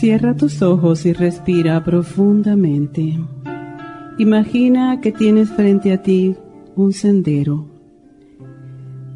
Cierra 0.00 0.34
tus 0.34 0.62
ojos 0.62 1.04
y 1.04 1.12
respira 1.12 1.84
profundamente. 1.84 3.18
Imagina 4.16 4.98
que 5.02 5.12
tienes 5.12 5.50
frente 5.50 5.92
a 5.92 6.00
ti 6.00 6.36
un 6.74 6.94
sendero. 6.94 7.66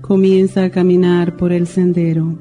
Comienza 0.03 0.63
a 0.65 0.69
caminar 0.69 1.39
por 1.39 1.53
el 1.53 1.67
sendero. 1.67 2.39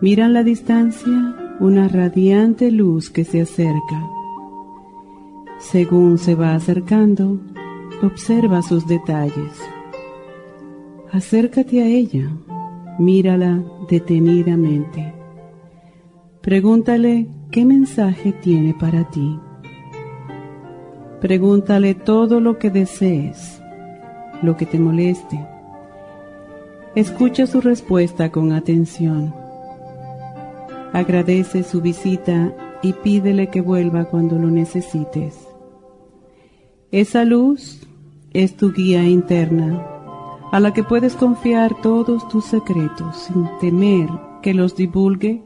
Mira 0.00 0.24
en 0.24 0.32
la 0.32 0.42
distancia 0.42 1.36
una 1.60 1.86
radiante 1.86 2.70
luz 2.70 3.10
que 3.10 3.24
se 3.24 3.42
acerca. 3.42 4.02
Según 5.58 6.16
se 6.16 6.34
va 6.34 6.54
acercando, 6.54 7.38
observa 8.02 8.62
sus 8.62 8.86
detalles. 8.86 9.52
Acércate 11.12 11.82
a 11.82 11.88
ella, 11.88 12.30
mírala 12.98 13.62
detenidamente. 13.86 15.15
Pregúntale 16.46 17.26
qué 17.50 17.64
mensaje 17.64 18.30
tiene 18.30 18.72
para 18.72 19.10
ti. 19.10 19.36
Pregúntale 21.20 21.96
todo 21.96 22.38
lo 22.38 22.56
que 22.56 22.70
desees, 22.70 23.60
lo 24.42 24.56
que 24.56 24.64
te 24.64 24.78
moleste. 24.78 25.44
Escucha 26.94 27.48
su 27.48 27.60
respuesta 27.60 28.30
con 28.30 28.52
atención. 28.52 29.34
Agradece 30.92 31.64
su 31.64 31.80
visita 31.80 32.54
y 32.80 32.92
pídele 32.92 33.48
que 33.48 33.60
vuelva 33.60 34.04
cuando 34.04 34.38
lo 34.38 34.46
necesites. 34.46 35.48
Esa 36.92 37.24
luz 37.24 37.88
es 38.32 38.56
tu 38.56 38.72
guía 38.72 39.02
interna, 39.02 39.84
a 40.52 40.60
la 40.60 40.72
que 40.72 40.84
puedes 40.84 41.16
confiar 41.16 41.74
todos 41.82 42.28
tus 42.28 42.44
secretos 42.44 43.16
sin 43.16 43.48
temer 43.60 44.08
que 44.42 44.54
los 44.54 44.76
divulgue 44.76 45.42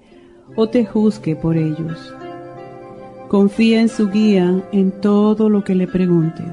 o 0.60 0.68
te 0.68 0.84
juzgue 0.84 1.36
por 1.36 1.56
ellos. 1.56 2.14
Confía 3.28 3.80
en 3.80 3.88
su 3.88 4.10
guía 4.10 4.62
en 4.72 4.90
todo 5.00 5.48
lo 5.48 5.64
que 5.64 5.74
le 5.74 5.86
preguntes. 5.86 6.52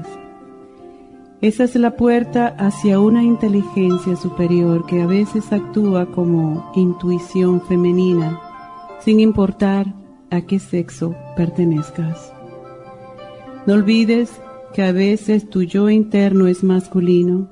Esa 1.42 1.64
es 1.64 1.74
la 1.76 1.94
puerta 1.94 2.46
hacia 2.58 3.00
una 3.00 3.22
inteligencia 3.22 4.16
superior 4.16 4.86
que 4.86 5.02
a 5.02 5.06
veces 5.06 5.52
actúa 5.52 6.06
como 6.06 6.72
intuición 6.74 7.60
femenina, 7.60 8.40
sin 9.00 9.20
importar 9.20 9.92
a 10.30 10.40
qué 10.40 10.58
sexo 10.58 11.14
pertenezcas. 11.36 12.32
No 13.66 13.74
olvides 13.74 14.40
que 14.72 14.84
a 14.84 14.92
veces 14.92 15.50
tu 15.50 15.64
yo 15.64 15.90
interno 15.90 16.46
es 16.46 16.64
masculino 16.64 17.50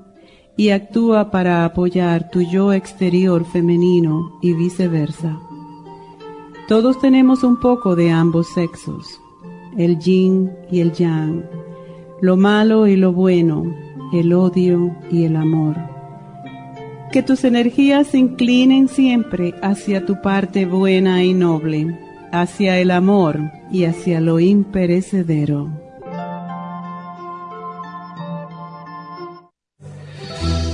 y 0.57 0.71
actúa 0.71 1.31
para 1.31 1.67
apoyar 1.67 2.31
tu 2.31 2.41
yo 2.41 2.73
exterior 2.73 3.45
femenino 3.45 4.39
y 4.41 4.55
viceversa. 4.55 5.39
Todos 6.69 6.99
tenemos 6.99 7.45
un 7.45 7.61
poco 7.61 7.95
de 7.95 8.11
ambos 8.11 8.49
sexos, 8.49 9.21
el 9.79 10.01
yin 10.01 10.51
y 10.69 10.81
el 10.81 10.91
yang, 10.93 11.45
lo 12.21 12.37
malo 12.37 12.89
y 12.89 12.97
lo 12.97 13.13
bueno, 13.13 13.73
el 14.13 14.33
odio 14.33 14.93
y 15.09 15.27
el 15.27 15.37
amor. 15.37 15.77
Que 17.13 17.23
tus 17.23 17.45
energías 17.45 18.09
se 18.09 18.19
inclinen 18.19 18.89
siempre 18.89 19.55
hacia 19.63 20.05
tu 20.05 20.21
parte 20.21 20.67
buena 20.67 21.23
y 21.23 21.35
noble, 21.35 22.01
hacia 22.33 22.81
el 22.81 22.91
amor 22.91 23.39
y 23.71 23.85
hacia 23.85 24.21
lo 24.21 24.41
imperecedero. 24.41 25.86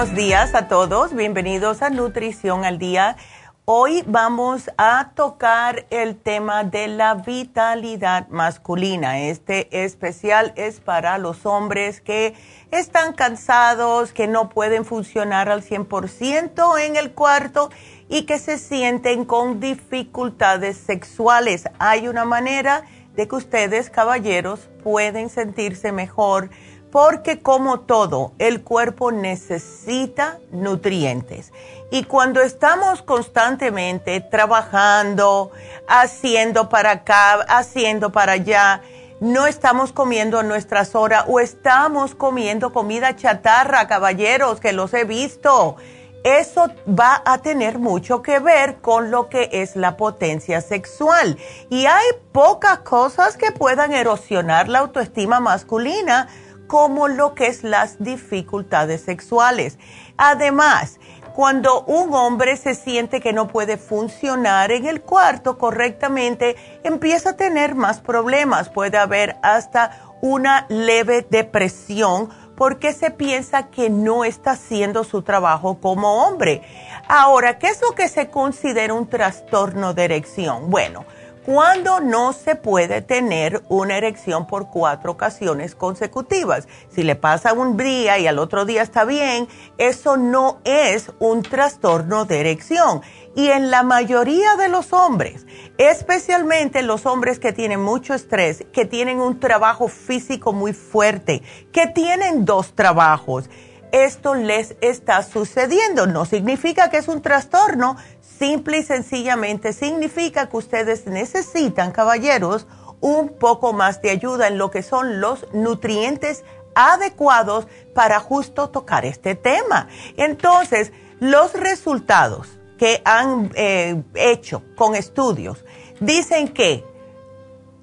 Buenos 0.00 0.16
días 0.16 0.54
a 0.54 0.66
todos, 0.66 1.14
bienvenidos 1.14 1.82
a 1.82 1.90
Nutrición 1.90 2.64
al 2.64 2.78
Día. 2.78 3.18
Hoy 3.66 4.02
vamos 4.06 4.70
a 4.78 5.10
tocar 5.14 5.84
el 5.90 6.16
tema 6.16 6.64
de 6.64 6.88
la 6.88 7.16
vitalidad 7.16 8.26
masculina. 8.28 9.20
Este 9.20 9.84
especial 9.84 10.54
es 10.56 10.80
para 10.80 11.18
los 11.18 11.44
hombres 11.44 12.00
que 12.00 12.34
están 12.70 13.12
cansados, 13.12 14.14
que 14.14 14.26
no 14.26 14.48
pueden 14.48 14.86
funcionar 14.86 15.50
al 15.50 15.62
100% 15.62 16.80
en 16.80 16.96
el 16.96 17.12
cuarto 17.12 17.68
y 18.08 18.22
que 18.22 18.38
se 18.38 18.56
sienten 18.56 19.26
con 19.26 19.60
dificultades 19.60 20.78
sexuales. 20.78 21.68
Hay 21.78 22.08
una 22.08 22.24
manera 22.24 22.84
de 23.16 23.28
que 23.28 23.36
ustedes, 23.36 23.90
caballeros, 23.90 24.70
pueden 24.82 25.28
sentirse 25.28 25.92
mejor 25.92 26.48
porque 26.90 27.40
como 27.40 27.80
todo, 27.80 28.32
el 28.38 28.62
cuerpo 28.62 29.12
necesita 29.12 30.38
nutrientes. 30.50 31.52
Y 31.90 32.04
cuando 32.04 32.40
estamos 32.40 33.02
constantemente 33.02 34.20
trabajando, 34.20 35.50
haciendo 35.88 36.68
para 36.68 36.92
acá, 36.92 37.34
haciendo 37.48 38.10
para 38.10 38.32
allá, 38.32 38.82
no 39.20 39.46
estamos 39.46 39.92
comiendo 39.92 40.42
nuestras 40.42 40.94
horas 40.94 41.24
o 41.26 41.40
estamos 41.40 42.14
comiendo 42.14 42.72
comida 42.72 43.16
chatarra, 43.16 43.86
caballeros, 43.86 44.60
que 44.60 44.72
los 44.72 44.94
he 44.94 45.04
visto. 45.04 45.76
Eso 46.22 46.68
va 46.86 47.22
a 47.24 47.38
tener 47.38 47.78
mucho 47.78 48.22
que 48.22 48.38
ver 48.40 48.76
con 48.80 49.10
lo 49.10 49.28
que 49.28 49.48
es 49.52 49.74
la 49.74 49.96
potencia 49.96 50.60
sexual. 50.60 51.38
Y 51.70 51.86
hay 51.86 52.06
pocas 52.32 52.80
cosas 52.80 53.36
que 53.36 53.52
puedan 53.52 53.92
erosionar 53.92 54.68
la 54.68 54.80
autoestima 54.80 55.40
masculina 55.40 56.28
como 56.70 57.08
lo 57.08 57.34
que 57.34 57.48
es 57.48 57.64
las 57.64 57.98
dificultades 57.98 59.00
sexuales. 59.00 59.76
Además, 60.16 61.00
cuando 61.34 61.82
un 61.82 62.14
hombre 62.14 62.56
se 62.56 62.76
siente 62.76 63.20
que 63.20 63.32
no 63.32 63.48
puede 63.48 63.76
funcionar 63.76 64.70
en 64.70 64.86
el 64.86 65.00
cuarto 65.00 65.58
correctamente, 65.58 66.54
empieza 66.84 67.30
a 67.30 67.36
tener 67.36 67.74
más 67.74 67.98
problemas. 67.98 68.68
Puede 68.68 68.98
haber 68.98 69.36
hasta 69.42 70.14
una 70.20 70.66
leve 70.68 71.26
depresión 71.28 72.30
porque 72.54 72.92
se 72.92 73.10
piensa 73.10 73.66
que 73.66 73.90
no 73.90 74.24
está 74.24 74.52
haciendo 74.52 75.02
su 75.02 75.22
trabajo 75.22 75.80
como 75.80 76.24
hombre. 76.24 76.62
Ahora, 77.08 77.58
¿qué 77.58 77.66
es 77.66 77.80
lo 77.82 77.96
que 77.96 78.06
se 78.06 78.30
considera 78.30 78.94
un 78.94 79.08
trastorno 79.08 79.92
de 79.92 80.04
erección? 80.04 80.70
Bueno, 80.70 81.04
cuando 81.44 82.00
no 82.00 82.32
se 82.32 82.54
puede 82.54 83.02
tener 83.02 83.62
una 83.68 83.96
erección 83.96 84.46
por 84.46 84.68
cuatro 84.70 85.12
ocasiones 85.12 85.74
consecutivas. 85.74 86.68
Si 86.94 87.02
le 87.02 87.16
pasa 87.16 87.52
un 87.52 87.76
día 87.76 88.18
y 88.18 88.26
al 88.26 88.38
otro 88.38 88.64
día 88.64 88.82
está 88.82 89.04
bien, 89.04 89.48
eso 89.78 90.16
no 90.16 90.58
es 90.64 91.10
un 91.18 91.42
trastorno 91.42 92.24
de 92.24 92.40
erección. 92.40 93.02
Y 93.34 93.48
en 93.48 93.70
la 93.70 93.82
mayoría 93.82 94.56
de 94.56 94.68
los 94.68 94.92
hombres, 94.92 95.46
especialmente 95.78 96.82
los 96.82 97.06
hombres 97.06 97.38
que 97.38 97.52
tienen 97.52 97.80
mucho 97.80 98.12
estrés, 98.12 98.64
que 98.72 98.84
tienen 98.84 99.20
un 99.20 99.38
trabajo 99.40 99.88
físico 99.88 100.52
muy 100.52 100.72
fuerte, 100.72 101.42
que 101.72 101.86
tienen 101.86 102.44
dos 102.44 102.74
trabajos, 102.74 103.48
esto 103.92 104.34
les 104.34 104.76
está 104.80 105.22
sucediendo. 105.22 106.06
No 106.06 106.24
significa 106.24 106.90
que 106.90 106.98
es 106.98 107.08
un 107.08 107.22
trastorno, 107.22 107.96
Simple 108.40 108.78
y 108.78 108.82
sencillamente 108.82 109.74
significa 109.74 110.48
que 110.48 110.56
ustedes 110.56 111.04
necesitan, 111.04 111.92
caballeros, 111.92 112.66
un 113.02 113.28
poco 113.28 113.74
más 113.74 114.00
de 114.00 114.08
ayuda 114.08 114.48
en 114.48 114.56
lo 114.56 114.70
que 114.70 114.82
son 114.82 115.20
los 115.20 115.46
nutrientes 115.52 116.42
adecuados 116.74 117.68
para 117.94 118.18
justo 118.18 118.70
tocar 118.70 119.04
este 119.04 119.34
tema. 119.34 119.88
Entonces, 120.16 120.90
los 121.18 121.52
resultados 121.52 122.48
que 122.78 123.02
han 123.04 123.50
eh, 123.56 124.02
hecho 124.14 124.62
con 124.74 124.94
estudios 124.94 125.62
dicen 126.00 126.48
que 126.48 126.82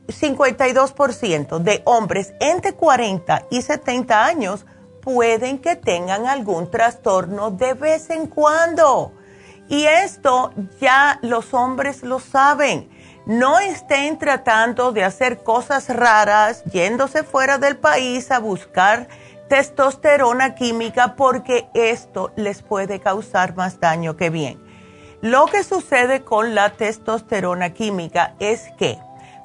52% 0.08 1.60
de 1.60 1.84
hombres 1.86 2.34
entre 2.40 2.74
40 2.74 3.46
y 3.52 3.62
70 3.62 4.26
años 4.26 4.66
pueden 5.02 5.60
que 5.60 5.76
tengan 5.76 6.26
algún 6.26 6.72
trastorno 6.72 7.52
de 7.52 7.76
vez 7.76 8.10
en 8.10 8.26
cuando. 8.26 9.14
Y 9.70 9.86
esto 9.86 10.54
ya 10.80 11.20
los 11.22 11.54
hombres 11.54 12.04
lo 12.04 12.20
saben. 12.20 12.90
No 13.26 13.60
estén 13.60 14.18
tratando 14.18 14.94
de 14.94 15.04
hacer 15.04 15.44
cosas 15.44 15.90
raras, 15.90 16.64
yéndose 16.66 17.24
fuera 17.24 17.58
del 17.58 17.76
país 17.78 18.32
a 18.32 18.40
buscar 18.40 19.10
testosterona 19.50 20.56
química 20.56 21.16
porque 21.16 21.70
esto 21.74 22.32
les 22.36 22.62
puede 22.62 23.00
causar 23.02 23.56
más 23.56 23.80
daño 23.80 24.16
que 24.16 24.30
bien. 24.30 24.62
Lo 25.22 25.48
que 25.48 25.64
sucede 25.64 26.24
con 26.24 26.56
la 26.56 26.70
testosterona 26.70 27.74
química 27.74 28.36
es 28.40 28.70
que, 28.78 28.98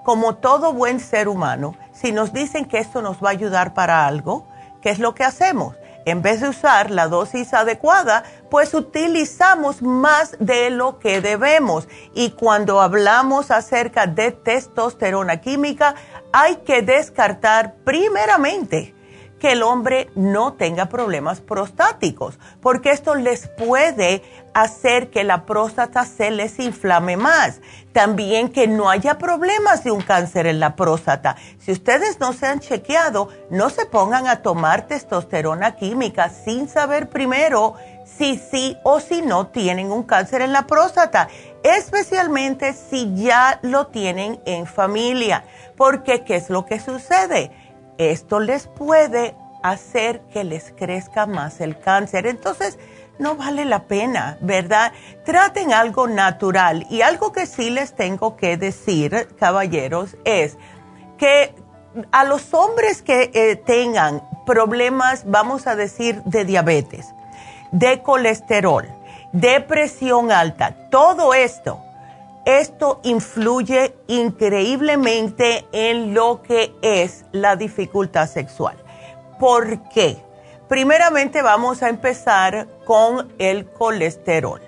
como 0.04 0.36
todo 0.36 0.72
buen 0.72 1.00
ser 1.00 1.26
humano, 1.28 1.76
si 1.92 2.12
nos 2.12 2.32
dicen 2.32 2.66
que 2.66 2.78
esto 2.78 3.02
nos 3.02 3.22
va 3.22 3.30
a 3.30 3.32
ayudar 3.32 3.74
para 3.74 4.06
algo, 4.06 4.46
¿qué 4.80 4.90
es 4.90 4.98
lo 5.00 5.14
que 5.14 5.24
hacemos? 5.24 5.74
en 6.04 6.22
vez 6.22 6.40
de 6.40 6.48
usar 6.48 6.90
la 6.90 7.08
dosis 7.08 7.54
adecuada, 7.54 8.24
pues 8.52 8.74
utilizamos 8.74 9.80
más 9.80 10.36
de 10.38 10.68
lo 10.68 10.98
que 10.98 11.22
debemos. 11.22 11.88
Y 12.12 12.32
cuando 12.32 12.82
hablamos 12.82 13.50
acerca 13.50 14.06
de 14.06 14.30
testosterona 14.30 15.40
química, 15.40 15.94
hay 16.34 16.56
que 16.56 16.82
descartar 16.82 17.76
primeramente 17.82 18.94
que 19.42 19.52
el 19.52 19.62
hombre 19.62 20.10
no 20.14 20.52
tenga 20.52 20.90
problemas 20.90 21.40
prostáticos, 21.40 22.38
porque 22.60 22.90
esto 22.90 23.14
les 23.14 23.48
puede 23.48 24.22
hacer 24.54 25.10
que 25.10 25.24
la 25.24 25.46
próstata 25.46 26.04
se 26.04 26.30
les 26.30 26.60
inflame 26.60 27.16
más. 27.16 27.60
También 27.92 28.50
que 28.50 28.68
no 28.68 28.88
haya 28.88 29.18
problemas 29.18 29.82
de 29.82 29.90
un 29.90 30.00
cáncer 30.00 30.46
en 30.46 30.60
la 30.60 30.76
próstata. 30.76 31.36
Si 31.58 31.72
ustedes 31.72 32.20
no 32.20 32.32
se 32.34 32.46
han 32.46 32.60
chequeado, 32.60 33.30
no 33.50 33.68
se 33.70 33.84
pongan 33.86 34.28
a 34.28 34.42
tomar 34.42 34.86
testosterona 34.86 35.74
química 35.74 36.28
sin 36.28 36.68
saber 36.68 37.08
primero 37.08 37.74
si 38.04 38.36
sí 38.36 38.76
o 38.82 39.00
si 39.00 39.22
no 39.22 39.48
tienen 39.48 39.90
un 39.92 40.02
cáncer 40.02 40.42
en 40.42 40.52
la 40.52 40.66
próstata, 40.66 41.28
especialmente 41.62 42.72
si 42.72 43.14
ya 43.14 43.58
lo 43.62 43.88
tienen 43.88 44.40
en 44.44 44.66
familia. 44.66 45.44
Porque, 45.76 46.24
¿qué 46.24 46.36
es 46.36 46.50
lo 46.50 46.66
que 46.66 46.80
sucede? 46.80 47.50
esto 47.98 48.40
les 48.40 48.66
puede 48.66 49.34
hacer 49.62 50.20
que 50.32 50.44
les 50.44 50.72
crezca 50.72 51.26
más 51.26 51.60
el 51.60 51.78
cáncer. 51.78 52.26
Entonces, 52.26 52.78
no 53.18 53.36
vale 53.36 53.64
la 53.64 53.84
pena, 53.84 54.38
¿verdad? 54.40 54.92
Traten 55.24 55.72
algo 55.72 56.08
natural. 56.08 56.86
Y 56.90 57.02
algo 57.02 57.32
que 57.32 57.46
sí 57.46 57.70
les 57.70 57.94
tengo 57.94 58.36
que 58.36 58.56
decir, 58.56 59.28
caballeros, 59.38 60.16
es 60.24 60.56
que 61.18 61.54
a 62.10 62.24
los 62.24 62.52
hombres 62.54 63.02
que 63.02 63.30
eh, 63.34 63.56
tengan 63.56 64.26
problemas, 64.46 65.24
vamos 65.26 65.66
a 65.66 65.76
decir, 65.76 66.22
de 66.24 66.44
diabetes, 66.44 67.14
de 67.72 68.02
colesterol, 68.02 68.86
de 69.32 69.60
presión 69.60 70.30
alta, 70.30 70.76
todo 70.90 71.34
esto, 71.34 71.82
esto 72.44 73.00
influye 73.02 73.94
increíblemente 74.08 75.64
en 75.72 76.14
lo 76.14 76.42
que 76.42 76.74
es 76.82 77.24
la 77.32 77.56
dificultad 77.56 78.28
sexual. 78.28 78.76
¿Por 79.38 79.88
qué? 79.88 80.22
Primeramente 80.68 81.42
vamos 81.42 81.82
a 81.82 81.88
empezar 81.88 82.66
con 82.84 83.32
el 83.38 83.66
colesterol. 83.66 84.60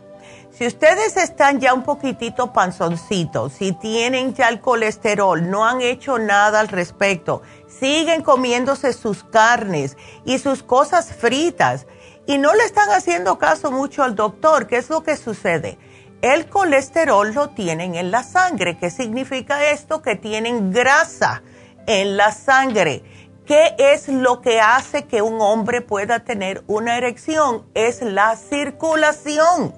Si 0.51 0.67
ustedes 0.67 1.17
están 1.17 1.59
ya 1.59 1.75
un 1.75 1.83
poquitito 1.83 2.53
panzoncitos, 2.53 3.55
si 3.55 3.73
tienen 3.73 4.35
ya 4.35 4.49
el 4.49 4.61
colesterol, 4.61 5.51
no 5.51 5.65
han 5.67 5.81
hecho 5.81 6.19
nada 6.19 6.61
al 6.61 6.69
respecto, 6.69 7.43
siguen 7.67 8.23
comiéndose 8.23 8.93
sus 8.93 9.25
carnes 9.25 9.97
y 10.25 10.39
sus 10.39 10.63
cosas 10.63 11.13
fritas 11.13 11.87
y 12.27 12.39
no 12.39 12.55
le 12.55 12.65
están 12.65 12.91
haciendo 12.91 13.39
caso 13.39 13.71
mucho 13.71 14.03
al 14.03 14.15
doctor, 14.15 14.67
¿qué 14.67 14.77
es 14.79 14.89
lo 14.89 15.03
que 15.03 15.17
sucede? 15.17 15.79
el 16.25 16.49
colesterol 16.49 17.35
lo 17.35 17.51
tienen 17.51 17.97
en 17.97 18.11
la 18.11 18.23
sangre. 18.23 18.79
¿Qué 18.79 18.89
significa 18.89 19.71
esto? 19.71 20.01
Que 20.01 20.17
tienen 20.17 20.73
grasa 20.73 21.43
en 21.87 22.17
la 22.17 22.33
sangre. 22.33 23.03
¿Qué 23.45 23.75
es 23.77 24.09
lo 24.09 24.41
que 24.41 24.59
hace 24.59 25.05
que 25.05 25.21
un 25.21 25.43
hombre 25.43 25.83
pueda 25.83 26.21
tener 26.21 26.65
una 26.67 26.97
erección? 26.97 27.67
Es 27.75 28.01
la 28.01 28.37
circulación. 28.37 29.75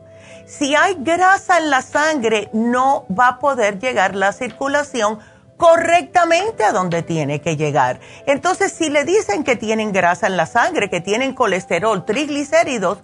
Si 0.46 0.76
hay 0.76 0.94
grasa 1.00 1.58
en 1.58 1.68
la 1.68 1.82
sangre, 1.82 2.48
no 2.52 3.06
va 3.10 3.26
a 3.26 3.38
poder 3.40 3.80
llegar 3.80 4.14
la 4.14 4.32
circulación 4.32 5.18
correctamente 5.56 6.64
a 6.64 6.72
donde 6.72 7.02
tiene 7.02 7.40
que 7.40 7.56
llegar. 7.56 8.00
Entonces, 8.26 8.72
si 8.72 8.90
le 8.90 9.04
dicen 9.04 9.44
que 9.44 9.56
tienen 9.56 9.92
grasa 9.92 10.26
en 10.26 10.36
la 10.36 10.46
sangre, 10.46 10.90
que 10.90 11.00
tienen 11.00 11.34
colesterol, 11.34 12.04
triglicéridos, 12.04 12.98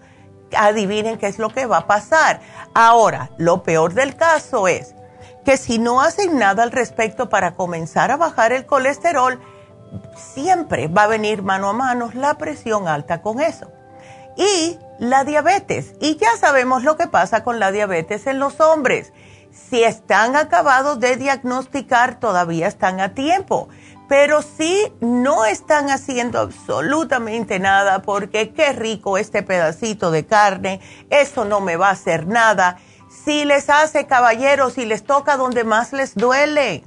adivinen 0.56 1.18
qué 1.18 1.28
es 1.28 1.38
lo 1.38 1.48
que 1.50 1.66
va 1.66 1.78
a 1.78 1.86
pasar. 1.86 2.40
Ahora, 2.74 3.30
lo 3.38 3.62
peor 3.62 3.94
del 3.94 4.16
caso 4.16 4.68
es 4.68 4.94
que 5.44 5.56
si 5.56 5.78
no 5.78 6.00
hacen 6.00 6.38
nada 6.38 6.62
al 6.62 6.70
respecto 6.70 7.28
para 7.28 7.54
comenzar 7.54 8.10
a 8.10 8.16
bajar 8.16 8.52
el 8.52 8.66
colesterol, 8.66 9.40
siempre 10.16 10.88
va 10.88 11.04
a 11.04 11.08
venir 11.08 11.42
mano 11.42 11.68
a 11.68 11.72
mano 11.72 12.10
la 12.14 12.34
presión 12.34 12.88
alta 12.88 13.22
con 13.22 13.40
eso. 13.40 13.70
Y 14.36 14.78
la 14.98 15.24
diabetes. 15.24 15.94
Y 16.00 16.16
ya 16.16 16.36
sabemos 16.38 16.84
lo 16.84 16.96
que 16.96 17.06
pasa 17.06 17.44
con 17.44 17.58
la 17.58 17.72
diabetes 17.72 18.26
en 18.26 18.38
los 18.38 18.60
hombres. 18.60 19.12
Si 19.52 19.84
están 19.84 20.34
acabados 20.34 20.98
de 20.98 21.16
diagnosticar, 21.16 22.18
todavía 22.18 22.66
están 22.68 23.00
a 23.00 23.14
tiempo. 23.14 23.68
Pero 24.08 24.42
si 24.42 24.92
no 25.00 25.44
están 25.44 25.90
haciendo 25.90 26.40
absolutamente 26.40 27.58
nada, 27.58 28.02
porque 28.02 28.52
qué 28.52 28.72
rico 28.72 29.18
este 29.18 29.42
pedacito 29.42 30.10
de 30.10 30.26
carne, 30.26 30.80
eso 31.10 31.44
no 31.44 31.60
me 31.60 31.76
va 31.76 31.88
a 31.88 31.92
hacer 31.92 32.26
nada. 32.26 32.78
Si 33.24 33.44
les 33.44 33.68
hace 33.70 34.06
caballeros, 34.06 34.74
si 34.74 34.86
les 34.86 35.04
toca 35.04 35.36
donde 35.36 35.64
más 35.64 35.92
les 35.92 36.14
duele. 36.14 36.84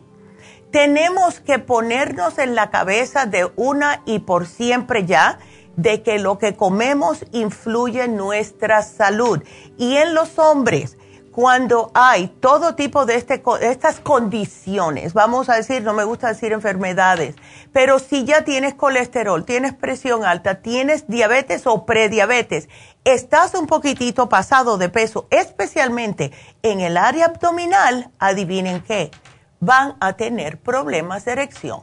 Tenemos 0.71 1.39
que 1.39 1.59
ponernos 1.59 2.37
en 2.39 2.55
la 2.55 2.69
cabeza 2.69 3.25
de 3.25 3.49
una 3.55 4.01
y 4.05 4.19
por 4.19 4.45
siempre 4.47 5.05
ya 5.05 5.39
de 5.77 6.03
que 6.03 6.19
lo 6.19 6.37
que 6.37 6.55
comemos 6.55 7.25
influye 7.31 8.03
en 8.03 8.17
nuestra 8.17 8.81
salud. 8.81 9.41
Y 9.77 9.97
en 9.97 10.13
los 10.13 10.37
hombres, 10.39 10.97
cuando 11.35 11.91
hay 11.93 12.27
todo 12.27 12.75
tipo 12.75 13.05
de, 13.05 13.15
este, 13.15 13.43
estas 13.59 13.99
condiciones, 13.99 15.13
vamos 15.13 15.49
a 15.49 15.55
decir, 15.55 15.83
no 15.83 15.91
me 15.91 16.05
gusta 16.05 16.29
decir 16.29 16.53
enfermedades, 16.53 17.35
pero 17.73 17.99
si 17.99 18.23
ya 18.23 18.45
tienes 18.45 18.73
colesterol, 18.75 19.43
tienes 19.43 19.73
presión 19.73 20.23
alta, 20.23 20.61
tienes 20.61 21.09
diabetes 21.09 21.67
o 21.67 21.85
prediabetes, 21.85 22.69
estás 23.03 23.53
un 23.53 23.67
poquitito 23.67 24.29
pasado 24.29 24.77
de 24.77 24.87
peso, 24.87 25.27
especialmente 25.29 26.31
en 26.63 26.79
el 26.79 26.95
área 26.95 27.25
abdominal, 27.25 28.11
adivinen 28.17 28.79
qué, 28.79 29.11
van 29.59 29.97
a 29.99 30.13
tener 30.13 30.57
problemas 30.57 31.25
de 31.25 31.33
erección. 31.33 31.81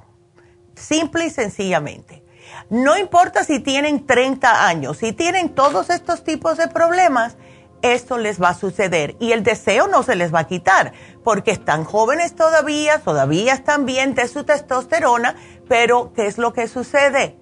Simple 0.77 1.27
y 1.27 1.31
sencillamente. 1.31 2.25
No 2.71 2.97
importa 2.97 3.45
si 3.45 3.61
tienen 3.61 4.07
30 4.07 4.67
años, 4.67 4.97
si 4.97 5.13
tienen 5.13 5.51
todos 5.51 5.91
estos 5.91 6.25
tipos 6.25 6.57
de 6.57 6.69
problemas, 6.69 7.37
esto 7.83 8.17
les 8.17 8.41
va 8.41 8.51
a 8.51 8.55
suceder 8.55 9.17
y 9.19 9.33
el 9.33 9.43
deseo 9.43 9.89
no 9.89 10.03
se 10.03 10.17
les 10.17 10.33
va 10.33 10.41
a 10.41 10.47
quitar 10.47 10.93
porque 11.23 11.51
están 11.51 11.85
jóvenes 11.85 12.35
todavía, 12.35 13.01
todavía 13.01 13.55
están 13.55 13.85
bien 13.85 14.15
de 14.15 14.29
su 14.29 14.45
testosterona, 14.45 15.37
pero 15.69 16.13
¿qué 16.15 16.27
es 16.27 16.39
lo 16.39 16.53
que 16.53 16.69
sucede? 16.69 17.37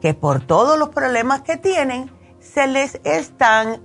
Que 0.00 0.14
por 0.14 0.44
todos 0.44 0.78
los 0.78 0.90
problemas 0.90 1.42
que 1.42 1.56
tienen, 1.56 2.10
se 2.40 2.66
les 2.66 3.00
están, 3.04 3.80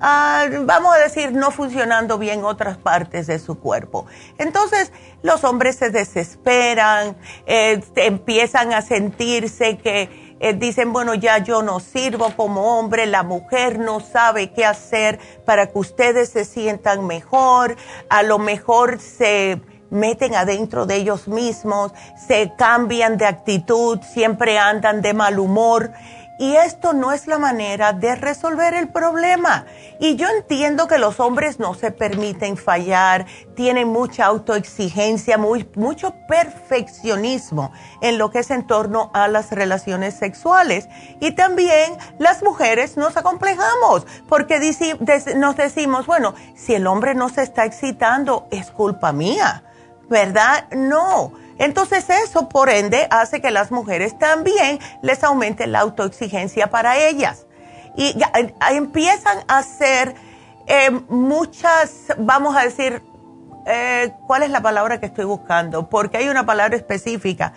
ah, 0.00 0.46
vamos 0.62 0.94
a 0.94 0.98
decir, 0.98 1.32
no 1.32 1.50
funcionando 1.50 2.18
bien 2.18 2.44
otras 2.44 2.76
partes 2.76 3.26
de 3.26 3.38
su 3.38 3.58
cuerpo. 3.58 4.06
Entonces, 4.38 4.92
los 5.22 5.42
hombres 5.44 5.76
se 5.76 5.90
desesperan, 5.90 7.16
eh, 7.46 7.82
empiezan 7.96 8.72
a 8.72 8.82
sentirse 8.82 9.78
que 9.78 10.23
eh, 10.44 10.52
dicen, 10.52 10.92
bueno, 10.92 11.14
ya 11.14 11.38
yo 11.38 11.62
no 11.62 11.80
sirvo 11.80 12.28
como 12.36 12.78
hombre, 12.78 13.06
la 13.06 13.22
mujer 13.22 13.78
no 13.78 14.00
sabe 14.00 14.52
qué 14.52 14.66
hacer 14.66 15.18
para 15.46 15.68
que 15.68 15.78
ustedes 15.78 16.28
se 16.28 16.44
sientan 16.44 17.06
mejor, 17.06 17.76
a 18.10 18.22
lo 18.22 18.38
mejor 18.38 19.00
se 19.00 19.62
meten 19.88 20.34
adentro 20.34 20.84
de 20.84 20.96
ellos 20.96 21.28
mismos, 21.28 21.92
se 22.28 22.52
cambian 22.58 23.16
de 23.16 23.24
actitud, 23.24 24.00
siempre 24.02 24.58
andan 24.58 25.00
de 25.00 25.14
mal 25.14 25.38
humor. 25.38 25.92
Y 26.38 26.56
esto 26.56 26.92
no 26.92 27.12
es 27.12 27.26
la 27.26 27.38
manera 27.38 27.92
de 27.92 28.16
resolver 28.16 28.74
el 28.74 28.88
problema. 28.88 29.66
Y 30.00 30.16
yo 30.16 30.28
entiendo 30.28 30.88
que 30.88 30.98
los 30.98 31.20
hombres 31.20 31.60
no 31.60 31.74
se 31.74 31.92
permiten 31.92 32.56
fallar, 32.56 33.26
tienen 33.54 33.88
mucha 33.88 34.26
autoexigencia, 34.26 35.38
muy, 35.38 35.68
mucho 35.76 36.14
perfeccionismo 36.26 37.72
en 38.00 38.18
lo 38.18 38.30
que 38.30 38.40
es 38.40 38.50
en 38.50 38.66
torno 38.66 39.10
a 39.14 39.28
las 39.28 39.52
relaciones 39.52 40.14
sexuales. 40.14 40.88
Y 41.20 41.32
también 41.32 41.96
las 42.18 42.42
mujeres 42.42 42.96
nos 42.96 43.16
acomplejamos 43.16 44.06
porque 44.28 44.58
nos 45.36 45.56
decimos, 45.56 46.06
bueno, 46.06 46.34
si 46.56 46.74
el 46.74 46.86
hombre 46.88 47.14
no 47.14 47.28
se 47.28 47.42
está 47.42 47.64
excitando, 47.64 48.48
es 48.50 48.72
culpa 48.72 49.12
mía, 49.12 49.62
¿verdad? 50.08 50.68
No 50.72 51.43
entonces 51.58 52.08
eso, 52.10 52.48
por 52.48 52.68
ende, 52.68 53.06
hace 53.10 53.40
que 53.40 53.50
las 53.50 53.70
mujeres 53.70 54.18
también 54.18 54.78
les 55.02 55.22
aumente 55.22 55.66
la 55.66 55.80
autoexigencia 55.80 56.68
para 56.68 56.98
ellas. 56.98 57.46
Y 57.96 58.16
empiezan 58.70 59.38
a 59.46 59.58
hacer 59.58 60.14
eh, 60.66 60.90
muchas, 61.08 62.06
vamos 62.18 62.56
a 62.56 62.62
decir, 62.64 63.02
eh, 63.66 64.12
¿cuál 64.26 64.42
es 64.42 64.50
la 64.50 64.60
palabra 64.60 64.98
que 64.98 65.06
estoy 65.06 65.24
buscando? 65.24 65.88
Porque 65.88 66.16
hay 66.16 66.28
una 66.28 66.44
palabra 66.44 66.76
específica. 66.76 67.52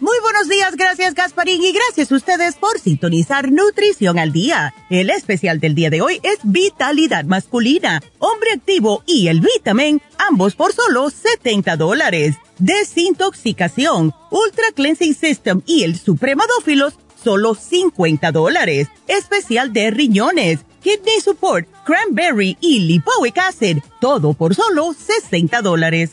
Muy 0.00 0.16
buenos 0.22 0.48
días, 0.48 0.76
gracias 0.76 1.14
Gasparín 1.14 1.60
y 1.60 1.72
gracias 1.72 2.12
a 2.12 2.14
ustedes 2.14 2.54
por 2.54 2.78
sintonizar 2.78 3.50
Nutrición 3.50 4.20
al 4.20 4.30
Día. 4.30 4.72
El 4.90 5.10
especial 5.10 5.58
del 5.58 5.74
día 5.74 5.90
de 5.90 6.02
hoy 6.02 6.20
es 6.22 6.38
Vitalidad 6.44 7.24
Masculina, 7.24 8.00
Hombre 8.20 8.52
Activo 8.52 9.02
y 9.06 9.26
el 9.26 9.40
Vitamin, 9.40 10.00
ambos 10.16 10.54
por 10.54 10.72
solo 10.72 11.10
70 11.10 11.76
dólares. 11.76 12.36
Desintoxicación, 12.60 14.14
Ultra 14.30 14.66
Cleansing 14.72 15.16
System 15.16 15.62
y 15.66 15.82
el 15.82 15.98
Supremadófilos, 15.98 16.94
solo 17.20 17.56
50 17.56 18.30
dólares. 18.30 18.86
Especial 19.08 19.72
de 19.72 19.90
riñones, 19.90 20.60
Kidney 20.80 21.20
Support, 21.20 21.66
Cranberry 21.84 22.56
y 22.60 22.80
Lipoic 22.80 23.36
Acid, 23.38 23.78
todo 24.00 24.34
por 24.34 24.54
solo 24.54 24.94
60 24.94 25.60
dólares. 25.60 26.12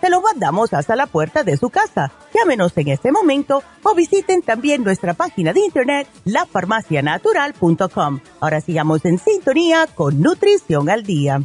se 0.00 0.10
lo 0.10 0.20
mandamos 0.20 0.72
hasta 0.72 0.96
la 0.96 1.06
puerta 1.06 1.44
de 1.44 1.56
su 1.56 1.70
casa. 1.70 2.12
Llámenos 2.34 2.76
en 2.76 2.88
este 2.88 3.12
momento 3.12 3.62
o 3.82 3.94
visiten 3.94 4.42
también 4.42 4.84
nuestra 4.84 5.14
página 5.14 5.52
de 5.52 5.60
internet 5.60 6.08
lafarmacianatural.com. 6.24 8.20
Ahora 8.40 8.60
sigamos 8.60 9.04
en 9.04 9.18
sintonía 9.18 9.86
con 9.94 10.20
Nutrición 10.20 10.90
al 10.90 11.02
Día. 11.02 11.40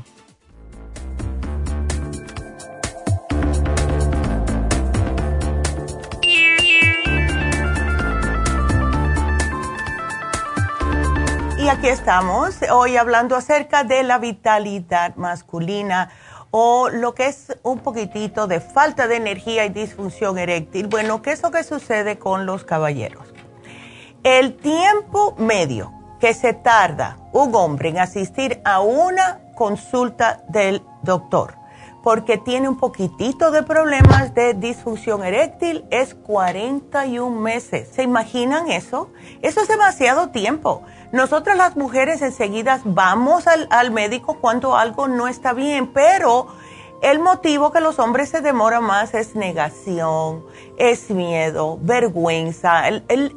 Y 11.61 11.69
aquí 11.69 11.89
estamos, 11.89 12.55
hoy 12.71 12.97
hablando 12.97 13.35
acerca 13.35 13.83
de 13.83 14.01
la 14.01 14.17
vitalidad 14.17 15.15
masculina 15.15 16.09
o 16.51 16.89
lo 16.89 17.15
que 17.15 17.27
es 17.27 17.57
un 17.63 17.79
poquitito 17.79 18.45
de 18.47 18.59
falta 18.59 19.07
de 19.07 19.15
energía 19.15 19.65
y 19.65 19.69
disfunción 19.69 20.37
eréctil. 20.37 20.87
Bueno, 20.87 21.21
¿qué 21.21 21.31
es 21.31 21.41
lo 21.41 21.51
que 21.51 21.63
sucede 21.63 22.19
con 22.19 22.45
los 22.45 22.65
caballeros? 22.65 23.33
El 24.23 24.57
tiempo 24.57 25.33
medio 25.37 25.91
que 26.19 26.33
se 26.33 26.53
tarda 26.53 27.17
un 27.31 27.55
hombre 27.55 27.89
en 27.89 27.97
asistir 27.97 28.61
a 28.63 28.81
una 28.81 29.39
consulta 29.55 30.43
del 30.49 30.83
doctor 31.01 31.61
porque 32.03 32.37
tiene 32.37 32.67
un 32.67 32.77
poquitito 32.77 33.51
de 33.51 33.63
problemas 33.63 34.33
de 34.33 34.53
disfunción 34.53 35.23
eréctil 35.23 35.85
es 35.91 36.15
41 36.15 37.39
meses. 37.39 37.89
¿Se 37.93 38.03
imaginan 38.03 38.71
eso? 38.71 39.09
Eso 39.41 39.61
es 39.61 39.67
demasiado 39.67 40.29
tiempo. 40.29 40.83
Nosotras 41.11 41.57
las 41.57 41.75
mujeres 41.75 42.21
enseguida 42.21 42.79
vamos 42.85 43.45
al, 43.47 43.91
médico 43.91 44.37
cuando 44.39 44.77
algo 44.77 45.09
no 45.09 45.27
está 45.27 45.51
bien, 45.51 45.87
pero 45.87 46.47
el 47.01 47.19
motivo 47.19 47.71
que 47.71 47.81
los 47.81 47.99
hombres 47.99 48.29
se 48.29 48.39
demoran 48.39 48.85
más 48.85 49.13
es 49.13 49.35
negación, 49.35 50.45
es 50.77 51.09
miedo, 51.09 51.77
vergüenza, 51.81 52.83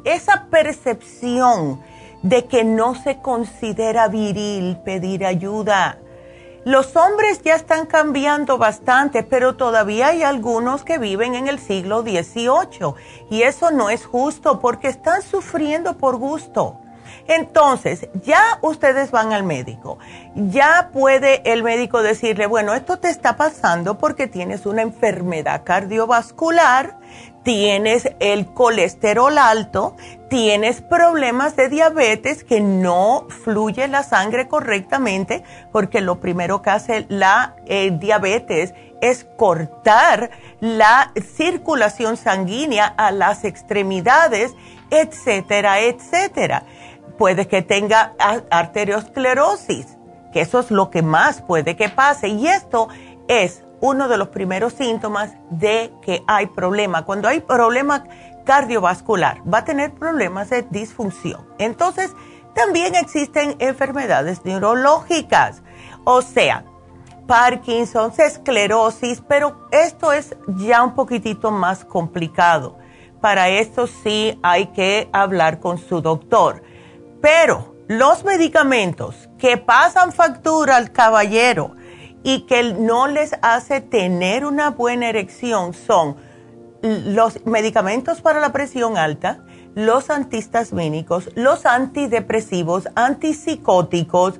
esa 0.05 0.45
percepción 0.49 1.81
de 2.21 2.45
que 2.45 2.63
no 2.63 2.95
se 2.95 3.19
considera 3.19 4.07
viril 4.07 4.77
pedir 4.85 5.25
ayuda. 5.25 5.97
Los 6.63 6.95
hombres 6.95 7.41
ya 7.43 7.55
están 7.55 7.85
cambiando 7.87 8.57
bastante, 8.57 9.21
pero 9.21 9.57
todavía 9.57 10.07
hay 10.07 10.23
algunos 10.23 10.85
que 10.85 10.97
viven 10.97 11.35
en 11.35 11.49
el 11.49 11.59
siglo 11.59 12.03
XVIII 12.03 12.93
y 13.29 13.41
eso 13.41 13.69
no 13.71 13.89
es 13.89 14.05
justo 14.05 14.61
porque 14.61 14.87
están 14.87 15.21
sufriendo 15.21 15.97
por 15.97 16.15
gusto. 16.15 16.77
Entonces, 17.27 18.07
ya 18.23 18.59
ustedes 18.61 19.09
van 19.11 19.33
al 19.33 19.43
médico. 19.43 19.97
Ya 20.35 20.89
puede 20.93 21.41
el 21.51 21.63
médico 21.63 22.03
decirle, 22.03 22.45
bueno, 22.45 22.73
esto 22.73 22.97
te 22.97 23.09
está 23.09 23.35
pasando 23.35 23.97
porque 23.97 24.27
tienes 24.27 24.65
una 24.65 24.83
enfermedad 24.83 25.63
cardiovascular, 25.63 26.97
tienes 27.43 28.11
el 28.19 28.45
colesterol 28.53 29.37
alto, 29.39 29.95
tienes 30.29 30.81
problemas 30.81 31.55
de 31.55 31.69
diabetes 31.69 32.43
que 32.43 32.61
no 32.61 33.25
fluye 33.43 33.87
la 33.87 34.03
sangre 34.03 34.47
correctamente, 34.47 35.43
porque 35.71 36.01
lo 36.01 36.19
primero 36.19 36.61
que 36.61 36.69
hace 36.69 37.05
la 37.09 37.55
eh, 37.65 37.91
diabetes 37.91 38.75
es 39.01 39.25
cortar 39.37 40.29
la 40.59 41.11
circulación 41.35 42.17
sanguínea 42.17 42.85
a 42.85 43.11
las 43.11 43.45
extremidades, 43.45 44.53
etcétera, 44.91 45.81
etcétera 45.81 46.63
puede 47.17 47.47
que 47.47 47.61
tenga 47.61 48.13
arteriosclerosis, 48.49 49.97
que 50.33 50.41
eso 50.41 50.59
es 50.59 50.71
lo 50.71 50.89
que 50.89 51.01
más 51.01 51.41
puede 51.41 51.75
que 51.75 51.89
pase. 51.89 52.27
Y 52.27 52.47
esto 52.47 52.89
es 53.27 53.63
uno 53.81 54.07
de 54.07 54.17
los 54.17 54.29
primeros 54.29 54.73
síntomas 54.73 55.33
de 55.49 55.91
que 56.01 56.23
hay 56.27 56.47
problema. 56.47 57.05
Cuando 57.05 57.27
hay 57.27 57.39
problema 57.39 58.03
cardiovascular, 58.45 59.41
va 59.51 59.59
a 59.59 59.65
tener 59.65 59.93
problemas 59.93 60.49
de 60.49 60.63
disfunción. 60.69 61.45
Entonces, 61.57 62.11
también 62.53 62.95
existen 62.95 63.55
enfermedades 63.59 64.45
neurológicas, 64.45 65.61
o 66.05 66.21
sea, 66.21 66.63
Parkinson, 67.27 68.13
esclerosis, 68.17 69.21
pero 69.27 69.67
esto 69.71 70.13
es 70.13 70.35
ya 70.47 70.83
un 70.83 70.93
poquitito 70.93 71.51
más 71.51 71.83
complicado. 71.83 72.77
Para 73.19 73.49
esto 73.49 73.87
sí 73.87 74.39
hay 74.43 74.67
que 74.67 75.09
hablar 75.11 75.59
con 75.59 75.79
su 75.79 76.01
doctor 76.01 76.61
pero 77.25 77.73
los 77.87 78.23
medicamentos 78.23 79.29
que 79.39 79.57
pasan 79.57 80.11
factura 80.11 80.75
al 80.75 80.91
caballero 80.91 81.75
y 82.21 82.41
que 82.41 82.75
no 82.75 83.07
les 83.07 83.33
hace 83.41 83.81
tener 83.81 84.45
una 84.45 84.69
buena 84.69 85.09
erección 85.09 85.73
son 85.73 86.17
los 86.83 87.43
medicamentos 87.47 88.21
para 88.21 88.39
la 88.39 88.51
presión 88.51 88.95
alta, 88.95 89.39
los 89.73 90.11
antihistamínicos, 90.11 91.31
los 91.33 91.65
antidepresivos, 91.65 92.89
antipsicóticos, 92.93 94.39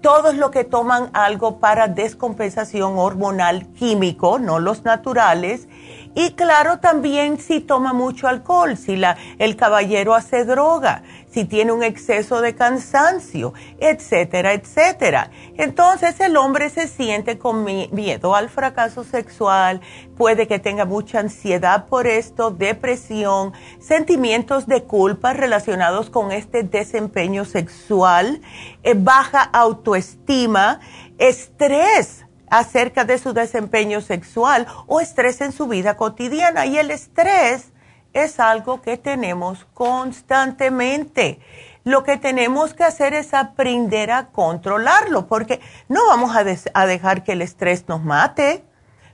todos 0.00 0.34
los 0.34 0.50
que 0.50 0.64
toman 0.64 1.10
algo 1.12 1.60
para 1.60 1.88
descompensación 1.88 2.96
hormonal 2.96 3.66
químico, 3.74 4.38
no 4.38 4.60
los 4.60 4.82
naturales, 4.82 5.68
y 6.14 6.32
claro 6.32 6.78
también 6.78 7.38
si 7.38 7.60
toma 7.60 7.92
mucho 7.92 8.28
alcohol, 8.28 8.76
si 8.76 8.96
la, 8.96 9.16
el 9.38 9.56
caballero 9.56 10.14
hace 10.14 10.44
droga, 10.44 11.02
si 11.30 11.44
tiene 11.44 11.72
un 11.72 11.82
exceso 11.82 12.40
de 12.40 12.54
cansancio, 12.54 13.52
etcétera, 13.80 14.52
etcétera. 14.52 15.30
Entonces 15.56 16.20
el 16.20 16.36
hombre 16.36 16.70
se 16.70 16.86
siente 16.86 17.38
con 17.38 17.64
miedo 17.64 18.36
al 18.36 18.48
fracaso 18.48 19.02
sexual, 19.02 19.80
puede 20.16 20.46
que 20.46 20.60
tenga 20.60 20.84
mucha 20.84 21.18
ansiedad 21.18 21.86
por 21.86 22.06
esto, 22.06 22.50
depresión, 22.50 23.52
sentimientos 23.80 24.66
de 24.66 24.84
culpa 24.84 25.32
relacionados 25.32 26.10
con 26.10 26.30
este 26.30 26.62
desempeño 26.62 27.44
sexual, 27.44 28.40
eh, 28.84 28.94
baja 28.96 29.42
autoestima, 29.42 30.78
estrés 31.18 32.23
acerca 32.58 33.04
de 33.04 33.18
su 33.18 33.32
desempeño 33.32 34.00
sexual 34.00 34.66
o 34.86 35.00
estrés 35.00 35.40
en 35.40 35.50
su 35.50 35.66
vida 35.66 35.96
cotidiana. 35.96 36.66
Y 36.66 36.78
el 36.78 36.92
estrés 36.92 37.72
es 38.12 38.38
algo 38.38 38.80
que 38.80 38.96
tenemos 38.96 39.66
constantemente. 39.74 41.40
Lo 41.82 42.04
que 42.04 42.16
tenemos 42.16 42.72
que 42.72 42.84
hacer 42.84 43.12
es 43.12 43.34
aprender 43.34 44.12
a 44.12 44.28
controlarlo, 44.28 45.26
porque 45.26 45.60
no 45.88 46.06
vamos 46.06 46.34
a, 46.36 46.44
a 46.74 46.86
dejar 46.86 47.24
que 47.24 47.32
el 47.32 47.42
estrés 47.42 47.88
nos 47.88 48.04
mate, 48.04 48.64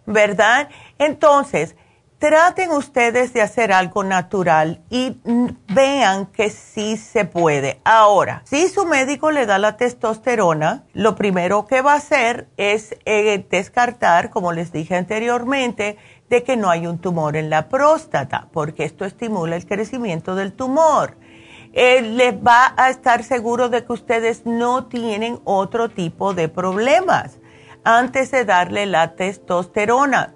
¿verdad? 0.04 0.68
Entonces, 0.98 1.76
traten 2.20 2.70
ustedes 2.70 3.32
de 3.32 3.40
hacer 3.40 3.72
algo 3.72 4.04
natural 4.04 4.82
y 4.90 5.16
vean 5.68 6.26
que 6.26 6.50
sí 6.50 6.98
se 6.98 7.24
puede. 7.24 7.80
Ahora, 7.82 8.42
si 8.44 8.68
su 8.68 8.84
médico 8.84 9.30
le 9.30 9.46
da 9.46 9.58
la 9.58 9.78
testosterona, 9.78 10.84
lo 10.92 11.16
primero 11.16 11.66
que 11.66 11.80
va 11.80 11.94
a 11.94 11.96
hacer 11.96 12.46
es 12.58 12.94
eh, 13.06 13.46
descartar, 13.50 14.28
como 14.28 14.52
les 14.52 14.70
dije 14.70 14.96
anteriormente, 14.96 15.96
de 16.28 16.44
que 16.44 16.58
no 16.58 16.68
hay 16.68 16.86
un 16.86 16.98
tumor 16.98 17.36
en 17.36 17.48
la 17.48 17.70
próstata, 17.70 18.48
porque 18.52 18.84
esto 18.84 19.06
estimula 19.06 19.56
el 19.56 19.66
crecimiento 19.66 20.34
del 20.34 20.52
tumor. 20.52 21.16
Eh, 21.72 22.02
les 22.02 22.34
va 22.34 22.74
a 22.76 22.90
estar 22.90 23.24
seguro 23.24 23.70
de 23.70 23.86
que 23.86 23.92
ustedes 23.94 24.44
no 24.44 24.88
tienen 24.88 25.40
otro 25.44 25.88
tipo 25.88 26.34
de 26.34 26.48
problemas 26.50 27.38
antes 27.82 28.30
de 28.30 28.44
darle 28.44 28.84
la 28.84 29.14
testosterona 29.14 30.34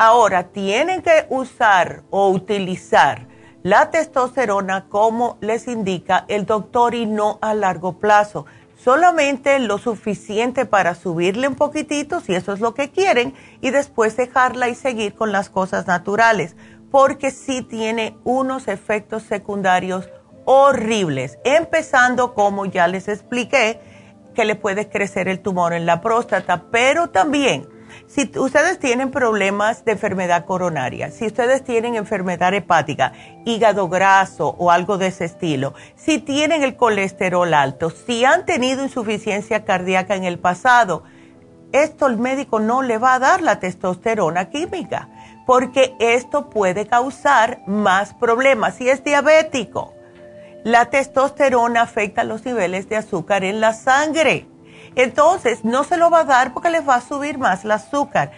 Ahora, 0.00 0.44
tienen 0.52 1.02
que 1.02 1.26
usar 1.28 2.04
o 2.10 2.28
utilizar 2.28 3.26
la 3.64 3.90
testosterona 3.90 4.88
como 4.88 5.38
les 5.40 5.66
indica 5.66 6.24
el 6.28 6.46
doctor 6.46 6.94
y 6.94 7.04
no 7.04 7.40
a 7.42 7.52
largo 7.52 7.98
plazo. 7.98 8.46
solamente 8.76 9.58
lo 9.58 9.78
suficiente 9.78 10.66
para 10.66 10.94
subirle 10.94 11.48
un 11.48 11.56
poquitito, 11.56 12.20
si 12.20 12.32
eso 12.32 12.52
es 12.52 12.60
lo 12.60 12.74
que 12.74 12.92
quieren, 12.92 13.34
y 13.60 13.70
después 13.70 14.16
dejarla 14.16 14.68
y 14.68 14.76
seguir 14.76 15.16
con 15.16 15.32
las 15.32 15.50
cosas 15.50 15.88
naturales, 15.88 16.54
porque 16.92 17.32
sí 17.32 17.62
tiene 17.62 18.16
unos 18.22 18.68
efectos 18.68 19.24
secundarios 19.24 20.08
horribles, 20.44 21.40
empezando 21.42 22.34
como 22.34 22.66
ya 22.66 22.86
les 22.86 23.08
expliqué, 23.08 23.80
que 24.32 24.44
le 24.44 24.54
puede 24.54 24.88
crecer 24.88 25.26
el 25.26 25.40
tumor 25.40 25.72
en 25.72 25.84
la 25.84 26.00
próstata, 26.00 26.66
pero 26.70 27.10
también 27.10 27.66
si 28.08 28.30
ustedes 28.38 28.78
tienen 28.78 29.10
problemas 29.10 29.84
de 29.84 29.92
enfermedad 29.92 30.46
coronaria, 30.46 31.10
si 31.10 31.26
ustedes 31.26 31.62
tienen 31.62 31.94
enfermedad 31.94 32.54
hepática, 32.54 33.12
hígado 33.44 33.88
graso 33.88 34.56
o 34.58 34.70
algo 34.70 34.96
de 34.96 35.08
ese 35.08 35.26
estilo, 35.26 35.74
si 35.94 36.18
tienen 36.18 36.62
el 36.62 36.74
colesterol 36.74 37.52
alto, 37.52 37.90
si 37.90 38.24
han 38.24 38.46
tenido 38.46 38.82
insuficiencia 38.82 39.66
cardíaca 39.66 40.16
en 40.16 40.24
el 40.24 40.38
pasado, 40.38 41.02
esto 41.72 42.06
el 42.06 42.16
médico 42.16 42.60
no 42.60 42.80
le 42.80 42.96
va 42.96 43.14
a 43.14 43.18
dar 43.18 43.42
la 43.42 43.60
testosterona 43.60 44.48
química, 44.48 45.10
porque 45.46 45.94
esto 45.98 46.48
puede 46.48 46.86
causar 46.86 47.60
más 47.66 48.14
problemas. 48.14 48.76
Si 48.76 48.88
es 48.88 49.04
diabético, 49.04 49.92
la 50.64 50.86
testosterona 50.86 51.82
afecta 51.82 52.24
los 52.24 52.42
niveles 52.46 52.88
de 52.88 52.96
azúcar 52.96 53.44
en 53.44 53.60
la 53.60 53.74
sangre 53.74 54.46
entonces, 54.98 55.64
no 55.64 55.84
se 55.84 55.96
lo 55.96 56.10
va 56.10 56.20
a 56.20 56.24
dar 56.24 56.52
porque 56.52 56.70
les 56.70 56.86
va 56.86 56.96
a 56.96 57.00
subir 57.00 57.38
más 57.38 57.64
el 57.64 57.70
azúcar. 57.70 58.32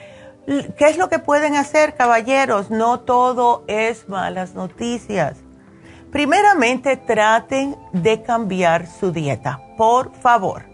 ¿Qué 0.47 0.89
es 0.89 0.99
lo 0.99 1.09
que 1.09 1.19
pueden 1.19 1.57
hacer, 1.57 1.95
caballeros? 1.95 2.71
No 2.71 3.01
todo 3.01 3.65
es 3.67 4.11
malas 4.11 4.55
noticias. 4.55 5.39
Primeramente, 6.13 6.99
traten 6.99 7.77
de 7.95 8.21
cambiar 8.21 8.87
su 8.87 9.11
dieta, 9.11 9.59
por 9.79 10.13
favor. 10.13 10.65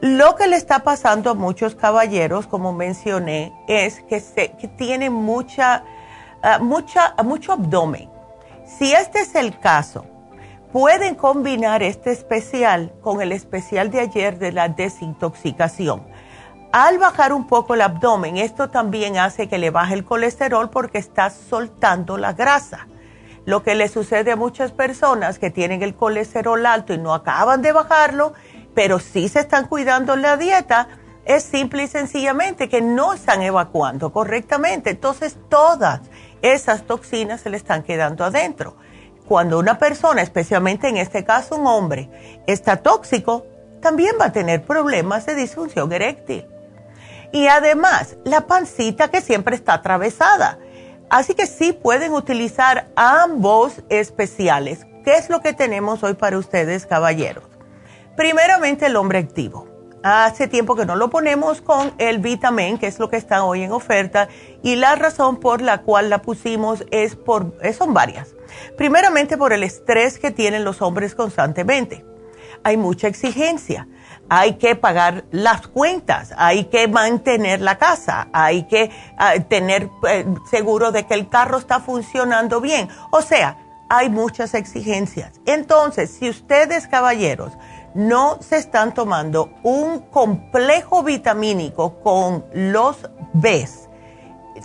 Lo 0.00 0.36
que 0.36 0.46
le 0.46 0.56
está 0.56 0.78
pasando 0.78 1.30
a 1.30 1.34
muchos 1.34 1.74
caballeros, 1.74 2.46
como 2.46 2.72
mencioné, 2.72 3.52
es 3.68 4.00
que, 4.08 4.20
se, 4.20 4.52
que 4.52 4.68
tienen 4.68 5.12
mucha, 5.12 5.84
ah, 6.42 6.58
mucha, 6.60 7.14
mucho 7.22 7.52
abdomen. 7.52 8.08
Si 8.64 8.90
este 8.90 9.20
es 9.20 9.34
el 9.34 9.58
caso, 9.58 10.06
Pueden 10.74 11.14
combinar 11.14 11.84
este 11.84 12.10
especial 12.10 12.92
con 13.00 13.22
el 13.22 13.30
especial 13.30 13.92
de 13.92 14.00
ayer 14.00 14.40
de 14.40 14.50
la 14.50 14.68
desintoxicación. 14.68 16.02
Al 16.72 16.98
bajar 16.98 17.32
un 17.32 17.46
poco 17.46 17.74
el 17.74 17.80
abdomen, 17.80 18.38
esto 18.38 18.70
también 18.70 19.16
hace 19.16 19.48
que 19.48 19.58
le 19.58 19.70
baje 19.70 19.94
el 19.94 20.04
colesterol 20.04 20.70
porque 20.70 20.98
está 20.98 21.30
soltando 21.30 22.18
la 22.18 22.32
grasa. 22.32 22.88
Lo 23.44 23.62
que 23.62 23.76
le 23.76 23.86
sucede 23.86 24.32
a 24.32 24.36
muchas 24.36 24.72
personas 24.72 25.38
que 25.38 25.48
tienen 25.48 25.80
el 25.84 25.94
colesterol 25.94 26.66
alto 26.66 26.92
y 26.92 26.98
no 26.98 27.14
acaban 27.14 27.62
de 27.62 27.70
bajarlo, 27.70 28.32
pero 28.74 28.98
sí 28.98 29.28
se 29.28 29.38
están 29.38 29.68
cuidando 29.68 30.16
la 30.16 30.36
dieta, 30.36 30.88
es 31.24 31.44
simple 31.44 31.84
y 31.84 31.86
sencillamente 31.86 32.68
que 32.68 32.82
no 32.82 33.12
están 33.12 33.42
evacuando 33.42 34.12
correctamente. 34.12 34.90
Entonces 34.90 35.36
todas 35.48 36.00
esas 36.42 36.82
toxinas 36.82 37.42
se 37.42 37.50
le 37.50 37.58
están 37.58 37.84
quedando 37.84 38.24
adentro 38.24 38.74
cuando 39.26 39.58
una 39.58 39.78
persona, 39.78 40.22
especialmente 40.22 40.88
en 40.88 40.96
este 40.96 41.24
caso 41.24 41.56
un 41.56 41.66
hombre, 41.66 42.10
está 42.46 42.76
tóxico, 42.78 43.46
también 43.80 44.16
va 44.20 44.26
a 44.26 44.32
tener 44.32 44.62
problemas 44.62 45.26
de 45.26 45.34
disfunción 45.34 45.92
eréctil. 45.92 46.46
Y 47.32 47.48
además, 47.48 48.16
la 48.24 48.46
pancita 48.46 49.08
que 49.08 49.20
siempre 49.20 49.56
está 49.56 49.74
atravesada. 49.74 50.58
Así 51.10 51.34
que 51.34 51.46
sí 51.46 51.72
pueden 51.72 52.12
utilizar 52.12 52.88
ambos 52.96 53.82
especiales. 53.88 54.86
¿Qué 55.04 55.16
es 55.16 55.28
lo 55.28 55.40
que 55.40 55.52
tenemos 55.52 56.02
hoy 56.02 56.14
para 56.14 56.38
ustedes, 56.38 56.86
caballeros? 56.86 57.44
Primeramente, 58.16 58.86
el 58.86 58.96
hombre 58.96 59.18
activo. 59.18 59.66
Hace 60.02 60.48
tiempo 60.48 60.76
que 60.76 60.86
no 60.86 60.96
lo 60.96 61.10
ponemos 61.10 61.60
con 61.60 61.92
el 61.98 62.18
vitamin, 62.18 62.78
que 62.78 62.86
es 62.86 62.98
lo 62.98 63.08
que 63.08 63.16
está 63.16 63.42
hoy 63.42 63.62
en 63.62 63.72
oferta, 63.72 64.28
y 64.62 64.76
la 64.76 64.94
razón 64.96 65.40
por 65.40 65.60
la 65.60 65.82
cual 65.82 66.10
la 66.10 66.22
pusimos 66.22 66.84
es 66.90 67.16
por, 67.16 67.54
son 67.76 67.94
varias. 67.94 68.34
Primeramente 68.76 69.36
por 69.36 69.52
el 69.52 69.62
estrés 69.62 70.18
que 70.18 70.30
tienen 70.30 70.64
los 70.64 70.82
hombres 70.82 71.14
constantemente. 71.14 72.04
Hay 72.62 72.76
mucha 72.76 73.08
exigencia. 73.08 73.88
Hay 74.28 74.54
que 74.54 74.74
pagar 74.74 75.24
las 75.30 75.66
cuentas, 75.66 76.32
hay 76.38 76.64
que 76.64 76.88
mantener 76.88 77.60
la 77.60 77.76
casa, 77.76 78.28
hay 78.32 78.62
que 78.62 78.90
ah, 79.18 79.34
tener 79.48 79.90
eh, 80.08 80.24
seguro 80.50 80.92
de 80.92 81.04
que 81.04 81.12
el 81.12 81.28
carro 81.28 81.58
está 81.58 81.80
funcionando 81.80 82.62
bien. 82.62 82.88
O 83.10 83.20
sea, 83.20 83.58
hay 83.90 84.08
muchas 84.08 84.54
exigencias. 84.54 85.40
Entonces, 85.44 86.10
si 86.10 86.30
ustedes, 86.30 86.88
caballeros, 86.88 87.52
no 87.94 88.38
se 88.40 88.56
están 88.56 88.92
tomando 88.92 89.50
un 89.62 90.00
complejo 90.00 91.02
vitamínico 91.02 92.00
con 92.00 92.44
los 92.52 93.08
Bs, 93.34 93.83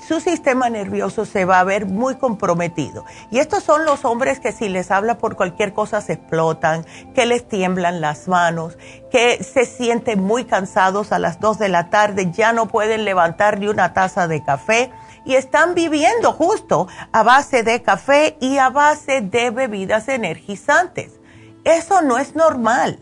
su 0.08 0.20
sistema 0.20 0.70
nervioso 0.70 1.26
se 1.26 1.46
va 1.46 1.60
a 1.60 1.64
ver 1.64 1.86
muy 1.86 2.16
comprometido. 2.16 3.06
Y 3.32 3.40
estos 3.40 3.64
son 3.64 3.86
los 3.86 4.06
hombres 4.06 4.40
que 4.40 4.52
si 4.52 4.70
les 4.70 4.92
habla 4.92 5.18
por 5.18 5.36
cualquier 5.36 5.74
cosa 5.74 6.02
se 6.02 6.14
explotan, 6.14 6.86
que 7.16 7.26
les 7.26 7.48
tiemblan 7.48 8.02
las 8.02 8.28
manos, 8.28 8.78
que 9.12 9.44
se 9.44 9.66
sienten 9.66 10.22
muy 10.22 10.46
cansados 10.46 11.12
a 11.12 11.20
las 11.20 11.40
2 11.40 11.60
de 11.60 11.70
la 11.70 11.90
tarde, 11.90 12.32
ya 12.32 12.54
no 12.54 12.68
pueden 12.68 13.06
levantar 13.06 13.60
ni 13.60 13.68
una 13.68 13.94
taza 13.94 14.28
de 14.28 14.44
café 14.44 14.92
y 15.26 15.36
están 15.36 15.76
viviendo 15.76 16.32
justo 16.32 16.88
a 17.12 17.24
base 17.24 17.64
de 17.64 17.82
café 17.82 18.38
y 18.40 18.58
a 18.58 18.70
base 18.70 19.22
de 19.22 19.52
bebidas 19.52 20.08
energizantes. 20.08 21.20
Eso 21.64 22.02
no 22.02 22.18
es 22.18 22.36
normal. 22.36 23.00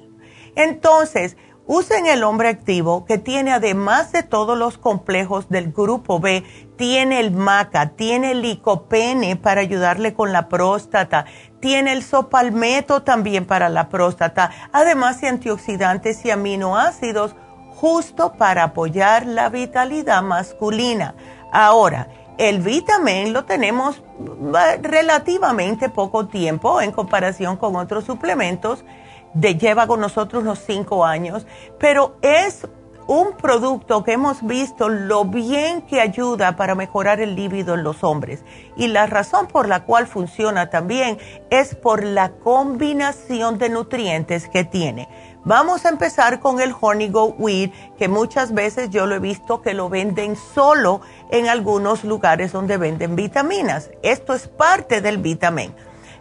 Entonces, 0.55 1.37
Usen 1.69 2.05
el 2.07 2.23
hombre 2.23 2.47
activo 2.47 3.03
que 3.03 3.17
tiene 3.17 3.51
además 3.51 4.13
de 4.13 4.23
todos 4.23 4.57
los 4.57 4.77
complejos 4.77 5.49
del 5.49 5.73
grupo 5.73 6.17
B, 6.21 6.45
tiene 6.77 7.19
el 7.19 7.31
maca, 7.31 7.89
tiene 7.89 8.31
el 8.31 8.41
licopene 8.41 9.35
para 9.35 9.59
ayudarle 9.59 10.13
con 10.13 10.31
la 10.31 10.47
próstata, 10.47 11.25
tiene 11.59 11.91
el 11.91 12.03
sopalmeto 12.03 13.03
también 13.03 13.45
para 13.45 13.67
la 13.67 13.89
próstata, 13.89 14.49
además 14.71 15.19
de 15.19 15.27
antioxidantes 15.27 16.23
y 16.23 16.31
aminoácidos 16.31 17.35
justo 17.75 18.31
para 18.37 18.63
apoyar 18.63 19.25
la 19.25 19.49
vitalidad 19.49 20.23
masculina. 20.23 21.15
Ahora, 21.51 22.07
el 22.37 22.61
vitamin 22.61 23.33
lo 23.33 23.43
tenemos 23.43 23.97
eh, 23.97 24.79
relativamente 24.81 25.89
poco 25.89 26.27
tiempo 26.27 26.79
en 26.79 26.93
comparación 26.93 27.57
con 27.57 27.75
otros 27.75 28.05
suplementos 28.05 28.85
de 29.33 29.55
lleva 29.57 29.87
con 29.87 29.99
nosotros 29.99 30.43
los 30.43 30.59
cinco 30.59 31.05
años, 31.05 31.45
pero 31.77 32.17
es 32.21 32.67
un 33.07 33.37
producto 33.37 34.03
que 34.03 34.11
hemos 34.13 34.45
visto 34.45 34.89
lo 34.89 35.23
bien 35.23 35.81
que 35.81 36.01
ayuda 36.01 36.57
para 36.57 36.75
mejorar 36.75 37.21
el 37.21 37.35
líbido 37.35 37.73
en 37.75 37.83
los 37.83 38.03
hombres. 38.03 38.43
Y 38.75 38.87
la 38.87 39.07
razón 39.07 39.47
por 39.47 39.67
la 39.67 39.85
cual 39.85 40.07
funciona 40.07 40.69
también 40.69 41.17
es 41.49 41.73
por 41.73 42.03
la 42.03 42.31
combinación 42.31 43.57
de 43.57 43.69
nutrientes 43.69 44.49
que 44.49 44.65
tiene. 44.65 45.07
Vamos 45.45 45.85
a 45.85 45.89
empezar 45.89 46.41
con 46.41 46.59
el 46.59 46.75
Honey 46.77 47.07
Go 47.07 47.27
Weed, 47.37 47.71
que 47.97 48.09
muchas 48.09 48.53
veces 48.53 48.89
yo 48.89 49.05
lo 49.05 49.15
he 49.15 49.19
visto 49.19 49.61
que 49.61 49.73
lo 49.73 49.87
venden 49.87 50.35
solo 50.35 50.99
en 51.31 51.47
algunos 51.47 52.03
lugares 52.03 52.51
donde 52.51 52.75
venden 52.75 53.15
vitaminas. 53.15 53.89
Esto 54.01 54.33
es 54.33 54.49
parte 54.49 54.99
del 54.99 55.19
vitamin. 55.19 55.73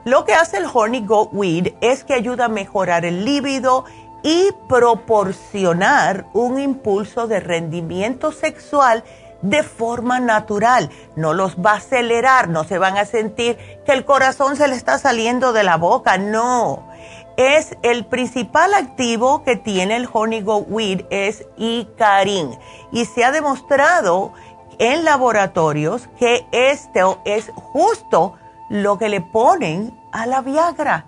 Lo 0.07 0.25
que 0.25 0.35
hace 0.35 0.59
el 0.59 0.67
Honey 0.73 1.05
Goat 1.05 1.31
Weed 1.33 1.75
es 1.81 2.05
que 2.05 2.15
ayuda 2.15 2.45
a 2.45 2.49
mejorar 2.49 3.05
el 3.05 3.25
líbido 3.25 3.87
y 4.23 4.51
proporcionar 4.69 6.27
un 6.33 6.61
impulso 6.61 7.27
de 7.27 7.41
rendimiento 7.41 8.31
sexual 8.31 9.03
de 9.43 9.65
forma 9.65 10.21
natural. 10.21 10.91
No 11.17 11.35
los 11.35 11.57
va 11.57 11.73
a 11.73 11.79
acelerar, 11.79 12.49
no 12.49 12.63
se 12.63 12.79
van 12.79 12.97
a 12.97 13.05
sentir 13.05 13.59
que 13.85 13.91
el 13.91 14.05
corazón 14.05 14.55
se 14.55 14.69
le 14.69 14.77
está 14.77 14.97
saliendo 14.99 15.53
de 15.53 15.65
la 15.65 15.77
boca, 15.77 16.19
no. 16.19 16.89
Es 17.37 17.77
el 17.83 18.07
principal 18.07 18.75
activo 18.75 19.43
que 19.43 19.57
tiene 19.57 19.97
el 19.97 20.09
Honey 20.13 20.43
Goat 20.43 20.67
Weed 20.69 21.01
es 21.11 21.45
Icarin 21.57 22.57
y 22.93 23.07
se 23.07 23.25
ha 23.25 23.33
demostrado 23.33 24.33
en 24.79 25.05
laboratorios 25.05 26.09
que 26.17 26.47
esto 26.53 27.19
es 27.25 27.51
justo 27.57 28.37
lo 28.69 28.99
que 28.99 29.09
le 29.09 29.21
ponen 29.21 29.99
a 30.13 30.27
la 30.27 30.41
Viagra. 30.41 31.07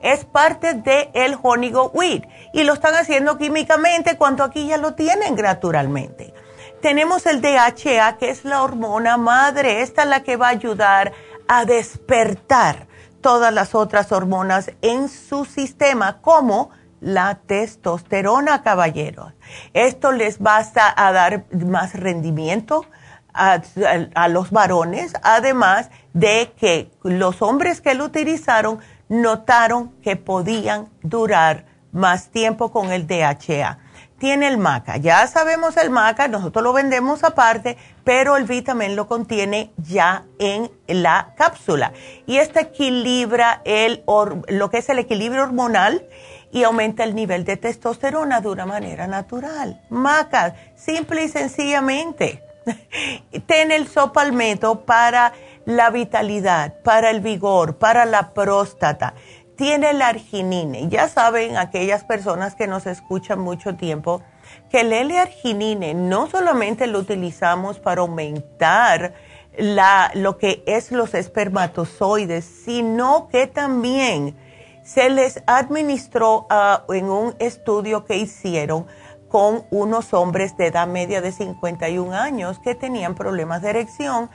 Es 0.00 0.24
parte 0.24 0.74
del 0.74 1.10
el 1.12 1.36
Honey 1.42 1.70
Go 1.70 1.90
Weed 1.92 2.24
y 2.52 2.64
lo 2.64 2.72
están 2.72 2.94
haciendo 2.94 3.36
químicamente 3.36 4.16
cuando 4.16 4.44
aquí 4.44 4.66
ya 4.66 4.78
lo 4.78 4.94
tienen 4.94 5.34
naturalmente. 5.34 6.32
Tenemos 6.80 7.26
el 7.26 7.42
DHA, 7.42 8.16
que 8.16 8.30
es 8.30 8.44
la 8.44 8.62
hormona 8.62 9.18
madre. 9.18 9.82
Esta 9.82 10.02
es 10.02 10.08
la 10.08 10.22
que 10.22 10.36
va 10.36 10.46
a 10.46 10.50
ayudar 10.50 11.12
a 11.46 11.66
despertar 11.66 12.86
todas 13.20 13.52
las 13.52 13.74
otras 13.74 14.12
hormonas 14.12 14.70
en 14.80 15.10
su 15.10 15.44
sistema, 15.44 16.22
como 16.22 16.70
la 17.00 17.40
testosterona, 17.46 18.62
caballeros. 18.62 19.32
Esto 19.74 20.12
les 20.12 20.38
va 20.38 20.64
a 20.74 21.12
dar 21.12 21.44
más 21.52 21.94
rendimiento, 21.94 22.86
a, 23.32 24.28
los 24.28 24.50
varones, 24.50 25.12
además 25.22 25.90
de 26.12 26.52
que 26.58 26.90
los 27.02 27.42
hombres 27.42 27.80
que 27.80 27.94
lo 27.94 28.04
utilizaron 28.04 28.80
notaron 29.08 29.92
que 30.02 30.16
podían 30.16 30.88
durar 31.02 31.66
más 31.92 32.30
tiempo 32.30 32.70
con 32.70 32.92
el 32.92 33.06
DHA. 33.06 33.78
Tiene 34.18 34.48
el 34.48 34.58
maca, 34.58 34.98
ya 34.98 35.26
sabemos 35.26 35.78
el 35.78 35.88
maca, 35.88 36.28
nosotros 36.28 36.62
lo 36.62 36.74
vendemos 36.74 37.24
aparte, 37.24 37.78
pero 38.04 38.36
el 38.36 38.44
vitamin 38.44 38.94
lo 38.94 39.06
contiene 39.06 39.72
ya 39.78 40.24
en 40.38 40.70
la 40.86 41.32
cápsula. 41.38 41.92
Y 42.26 42.36
este 42.36 42.60
equilibra 42.60 43.62
el, 43.64 44.04
lo 44.48 44.68
que 44.68 44.78
es 44.78 44.88
el 44.90 44.98
equilibrio 44.98 45.44
hormonal 45.44 46.06
y 46.52 46.64
aumenta 46.64 47.04
el 47.04 47.14
nivel 47.14 47.44
de 47.44 47.56
testosterona 47.56 48.42
de 48.42 48.48
una 48.48 48.66
manera 48.66 49.06
natural. 49.06 49.80
Maca, 49.88 50.54
simple 50.76 51.24
y 51.24 51.28
sencillamente. 51.28 52.42
Ten 53.46 53.70
el 53.70 53.88
sopalmeto 53.88 54.80
para 54.80 55.32
la 55.64 55.90
vitalidad, 55.90 56.80
para 56.82 57.10
el 57.10 57.20
vigor, 57.20 57.76
para 57.76 58.04
la 58.04 58.32
próstata. 58.32 59.14
Tiene 59.56 59.92
la 59.92 60.08
arginine. 60.08 60.88
Ya 60.88 61.08
saben, 61.08 61.56
aquellas 61.56 62.04
personas 62.04 62.54
que 62.54 62.66
nos 62.66 62.86
escuchan 62.86 63.40
mucho 63.40 63.76
tiempo, 63.76 64.22
que 64.70 64.80
el 64.80 64.92
L-arginine 64.92 65.94
no 65.94 66.28
solamente 66.28 66.86
lo 66.86 66.98
utilizamos 67.00 67.78
para 67.78 68.00
aumentar 68.00 69.12
la, 69.56 70.10
lo 70.14 70.38
que 70.38 70.62
es 70.66 70.92
los 70.92 71.14
espermatozoides, 71.14 72.44
sino 72.44 73.28
que 73.28 73.46
también 73.46 74.36
se 74.82 75.10
les 75.10 75.42
administró 75.46 76.46
ah, 76.50 76.84
en 76.88 77.10
un 77.10 77.34
estudio 77.38 78.04
que 78.04 78.16
hicieron 78.16 78.86
con 79.30 79.64
unos 79.70 80.12
hombres 80.12 80.56
de 80.56 80.66
edad 80.66 80.88
media 80.88 81.22
de 81.22 81.32
51 81.32 82.14
años 82.14 82.58
que 82.58 82.74
tenían 82.74 83.14
problemas 83.14 83.62
de 83.62 83.70
erección 83.70 84.28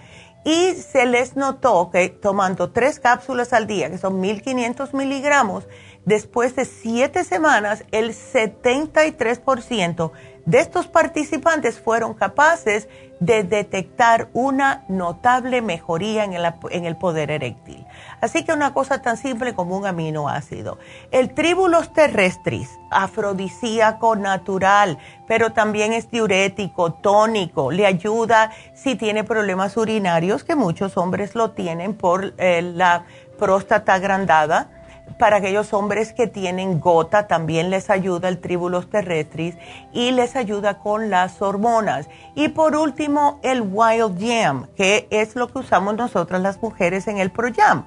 y 0.45 0.75
se 0.75 1.05
les 1.05 1.35
notó 1.35 1.89
que 1.91 2.07
tomando 2.07 2.71
tres 2.71 2.99
cápsulas 2.99 3.51
al 3.51 3.67
día, 3.67 3.89
que 3.89 3.97
son 3.97 4.21
1500 4.21 4.93
miligramos, 4.93 5.67
después 6.05 6.55
de 6.55 6.65
siete 6.65 7.23
semanas, 7.23 7.83
el 7.91 8.11
73% 8.11 10.11
de 10.45 10.59
estos 10.59 10.87
participantes 10.87 11.79
fueron 11.79 12.13
capaces 12.13 12.87
detectar 13.19 14.27
una 14.33 14.83
notable 14.87 15.61
mejoría 15.61 16.23
en 16.25 16.33
el, 16.33 16.53
en 16.69 16.85
el, 16.85 16.97
poder 16.97 17.31
eréctil. 17.31 17.85
Así 18.19 18.43
que 18.43 18.51
una 18.51 18.73
cosa 18.73 19.01
tan 19.01 19.17
simple 19.17 19.53
como 19.53 19.77
un 19.77 19.85
aminoácido. 19.85 20.77
El 21.11 21.33
tribulus 21.33 21.93
terrestris, 21.93 22.69
afrodisíaco 22.91 24.15
natural, 24.15 24.97
pero 25.27 25.53
también 25.53 25.93
es 25.93 26.11
diurético, 26.11 26.93
tónico, 26.93 27.71
le 27.71 27.85
ayuda 27.85 28.51
si 28.73 28.95
tiene 28.95 29.23
problemas 29.23 29.77
urinarios, 29.77 30.43
que 30.43 30.55
muchos 30.55 30.97
hombres 30.97 31.35
lo 31.35 31.51
tienen 31.51 31.93
por 31.93 32.33
eh, 32.37 32.61
la 32.61 33.05
próstata 33.37 33.93
agrandada 33.93 34.74
para 35.17 35.37
aquellos 35.37 35.73
hombres 35.73 36.13
que 36.13 36.27
tienen 36.27 36.79
gota 36.79 37.27
también 37.27 37.69
les 37.69 37.89
ayuda 37.89 38.27
el 38.27 38.39
tribulus 38.39 38.89
terrestris 38.89 39.55
y 39.93 40.11
les 40.11 40.35
ayuda 40.35 40.79
con 40.79 41.09
las 41.09 41.41
hormonas. 41.41 42.09
Y 42.35 42.49
por 42.49 42.75
último, 42.75 43.39
el 43.41 43.61
Wild 43.61 44.19
Jam, 44.19 44.67
que 44.75 45.07
es 45.11 45.35
lo 45.35 45.47
que 45.47 45.59
usamos 45.59 45.95
nosotras 45.95 46.41
las 46.41 46.61
mujeres 46.61 47.07
en 47.07 47.17
el 47.17 47.31
ProYam. 47.31 47.85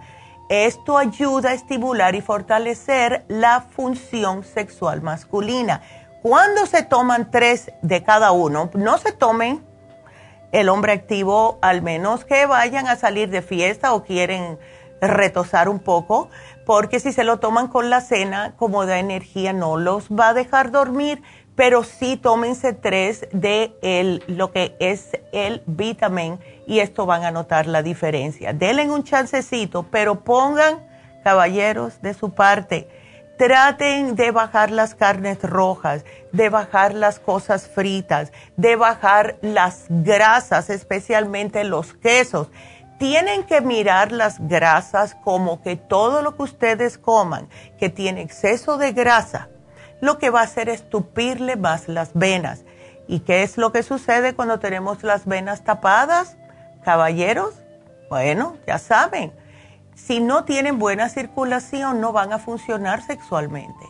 Esto 0.48 0.96
ayuda 0.96 1.50
a 1.50 1.52
estimular 1.52 2.14
y 2.14 2.22
fortalecer 2.22 3.24
la 3.28 3.61
función 3.61 4.44
sexual 4.44 5.02
masculina. 5.02 5.83
Cuando 6.22 6.64
se 6.64 6.83
toman 6.83 7.31
tres 7.31 7.70
de 7.83 8.02
cada 8.02 8.33
uno, 8.33 8.70
no 8.72 8.96
se 8.96 9.12
tomen 9.12 9.62
el 10.50 10.70
hombre 10.70 10.92
activo, 10.92 11.59
al 11.61 11.83
menos 11.83 12.24
que 12.24 12.46
vayan 12.46 12.88
a 12.88 12.96
salir 12.96 13.28
de 13.28 13.42
fiesta 13.42 13.92
o 13.92 14.02
quieren 14.04 14.59
retosar 15.00 15.68
un 15.68 15.78
poco, 15.78 16.28
porque 16.68 17.00
si 17.00 17.12
se 17.12 17.24
lo 17.24 17.38
toman 17.38 17.68
con 17.68 17.88
la 17.88 18.02
cena, 18.02 18.52
como 18.59 18.85
da 18.85 18.98
energía, 18.98 19.54
no 19.54 19.78
los 19.78 20.11
va 20.11 20.28
a 20.28 20.35
dejar 20.35 20.70
dormir, 20.70 21.22
pero 21.54 21.83
sí 21.83 22.18
tómense 22.18 22.74
tres 22.74 23.26
de 23.33 23.74
el, 23.81 24.22
lo 24.26 24.52
que 24.52 24.76
es 24.78 25.12
el 25.33 25.62
vitamin 25.64 26.38
y 26.66 26.81
esto 26.81 27.07
van 27.07 27.24
a 27.24 27.31
notar 27.31 27.66
la 27.66 27.83
diferencia. 27.83 28.52
Denle 28.52 28.90
un 28.90 29.02
chancecito, 29.02 29.85
pero 29.85 30.24
pongan, 30.24 30.87
caballeros, 31.24 32.02
de 32.02 32.12
su 32.12 32.35
parte. 32.35 32.87
Traten 33.38 34.14
de 34.14 34.31
bajar 34.31 34.70
las 34.70 34.94
carnes 34.94 35.40
rojas, 35.42 36.04
de 36.33 36.50
bajar 36.50 36.92
las 36.92 37.18
cosas 37.18 37.66
fritas, 37.66 38.31
de 38.59 38.76
bajar 38.76 39.38
las 39.40 39.87
grasas, 39.88 40.68
especialmente 40.68 41.64
los 41.64 41.94
quesos 41.94 42.48
tienen 42.99 43.45
que 43.45 43.61
mirar 43.61 44.13
las 44.13 44.47
grasas 44.47 45.15
como 45.23 45.63
que 45.63 45.77
todo 45.77 46.23
lo 46.23 46.37
que 46.37 46.43
ustedes 46.43 46.99
coman 46.99 47.49
que 47.79 47.89
tiene 47.89 48.23
exceso 48.23 48.77
de 48.77 48.93
grasa, 48.93 49.49
lo 50.01 50.19
que 50.19 50.31
va 50.31 50.41
a 50.41 50.45
hacer 50.45 50.69
es 50.69 50.89
tupirle 50.89 51.57
más 51.57 51.89
las 51.89 52.11
venas. 52.15 52.65
¿Y 53.07 53.21
qué 53.21 53.43
es 53.43 53.57
lo 53.57 53.73
que 53.73 53.83
sucede 53.83 54.35
cuando 54.35 54.59
tenemos 54.59 55.03
las 55.03 55.27
venas 55.27 55.65
tapadas? 55.65 56.37
Caballeros, 56.85 57.55
bueno, 58.11 58.57
ya 58.67 58.79
saben, 58.79 59.33
si 59.95 60.21
no 60.21 60.45
tienen 60.45 60.79
buena 60.79 61.09
circulación 61.09 62.01
no 62.01 62.13
van 62.13 62.33
a 62.33 62.39
funcionar 62.39 63.03
sexualmente. 63.03 63.87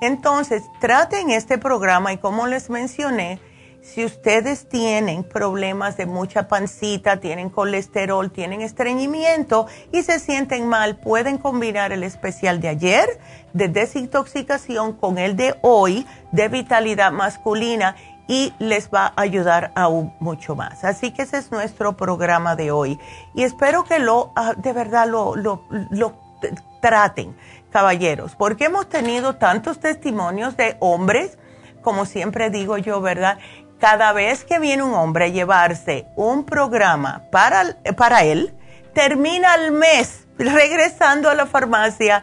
Entonces, 0.00 0.62
traten 0.80 1.30
este 1.30 1.58
programa 1.58 2.12
y 2.12 2.18
como 2.18 2.46
les 2.46 2.70
mencioné, 2.70 3.40
si 3.82 4.04
ustedes 4.04 4.68
tienen 4.68 5.24
problemas 5.24 5.96
de 5.96 6.06
mucha 6.06 6.46
pancita, 6.46 7.18
tienen 7.18 7.50
colesterol, 7.50 8.30
tienen 8.30 8.62
estreñimiento 8.62 9.66
y 9.90 10.02
se 10.02 10.20
sienten 10.20 10.68
mal, 10.68 10.96
pueden 10.96 11.36
combinar 11.36 11.90
el 11.90 12.04
especial 12.04 12.60
de 12.60 12.68
ayer 12.68 13.20
de 13.52 13.68
desintoxicación 13.68 14.92
con 14.92 15.18
el 15.18 15.36
de 15.36 15.56
hoy 15.62 16.06
de 16.30 16.48
vitalidad 16.48 17.10
masculina 17.10 17.96
y 18.28 18.54
les 18.60 18.88
va 18.88 19.06
a 19.06 19.20
ayudar 19.20 19.72
aún 19.74 20.14
mucho 20.20 20.54
más. 20.54 20.84
Así 20.84 21.10
que 21.10 21.22
ese 21.22 21.38
es 21.38 21.50
nuestro 21.50 21.96
programa 21.96 22.54
de 22.54 22.70
hoy 22.70 23.00
y 23.34 23.42
espero 23.42 23.84
que 23.84 23.98
lo 23.98 24.32
ah, 24.36 24.54
de 24.56 24.72
verdad 24.72 25.08
lo, 25.08 25.34
lo, 25.34 25.64
lo 25.90 26.14
traten, 26.80 27.36
caballeros, 27.70 28.36
porque 28.36 28.66
hemos 28.66 28.88
tenido 28.88 29.34
tantos 29.34 29.80
testimonios 29.80 30.56
de 30.56 30.76
hombres 30.78 31.36
como 31.82 32.06
siempre 32.06 32.48
digo 32.48 32.78
yo, 32.78 33.00
¿verdad? 33.00 33.38
Cada 33.82 34.12
vez 34.12 34.44
que 34.44 34.60
viene 34.60 34.84
un 34.84 34.94
hombre 34.94 35.24
a 35.24 35.28
llevarse 35.28 36.06
un 36.14 36.44
programa 36.44 37.24
para, 37.32 37.76
para 37.96 38.22
él, 38.22 38.54
termina 38.94 39.56
el 39.56 39.72
mes 39.72 40.24
regresando 40.38 41.28
a 41.28 41.34
la 41.34 41.46
farmacia 41.46 42.22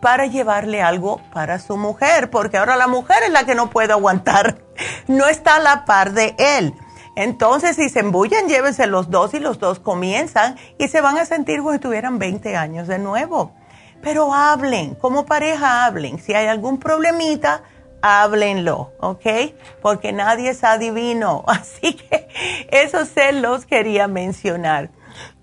para 0.00 0.26
llevarle 0.26 0.80
algo 0.80 1.20
para 1.32 1.58
su 1.58 1.76
mujer, 1.76 2.30
porque 2.30 2.58
ahora 2.58 2.76
la 2.76 2.86
mujer 2.86 3.24
es 3.24 3.32
la 3.32 3.42
que 3.42 3.56
no 3.56 3.70
puede 3.70 3.92
aguantar, 3.92 4.58
no 5.08 5.26
está 5.26 5.56
a 5.56 5.58
la 5.58 5.84
par 5.84 6.12
de 6.12 6.36
él. 6.38 6.74
Entonces, 7.16 7.74
si 7.74 7.88
se 7.88 7.98
embullan, 7.98 8.46
llévense 8.46 8.86
los 8.86 9.10
dos 9.10 9.34
y 9.34 9.40
los 9.40 9.58
dos 9.58 9.80
comienzan 9.80 10.54
y 10.78 10.86
se 10.86 11.00
van 11.00 11.18
a 11.18 11.24
sentir 11.24 11.58
como 11.58 11.72
si 11.72 11.80
tuvieran 11.80 12.20
20 12.20 12.56
años 12.56 12.86
de 12.86 13.00
nuevo. 13.00 13.52
Pero 14.00 14.32
hablen, 14.32 14.94
como 14.94 15.26
pareja 15.26 15.86
hablen. 15.86 16.20
Si 16.20 16.34
hay 16.34 16.46
algún 16.46 16.78
problemita, 16.78 17.64
háblenlo, 18.02 18.92
¿ok? 19.00 19.54
Porque 19.82 20.12
nadie 20.12 20.50
es 20.50 20.64
adivino. 20.64 21.44
Así 21.46 21.94
que 21.94 22.28
eso 22.70 23.04
se 23.04 23.32
los 23.32 23.66
quería 23.66 24.08
mencionar. 24.08 24.90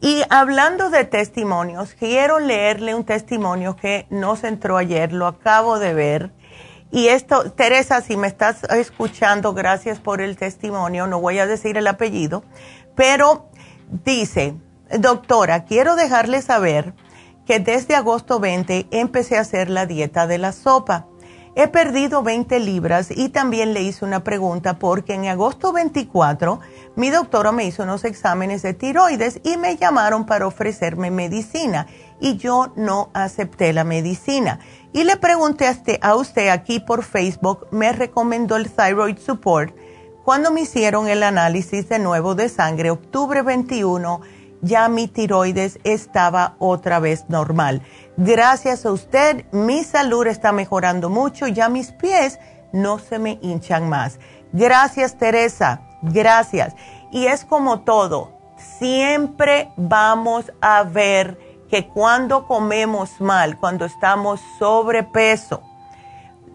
Y 0.01 0.23
hablando 0.29 0.89
de 0.89 1.03
testimonios, 1.05 1.93
quiero 1.93 2.39
leerle 2.39 2.95
un 2.95 3.03
testimonio 3.03 3.75
que 3.75 4.07
nos 4.09 4.43
entró 4.43 4.77
ayer, 4.77 5.11
lo 5.11 5.27
acabo 5.27 5.79
de 5.79 5.93
ver. 5.93 6.31
Y 6.91 7.09
esto, 7.09 7.51
Teresa, 7.51 8.01
si 8.01 8.15
me 8.15 8.27
estás 8.27 8.63
escuchando, 8.65 9.53
gracias 9.53 9.99
por 9.99 10.21
el 10.21 10.37
testimonio, 10.37 11.05
no 11.07 11.19
voy 11.19 11.39
a 11.39 11.45
decir 11.45 11.77
el 11.77 11.87
apellido, 11.87 12.43
pero 12.95 13.49
dice, 14.05 14.55
doctora, 14.97 15.65
quiero 15.65 15.95
dejarle 15.95 16.41
saber 16.41 16.93
que 17.45 17.59
desde 17.59 17.95
agosto 17.95 18.39
20 18.39 18.87
empecé 18.91 19.37
a 19.37 19.41
hacer 19.41 19.69
la 19.69 19.85
dieta 19.85 20.27
de 20.27 20.37
la 20.37 20.51
sopa 20.53 21.07
He 21.59 21.67
perdido 21.67 22.21
20 22.21 22.59
libras 22.59 23.09
y 23.09 23.29
también 23.29 23.73
le 23.73 23.81
hice 23.81 24.05
una 24.05 24.23
pregunta 24.23 24.77
porque 24.77 25.15
en 25.15 25.25
agosto 25.25 25.73
24 25.73 26.59
mi 26.95 27.09
doctora 27.09 27.51
me 27.51 27.65
hizo 27.65 27.81
unos 27.81 28.05
exámenes 28.05 28.61
de 28.61 28.75
tiroides 28.75 29.41
y 29.43 29.57
me 29.57 29.75
llamaron 29.75 30.27
para 30.27 30.45
ofrecerme 30.45 31.09
medicina 31.09 31.87
y 32.19 32.37
yo 32.37 32.71
no 32.75 33.09
acepté 33.15 33.73
la 33.73 33.83
medicina. 33.83 34.59
Y 34.93 35.03
le 35.03 35.17
pregunté 35.17 35.65
a 35.99 36.15
usted, 36.15 36.49
aquí 36.49 36.79
por 36.79 37.03
Facebook, 37.03 37.65
me 37.71 37.91
recomendó 37.91 38.55
el 38.55 38.69
Thyroid 38.69 39.17
Support. 39.17 39.75
Cuando 40.23 40.51
me 40.51 40.61
hicieron 40.61 41.07
el 41.07 41.23
análisis 41.23 41.89
de 41.89 41.97
nuevo 41.97 42.35
de 42.35 42.49
sangre, 42.49 42.91
octubre 42.91 43.41
21, 43.41 44.21
ya 44.67 44.89
mi 44.89 45.07
tiroides 45.07 45.79
estaba 45.83 46.55
otra 46.59 46.99
vez 46.99 47.25
normal. 47.29 47.81
Gracias 48.17 48.85
a 48.85 48.91
usted, 48.91 49.45
mi 49.51 49.83
salud 49.83 50.27
está 50.27 50.51
mejorando 50.51 51.09
mucho, 51.09 51.47
ya 51.47 51.69
mis 51.69 51.91
pies 51.91 52.39
no 52.71 52.99
se 52.99 53.17
me 53.17 53.39
hinchan 53.41 53.89
más. 53.89 54.19
Gracias, 54.51 55.17
Teresa, 55.17 55.81
gracias. 56.01 56.75
Y 57.11 57.27
es 57.27 57.45
como 57.45 57.81
todo, 57.81 58.33
siempre 58.77 59.71
vamos 59.77 60.51
a 60.61 60.83
ver 60.83 61.39
que 61.69 61.87
cuando 61.87 62.45
comemos 62.45 63.19
mal, 63.19 63.57
cuando 63.57 63.85
estamos 63.85 64.41
sobrepeso, 64.59 65.61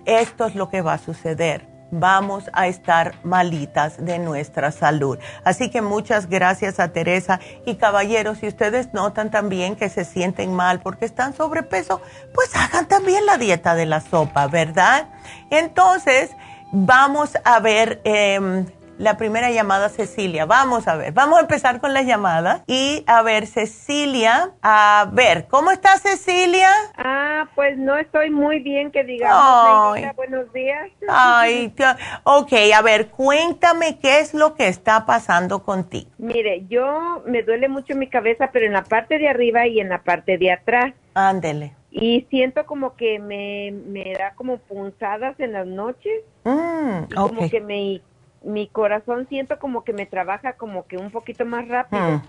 esto 0.05 0.47
es 0.47 0.55
lo 0.55 0.69
que 0.69 0.83
va 0.83 0.95
a 0.95 0.99
suceder 0.99 1.72
vamos 1.93 2.51
a 2.53 2.67
estar 2.67 3.15
malitas 3.23 4.05
de 4.05 4.19
nuestra 4.19 4.73
salud. 4.73 5.19
Así 5.45 5.71
que 5.71 5.83
muchas 5.83 6.29
gracias 6.29 6.81
a 6.81 6.89
Teresa 6.89 7.39
y 7.65 7.77
caballeros, 7.77 8.39
si 8.39 8.49
ustedes 8.49 8.93
notan 8.93 9.31
también 9.31 9.77
que 9.77 9.89
se 9.89 10.05
sienten 10.05 10.55
mal 10.55 10.81
porque 10.81 11.05
están 11.05 11.35
sobrepeso, 11.37 12.01
pues 12.35 12.51
hagan 12.57 12.89
también 12.89 13.27
la 13.27 13.37
dieta 13.37 13.75
de 13.75 13.87
la 13.87 14.01
sopa, 14.01 14.49
¿verdad? 14.49 15.07
Entonces, 15.51 16.31
vamos 16.73 17.39
a 17.45 17.61
ver... 17.61 18.01
Eh, 18.05 18.65
la 18.99 19.17
primera 19.17 19.51
llamada, 19.51 19.89
Cecilia. 19.89 20.47
Vamos 20.47 20.87
a 20.87 20.97
ver, 20.97 21.13
vamos 21.13 21.39
a 21.39 21.43
empezar 21.43 21.81
con 21.81 21.93
las 21.93 22.07
llamadas. 22.07 22.63
Y 22.67 23.05
a 23.07 23.23
ver, 23.23 23.47
Cecilia, 23.47 24.51
a 24.63 25.09
ver, 25.13 25.47
¿cómo 25.49 25.71
está 25.71 25.97
Cecilia? 25.99 26.69
Ah, 26.97 27.49
pues 27.55 27.77
no 27.79 27.97
estoy 27.97 28.31
muy 28.31 28.61
bien, 28.61 28.91
que 28.93 29.05
digamos. 29.05 29.99
buenos 30.17 30.53
días. 30.53 30.91
Ay, 31.09 31.75
ok, 32.25 32.53
a 32.75 32.83
ver, 32.83 33.09
cuéntame 33.09 33.99
qué 33.99 34.21
es 34.21 34.35
lo 34.35 34.55
que 34.55 34.69
está 34.69 35.05
pasando 35.07 35.63
contigo. 35.65 36.11
Mire, 36.19 36.65
yo 36.69 37.23
me 37.27 37.43
duele 37.43 37.69
mucho 37.69 37.95
mi 37.97 38.09
cabeza, 38.09 38.51
pero 38.53 38.67
en 38.67 38.73
la 38.73 38.85
parte 38.85 39.19
de 39.19 39.29
arriba 39.29 39.67
y 39.67 39.81
en 39.81 39.89
la 39.89 40.03
parte 40.03 40.39
de 40.39 40.53
atrás. 40.53 40.95
Ándele. 41.15 41.75
Y 41.91 42.27
siento 42.31 42.65
como 42.65 42.97
que 42.97 43.19
me, 43.19 43.71
me 43.87 44.15
da 44.19 44.33
como 44.35 44.57
punzadas 44.59 45.39
en 45.39 45.53
las 45.53 45.67
noches. 45.67 46.23
Mm, 46.45 47.13
Como 47.15 47.51
que 47.51 47.61
me 47.61 48.01
mi 48.45 48.67
corazón 48.67 49.27
siento 49.29 49.59
como 49.59 49.85
que 49.85 49.93
me 49.93 50.07
trabaja 50.07 50.55
como 50.55 50.87
que 50.87 50.97
un 50.97 51.11
poquito 51.11 51.45
más 51.45 51.69
rápido. 51.69 52.19
Hmm, 52.19 52.23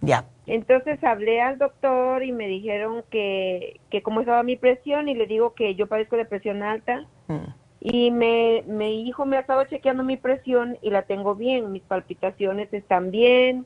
ya. 0.00 0.24
Entonces 0.46 1.02
hablé 1.04 1.40
al 1.40 1.58
doctor 1.58 2.22
y 2.22 2.32
me 2.32 2.48
dijeron 2.48 3.04
que, 3.10 3.80
que 3.90 4.02
cómo 4.02 4.20
estaba 4.20 4.42
mi 4.42 4.56
presión 4.56 5.08
y 5.08 5.14
le 5.14 5.26
digo 5.26 5.54
que 5.54 5.74
yo 5.74 5.86
padezco 5.86 6.16
de 6.16 6.24
presión 6.24 6.62
alta. 6.62 7.06
Hmm. 7.28 7.54
Y 7.80 8.10
me, 8.10 8.62
mi 8.66 9.08
hijo 9.08 9.24
me 9.24 9.38
ha 9.38 9.40
estado 9.40 9.64
chequeando 9.64 10.02
mi 10.02 10.18
presión 10.18 10.76
y 10.82 10.90
la 10.90 11.02
tengo 11.02 11.34
bien, 11.34 11.72
mis 11.72 11.82
palpitaciones 11.82 12.70
están 12.74 13.10
bien, 13.10 13.64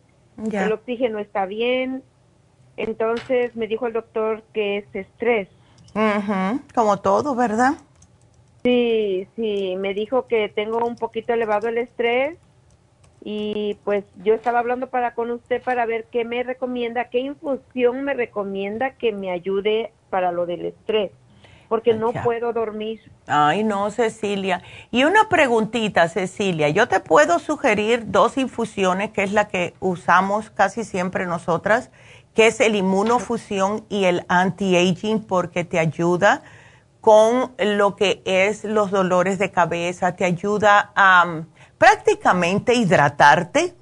el 0.53 0.73
oxígeno 0.73 1.19
está 1.19 1.47
bien. 1.47 2.05
Entonces 2.77 3.55
me 3.57 3.67
dijo 3.67 3.87
el 3.87 3.93
doctor 3.93 4.43
que 4.53 4.79
es 4.79 4.95
estrés. 4.95 5.49
Como 6.75 6.99
todo, 7.01 7.35
¿verdad? 7.35 7.75
Sí, 8.64 9.29
sí, 9.37 9.77
me 9.77 9.92
dijo 9.92 10.27
que 10.27 10.48
tengo 10.48 10.79
un 10.87 10.96
poquito 10.96 11.35
elevado 11.35 11.68
el 11.68 11.77
estrés 11.77 12.38
y 13.22 13.77
pues 13.85 14.05
yo 14.24 14.33
estaba 14.33 14.59
hablando 14.59 14.88
para 14.88 15.12
con 15.12 15.31
usted 15.31 15.62
para 15.62 15.85
ver 15.85 16.07
qué 16.11 16.24
me 16.24 16.42
recomienda, 16.42 17.11
qué 17.11 17.18
infusión 17.18 18.05
me 18.05 18.14
recomienda 18.14 18.92
que 18.92 19.12
me 19.12 19.31
ayude 19.31 19.92
para 20.09 20.33
lo 20.33 20.46
del 20.46 20.64
estrés, 20.64 21.11
porque 21.68 21.92
no 21.92 22.14
puedo 22.14 22.55
dormir. 22.55 23.03
Ay, 23.27 23.64
no, 23.64 23.90
Cecilia. 23.90 24.62
Y 24.90 25.05
una 25.05 25.29
preguntita, 25.29 26.09
Cecilia, 26.09 26.70
yo 26.70 26.88
te 26.88 27.00
puedo 27.00 27.40
sugerir 27.40 28.11
dos 28.12 28.38
infusiones, 28.38 29.11
que 29.11 29.24
es 29.24 29.33
la 29.33 29.46
que 29.46 29.74
usamos 29.81 30.48
casi 30.48 30.85
siempre 30.85 31.27
nosotras, 31.27 31.90
que 32.35 32.46
es 32.46 32.61
el 32.61 32.77
inmunofusión 32.77 33.85
y 33.90 34.05
el 34.07 34.24
anti-aging, 34.29 35.22
porque 35.22 35.64
te 35.64 35.79
ayuda 35.79 36.42
con 37.05 37.53
lo 37.59 37.97
que 37.97 38.23
es 38.25 38.64
los 38.64 38.90
dolores 38.90 39.38
de 39.38 39.51
cabeza, 39.51 40.17
te 40.17 40.25
ayuda 40.25 40.90
a 40.97 41.27
um, 41.27 41.45
prácticamente 41.77 42.73
hidratarte. 42.73 43.75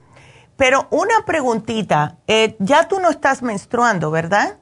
Pero 0.56 0.88
una 0.90 1.24
preguntita, 1.24 2.18
eh, 2.26 2.56
ya 2.58 2.88
tú 2.88 2.98
no 2.98 3.10
estás 3.10 3.40
menstruando, 3.40 4.10
¿verdad? 4.10 4.58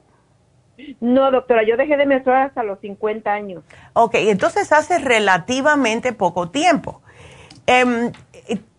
No, 0.99 1.31
doctora, 1.31 1.63
yo 1.63 1.75
dejé 1.75 1.97
de 1.97 2.05
menstruar 2.05 2.43
hasta 2.43 2.61
los 2.61 2.79
50 2.81 3.31
años. 3.31 3.63
Ok, 3.93 4.13
entonces 4.13 4.71
hace 4.71 4.99
relativamente 4.99 6.13
poco 6.13 6.51
tiempo. 6.51 7.01
Em, 7.65 8.11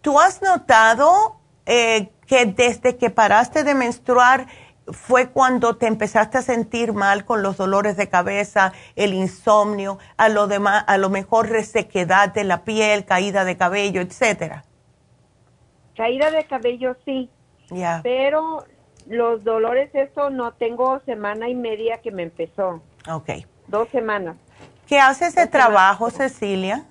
¿Tú 0.00 0.20
has 0.20 0.42
notado 0.42 1.40
eh, 1.66 2.08
que 2.28 2.46
desde 2.46 2.96
que 2.96 3.10
paraste 3.10 3.64
de 3.64 3.74
menstruar 3.74 4.46
fue 4.90 5.30
cuando 5.30 5.76
te 5.76 5.86
empezaste 5.86 6.38
a 6.38 6.42
sentir 6.42 6.92
mal 6.92 7.24
con 7.24 7.42
los 7.42 7.56
dolores 7.56 7.96
de 7.96 8.08
cabeza, 8.08 8.72
el 8.96 9.14
insomnio, 9.14 9.98
a 10.16 10.28
lo 10.28 10.46
demás, 10.46 10.84
a 10.86 10.98
lo 10.98 11.08
mejor 11.08 11.48
resequedad 11.48 12.32
de 12.32 12.44
la 12.44 12.64
piel, 12.64 13.04
caída 13.04 13.44
de 13.44 13.56
cabello, 13.56 14.00
etcétera. 14.00 14.64
Caída 15.96 16.30
de 16.30 16.44
cabello 16.44 16.96
sí. 17.04 17.30
Ya. 17.70 18.00
Pero 18.02 18.64
los 19.06 19.44
dolores 19.44 19.94
eso 19.94 20.30
no 20.30 20.52
tengo 20.52 21.00
semana 21.04 21.48
y 21.48 21.54
media 21.54 22.00
que 22.02 22.10
me 22.10 22.22
empezó. 22.22 22.82
Ok. 23.10 23.30
Dos 23.68 23.88
semanas. 23.90 24.36
¿Qué 24.86 24.98
haces 24.98 25.34
de 25.34 25.46
trabajo, 25.46 26.10
Cecilia? 26.10 26.84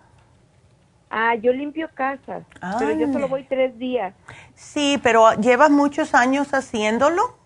Ah, 1.10 1.36
yo 1.36 1.51
limpio 1.51 1.89
casas, 1.93 2.43
pero 2.80 2.91
yo 2.93 3.12
solo 3.12 3.27
voy 3.27 3.43
tres 3.43 3.77
días. 3.77 4.13
Sí, 4.56 4.97
pero 5.04 5.34
¿llevas 5.34 5.69
muchos 5.69 6.15
años 6.15 6.54
haciéndolo? 6.54 7.40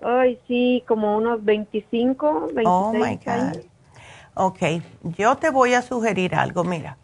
Ay, 0.00 0.38
sí, 0.46 0.84
como 0.86 1.16
unos 1.16 1.44
25, 1.44 2.50
26 2.54 2.66
oh 2.66 2.92
my 2.92 3.16
God. 3.16 3.62
Ok, 4.34 4.62
yo 5.02 5.36
te 5.36 5.50
voy 5.50 5.74
a 5.74 5.82
sugerir 5.82 6.34
algo, 6.34 6.62
mira. 6.62 6.96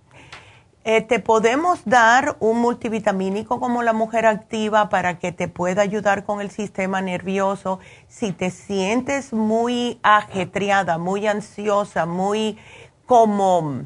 Eh, 0.86 1.00
te 1.00 1.18
podemos 1.18 1.80
dar 1.86 2.36
un 2.40 2.60
multivitamínico 2.60 3.58
como 3.58 3.82
la 3.82 3.94
mujer 3.94 4.26
activa 4.26 4.90
para 4.90 5.18
que 5.18 5.32
te 5.32 5.48
pueda 5.48 5.80
ayudar 5.80 6.24
con 6.24 6.42
el 6.42 6.50
sistema 6.50 7.00
nervioso. 7.00 7.80
Si 8.06 8.32
te 8.32 8.50
sientes 8.50 9.32
muy 9.32 9.98
ajetreada, 10.02 10.98
muy 10.98 11.26
ansiosa, 11.26 12.04
muy 12.04 12.58
como, 13.06 13.84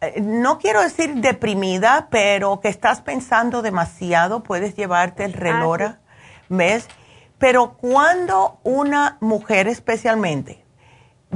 eh, 0.00 0.20
no 0.20 0.58
quiero 0.58 0.80
decir 0.80 1.16
deprimida, 1.16 2.06
pero 2.08 2.60
que 2.60 2.68
estás 2.68 3.02
pensando 3.02 3.60
demasiado, 3.60 4.44
puedes 4.44 4.76
llevarte 4.76 5.24
el 5.24 5.32
relora, 5.32 5.98
ah, 5.98 6.14
¿ves? 6.48 6.88
Pero 7.42 7.72
cuando 7.72 8.60
una 8.62 9.16
mujer 9.18 9.66
especialmente 9.66 10.64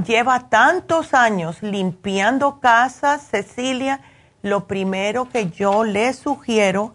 lleva 0.05 0.47
tantos 0.47 1.13
años 1.13 1.61
limpiando 1.61 2.61
casas, 2.61 3.27
Cecilia, 3.29 3.99
lo 4.41 4.67
primero 4.67 5.27
que 5.27 5.49
yo 5.49 5.83
le 5.83 6.13
sugiero 6.13 6.93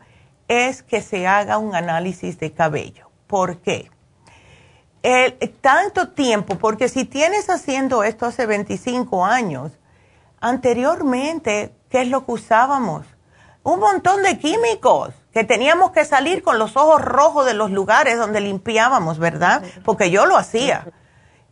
es 0.49 0.83
que 0.83 1.03
se 1.03 1.27
haga 1.27 1.59
un 1.59 1.75
análisis 1.75 2.39
de 2.39 2.53
cabello. 2.53 3.11
¿Por 3.27 3.59
qué? 3.59 3.91
El, 5.03 5.37
tanto 5.61 6.13
tiempo, 6.13 6.57
porque 6.57 6.89
si 6.89 7.05
tienes 7.05 7.51
haciendo 7.51 8.05
esto 8.05 8.25
hace 8.25 8.47
25 8.47 9.27
años, 9.27 9.73
anteriormente, 10.41 11.75
¿qué 11.91 12.01
es 12.01 12.09
lo 12.09 12.25
que 12.25 12.33
usábamos? 12.33 13.05
Un 13.65 13.79
montón 13.79 14.23
de 14.23 14.39
químicos 14.39 15.15
que 15.33 15.45
teníamos 15.45 15.93
que 15.93 16.05
salir 16.05 16.43
con 16.43 16.59
los 16.59 16.77
ojos 16.77 17.01
rojos 17.01 17.47
de 17.47 17.55
los 17.55 17.71
lugares 17.71 18.19
donde 18.19 18.41
limpiábamos, 18.41 19.19
¿verdad? 19.19 19.63
Porque 19.85 20.11
yo 20.11 20.27
lo 20.27 20.37
hacía. 20.37 20.87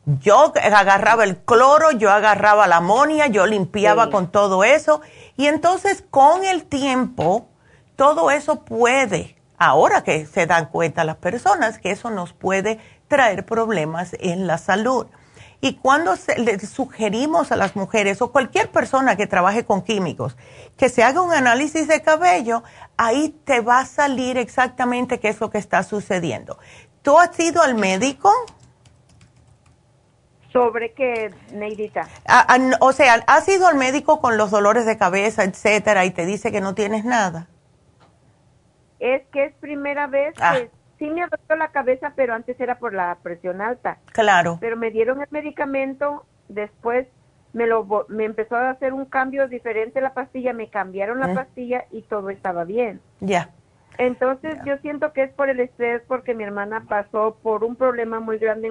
Yo 0.05 0.53
agarraba 0.61 1.25
el 1.25 1.37
cloro, 1.39 1.93
yo 1.93 2.11
agarraba 2.11 2.67
la 2.67 2.77
amonia, 2.77 3.29
yo 3.29 3.47
limpiaba 3.47 4.11
con 4.11 4.31
todo 4.31 4.65
eso. 4.65 5.03
Y 5.37 5.47
entonces 5.47 6.05
con 6.11 6.45
el 6.45 6.65
tiempo, 6.65 7.47
todo 7.97 8.31
eso 8.31 8.65
puede, 8.65 9.37
ahora 9.57 10.03
que 10.03 10.27
se 10.27 10.47
dan 10.47 10.67
cuenta 10.67 11.05
las 11.05 11.17
personas, 11.17 11.79
que 11.79 11.91
eso 11.91 12.11
nos 12.11 12.33
puede 12.33 12.81
traer 13.09 13.47
problemas 13.47 14.17
en 14.19 14.47
la 14.47 14.59
salud. 14.59 15.07
Y 15.63 15.75
cuando 15.75 16.15
le 16.39 16.59
sugerimos 16.61 17.53
a 17.53 17.57
las 17.57 17.77
mujeres 17.77 18.23
o 18.23 18.33
cualquier 18.33 18.71
persona 18.71 19.17
que 19.17 19.27
trabaje 19.27 19.65
con 19.65 19.83
químicos 19.83 20.37
que 20.79 20.89
se 20.89 21.03
haga 21.03 21.21
un 21.21 21.33
análisis 21.33 21.87
de 21.87 22.01
cabello, 22.01 22.63
ahí 22.97 23.29
te 23.45 23.61
va 23.61 23.81
a 23.81 23.87
salir 23.87 24.39
exactamente 24.39 25.21
qué 25.21 25.29
es 25.29 25.41
lo 25.41 25.51
que 25.51 25.59
está 25.59 25.83
sucediendo. 25.83 26.59
¿Tú 27.03 27.19
has 27.19 27.39
ido 27.39 27.63
al 27.63 27.75
médico? 27.75 28.33
¿Sobre 30.51 30.93
qué, 30.95 31.33
Neidita? 31.53 32.09
o 32.81 32.93
sea, 32.93 33.23
¿has 33.27 33.47
ido 33.49 33.69
al 33.69 33.77
médico 33.77 34.21
con 34.21 34.39
los 34.39 34.51
dolores 34.51 34.87
de 34.87 34.97
cabeza, 34.97 35.45
etcétera, 35.45 36.07
y 36.07 36.11
te 36.11 36.25
dice 36.25 36.51
que 36.51 36.61
no 36.61 36.75
tienes 36.75 37.05
nada? 37.05 37.49
Es 38.99 39.23
que 39.33 39.45
es 39.45 39.55
primera 39.61 40.07
vez 40.07 40.35
ah. 40.41 40.55
que 40.57 40.71
sí 41.01 41.11
me 41.11 41.23
dolido 41.23 41.57
la 41.57 41.73
cabeza, 41.73 42.13
pero 42.15 42.35
antes 42.35 42.61
era 42.61 42.79
por 42.79 42.95
la 42.95 43.17
presión 43.23 43.61
alta. 43.61 43.99
Claro. 44.13 44.59
Pero 44.61 44.77
me 44.77 44.91
dieron 44.91 45.21
el 45.21 45.29
medicamento, 45.31 46.25
después 46.49 47.09
me 47.53 47.67
lo 47.67 48.07
me 48.09 48.27
empezó 48.27 48.55
a 48.55 48.71
hacer 48.71 48.93
un 48.93 49.07
cambio 49.07 49.49
diferente 49.49 50.01
la 50.01 50.15
pastilla, 50.15 50.53
me 50.53 50.69
cambiaron 50.69 51.19
la 51.19 51.35
pastilla 51.35 51.87
y 51.91 52.03
todo 52.03 52.31
estaba 52.31 52.63
bien. 52.63 53.01
Ya. 53.19 53.51
Entonces 53.99 54.57
yo 54.65 54.77
siento 54.79 55.13
que 55.13 55.25
es 55.25 55.33
por 55.33 55.49
el 55.49 55.59
estrés 55.59 56.03
porque 56.07 56.35
mi 56.35 56.45
hermana 56.45 56.85
pasó 56.89 57.37
por 57.43 57.65
un 57.65 57.75
problema 57.75 58.21
muy 58.21 58.39
grande. 58.39 58.71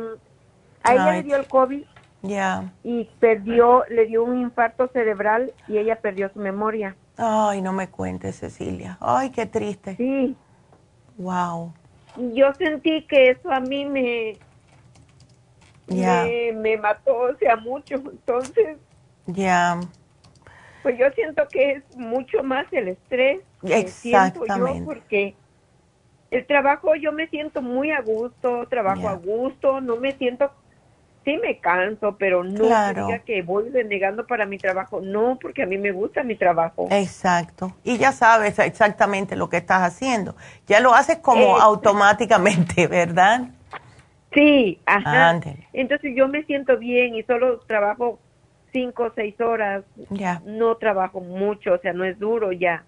A 0.83 0.93
ella 0.93 1.11
le 1.11 1.23
dio 1.23 1.35
el 1.35 1.47
COVID. 1.47 1.83
Ya. 2.21 2.71
Y 2.83 3.09
perdió, 3.19 3.83
le 3.89 4.05
dio 4.05 4.23
un 4.23 4.39
infarto 4.39 4.87
cerebral 4.89 5.51
y 5.67 5.77
ella 5.77 5.97
perdió 5.97 6.29
su 6.31 6.39
memoria. 6.39 6.95
Ay, 7.17 7.61
no 7.61 7.73
me 7.73 7.89
cuentes, 7.89 8.37
Cecilia. 8.37 8.97
Ay, 9.01 9.31
qué 9.31 9.45
triste. 9.45 9.95
Sí. 9.97 10.37
Wow 11.17 11.73
yo 12.33 12.53
sentí 12.53 13.03
que 13.03 13.31
eso 13.31 13.51
a 13.51 13.59
mí 13.59 13.85
me, 13.85 14.37
me, 15.87 16.77
mató, 16.77 17.15
o 17.15 17.35
sea, 17.37 17.55
mucho. 17.55 17.95
Entonces. 17.95 18.77
Ya. 19.27 19.79
Pues 20.83 20.97
yo 20.97 21.09
siento 21.11 21.47
que 21.47 21.71
es 21.71 21.95
mucho 21.95 22.43
más 22.43 22.65
el 22.71 22.89
estrés. 22.89 23.41
Exactamente. 23.63 24.85
porque 24.85 25.35
el 26.31 26.45
trabajo 26.45 26.95
yo 26.95 27.11
me 27.11 27.27
siento 27.27 27.61
muy 27.61 27.91
a 27.91 28.01
gusto, 28.01 28.67
trabajo 28.69 29.09
a 29.09 29.15
gusto, 29.15 29.81
no 29.81 29.97
me 29.97 30.13
siento 30.13 30.51
sí 31.29 31.37
me 31.37 31.59
canso, 31.59 32.17
pero 32.17 32.43
no 32.43 32.63
diga 32.63 33.19
que 33.19 33.41
voy 33.41 33.69
denegando 33.69 34.25
para 34.25 34.45
mi 34.45 34.57
trabajo. 34.57 34.99
No, 35.01 35.37
porque 35.39 35.63
a 35.63 35.65
mí 35.65 35.77
me 35.77 35.91
gusta 35.91 36.23
mi 36.23 36.35
trabajo. 36.35 36.87
Exacto. 36.89 37.75
Y 37.83 37.97
ya 37.97 38.11
sabes 38.11 38.57
exactamente 38.59 39.35
lo 39.35 39.49
que 39.49 39.57
estás 39.57 39.83
haciendo. 39.83 40.35
Ya 40.65 40.79
lo 40.79 40.93
haces 40.93 41.17
como 41.17 41.57
automáticamente, 41.57 42.87
¿verdad? 42.87 43.49
Sí, 44.33 44.79
ajá. 44.85 45.39
Entonces 45.73 46.13
yo 46.15 46.27
me 46.27 46.43
siento 46.43 46.77
bien 46.77 47.15
y 47.15 47.23
solo 47.23 47.59
trabajo 47.59 48.19
cinco 48.71 49.03
o 49.03 49.11
seis 49.13 49.39
horas. 49.39 49.83
Ya. 50.09 50.41
No 50.45 50.77
trabajo 50.77 51.21
mucho, 51.21 51.73
o 51.73 51.77
sea, 51.79 51.93
no 51.93 52.05
es 52.05 52.17
duro 52.17 52.51
ya. 52.51 52.83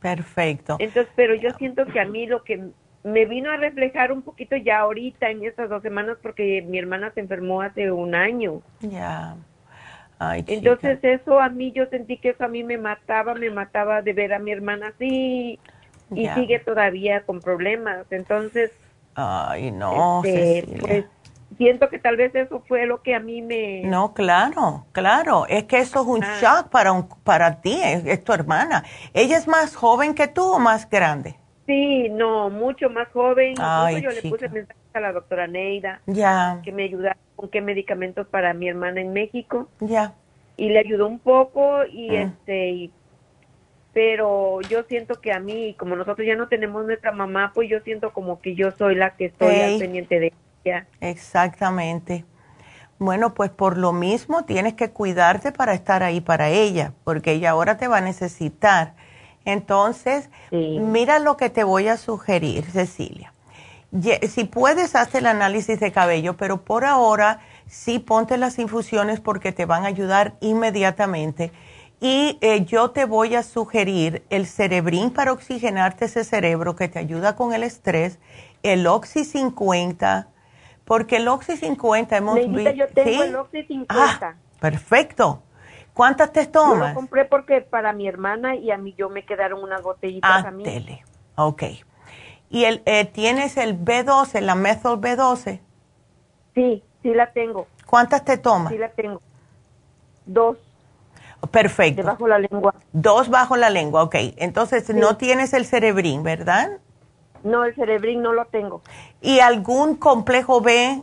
Perfecto. 0.00 0.76
Entonces, 0.78 1.12
pero 1.16 1.34
yo 1.34 1.50
siento 1.58 1.86
que 1.86 2.00
a 2.00 2.04
mí 2.04 2.26
lo 2.26 2.44
que 2.44 2.60
me 3.06 3.24
vino 3.24 3.52
a 3.52 3.56
reflejar 3.56 4.10
un 4.10 4.22
poquito 4.22 4.56
ya 4.56 4.80
ahorita 4.80 5.30
en 5.30 5.44
estas 5.44 5.70
dos 5.70 5.80
semanas 5.80 6.18
porque 6.20 6.62
mi 6.66 6.76
hermana 6.76 7.12
se 7.14 7.20
enfermó 7.20 7.62
hace 7.62 7.92
un 7.92 8.16
año. 8.16 8.62
Ya. 8.80 9.36
Entonces 10.48 10.98
eso 11.04 11.38
a 11.38 11.48
mí, 11.48 11.70
yo 11.70 11.86
sentí 11.86 12.18
que 12.18 12.30
eso 12.30 12.44
a 12.44 12.48
mí 12.48 12.64
me 12.64 12.78
mataba, 12.78 13.34
me 13.34 13.48
mataba 13.50 14.02
de 14.02 14.12
ver 14.12 14.34
a 14.34 14.40
mi 14.40 14.50
hermana 14.50 14.88
así 14.88 15.60
y 16.12 16.28
sigue 16.30 16.58
todavía 16.58 17.22
con 17.22 17.40
problemas. 17.40 18.06
Entonces... 18.10 18.72
Ay, 19.14 19.70
no. 19.70 20.22
Este, 20.24 20.76
pues, 20.80 21.04
siento 21.56 21.88
que 21.88 22.00
tal 22.00 22.16
vez 22.16 22.34
eso 22.34 22.64
fue 22.66 22.86
lo 22.86 23.02
que 23.02 23.14
a 23.14 23.20
mí 23.20 23.40
me... 23.40 23.82
No, 23.84 24.14
claro, 24.14 24.84
claro. 24.90 25.46
Es 25.46 25.64
que 25.64 25.78
eso 25.78 26.00
es 26.00 26.06
un 26.08 26.24
ah. 26.24 26.38
shock 26.40 26.70
para, 26.70 26.90
un, 26.90 27.08
para 27.22 27.60
ti, 27.60 27.78
es 27.80 28.24
tu 28.24 28.32
hermana. 28.32 28.82
¿Ella 29.14 29.36
es 29.36 29.46
más 29.46 29.76
joven 29.76 30.12
que 30.12 30.26
tú 30.26 30.42
o 30.42 30.58
más 30.58 30.90
grande? 30.90 31.36
Sí, 31.66 32.08
no, 32.10 32.48
mucho 32.48 32.88
más 32.90 33.08
joven. 33.08 33.54
yo 33.56 34.10
le 34.10 34.30
puse 34.30 34.48
mensaje 34.48 34.78
a 34.94 35.00
la 35.00 35.12
doctora 35.12 35.46
Neida 35.46 36.00
ya. 36.06 36.60
que 36.64 36.72
me 36.72 36.84
ayudara 36.84 37.16
con 37.34 37.50
qué 37.50 37.60
medicamentos 37.60 38.26
para 38.28 38.54
mi 38.54 38.68
hermana 38.68 39.00
en 39.00 39.12
México. 39.12 39.68
Ya. 39.80 40.14
Y 40.56 40.70
le 40.70 40.78
ayudó 40.78 41.06
un 41.06 41.18
poco 41.18 41.84
y 41.84 42.10
mm. 42.10 42.14
este 42.14 42.90
pero 43.92 44.60
yo 44.60 44.82
siento 44.82 45.22
que 45.22 45.32
a 45.32 45.40
mí 45.40 45.74
como 45.78 45.96
nosotros 45.96 46.26
ya 46.26 46.36
no 46.36 46.48
tenemos 46.48 46.84
nuestra 46.84 47.12
mamá, 47.12 47.52
pues 47.54 47.70
yo 47.70 47.80
siento 47.80 48.12
como 48.12 48.40
que 48.42 48.54
yo 48.54 48.70
soy 48.72 48.94
la 48.94 49.16
que 49.16 49.26
estoy 49.26 49.56
al 49.56 49.78
pendiente 49.78 50.20
de 50.20 50.32
ella. 50.64 50.86
Exactamente. 51.00 52.26
Bueno, 52.98 53.34
pues 53.34 53.50
por 53.50 53.76
lo 53.78 53.92
mismo 53.92 54.44
tienes 54.44 54.74
que 54.74 54.90
cuidarte 54.90 55.50
para 55.50 55.72
estar 55.72 56.02
ahí 56.02 56.20
para 56.20 56.50
ella, 56.50 56.92
porque 57.04 57.32
ella 57.32 57.50
ahora 57.50 57.78
te 57.78 57.88
va 57.88 57.98
a 57.98 58.02
necesitar. 58.02 58.94
Entonces, 59.46 60.28
mira 60.50 61.20
lo 61.20 61.36
que 61.36 61.48
te 61.48 61.64
voy 61.64 61.88
a 61.88 61.96
sugerir, 61.96 62.64
Cecilia. 62.64 63.32
Si 64.28 64.44
puedes, 64.44 64.94
hazte 64.96 65.18
el 65.18 65.26
análisis 65.26 65.80
de 65.80 65.92
cabello, 65.92 66.36
pero 66.36 66.62
por 66.62 66.84
ahora 66.84 67.40
sí 67.66 68.00
ponte 68.00 68.36
las 68.36 68.58
infusiones 68.58 69.20
porque 69.20 69.52
te 69.52 69.64
van 69.64 69.84
a 69.84 69.88
ayudar 69.88 70.34
inmediatamente. 70.40 71.52
Y 72.00 72.38
eh, 72.42 72.64
yo 72.64 72.90
te 72.90 73.06
voy 73.06 73.36
a 73.36 73.42
sugerir 73.44 74.24
el 74.28 74.46
cerebrín 74.46 75.10
para 75.10 75.32
oxigenarte 75.32 76.06
ese 76.06 76.24
cerebro 76.24 76.74
que 76.76 76.88
te 76.88 76.98
ayuda 76.98 77.36
con 77.36 77.54
el 77.54 77.62
estrés, 77.62 78.18
el 78.64 78.86
Oxy 78.86 79.24
50, 79.24 80.28
porque 80.84 81.16
el 81.16 81.28
Oxy 81.28 81.56
50 81.56 82.16
hemos 82.16 82.34
visto. 82.34 82.70
yo 82.72 82.88
tengo 82.88 83.22
el 83.22 83.36
Oxy 83.36 83.62
50. 83.62 83.86
Ah, 83.88 84.34
perfecto. 84.60 85.42
¿Cuántas 85.96 86.30
te 86.30 86.44
tomas? 86.44 86.78
Yo 86.78 86.88
lo 86.88 86.94
compré 86.94 87.24
porque 87.24 87.62
para 87.62 87.94
mi 87.94 88.06
hermana 88.06 88.54
y 88.54 88.70
a 88.70 88.76
mí 88.76 88.94
yo 88.98 89.08
me 89.08 89.24
quedaron 89.24 89.62
unas 89.62 89.80
botellitas 89.82 90.44
ah, 90.44 90.48
a 90.48 90.50
mí. 90.50 90.62
Tele. 90.62 91.02
Ok. 91.36 91.62
¿Y 92.50 92.64
el, 92.64 92.82
eh, 92.84 93.06
tienes 93.06 93.56
el 93.56 93.82
B12, 93.82 94.42
la 94.42 94.54
methyl 94.54 95.00
B12? 95.00 95.58
Sí, 96.54 96.84
sí 97.02 97.14
la 97.14 97.32
tengo. 97.32 97.66
¿Cuántas 97.86 98.26
te 98.26 98.36
tomas? 98.36 98.70
Sí 98.70 98.76
la 98.76 98.90
tengo. 98.90 99.22
Dos. 100.26 100.58
Perfecto. 101.50 102.02
Bajo 102.02 102.28
la 102.28 102.40
lengua. 102.40 102.74
Dos 102.92 103.30
bajo 103.30 103.56
la 103.56 103.70
lengua, 103.70 104.02
ok. 104.02 104.16
Entonces 104.36 104.94
no 104.94 105.16
tienes 105.16 105.54
el 105.54 105.64
cerebrín, 105.64 106.22
¿verdad? 106.22 106.78
No, 107.42 107.64
el 107.64 107.74
cerebrín 107.74 108.20
no 108.20 108.34
lo 108.34 108.44
tengo. 108.44 108.82
¿Y 109.22 109.38
algún 109.38 109.96
complejo 109.96 110.60
B? 110.60 111.00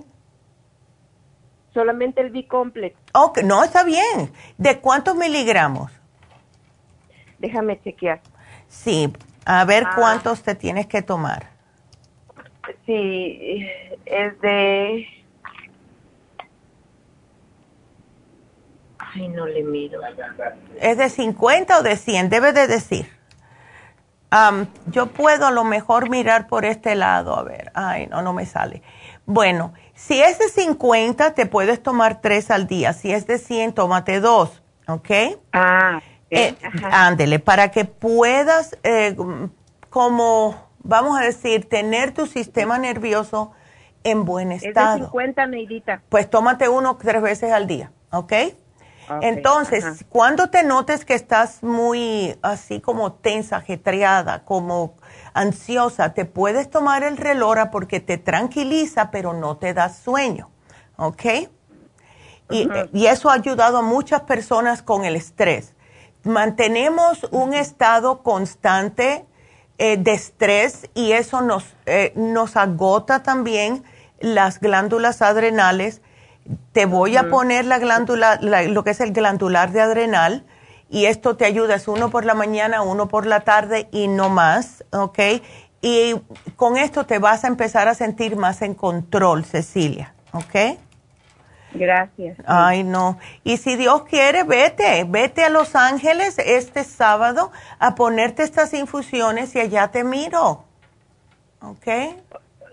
Solamente 1.74 2.22
el 2.22 2.30
B-complex. 2.30 2.96
Ok, 3.14 3.40
no, 3.44 3.64
está 3.64 3.84
bien. 3.84 4.32
¿De 4.58 4.80
cuántos 4.80 5.16
miligramos? 5.16 5.92
Déjame 7.40 7.82
chequear. 7.82 8.22
Sí, 8.68 9.12
a 9.46 9.66
ver 9.66 9.84
ah. 9.86 9.94
cuántos 9.96 10.44
te 10.44 10.56
tienes 10.56 10.88
que 10.88 11.02
tomar. 11.02 11.50
Sí, 12.86 13.68
es 14.06 14.40
de... 14.42 15.08
Ay, 18.98 19.28
no 19.28 19.46
le 19.46 19.64
miro. 19.64 20.00
¿Es 20.80 20.98
de 20.98 21.10
50 21.10 21.80
o 21.80 21.84
de 21.84 21.96
100? 21.98 22.30
Debe 22.30 22.54
de 22.54 22.68
decir. 22.68 23.08
yo 24.88 25.08
puedo 25.08 25.48
a 25.48 25.52
lo 25.52 25.64
mejor 25.64 26.10
mirar 26.10 26.48
por 26.48 26.66
este 26.66 26.96
lado, 26.96 27.36
a 27.38 27.44
ver. 27.44 27.72
Ay, 27.74 28.08
no, 28.08 28.22
no 28.22 28.34
me 28.34 28.46
sale. 28.46 28.82
Bueno, 29.26 29.74
si 29.94 30.22
es 30.22 30.40
de 30.40 30.50
50, 30.50 31.34
te 31.34 31.46
puedes 31.46 31.82
tomar 31.82 32.22
tres 32.22 32.52
al 32.52 32.68
día. 32.68 32.94
Si 32.94 33.12
es 33.12 33.26
de 33.26 33.38
100, 33.38 33.74
tómate 33.74 34.20
dos, 34.20 34.62
¿ok? 34.88 35.10
Ah, 35.54 36.02
eh, 36.30 36.56
ándele, 36.92 37.40
para 37.40 37.72
que 37.72 37.86
puedas, 37.86 38.78
eh, 38.84 39.16
como, 39.90 40.56
vamos 40.80 41.20
a 41.20 41.24
decir, 41.24 41.70
tener 41.70 42.14
tu 42.14 42.26
sistema 42.26 42.80
nervioso 42.80 43.52
en 44.04 44.26
buen 44.26 44.52
estado. 44.52 44.96
Es 44.96 45.02
de 45.02 45.08
50, 45.08 45.48
Neidita. 45.48 46.02
Pues 46.10 46.30
tómate 46.30 46.68
uno 46.68 46.98
tres 46.98 47.22
veces 47.22 47.52
al 47.52 47.68
día, 47.68 47.92
¿ok? 48.12 48.34
Entonces, 49.22 50.06
cuando 50.10 50.50
te 50.50 50.64
notes 50.64 51.06
que 51.06 51.14
estás 51.14 51.62
muy 51.62 52.38
así 52.42 52.80
como 52.80 53.14
tensa, 53.14 53.58
ajetreada, 53.58 54.44
como 54.44 54.96
ansiosa, 55.34 56.14
te 56.14 56.26
puedes 56.26 56.70
tomar 56.70 57.04
el 57.04 57.18
relora 57.18 57.72
porque 57.72 58.00
te 58.00 58.18
tranquiliza, 58.18 59.12
pero 59.12 59.34
no 59.34 59.58
te 59.58 59.74
da 59.74 59.90
sueño. 59.90 60.50
¿Ok? 60.98 61.26
Y, 62.50 63.08
eso 63.08 63.30
ha 63.30 63.34
ayudado 63.34 63.80
a 63.80 63.82
muchas 63.82 64.22
personas 64.22 64.84
con 64.84 65.06
el 65.06 65.16
estrés. 65.16 65.74
Mantenemos 66.24 67.26
un 67.32 67.54
estado 67.54 68.22
constante 68.22 69.26
eh, 69.78 69.98
de 69.98 70.14
estrés 70.14 70.90
y 70.94 71.14
eso 71.14 71.42
nos, 71.42 71.66
eh, 71.86 72.14
nos 72.16 72.56
agota 72.56 73.24
también 73.24 73.84
las 74.20 74.60
glándulas 74.60 75.22
adrenales. 75.22 76.02
Te 76.74 76.86
voy 76.86 77.18
a 77.18 77.30
poner 77.30 77.66
la 77.66 77.80
glándula, 77.80 78.40
lo 78.42 78.84
que 78.84 78.92
es 78.92 79.00
el 79.00 79.14
glandular 79.14 79.72
de 79.72 79.82
adrenal 79.82 80.46
y 80.94 81.08
esto 81.08 81.36
te 81.36 81.46
ayuda, 81.46 81.74
es 81.74 81.88
uno 81.88 82.12
por 82.12 82.24
la 82.24 82.36
mañana, 82.36 82.84
uno 82.84 83.08
por 83.08 83.26
la 83.26 83.40
tarde 83.40 83.88
y 83.92 84.08
no 84.08 84.30
más, 84.30 84.86
¿ok? 84.92 85.18
Y 85.82 86.14
con 86.56 86.78
esto 86.78 87.08
te 87.08 87.18
vas 87.18 87.44
a 87.44 87.48
empezar 87.48 87.88
a 87.88 87.96
sentir 87.96 88.36
más 88.36 88.62
en 88.62 88.76
control, 88.76 89.44
Cecilia, 89.44 90.14
¿ok? 90.34 90.78
Gracias. 91.74 92.38
Ay, 92.46 92.84
no. 92.84 93.18
Y 93.44 93.58
si 93.58 93.76
Dios 93.76 94.04
quiere, 94.04 94.44
vete, 94.44 95.04
vete 95.10 95.44
a 95.44 95.50
Los 95.50 95.76
Ángeles 95.76 96.38
este 96.38 96.84
sábado 96.84 97.52
a 97.80 97.96
ponerte 97.96 98.44
estas 98.44 98.72
infusiones 98.76 99.56
y 99.56 99.62
allá 99.62 99.88
te 99.88 100.04
miro. 100.04 100.64
¿Ok? 101.62 101.88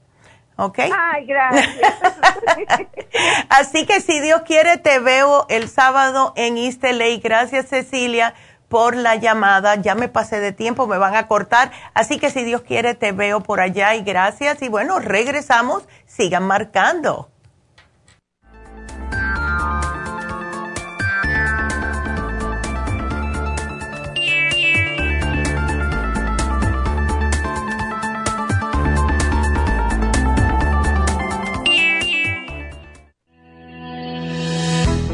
¿Ok? 0.56 0.80
Ay, 0.80 1.26
gracias. 1.28 1.70
Así 3.50 3.86
que 3.86 4.00
si 4.02 4.20
Dios 4.22 4.42
quiere, 4.44 4.78
te 4.78 5.00
veo 5.00 5.46
el 5.50 5.70
sábado 5.70 6.34
en 6.36 6.58
East 6.58 6.84
LA. 6.84 7.18
Gracias, 7.22 7.68
Cecilia 7.68 8.34
por 8.68 8.96
la 8.96 9.16
llamada. 9.16 9.76
Ya 9.76 9.96
me 9.96 10.10
pasé 10.10 10.40
de 10.40 10.52
tiempo, 10.52 10.88
me 10.88 10.98
van 10.98 11.16
a 11.16 11.28
cortar. 11.28 11.72
Así 11.94 12.20
que 12.20 12.30
si 12.30 12.44
Dios 12.44 12.62
quiere, 12.62 12.96
te 12.96 13.12
veo 13.12 13.42
por 13.42 13.60
allá 13.60 13.96
y 13.96 14.04
gracias. 14.04 14.62
Y 14.62 14.70
bueno, 14.70 15.00
regresamos. 15.00 15.84
Sigan 16.06 16.44
marcando. 16.44 17.30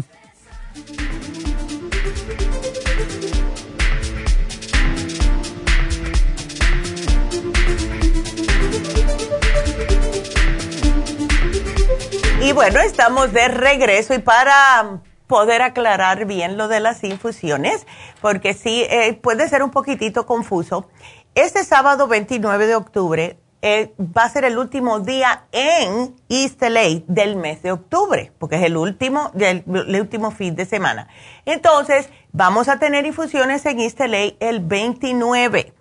Y 12.41 12.53
bueno, 12.53 12.79
estamos 12.79 13.33
de 13.33 13.49
regreso 13.49 14.15
y 14.15 14.21
para 14.21 15.01
poder 15.27 15.63
aclarar 15.63 16.27
bien 16.27 16.57
lo 16.57 16.69
de 16.69 16.79
las 16.79 17.03
infusiones, 17.03 17.85
porque 18.21 18.55
sí 18.55 18.87
eh, 18.89 19.19
puede 19.21 19.49
ser 19.49 19.65
un 19.65 19.73
poquitito 19.73 20.25
confuso. 20.25 20.89
Este 21.35 21.65
sábado 21.65 22.07
29 22.07 22.67
de 22.69 22.77
octubre 22.77 23.42
eh, 23.65 23.95
va 23.99 24.25
a 24.25 24.29
ser 24.29 24.45
el 24.45 24.59
último 24.59 24.99
día 24.99 25.45
en 25.53 26.17
East 26.29 26.61
LA 26.61 27.05
del 27.07 27.37
mes 27.37 27.63
de 27.63 27.71
octubre, 27.71 28.33
porque 28.41 28.57
es 28.57 28.65
el 28.65 28.77
último, 28.77 29.31
el 29.39 30.01
último 30.01 30.33
fin 30.33 30.57
de 30.57 30.67
semana. 30.67 31.07
Entonces, 31.47 32.11
vamos 32.33 32.69
a 32.69 32.81
tener 32.81 33.07
infusiones 33.07 33.65
en 33.67 33.79
East 33.79 34.01
LA 34.01 34.33
el 34.41 34.59
29, 34.61 35.73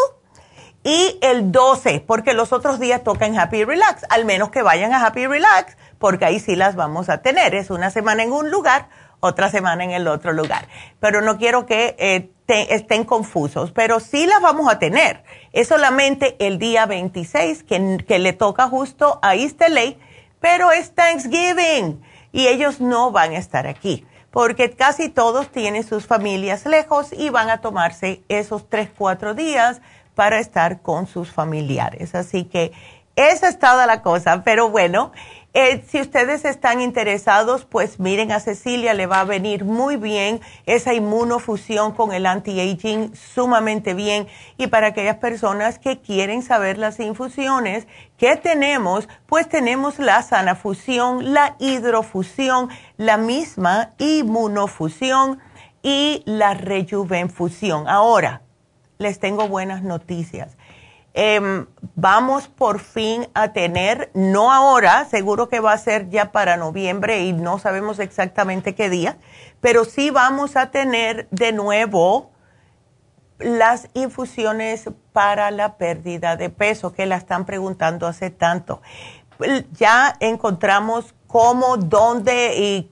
y 0.85 1.19
el 1.23 1.53
12, 1.53 2.01
porque 2.07 2.35
los 2.35 2.53
otros 2.53 2.81
días 2.81 3.05
tocan 3.05 3.39
Happy 3.39 3.65
Relax, 3.65 4.05
al 4.09 4.25
menos 4.25 4.51
que 4.51 4.63
vayan 4.63 4.93
a 4.93 5.07
Happy 5.07 5.27
Relax, 5.27 5.77
porque 5.99 6.25
ahí 6.25 6.41
sí 6.41 6.57
las 6.57 6.75
vamos 6.75 7.09
a 7.09 7.19
tener. 7.19 7.55
Es 7.55 7.71
una 7.71 7.91
semana 7.91 8.25
en 8.25 8.33
un 8.33 8.51
lugar, 8.51 8.89
otra 9.21 9.49
semana 9.49 9.85
en 9.85 9.93
el 9.93 10.09
otro 10.09 10.33
lugar. 10.33 10.67
Pero 10.99 11.21
no 11.21 11.39
quiero 11.39 11.67
que 11.67 11.95
eh, 11.99 12.31
estén 12.49 13.05
confusos, 13.05 13.71
pero 13.71 14.01
sí 14.01 14.27
las 14.27 14.43
vamos 14.43 14.71
a 14.71 14.81
tener. 14.81 15.23
Es 15.53 15.69
solamente 15.69 16.37
el 16.45 16.59
día 16.59 16.87
26 16.87 17.63
que, 17.63 17.99
que 18.07 18.19
le 18.19 18.33
toca 18.33 18.67
justo 18.69 19.21
a 19.23 19.37
East 19.37 19.61
LA, 19.61 19.95
pero 20.41 20.73
es 20.73 20.95
Thanksgiving 20.95 22.03
y 22.33 22.49
ellos 22.49 22.81
no 22.81 23.13
van 23.13 23.33
a 23.33 23.39
estar 23.39 23.69
aquí 23.69 24.05
porque 24.33 24.71
casi 24.71 25.11
todos 25.11 25.51
tienen 25.51 25.85
sus 25.85 26.07
familias 26.07 26.65
lejos 26.65 27.13
y 27.13 27.29
van 27.29 27.51
a 27.51 27.61
tomarse 27.61 28.23
esos 28.29 28.69
tres, 28.69 28.89
cuatro 28.97 29.35
días 29.35 29.83
para 30.15 30.39
estar 30.39 30.83
con 30.83 31.07
sus 31.07 31.31
familiares. 31.31 32.15
Así 32.15 32.45
que 32.45 32.73
esa 33.17 33.49
es 33.49 33.59
toda 33.59 33.87
la 33.87 34.03
cosa, 34.03 34.43
pero 34.45 34.71
bueno. 34.71 35.13
Eh, 35.55 35.85
si 35.87 36.01
ustedes 36.01 36.47
están 36.47 36.81
interesados, 36.81 37.67
pues 37.67 38.01
miren 38.01 38.33
a 38.33 38.41
Cecilia, 38.41 38.95
le 38.95 39.05
va 39.05 39.21
a 39.21 39.25
venir 39.25 39.67
muy 39.67 39.97
bien 39.97 40.41
esa 40.65 40.95
inmunofusión 40.95 41.93
con 41.93 42.15
el 42.15 42.25
anti-aging, 42.25 43.15
sumamente 43.15 43.93
bien. 43.93 44.29
Y 44.57 44.69
para 44.69 44.87
aquellas 44.89 45.17
personas 45.17 45.79
que 45.79 46.01
quieren 46.01 46.41
saber 46.41 46.79
las 46.79 46.99
infusiones 47.01 47.87
que 48.17 48.37
tenemos, 48.37 49.11
pues 49.27 49.47
tenemos 49.47 49.99
la 49.99 50.23
sanafusión, 50.23 51.35
la 51.35 51.57
hidrofusión, 51.59 52.71
la 52.97 53.19
misma 53.19 53.91
inmunofusión 53.99 55.39
y 55.83 56.23
la 56.25 56.55
rejuvenfusión. 56.55 57.89
Ahora, 57.89 58.41
les 59.03 59.19
tengo 59.19 59.49
buenas 59.49 59.83
noticias 59.83 60.57
Em, 61.15 61.67
vamos 61.95 62.49
por 62.49 62.81
fin 62.81 63.29
a 63.35 63.53
tener, 63.53 64.11
no 64.15 64.51
ahora, 64.51 65.05
seguro 65.05 65.49
que 65.49 65.61
va 65.61 65.75
a 65.75 65.79
ser 65.79 66.09
ya 66.09 66.33
para 66.33 66.57
noviembre 66.57 67.25
y 67.25 67.35
no 67.35 67.59
sabemos 67.59 67.99
exactamente 67.99 68.75
qué 68.75 68.89
día, 68.89 69.19
pero 69.61 69.85
sí 69.85 70.09
vamos 70.11 70.57
a 70.57 70.71
tener 70.71 71.29
de 71.31 71.53
nuevo 71.53 72.31
las 73.39 73.89
infusiones 73.93 74.89
para 75.13 75.51
la 75.51 75.77
pérdida 75.77 76.37
de 76.37 76.49
peso 76.49 76.95
que 76.95 77.05
la 77.05 77.17
están 77.17 77.45
preguntando 77.45 78.07
hace 78.07 78.31
tanto. 78.31 78.81
Ya 79.73 80.17
encontramos 80.21 81.15
cómo, 81.27 81.77
dónde 81.77 82.57
y 82.57 82.91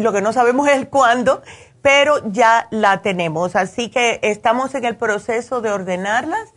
lo 0.00 0.12
que 0.12 0.22
no 0.22 0.32
sabemos 0.32 0.68
es 0.68 0.86
cuándo, 0.86 1.42
pero 1.82 2.20
ya 2.30 2.68
la 2.70 3.02
tenemos. 3.02 3.56
Así 3.56 3.90
que 3.90 4.20
estamos 4.22 4.74
en 4.74 4.84
el 4.84 4.96
proceso 4.96 5.60
de 5.60 5.70
ordenarlas 5.70 6.52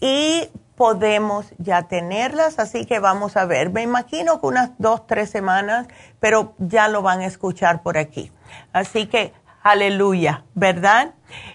y 0.00 0.48
podemos 0.76 1.52
ya 1.58 1.82
tenerlas, 1.88 2.58
así 2.58 2.86
que 2.86 3.00
vamos 3.00 3.36
a 3.36 3.44
ver. 3.44 3.70
Me 3.70 3.82
imagino 3.82 4.40
que 4.40 4.46
unas 4.46 4.70
dos, 4.78 5.06
tres 5.06 5.28
semanas, 5.28 5.86
pero 6.20 6.54
ya 6.58 6.88
lo 6.88 7.02
van 7.02 7.20
a 7.20 7.26
escuchar 7.26 7.82
por 7.82 7.98
aquí. 7.98 8.32
Así 8.72 9.06
que, 9.06 9.34
aleluya, 9.62 10.44
¿verdad? 10.54 11.12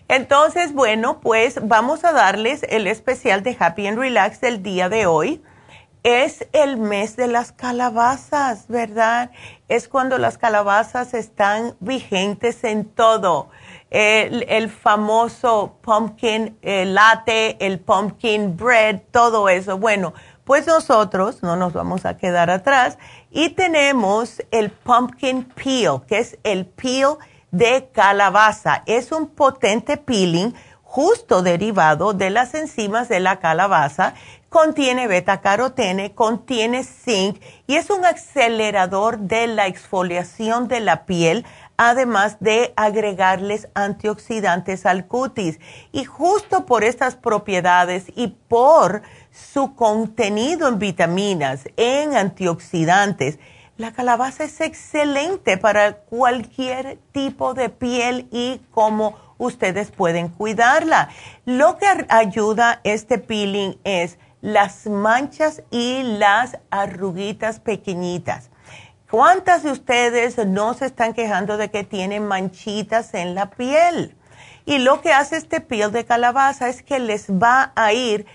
Entonces, 0.07 0.74
bueno, 0.74 1.22
pues 1.22 1.59
vamos 1.68 2.03
a 2.03 2.11
darles 2.11 2.61
el 2.70 2.86
especial 2.86 3.41
de 3.41 3.57
Happy 3.59 3.88
and 3.88 3.97
Relax 3.97 4.41
del 4.41 4.61
día 4.61 4.89
de 4.89 5.07
hoy. 5.07 5.43
Es 6.05 6.47
el 6.53 6.77
mes 6.77 7.15
de 7.15 7.25
las 7.25 7.51
calabazas, 7.51 8.67
¿verdad? 8.67 9.31
Es 9.67 9.87
cuando 9.87 10.19
las 10.19 10.37
calabazas 10.37 11.15
están 11.15 11.75
vigentes 11.79 12.63
en 12.63 12.85
todo 12.85 13.49
el, 13.89 14.69
famoso 14.69 15.79
pumpkin 15.81 16.59
latte, 16.61 17.57
el 17.59 17.79
pumpkin 17.79 18.55
bread, 18.55 19.01
todo 19.09 19.49
eso. 19.49 19.79
Bueno, 19.79 20.13
pues 20.43 20.67
nosotros 20.67 21.41
no 21.41 21.55
nos 21.55 21.73
vamos 21.73 22.05
a 22.05 22.17
quedar 22.17 22.51
atrás 22.51 22.99
y 23.31 23.49
tenemos 23.49 24.43
el 24.51 24.69
pumpkin 24.69 25.45
peel, 25.45 26.01
que 26.07 26.19
es 26.19 26.37
el 26.43 26.67
peel 26.67 27.15
de 27.49 27.89
calabaza. 27.91 28.83
Es 28.85 29.11
un 29.11 29.25
potente 29.25 29.97
peeling 29.97 30.53
justo 30.95 31.41
derivado 31.41 32.13
de 32.13 32.29
las 32.29 32.53
enzimas 32.53 33.09
de 33.09 33.19
la 33.19 33.41
calabaza. 33.41 34.13
Contiene 34.47 35.09
beta 35.09 35.41
carotene, 35.41 36.13
contiene 36.13 36.85
zinc 36.85 37.41
y 37.67 37.75
es 37.75 37.89
un 37.89 38.05
acelerador 38.05 39.19
de 39.19 39.47
la 39.47 39.67
exfoliación 39.67 40.69
de 40.69 40.79
la 40.79 41.05
piel 41.05 41.45
además 41.75 42.37
de 42.39 42.71
agregarles 42.77 43.67
antioxidantes 43.73 44.85
al 44.85 45.07
cutis. 45.07 45.59
Y 45.91 46.05
justo 46.05 46.65
por 46.65 46.85
estas 46.85 47.17
propiedades 47.17 48.05
y 48.15 48.27
por 48.27 49.01
su 49.33 49.75
contenido 49.75 50.69
en 50.69 50.79
vitaminas, 50.79 51.67
en 51.75 52.15
antioxidantes, 52.15 53.37
la 53.75 53.91
calabaza 53.91 54.45
es 54.45 54.61
excelente 54.61 55.57
para 55.57 55.97
cualquier 55.97 56.97
tipo 57.11 57.53
de 57.53 57.67
piel 57.67 58.29
y 58.31 58.61
cómo 58.71 59.24
ustedes 59.38 59.91
pueden 59.91 60.29
cuidarla. 60.29 61.09
Lo 61.45 61.77
que 61.77 61.88
ayuda 62.09 62.81
este 62.83 63.17
peeling 63.17 63.77
es 63.83 64.17
las 64.41 64.86
manchas 64.86 65.63
y 65.71 66.03
las 66.03 66.59
arruguitas 66.69 67.59
pequeñitas. 67.59 68.51
¿Cuántas 69.09 69.63
de 69.63 69.71
ustedes 69.71 70.38
no 70.45 70.73
se 70.73 70.86
están 70.86 71.13
quejando 71.13 71.57
de 71.57 71.69
que 71.69 71.83
tienen 71.83 72.27
manchitas 72.27 73.13
en 73.13 73.36
la 73.36 73.49
piel? 73.51 74.15
Y 74.65 74.79
lo 74.79 75.01
que 75.01 75.13
hace 75.13 75.38
este 75.38 75.61
piel 75.61 75.91
de 75.91 76.05
calabaza 76.05 76.69
es 76.69 76.81
que 76.81 76.99
les 76.99 77.29
va 77.29 77.71
a 77.75 77.93
ir 77.93 78.25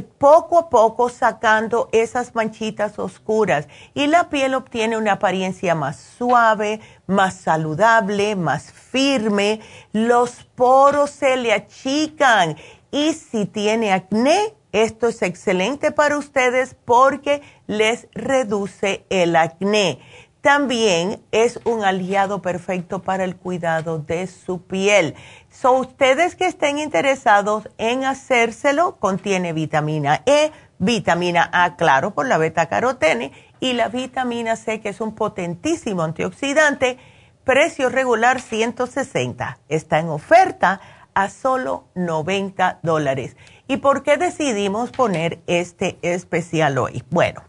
poco 0.00 0.58
a 0.58 0.70
poco 0.70 1.08
sacando 1.10 1.88
esas 1.92 2.34
manchitas 2.34 2.98
oscuras. 2.98 3.68
Y 3.94 4.06
la 4.06 4.30
piel 4.30 4.54
obtiene 4.54 4.96
una 4.96 5.12
apariencia 5.12 5.74
más 5.74 5.96
suave, 5.96 6.80
más 7.06 7.34
saludable, 7.34 8.36
más 8.36 8.72
firme, 8.72 9.60
los 9.92 10.44
poros 10.54 11.10
se 11.10 11.36
le 11.36 11.52
achican. 11.52 12.56
Y 12.90 13.12
si 13.12 13.46
tiene 13.46 13.92
acné, 13.92 14.54
esto 14.72 15.08
es 15.08 15.20
excelente 15.20 15.92
para 15.92 16.16
ustedes 16.16 16.74
porque 16.84 17.42
les 17.66 18.08
reduce 18.14 19.04
el 19.10 19.36
acné. 19.36 20.00
También 20.42 21.22
es 21.30 21.60
un 21.64 21.84
aliado 21.84 22.42
perfecto 22.42 23.00
para 23.00 23.22
el 23.22 23.36
cuidado 23.36 23.98
de 23.98 24.26
su 24.26 24.62
piel. 24.62 25.14
So, 25.52 25.72
ustedes 25.72 26.34
que 26.34 26.46
estén 26.46 26.78
interesados 26.78 27.68
en 27.76 28.04
hacérselo, 28.06 28.96
contiene 28.96 29.52
vitamina 29.52 30.22
E, 30.24 30.50
vitamina 30.78 31.50
A, 31.52 31.76
claro, 31.76 32.14
por 32.14 32.26
la 32.26 32.38
beta 32.38 32.70
carotene, 32.70 33.32
y 33.60 33.74
la 33.74 33.88
vitamina 33.88 34.56
C, 34.56 34.80
que 34.80 34.88
es 34.88 35.02
un 35.02 35.14
potentísimo 35.14 36.02
antioxidante, 36.02 36.96
precio 37.44 37.90
regular 37.90 38.40
160. 38.40 39.58
Está 39.68 39.98
en 39.98 40.08
oferta 40.08 40.80
a 41.12 41.28
solo 41.28 41.84
90 41.96 42.78
dólares. 42.82 43.36
¿Y 43.68 43.76
por 43.76 44.02
qué 44.02 44.16
decidimos 44.16 44.90
poner 44.90 45.42
este 45.46 45.98
especial 46.00 46.78
hoy? 46.78 47.04
Bueno, 47.10 47.42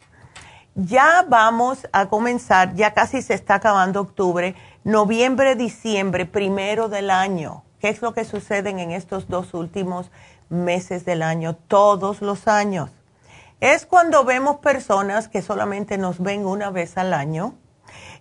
ya 0.76 1.26
vamos 1.30 1.88
a 1.94 2.10
comenzar, 2.10 2.76
ya 2.76 2.94
casi 2.94 3.22
se 3.22 3.34
está 3.34 3.56
acabando 3.56 4.02
octubre, 4.02 4.56
noviembre, 4.84 5.56
diciembre, 5.56 6.26
primero 6.26 6.90
del 6.90 7.10
año. 7.10 7.64
¿Qué 7.84 7.90
es 7.90 8.02
lo 8.02 8.14
que 8.14 8.24
sucede 8.24 8.70
en 8.70 8.92
estos 8.92 9.28
dos 9.28 9.54
últimos 9.54 10.10
meses 10.48 11.04
del 11.04 11.22
año, 11.22 11.58
todos 11.68 12.22
los 12.22 12.48
años? 12.48 12.92
Es 13.60 13.86
cuando 13.86 14.24
vemos 14.24 14.60
personas 14.60 15.28
que 15.28 15.42
solamente 15.42 15.98
nos 15.98 16.22
ven 16.22 16.46
una 16.46 16.70
vez 16.70 16.98
al 16.98 17.14
año. 17.14 17.56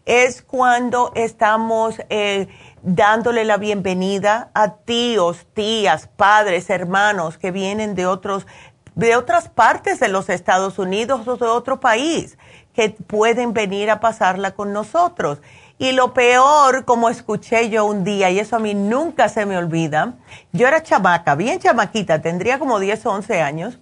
Es 0.04 0.42
cuando 0.42 1.12
estamos 1.14 2.02
eh, 2.10 2.48
dándole 2.82 3.44
la 3.44 3.56
bienvenida 3.56 4.50
a 4.52 4.78
tíos, 4.78 5.46
tías, 5.54 6.08
padres, 6.08 6.68
hermanos 6.68 7.38
que 7.38 7.52
vienen 7.52 7.94
de 7.94 8.06
otros 8.06 8.48
de 8.94 9.16
otras 9.16 9.48
partes 9.48 10.00
de 10.00 10.08
los 10.08 10.28
Estados 10.28 10.78
Unidos 10.78 11.26
o 11.26 11.36
de 11.36 11.46
otro 11.46 11.78
país 11.78 12.36
que 12.74 12.90
pueden 12.90 13.52
venir 13.52 13.90
a 13.90 14.00
pasarla 14.00 14.50
con 14.50 14.72
nosotros. 14.72 15.40
Y 15.78 15.92
lo 15.92 16.14
peor, 16.14 16.84
como 16.84 17.08
escuché 17.08 17.68
yo 17.70 17.84
un 17.84 18.04
día, 18.04 18.30
y 18.30 18.38
eso 18.38 18.56
a 18.56 18.58
mí 18.58 18.74
nunca 18.74 19.28
se 19.28 19.46
me 19.46 19.56
olvida, 19.56 20.14
yo 20.52 20.68
era 20.68 20.82
chamaca, 20.82 21.34
bien 21.34 21.58
chamaquita, 21.58 22.22
tendría 22.22 22.58
como 22.58 22.78
10 22.78 23.06
o 23.06 23.10
11 23.10 23.42
años, 23.42 23.78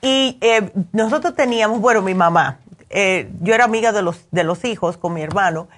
y 0.00 0.38
eh, 0.40 0.70
nosotros 0.92 1.34
teníamos, 1.34 1.80
bueno, 1.80 2.02
mi 2.02 2.14
mamá, 2.14 2.60
eh, 2.90 3.30
yo 3.40 3.54
era 3.54 3.64
amiga 3.64 3.92
de 3.92 4.02
los, 4.02 4.26
de 4.30 4.44
los 4.44 4.64
hijos 4.64 4.96
con 4.96 5.12
mi 5.12 5.22
hermano. 5.22 5.68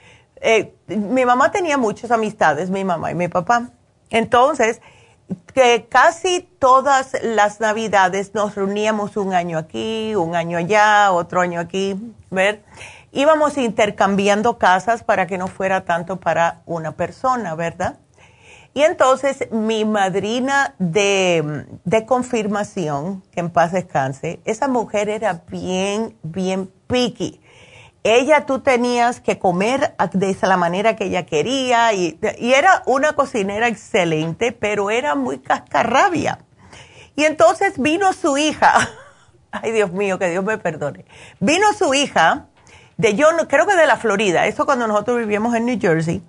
Eh, 0.41 0.75
mi 0.87 1.25
mamá 1.25 1.51
tenía 1.51 1.79
muchas 1.79 2.11
amistades, 2.11 2.71
mi 2.71 2.85
mamá 2.85 3.11
y 3.11 3.15
mi 3.15 3.29
papá. 3.29 3.71
Entonces, 4.11 4.81
que 5.55 5.87
casi 5.89 6.41
todas 6.59 7.17
las 7.23 7.61
navidades 7.61 8.35
nos 8.35 8.55
reuníamos 8.55 9.17
un 9.17 9.33
año 9.33 9.59
aquí, 9.59 10.15
un 10.15 10.35
año 10.35 10.59
allá, 10.59 11.13
otro 11.13 11.41
año 11.41 11.61
aquí, 11.61 11.97
¿ver? 12.31 12.63
Íbamos 13.13 13.59
intercambiando 13.59 14.59
casas 14.59 15.03
para 15.03 15.27
que 15.27 15.39
no 15.39 15.49
fuera 15.49 15.85
tanto 15.85 16.21
para 16.21 16.63
una 16.67 16.93
persona, 16.93 17.55
¿verdad? 17.55 17.99
Y 18.73 18.83
entonces 18.83 19.51
mi 19.51 19.85
madrina 19.85 20.75
de, 20.79 21.67
de 21.85 22.07
confirmación, 22.07 23.23
que 23.33 23.41
en 23.41 23.51
paz 23.51 23.73
descanse, 23.73 24.41
esa 24.45 24.69
mujer 24.69 25.09
era 25.09 25.43
bien, 25.49 26.17
bien 26.23 26.71
picky 26.87 27.41
ella 28.03 28.47
tú 28.47 28.61
tenías 28.61 29.21
que 29.21 29.39
comer 29.39 29.95
de 30.13 30.37
la 30.43 30.57
manera 30.57 30.97
que 30.97 31.05
ella 31.05 31.27
quería 31.27 31.93
y, 31.93 32.19
era 32.39 32.83
una 32.87 33.13
cocinera 33.13 33.69
excelente, 33.69 34.53
pero 34.53 34.91
era 34.91 35.15
muy 35.15 35.39
cascarrabia. 35.39 36.39
Y 37.15 37.25
entonces 37.25 37.75
vino 37.77 38.13
su 38.13 38.39
hija, 38.39 38.89
ay 39.51 39.73
Dios 39.73 39.93
mío, 39.93 40.19
que 40.19 40.31
Dios 40.31 40.45
me 40.45 40.57
perdone, 40.57 41.05
vino 41.41 41.73
su 41.75 41.93
hija 41.93 42.47
de 43.01 43.15
yo, 43.15 43.29
creo 43.49 43.67
que 43.67 43.75
de 43.75 43.87
la 43.87 43.97
Florida, 43.97 44.47
eso 44.47 44.67
cuando 44.67 44.87
nosotros 44.87 45.19
vivíamos 45.19 45.55
en 45.55 45.65
New 45.65 45.79
Jersey, 45.81 46.23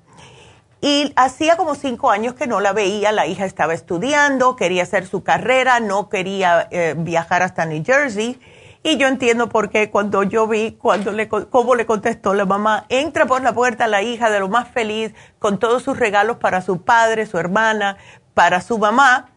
y 0.79 1.11
hacía 1.15 1.57
como 1.57 1.75
cinco 1.75 2.09
años 2.09 2.33
que 2.33 2.47
no 2.47 2.59
la 2.59 2.73
veía, 2.73 3.11
la 3.11 3.27
hija 3.27 3.45
estaba 3.45 3.73
estudiando, 3.73 4.55
quería 4.55 4.83
hacer 4.83 5.05
su 5.05 5.21
carrera, 5.21 5.79
no 5.79 6.09
quería 6.09 6.67
eh, 6.71 6.95
viajar 6.97 7.43
hasta 7.43 7.65
New 7.65 7.83
Jersey 7.85 8.39
y 8.83 8.97
yo 8.97 9.07
entiendo 9.07 9.47
por 9.47 9.69
qué 9.69 9.91
cuando 9.91 10.23
yo 10.23 10.47
vi 10.47 10.71
cuando 10.71 11.11
le, 11.11 11.29
cómo 11.29 11.75
le 11.75 11.85
contestó 11.85 12.33
la 12.33 12.45
mamá, 12.45 12.85
entra 12.89 13.27
por 13.27 13.43
la 13.43 13.53
puerta 13.53 13.85
la 13.85 14.01
hija 14.01 14.31
de 14.31 14.39
lo 14.39 14.49
más 14.49 14.69
feliz, 14.69 15.13
con 15.37 15.59
todos 15.59 15.83
sus 15.83 15.99
regalos 15.99 16.37
para 16.37 16.61
su 16.61 16.81
padre, 16.81 17.27
su 17.27 17.37
hermana, 17.37 17.97
para 18.33 18.59
su 18.61 18.79
mamá. 18.79 19.29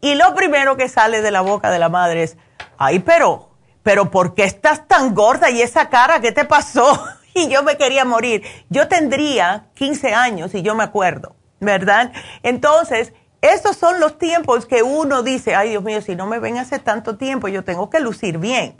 Y 0.00 0.14
lo 0.14 0.34
primero 0.34 0.78
que 0.78 0.88
sale 0.88 1.20
de 1.20 1.30
la 1.30 1.42
boca 1.42 1.70
de 1.70 1.78
la 1.78 1.90
madre 1.90 2.22
es, 2.22 2.38
ay, 2.78 3.00
pero, 3.00 3.50
pero 3.86 4.10
¿por 4.10 4.34
qué 4.34 4.42
estás 4.42 4.88
tan 4.88 5.14
gorda 5.14 5.48
y 5.48 5.62
esa 5.62 5.88
cara? 5.88 6.20
¿Qué 6.20 6.32
te 6.32 6.44
pasó? 6.44 7.06
y 7.34 7.46
yo 7.46 7.62
me 7.62 7.76
quería 7.76 8.04
morir. 8.04 8.42
Yo 8.68 8.88
tendría 8.88 9.68
15 9.74 10.12
años 10.12 10.52
y 10.56 10.62
yo 10.62 10.74
me 10.74 10.82
acuerdo, 10.82 11.36
¿verdad? 11.60 12.10
Entonces, 12.42 13.12
estos 13.42 13.76
son 13.76 14.00
los 14.00 14.18
tiempos 14.18 14.66
que 14.66 14.82
uno 14.82 15.22
dice, 15.22 15.54
ay 15.54 15.68
Dios 15.68 15.84
mío, 15.84 16.02
si 16.02 16.16
no 16.16 16.26
me 16.26 16.40
ven 16.40 16.58
hace 16.58 16.80
tanto 16.80 17.16
tiempo, 17.16 17.46
yo 17.46 17.62
tengo 17.62 17.88
que 17.88 18.00
lucir 18.00 18.38
bien. 18.38 18.76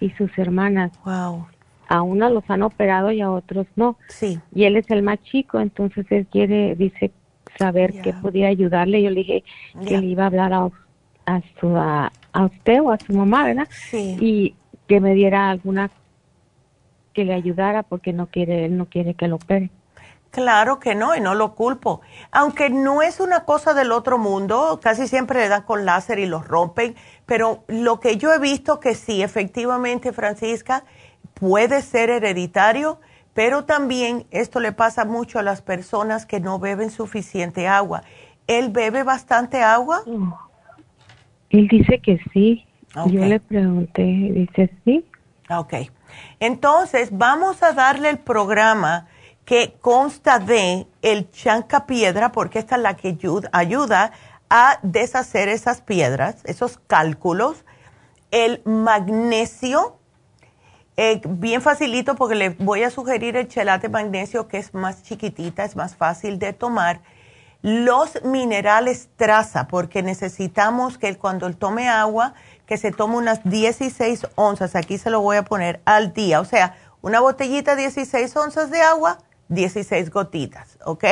y 0.00 0.08
sus 0.12 0.30
hermanas. 0.38 0.92
Wow. 1.04 1.46
A 1.88 2.00
unos 2.00 2.32
los 2.32 2.44
han 2.48 2.62
operado 2.62 3.12
y 3.12 3.20
a 3.20 3.30
otros 3.30 3.66
no. 3.76 3.98
Sí. 4.08 4.40
Y 4.54 4.64
él 4.64 4.76
es 4.76 4.90
el 4.90 5.02
más 5.02 5.22
chico, 5.24 5.60
entonces 5.60 6.06
él 6.08 6.26
quiere, 6.26 6.74
dice, 6.74 7.10
saber 7.58 8.00
qué 8.00 8.14
podía 8.14 8.48
ayudarle. 8.48 9.02
Yo 9.02 9.10
le 9.10 9.16
dije 9.16 9.44
que 9.86 9.98
le 9.98 10.06
iba 10.06 10.22
a 10.22 10.28
hablar 10.28 10.54
a, 10.54 10.70
a 11.26 11.42
su, 11.60 11.76
a, 11.76 12.10
a, 12.32 12.44
usted 12.46 12.80
o 12.80 12.92
a 12.92 12.98
su 12.98 13.12
mamá, 13.12 13.44
¿verdad? 13.44 13.68
Sí. 13.90 14.16
Y 14.22 14.54
que 14.88 15.00
me 15.00 15.14
diera 15.14 15.50
alguna 15.50 15.90
que 17.12 17.24
le 17.24 17.34
ayudara 17.34 17.82
porque 17.82 18.12
no 18.12 18.26
quiere 18.26 18.64
él 18.64 18.76
no 18.76 18.86
quiere 18.86 19.14
que 19.14 19.28
lo 19.28 19.36
opere. 19.36 19.70
Claro 20.30 20.78
que 20.78 20.94
no, 20.94 21.16
y 21.16 21.20
no 21.20 21.34
lo 21.34 21.54
culpo. 21.54 22.02
Aunque 22.30 22.68
no 22.68 23.00
es 23.00 23.18
una 23.18 23.44
cosa 23.44 23.72
del 23.72 23.92
otro 23.92 24.18
mundo, 24.18 24.78
casi 24.82 25.08
siempre 25.08 25.40
le 25.40 25.48
dan 25.48 25.62
con 25.62 25.86
láser 25.86 26.18
y 26.18 26.26
los 26.26 26.46
rompen, 26.46 26.94
pero 27.24 27.64
lo 27.66 27.98
que 27.98 28.18
yo 28.18 28.32
he 28.32 28.38
visto 28.38 28.78
que 28.78 28.94
sí, 28.94 29.22
efectivamente, 29.22 30.12
Francisca, 30.12 30.84
puede 31.32 31.80
ser 31.80 32.10
hereditario, 32.10 33.00
pero 33.32 33.64
también 33.64 34.26
esto 34.30 34.60
le 34.60 34.72
pasa 34.72 35.04
mucho 35.06 35.38
a 35.38 35.42
las 35.42 35.62
personas 35.62 36.26
que 36.26 36.40
no 36.40 36.58
beben 36.58 36.90
suficiente 36.90 37.66
agua. 37.66 38.02
¿Él 38.46 38.68
bebe 38.70 39.04
bastante 39.04 39.62
agua? 39.62 40.02
Él 41.50 41.68
dice 41.68 42.00
que 42.00 42.20
sí. 42.32 42.67
Yo 42.94 43.24
le 43.24 43.40
pregunté, 43.40 44.02
dice 44.02 44.70
sí. 44.84 45.04
Ok. 45.50 45.74
Entonces, 46.40 47.10
vamos 47.12 47.62
a 47.62 47.72
darle 47.72 48.10
el 48.10 48.18
programa 48.18 49.08
que 49.44 49.76
consta 49.80 50.38
de 50.38 50.86
el 51.02 51.30
chanca 51.30 51.86
piedra, 51.86 52.32
porque 52.32 52.58
esta 52.58 52.76
es 52.76 52.82
la 52.82 52.96
que 52.96 53.16
ayuda 53.52 54.12
a 54.50 54.78
deshacer 54.82 55.48
esas 55.48 55.80
piedras, 55.80 56.42
esos 56.44 56.78
cálculos. 56.86 57.64
El 58.30 58.60
magnesio, 58.64 59.96
eh, 60.98 61.20
bien 61.26 61.62
facilito 61.62 62.14
porque 62.14 62.34
le 62.34 62.50
voy 62.50 62.82
a 62.82 62.90
sugerir 62.90 63.36
el 63.36 63.48
chelate 63.48 63.88
magnesio 63.88 64.48
que 64.48 64.58
es 64.58 64.74
más 64.74 65.02
chiquitita, 65.02 65.64
es 65.64 65.76
más 65.76 65.96
fácil 65.96 66.38
de 66.38 66.52
tomar. 66.52 67.00
Los 67.62 68.22
minerales 68.24 69.08
traza, 69.16 69.66
porque 69.66 70.02
necesitamos 70.02 70.98
que 70.98 71.16
cuando 71.16 71.46
él 71.46 71.56
tome 71.56 71.88
agua, 71.88 72.34
que 72.68 72.76
se 72.76 72.92
tome 72.92 73.16
unas 73.16 73.40
16 73.44 74.28
onzas, 74.34 74.76
aquí 74.76 74.98
se 74.98 75.08
lo 75.08 75.22
voy 75.22 75.38
a 75.38 75.42
poner 75.42 75.80
al 75.86 76.12
día, 76.12 76.38
o 76.38 76.44
sea, 76.44 76.76
una 77.00 77.20
botellita 77.20 77.74
16 77.74 78.36
onzas 78.36 78.70
de 78.70 78.82
agua, 78.82 79.18
16 79.48 80.10
gotitas, 80.10 80.78
¿ok? 80.84 81.04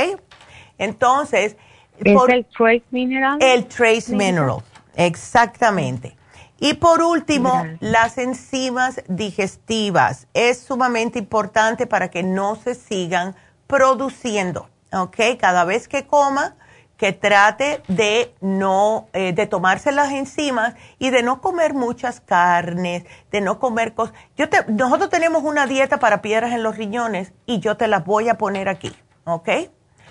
Entonces... 0.77 1.57
¿Es 1.99 2.15
el 2.29 2.45
trace 2.45 2.85
mineral? 2.91 3.39
El 3.41 3.67
trace 3.67 4.15
mineral, 4.15 4.63
exactamente. 4.97 6.15
Y 6.59 6.75
por 6.75 7.01
último, 7.01 7.65
las 7.81 8.19
enzimas 8.19 9.03
digestivas. 9.09 10.27
Es 10.35 10.61
sumamente 10.61 11.19
importante 11.19 11.87
para 11.87 12.11
que 12.11 12.23
no 12.23 12.57
se 12.57 12.75
sigan 12.75 13.35
produciendo, 13.67 14.69
¿ok? 14.93 15.17
Cada 15.39 15.65
vez 15.65 15.89
que 15.89 16.07
coma, 16.07 16.57
que 16.97 17.13
trate 17.13 17.83
de 17.89 18.35
no, 18.41 19.09
eh, 19.13 19.33
de 19.33 19.47
tomarse 19.47 19.93
las 19.93 20.13
enzimas 20.13 20.75
y 20.99 21.11
de 21.11 21.23
no 21.23 21.41
comer 21.41 21.75
muchas 21.75 22.21
carnes, 22.21 23.05
de 23.31 23.41
no 23.41 23.59
comer 23.59 23.95
cosas. 23.95 24.15
Yo 24.37 24.49
te, 24.49 24.65
nosotros 24.69 25.11
tenemos 25.11 25.43
una 25.45 25.67
dieta 25.67 25.99
para 25.99 26.23
piedras 26.23 26.53
en 26.53 26.63
los 26.63 26.77
riñones 26.77 27.33
y 27.45 27.59
yo 27.61 27.77
te 27.77 27.87
las 27.87 28.05
voy 28.05 28.29
a 28.29 28.39
poner 28.39 28.69
aquí, 28.69 28.93
¿ok? 29.25 29.49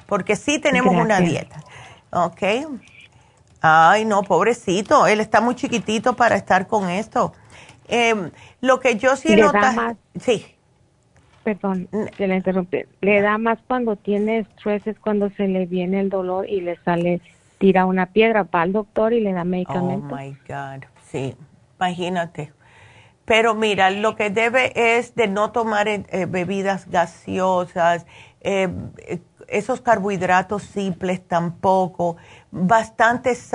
Porque 0.06 0.36
sí 0.36 0.60
tenemos 0.60 0.94
una 0.96 1.20
dieta, 1.20 1.64
¿ok? 2.12 2.44
Ay, 3.62 4.06
no, 4.06 4.22
pobrecito, 4.22 5.08
él 5.08 5.20
está 5.20 5.42
muy 5.42 5.56
chiquitito 5.56 6.16
para 6.16 6.36
estar 6.36 6.68
con 6.68 6.90
esto. 6.90 7.34
Em, 7.88 8.32
lo 8.62 8.80
que 8.80 8.98
yo 8.98 9.16
sí 9.16 9.36
nota, 9.36 9.96
sí 10.20 10.55
perdón, 11.46 11.88
se 12.18 12.28
le 12.28 12.38
interrumpí. 12.38 12.80
Le 13.02 13.22
da 13.22 13.38
más 13.38 13.60
cuando 13.68 13.96
tiene 13.96 14.40
estrés, 14.40 14.86
es 14.88 15.00
cuando 15.00 15.30
se 15.30 15.48
le 15.48 15.68
viene 15.68 16.00
el 16.00 16.10
dolor 16.10 16.50
y 16.50 16.60
le 16.60 16.76
sale, 16.78 17.22
tira 17.60 17.86
una 17.86 18.08
piedra, 18.08 18.44
va 18.44 18.64
al 18.64 18.74
doctor 18.74 19.14
y 19.14 19.22
le 19.22 19.32
da 19.32 19.44
medicamento. 19.44 20.08
Oh 20.14 20.18
my 20.18 20.36
God, 20.48 20.86
sí, 21.04 21.36
imagínate. 21.80 22.52
Pero 23.26 23.54
mira, 23.54 23.92
lo 23.92 24.16
que 24.16 24.32
debe 24.32 24.98
es 24.98 25.14
de 25.14 25.28
no 25.28 25.52
tomar 25.52 25.88
eh, 25.88 26.04
bebidas 26.28 26.90
gaseosas, 26.90 28.08
eh, 28.42 28.68
esos 29.48 29.82
carbohidratos 29.82 30.64
simples 30.64 31.26
tampoco, 31.28 32.18
bastantes, 32.52 33.52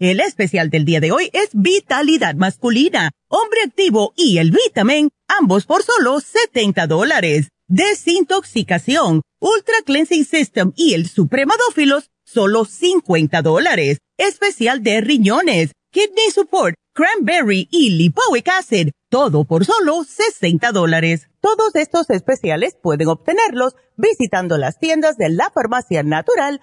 El 0.00 0.20
especial 0.20 0.70
del 0.70 0.86
día 0.86 0.98
de 0.98 1.12
hoy 1.12 1.28
es 1.34 1.50
Vitalidad 1.52 2.34
Masculina, 2.34 3.10
Hombre 3.28 3.60
Activo 3.66 4.14
y 4.16 4.38
el 4.38 4.50
Vitamin, 4.50 5.10
ambos 5.28 5.66
por 5.66 5.82
solo 5.82 6.20
70 6.20 6.86
dólares. 6.86 7.50
Desintoxicación, 7.68 9.20
Ultra 9.40 9.74
Cleansing 9.84 10.24
System 10.24 10.72
y 10.74 10.94
el 10.94 11.06
Supremadófilos, 11.06 12.08
solo 12.24 12.64
50 12.64 13.42
dólares. 13.42 13.98
Especial 14.16 14.82
de 14.82 15.02
riñones, 15.02 15.72
Kidney 15.92 16.30
Support, 16.32 16.76
Cranberry 16.94 17.68
y 17.70 17.90
Lipoic 17.90 18.48
Acid, 18.48 18.92
todo 19.10 19.44
por 19.44 19.66
solo 19.66 20.02
60 20.04 20.72
dólares. 20.72 21.28
Todos 21.42 21.74
estos 21.74 22.08
especiales 22.08 22.74
pueden 22.82 23.08
obtenerlos 23.08 23.74
visitando 23.98 24.56
las 24.56 24.78
tiendas 24.78 25.18
de 25.18 25.28
la 25.28 25.50
Farmacia 25.50 26.02
Natural 26.02 26.62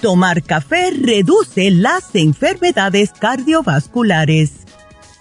Tomar 0.00 0.42
café 0.42 0.92
reduce 0.92 1.70
las 1.70 2.14
enfermedades 2.14 3.10
cardiovasculares. 3.10 4.52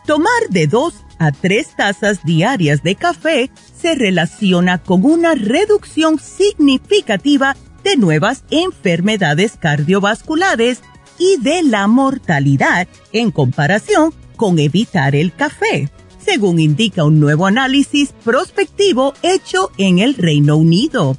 Tomar 0.05 0.47
de 0.49 0.67
dos 0.67 0.93
a 1.19 1.33
tres 1.33 1.75
tazas 1.75 2.23
diarias 2.23 2.81
de 2.81 2.95
café 2.95 3.51
se 3.77 3.95
relaciona 3.95 4.77
con 4.77 5.03
una 5.03 5.35
reducción 5.35 6.17
significativa 6.17 7.57
de 7.83 7.97
nuevas 7.97 8.45
enfermedades 8.51 9.57
cardiovasculares 9.59 10.79
y 11.17 11.35
de 11.41 11.61
la 11.63 11.87
mortalidad 11.87 12.87
en 13.11 13.31
comparación 13.31 14.13
con 14.37 14.59
evitar 14.59 15.13
el 15.13 15.35
café, 15.35 15.89
según 16.25 16.57
indica 16.57 17.03
un 17.03 17.19
nuevo 17.19 17.47
análisis 17.47 18.13
prospectivo 18.23 19.13
hecho 19.23 19.71
en 19.77 19.99
el 19.99 20.15
Reino 20.15 20.55
Unido. 20.55 21.17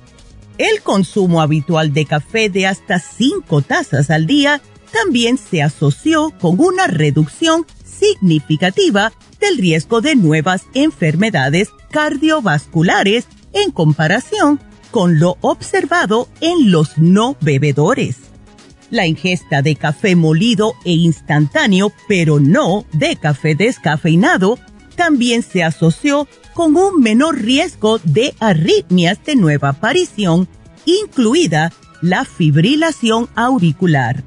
El 0.61 0.83
consumo 0.83 1.41
habitual 1.41 1.95
de 1.95 2.05
café 2.05 2.51
de 2.51 2.67
hasta 2.67 2.99
5 2.99 3.63
tazas 3.63 4.11
al 4.11 4.27
día 4.27 4.61
también 4.93 5.39
se 5.39 5.63
asoció 5.63 6.35
con 6.39 6.61
una 6.61 6.87
reducción 6.87 7.65
significativa 7.83 9.11
del 9.41 9.57
riesgo 9.57 10.03
de 10.03 10.17
nuevas 10.17 10.67
enfermedades 10.75 11.71
cardiovasculares 11.91 13.27
en 13.55 13.71
comparación 13.71 14.61
con 14.91 15.19
lo 15.19 15.39
observado 15.41 16.29
en 16.43 16.71
los 16.71 16.99
no 16.99 17.39
bebedores. 17.41 18.19
La 18.91 19.07
ingesta 19.07 19.63
de 19.63 19.77
café 19.77 20.15
molido 20.15 20.75
e 20.85 20.93
instantáneo, 20.93 21.91
pero 22.07 22.39
no 22.39 22.85
de 22.93 23.17
café 23.17 23.55
descafeinado, 23.55 24.59
también 24.95 25.43
se 25.43 25.65
asoció 25.65 26.29
con 26.61 26.77
un 26.77 27.01
menor 27.01 27.41
riesgo 27.41 27.99
de 28.05 28.35
arritmias 28.39 29.19
de 29.25 29.35
nueva 29.35 29.71
aparición, 29.71 30.47
incluida 30.85 31.73
la 32.03 32.27
fibrilación 32.27 33.31
auricular. 33.35 34.23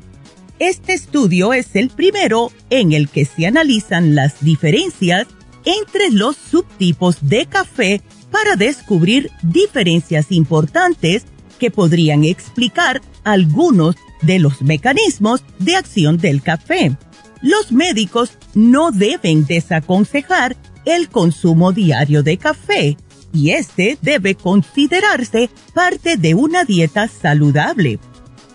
Este 0.58 0.94
estudio 0.94 1.54
es 1.54 1.76
el 1.76 1.92
primero 1.92 2.52
en 2.72 2.92
el 2.92 3.08
que 3.10 3.26
se 3.26 3.46
analizan 3.46 4.16
las 4.16 4.44
diferencias 4.44 5.28
entre 5.64 6.10
los 6.10 6.36
subtipos 6.36 7.18
de 7.22 7.46
café 7.46 8.02
para 8.32 8.56
descubrir 8.56 9.30
diferencias 9.44 10.32
importantes 10.32 11.26
que 11.60 11.70
podrían 11.70 12.24
explicar 12.24 13.04
algunos 13.24 13.96
de 14.24 14.40
los 14.40 14.64
mecanismos 14.64 15.44
de 15.60 15.76
acción 15.76 16.18
del 16.18 16.42
café. 16.42 16.98
Los 17.44 17.72
médicos 17.72 18.32
no 18.56 18.90
deben 18.90 19.46
desaconsejar 19.46 20.58
el 20.86 21.10
consumo 21.10 21.72
diario 21.72 22.24
de 22.24 22.38
café 22.38 22.98
y 23.34 23.52
este 23.52 23.98
debe 24.02 24.36
considerarse 24.36 25.50
parte 25.74 26.18
de 26.18 26.36
una 26.36 26.64
dieta 26.64 27.08
saludable. 27.08 28.00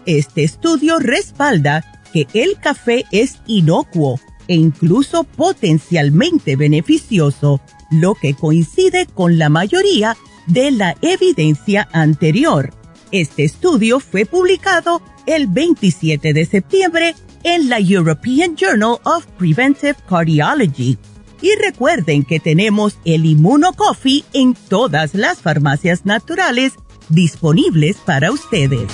Este 0.07 0.45
estudio 0.45 0.99
respalda 0.99 1.85
que 2.13 2.27
el 2.33 2.59
café 2.59 3.05
es 3.11 3.39
inocuo 3.47 4.21
e 4.47 4.55
incluso 4.55 5.25
potencialmente 5.25 6.57
beneficioso, 6.57 7.61
lo 7.91 8.15
que 8.15 8.35
coincide 8.35 9.07
con 9.07 9.39
la 9.39 9.49
mayoría 9.49 10.17
de 10.47 10.71
la 10.71 10.97
evidencia 11.03 11.89
anterior. 11.93 12.73
Este 13.11 13.45
estudio 13.45 14.01
fue 14.01 14.25
publicado 14.25 15.03
el 15.27 15.47
27 15.47 16.33
de 16.33 16.45
septiembre 16.47 17.15
en 17.43 17.69
la 17.69 17.79
European 17.79 18.57
Journal 18.57 18.99
of 19.05 19.27
Preventive 19.39 19.97
Cardiology. 20.09 20.97
Y 21.41 21.55
recuerden 21.55 22.25
que 22.25 22.41
tenemos 22.41 22.99
el 23.05 23.25
Immuno 23.25 23.73
Coffee 23.73 24.25
en 24.33 24.55
todas 24.55 25.15
las 25.15 25.39
farmacias 25.41 26.05
naturales 26.05 26.75
disponibles 27.09 27.97
para 27.99 28.33
ustedes. 28.33 28.89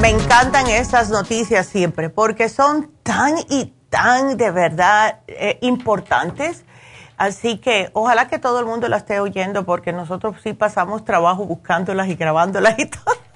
Me 0.00 0.10
encantan 0.10 0.68
estas 0.68 1.10
noticias 1.10 1.66
siempre 1.66 2.10
porque 2.10 2.48
son 2.48 2.90
tan 3.02 3.34
y 3.48 3.72
tan 3.88 4.36
de 4.36 4.50
verdad 4.50 5.20
eh, 5.28 5.58
importantes. 5.62 6.64
Así 7.16 7.58
que 7.58 7.90
ojalá 7.92 8.26
que 8.26 8.40
todo 8.40 8.58
el 8.58 8.66
mundo 8.66 8.88
la 8.88 8.96
esté 8.96 9.20
oyendo 9.20 9.64
porque 9.64 9.92
nosotros 9.92 10.36
sí 10.42 10.54
pasamos 10.54 11.04
trabajo 11.04 11.44
buscándolas 11.44 12.08
y 12.08 12.14
grabándolas 12.16 12.78
y 12.78 12.86
todo. 12.90 13.31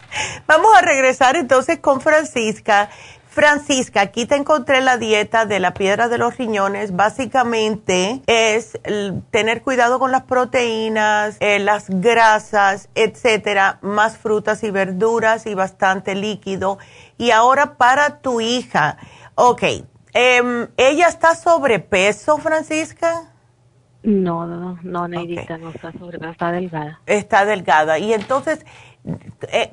Vamos 0.46 0.70
a 0.76 0.82
regresar 0.82 1.36
entonces 1.36 1.78
con 1.80 2.00
Francisca. 2.00 2.90
Francisca, 3.36 4.00
aquí 4.00 4.24
te 4.24 4.34
encontré 4.34 4.80
la 4.80 4.96
dieta 4.96 5.44
de 5.44 5.60
la 5.60 5.74
piedra 5.74 6.08
de 6.08 6.16
los 6.16 6.38
riñones. 6.38 6.96
Básicamente 6.96 8.22
es 8.26 8.78
tener 9.30 9.60
cuidado 9.60 9.98
con 9.98 10.10
las 10.10 10.22
proteínas, 10.22 11.36
eh, 11.40 11.58
las 11.58 11.90
grasas, 11.90 12.88
etcétera, 12.94 13.78
más 13.82 14.16
frutas 14.16 14.64
y 14.64 14.70
verduras 14.70 15.44
y 15.44 15.52
bastante 15.52 16.14
líquido. 16.14 16.78
Y 17.18 17.30
ahora 17.30 17.76
para 17.76 18.20
tu 18.20 18.40
hija, 18.40 18.96
ok, 19.34 19.62
em, 20.14 20.68
¿ella 20.78 21.08
está 21.08 21.34
sobrepeso, 21.34 22.38
Francisca? 22.38 23.34
No, 24.02 24.46
no, 24.46 24.78
no, 24.82 25.08
Neidita, 25.08 25.58
no 25.58 25.70
está 25.70 25.92
sobrepeso, 25.92 26.30
está 26.30 26.52
delgada. 26.52 27.00
Está 27.04 27.44
delgada. 27.44 27.98
Y 27.98 28.14
entonces, 28.14 28.60
eh, 28.60 28.64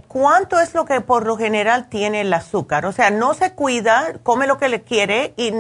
¿cuánto 0.08 0.60
es 0.60 0.74
lo 0.74 0.86
que 0.86 1.02
por 1.02 1.26
lo 1.26 1.38
general 1.38 1.90
tiene 1.90 2.22
el 2.22 2.34
azúcar? 2.34 2.86
O 2.86 2.92
sea, 2.92 3.10
no 3.12 3.34
se 3.34 3.54
cuida, 3.54 4.20
come 4.24 4.48
lo 4.48 4.58
que 4.58 4.70
le 4.70 4.82
quiere 4.82 5.34
y, 5.38 5.52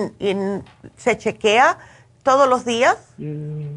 se 0.95 1.17
chequea 1.17 1.78
todos 2.24 2.47
los 2.47 2.65
días. 2.65 3.13
Mm, 3.17 3.76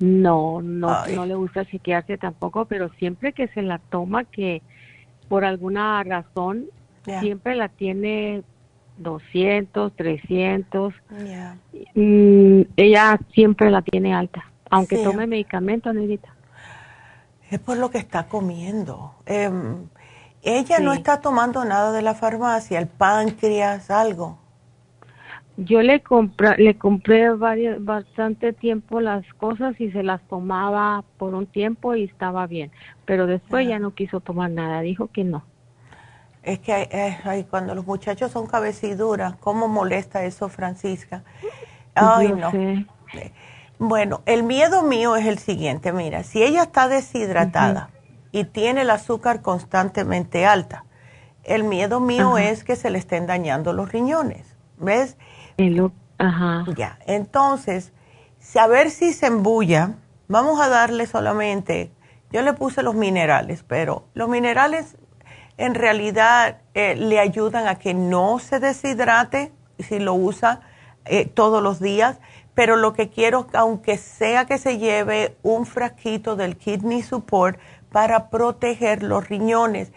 no, 0.00 0.60
no, 0.62 1.06
no 1.06 1.26
le 1.26 1.34
gusta 1.34 1.64
chequearse 1.64 2.18
tampoco, 2.18 2.64
pero 2.66 2.90
siempre 2.98 3.32
que 3.32 3.48
se 3.48 3.62
la 3.62 3.78
toma, 3.78 4.24
que 4.24 4.62
por 5.28 5.44
alguna 5.44 6.02
razón 6.04 6.66
siempre 7.20 7.54
la 7.54 7.68
tiene 7.68 8.42
200, 8.98 9.94
300. 9.94 10.94
Mm, 11.94 12.62
ella 12.76 13.18
siempre 13.32 13.70
la 13.70 13.82
tiene 13.82 14.14
alta, 14.14 14.44
aunque 14.70 14.98
tome 14.98 15.26
medicamento, 15.26 15.92
Nedita 15.92 16.34
es 17.50 17.58
por 17.58 17.76
lo 17.76 17.90
que 17.90 17.98
está 17.98 18.26
comiendo. 18.26 19.14
Em, 19.26 19.88
ella 20.42 20.78
no 20.80 20.92
está 20.92 21.20
tomando 21.20 21.64
nada 21.64 21.92
de 21.92 22.02
la 22.02 22.14
farmacia, 22.14 22.78
el 22.78 22.86
páncreas, 22.86 23.90
algo. 23.90 24.38
Yo 25.56 25.82
le 25.82 26.00
compré, 26.00 26.56
le 26.56 26.78
compré 26.78 27.28
bastante 27.30 28.54
tiempo 28.54 29.00
las 29.00 29.26
cosas 29.34 29.78
y 29.78 29.90
se 29.90 30.02
las 30.02 30.22
tomaba 30.28 31.04
por 31.18 31.34
un 31.34 31.46
tiempo 31.46 31.94
y 31.94 32.04
estaba 32.04 32.46
bien, 32.46 32.70
pero 33.04 33.26
después 33.26 33.68
ya 33.68 33.78
no 33.78 33.94
quiso 33.94 34.20
tomar 34.20 34.50
nada, 34.50 34.80
dijo 34.80 35.08
que 35.08 35.24
no. 35.24 35.44
Es 36.42 36.60
que 36.60 36.88
eh, 36.90 37.46
cuando 37.50 37.74
los 37.74 37.84
muchachos 37.84 38.30
son 38.30 38.46
cabeciduras, 38.46 39.36
¿cómo 39.36 39.68
molesta 39.68 40.24
eso, 40.24 40.48
Francisca? 40.48 41.24
Ay, 41.94 42.32
no. 42.32 42.50
Bueno, 43.82 44.20
el 44.26 44.42
miedo 44.42 44.82
mío 44.82 45.16
es 45.16 45.24
el 45.24 45.38
siguiente, 45.38 45.90
mira, 45.90 46.22
si 46.22 46.42
ella 46.42 46.64
está 46.64 46.86
deshidratada 46.86 47.88
y 48.30 48.44
tiene 48.44 48.82
el 48.82 48.90
azúcar 48.90 49.40
constantemente 49.40 50.44
alta, 50.44 50.84
el 51.44 51.64
miedo 51.64 51.98
mío 51.98 52.36
es 52.36 52.62
que 52.62 52.76
se 52.76 52.90
le 52.90 52.98
estén 52.98 53.26
dañando 53.26 53.72
los 53.72 53.90
riñones, 53.90 54.54
¿ves? 54.76 55.16
Ajá. 56.18 56.66
Ya, 56.76 56.98
entonces, 57.06 57.94
a 58.54 58.66
ver 58.66 58.90
si 58.90 59.14
se 59.14 59.28
embulla, 59.28 59.94
vamos 60.28 60.60
a 60.60 60.68
darle 60.68 61.06
solamente, 61.06 61.90
yo 62.32 62.42
le 62.42 62.52
puse 62.52 62.82
los 62.82 62.94
minerales, 62.94 63.64
pero 63.66 64.04
los 64.12 64.28
minerales 64.28 64.98
en 65.56 65.74
realidad 65.74 66.58
eh, 66.74 66.96
le 66.96 67.18
ayudan 67.18 67.66
a 67.66 67.76
que 67.76 67.94
no 67.94 68.40
se 68.40 68.60
deshidrate 68.60 69.52
si 69.78 70.00
lo 70.00 70.12
usa 70.12 70.60
eh, 71.06 71.24
todos 71.24 71.62
los 71.62 71.80
días 71.80 72.18
pero 72.54 72.76
lo 72.76 72.92
que 72.92 73.08
quiero, 73.08 73.46
aunque 73.54 73.96
sea 73.96 74.44
que 74.44 74.58
se 74.58 74.78
lleve 74.78 75.36
un 75.42 75.66
frasquito 75.66 76.36
del 76.36 76.56
Kidney 76.56 77.02
Support 77.02 77.58
para 77.90 78.30
proteger 78.30 79.02
los 79.02 79.28
riñones. 79.28 79.92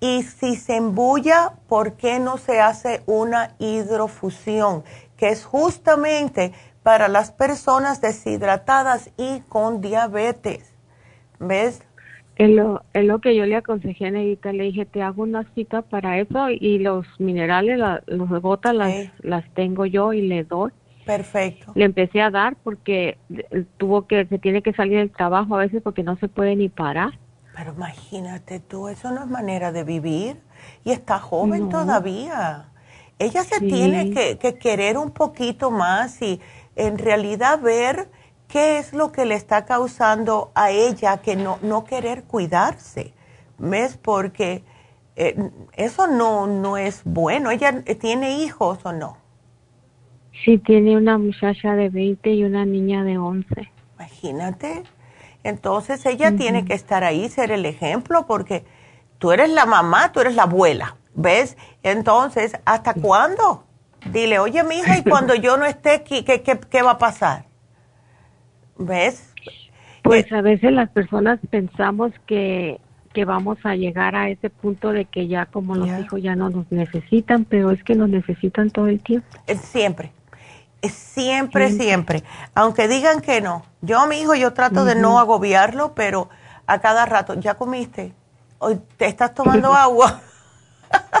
Y 0.00 0.22
si 0.22 0.56
se 0.56 0.76
embulla, 0.76 1.54
¿por 1.68 1.94
qué 1.94 2.20
no 2.20 2.36
se 2.38 2.60
hace 2.60 3.02
una 3.06 3.54
hidrofusión? 3.58 4.84
Que 5.16 5.28
es 5.28 5.44
justamente 5.44 6.52
para 6.82 7.08
las 7.08 7.32
personas 7.32 8.00
deshidratadas 8.00 9.10
y 9.16 9.40
con 9.48 9.80
diabetes. 9.80 10.74
¿Ves? 11.40 11.82
Es 12.36 12.50
lo, 12.50 12.82
es 12.94 13.04
lo 13.04 13.18
que 13.20 13.34
yo 13.34 13.44
le 13.46 13.56
aconsejé 13.56 14.06
a 14.06 14.10
Neidita, 14.12 14.52
le 14.52 14.64
dije, 14.64 14.86
te 14.86 15.02
hago 15.02 15.24
una 15.24 15.42
cita 15.54 15.82
para 15.82 16.18
eso 16.20 16.48
y 16.50 16.78
los 16.78 17.04
minerales, 17.18 17.80
los 18.06 18.28
gotas 18.40 18.74
las, 18.76 18.94
las 19.18 19.52
tengo 19.54 19.86
yo 19.86 20.12
y 20.12 20.22
le 20.22 20.44
doy. 20.44 20.70
Perfecto. 21.08 21.72
Le 21.74 21.86
empecé 21.86 22.20
a 22.20 22.30
dar 22.30 22.54
porque 22.56 23.16
tuvo 23.78 24.06
que, 24.06 24.26
se 24.26 24.38
tiene 24.38 24.60
que 24.60 24.74
salir 24.74 24.98
del 24.98 25.10
trabajo 25.10 25.54
a 25.54 25.60
veces 25.60 25.80
porque 25.82 26.02
no 26.02 26.18
se 26.18 26.28
puede 26.28 26.54
ni 26.54 26.68
parar. 26.68 27.18
Pero 27.56 27.72
imagínate 27.72 28.60
tú, 28.60 28.88
eso 28.88 29.10
no 29.10 29.22
es 29.22 29.26
manera 29.30 29.72
de 29.72 29.84
vivir 29.84 30.36
y 30.84 30.90
está 30.90 31.18
joven 31.18 31.70
todavía. 31.70 32.68
Ella 33.18 33.42
se 33.42 33.58
tiene 33.60 34.10
que, 34.10 34.36
que, 34.36 34.58
querer 34.58 34.98
un 34.98 35.10
poquito 35.10 35.70
más 35.70 36.20
y 36.20 36.42
en 36.76 36.98
realidad 36.98 37.58
ver 37.58 38.10
qué 38.46 38.76
es 38.76 38.92
lo 38.92 39.10
que 39.10 39.24
le 39.24 39.34
está 39.34 39.64
causando 39.64 40.52
a 40.54 40.72
ella 40.72 41.22
que 41.22 41.36
no, 41.36 41.58
no 41.62 41.84
querer 41.84 42.24
cuidarse. 42.24 43.14
¿Ves? 43.56 43.96
Porque 43.96 44.62
eh, 45.16 45.50
eso 45.72 46.06
no, 46.06 46.46
no 46.46 46.76
es 46.76 47.00
bueno. 47.04 47.50
¿Ella 47.50 47.82
tiene 47.98 48.42
hijos 48.42 48.80
o 48.84 48.92
no? 48.92 49.27
Sí, 50.44 50.58
tiene 50.58 50.96
una 50.96 51.18
muchacha 51.18 51.74
de 51.74 51.88
20 51.88 52.30
y 52.30 52.44
una 52.44 52.64
niña 52.64 53.04
de 53.04 53.18
11. 53.18 53.70
Imagínate. 53.96 54.84
Entonces 55.44 56.04
ella 56.06 56.36
tiene 56.36 56.64
que 56.64 56.74
estar 56.74 57.04
ahí, 57.04 57.28
ser 57.28 57.50
el 57.50 57.64
ejemplo, 57.64 58.26
porque 58.26 58.64
tú 59.18 59.32
eres 59.32 59.50
la 59.50 59.66
mamá, 59.66 60.12
tú 60.12 60.20
eres 60.20 60.34
la 60.34 60.44
abuela, 60.44 60.96
¿ves? 61.14 61.56
Entonces, 61.82 62.58
¿hasta 62.64 62.94
cuándo? 62.94 63.64
Dile, 64.12 64.38
oye, 64.38 64.62
mija, 64.64 64.98
y 64.98 65.02
cuando 65.02 65.34
yo 65.34 65.56
no 65.56 65.64
esté 65.64 65.90
aquí, 65.90 66.22
¿qué, 66.22 66.42
qué, 66.42 66.82
va 66.82 66.92
a 66.92 66.98
pasar? 66.98 67.44
¿Ves? 68.78 69.32
Pues 70.02 70.30
a 70.32 70.40
veces 70.40 70.72
las 70.72 70.90
personas 70.90 71.38
pensamos 71.50 72.12
que, 72.26 72.80
que 73.12 73.24
vamos 73.24 73.58
a 73.64 73.74
llegar 73.74 74.16
a 74.16 74.28
ese 74.28 74.50
punto 74.50 74.92
de 74.92 75.04
que 75.04 75.26
ya 75.26 75.46
como 75.46 75.74
los 75.74 75.88
hijos 76.00 76.22
ya 76.22 76.36
no 76.36 76.50
nos 76.50 76.70
necesitan, 76.70 77.44
pero 77.44 77.70
es 77.70 77.82
que 77.84 77.94
nos 77.94 78.08
necesitan 78.08 78.70
todo 78.70 78.86
el 78.86 79.00
tiempo. 79.00 79.26
Siempre. 79.60 80.12
Siempre, 80.82 81.72
siempre. 81.72 82.22
Aunque 82.54 82.86
digan 82.86 83.20
que 83.20 83.40
no. 83.40 83.64
Yo, 83.80 84.06
mi 84.06 84.20
hijo, 84.20 84.34
yo 84.34 84.52
trato 84.52 84.84
de 84.84 84.94
no 84.94 85.18
agobiarlo, 85.18 85.94
pero 85.94 86.28
a 86.66 86.78
cada 86.80 87.06
rato, 87.06 87.34
¿ya 87.34 87.54
comiste? 87.54 88.12
¿Hoy 88.58 88.80
¿Te 88.96 89.06
estás 89.06 89.34
tomando 89.34 89.72
agua? 89.74 90.20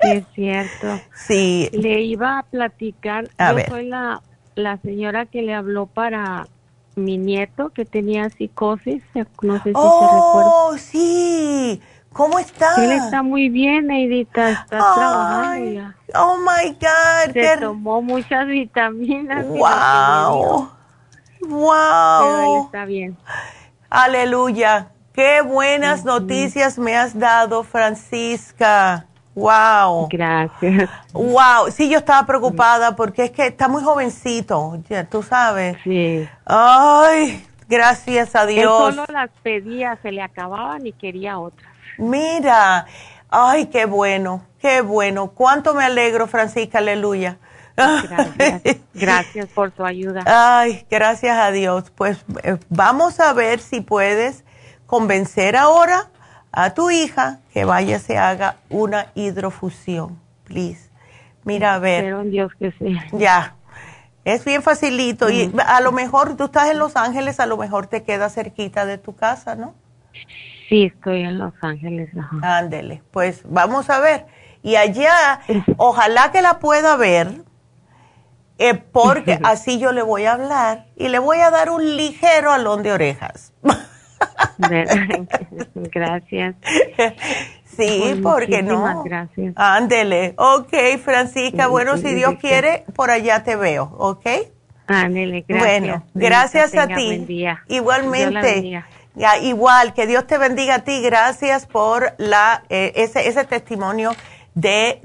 sí, 0.00 0.10
es 0.10 0.24
cierto. 0.34 1.00
Sí. 1.14 1.68
Le 1.72 2.02
iba 2.02 2.38
a 2.38 2.42
platicar, 2.44 3.28
yo 3.38 3.58
soy 3.68 3.86
la, 3.86 4.22
la 4.54 4.76
señora 4.78 5.26
que 5.26 5.42
le 5.42 5.54
habló 5.54 5.86
para 5.86 6.46
mi 6.94 7.18
nieto 7.18 7.70
que 7.70 7.84
tenía 7.84 8.30
psicosis, 8.30 9.02
no 9.42 9.56
sé 9.62 9.70
si 9.70 9.72
oh, 9.74 10.74
sí. 10.78 11.80
¿Cómo 12.16 12.38
está? 12.38 12.82
Él 12.82 12.92
está 12.92 13.22
muy 13.22 13.50
bien, 13.50 13.88
Neidita, 13.88 14.50
está 14.50 14.78
trabajando 14.78 15.70
ya. 15.70 15.94
Oh 16.14 16.38
my 16.38 16.70
God. 16.72 17.32
Se 17.34 17.58
tomó 17.58 18.00
muchas 18.00 18.46
vitaminas. 18.46 19.46
Wow. 19.46 20.70
Wow. 21.42 22.22
Pero 22.22 22.40
él 22.40 22.62
está 22.64 22.84
bien. 22.86 23.18
Aleluya. 23.90 24.88
Qué 25.12 25.42
buenas 25.42 26.06
noticias 26.06 26.78
me 26.78 26.96
has 26.96 27.18
dado, 27.18 27.62
Francisca. 27.64 29.04
Wow. 29.34 30.08
Gracias. 30.10 30.88
Wow. 31.12 31.70
Sí, 31.70 31.90
yo 31.90 31.98
estaba 31.98 32.26
preocupada 32.26 32.96
porque 32.96 33.24
es 33.24 33.30
que 33.30 33.48
está 33.48 33.68
muy 33.68 33.82
jovencito, 33.82 34.78
ya 34.88 35.04
tú 35.04 35.22
sabes. 35.22 35.76
Sí. 35.84 36.26
Ay, 36.46 37.46
gracias 37.68 38.34
a 38.34 38.46
Dios. 38.46 38.88
Él 38.88 38.94
solo 38.94 39.12
las 39.12 39.30
pedía, 39.42 39.98
se 40.00 40.12
le 40.12 40.22
acababan 40.22 40.86
y 40.86 40.92
quería 40.92 41.38
otras. 41.38 41.75
Mira, 41.98 42.86
ay, 43.28 43.66
qué 43.66 43.86
bueno, 43.86 44.44
qué 44.60 44.80
bueno. 44.80 45.30
Cuánto 45.30 45.74
me 45.74 45.84
alegro, 45.84 46.26
Francisca, 46.26 46.78
aleluya. 46.78 47.38
Gracias, 47.76 48.78
gracias 48.94 49.46
por 49.48 49.70
tu 49.70 49.84
ayuda. 49.84 50.22
Ay, 50.24 50.86
gracias 50.90 51.36
a 51.36 51.50
Dios. 51.50 51.90
Pues 51.94 52.24
eh, 52.42 52.56
vamos 52.68 53.20
a 53.20 53.32
ver 53.32 53.60
si 53.60 53.80
puedes 53.80 54.44
convencer 54.86 55.56
ahora 55.56 56.08
a 56.52 56.72
tu 56.72 56.90
hija 56.90 57.40
que 57.52 57.64
vaya 57.64 57.98
se 57.98 58.16
haga 58.16 58.56
una 58.70 59.08
hidrofusión, 59.14 60.18
please. 60.44 60.88
Mira, 61.44 61.74
a 61.74 61.78
ver. 61.78 62.04
Pero 62.04 62.24
Dios 62.24 62.52
que 62.58 62.72
sí. 62.72 62.96
Ya. 63.12 63.54
Es 64.24 64.44
bien 64.44 64.60
facilito 64.60 65.30
y 65.30 65.52
a 65.64 65.80
lo 65.80 65.92
mejor 65.92 66.36
tú 66.36 66.46
estás 66.46 66.68
en 66.68 66.80
Los 66.80 66.96
Ángeles, 66.96 67.38
a 67.38 67.46
lo 67.46 67.56
mejor 67.56 67.86
te 67.86 68.02
queda 68.02 68.28
cerquita 68.28 68.84
de 68.84 68.98
tu 68.98 69.14
casa, 69.14 69.54
¿no? 69.54 69.74
Sí, 70.68 70.84
estoy 70.84 71.22
en 71.22 71.38
Los 71.38 71.52
Ángeles. 71.62 72.10
Ándele, 72.42 73.02
pues 73.10 73.42
vamos 73.44 73.88
a 73.90 74.00
ver. 74.00 74.26
Y 74.62 74.76
allá, 74.76 75.40
ojalá 75.76 76.32
que 76.32 76.42
la 76.42 76.58
pueda 76.58 76.96
ver, 76.96 77.42
eh, 78.58 78.74
porque 78.74 79.38
así 79.44 79.78
yo 79.78 79.92
le 79.92 80.02
voy 80.02 80.24
a 80.24 80.32
hablar 80.32 80.86
y 80.96 81.08
le 81.08 81.18
voy 81.18 81.38
a 81.38 81.50
dar 81.50 81.70
un 81.70 81.96
ligero 81.96 82.52
alón 82.52 82.82
de 82.82 82.92
orejas. 82.92 83.52
gracias. 85.74 86.56
Sí, 87.64 88.20
porque 88.22 88.62
no. 88.62 89.04
Gracias. 89.04 89.52
Ándele. 89.56 90.34
Ok, 90.38 90.74
Francisca. 91.04 91.66
bueno, 91.68 91.96
si 91.98 92.14
Dios 92.14 92.34
quiere, 92.40 92.84
por 92.94 93.10
allá 93.10 93.44
te 93.44 93.56
veo. 93.56 93.94
¿Ok? 93.98 94.26
Ándele, 94.86 95.44
gracias. 95.46 95.80
Bueno, 95.80 96.04
gracias 96.14 96.74
a 96.76 96.86
ti. 96.86 97.26
Igualmente. 97.68 98.82
Ya, 99.16 99.38
igual, 99.38 99.94
que 99.94 100.06
Dios 100.06 100.26
te 100.26 100.36
bendiga 100.36 100.76
a 100.76 100.78
ti. 100.80 101.00
Gracias 101.00 101.66
por 101.66 102.14
la, 102.18 102.64
eh, 102.68 102.92
ese, 102.96 103.26
ese 103.28 103.44
testimonio 103.44 104.12
de, 104.54 105.00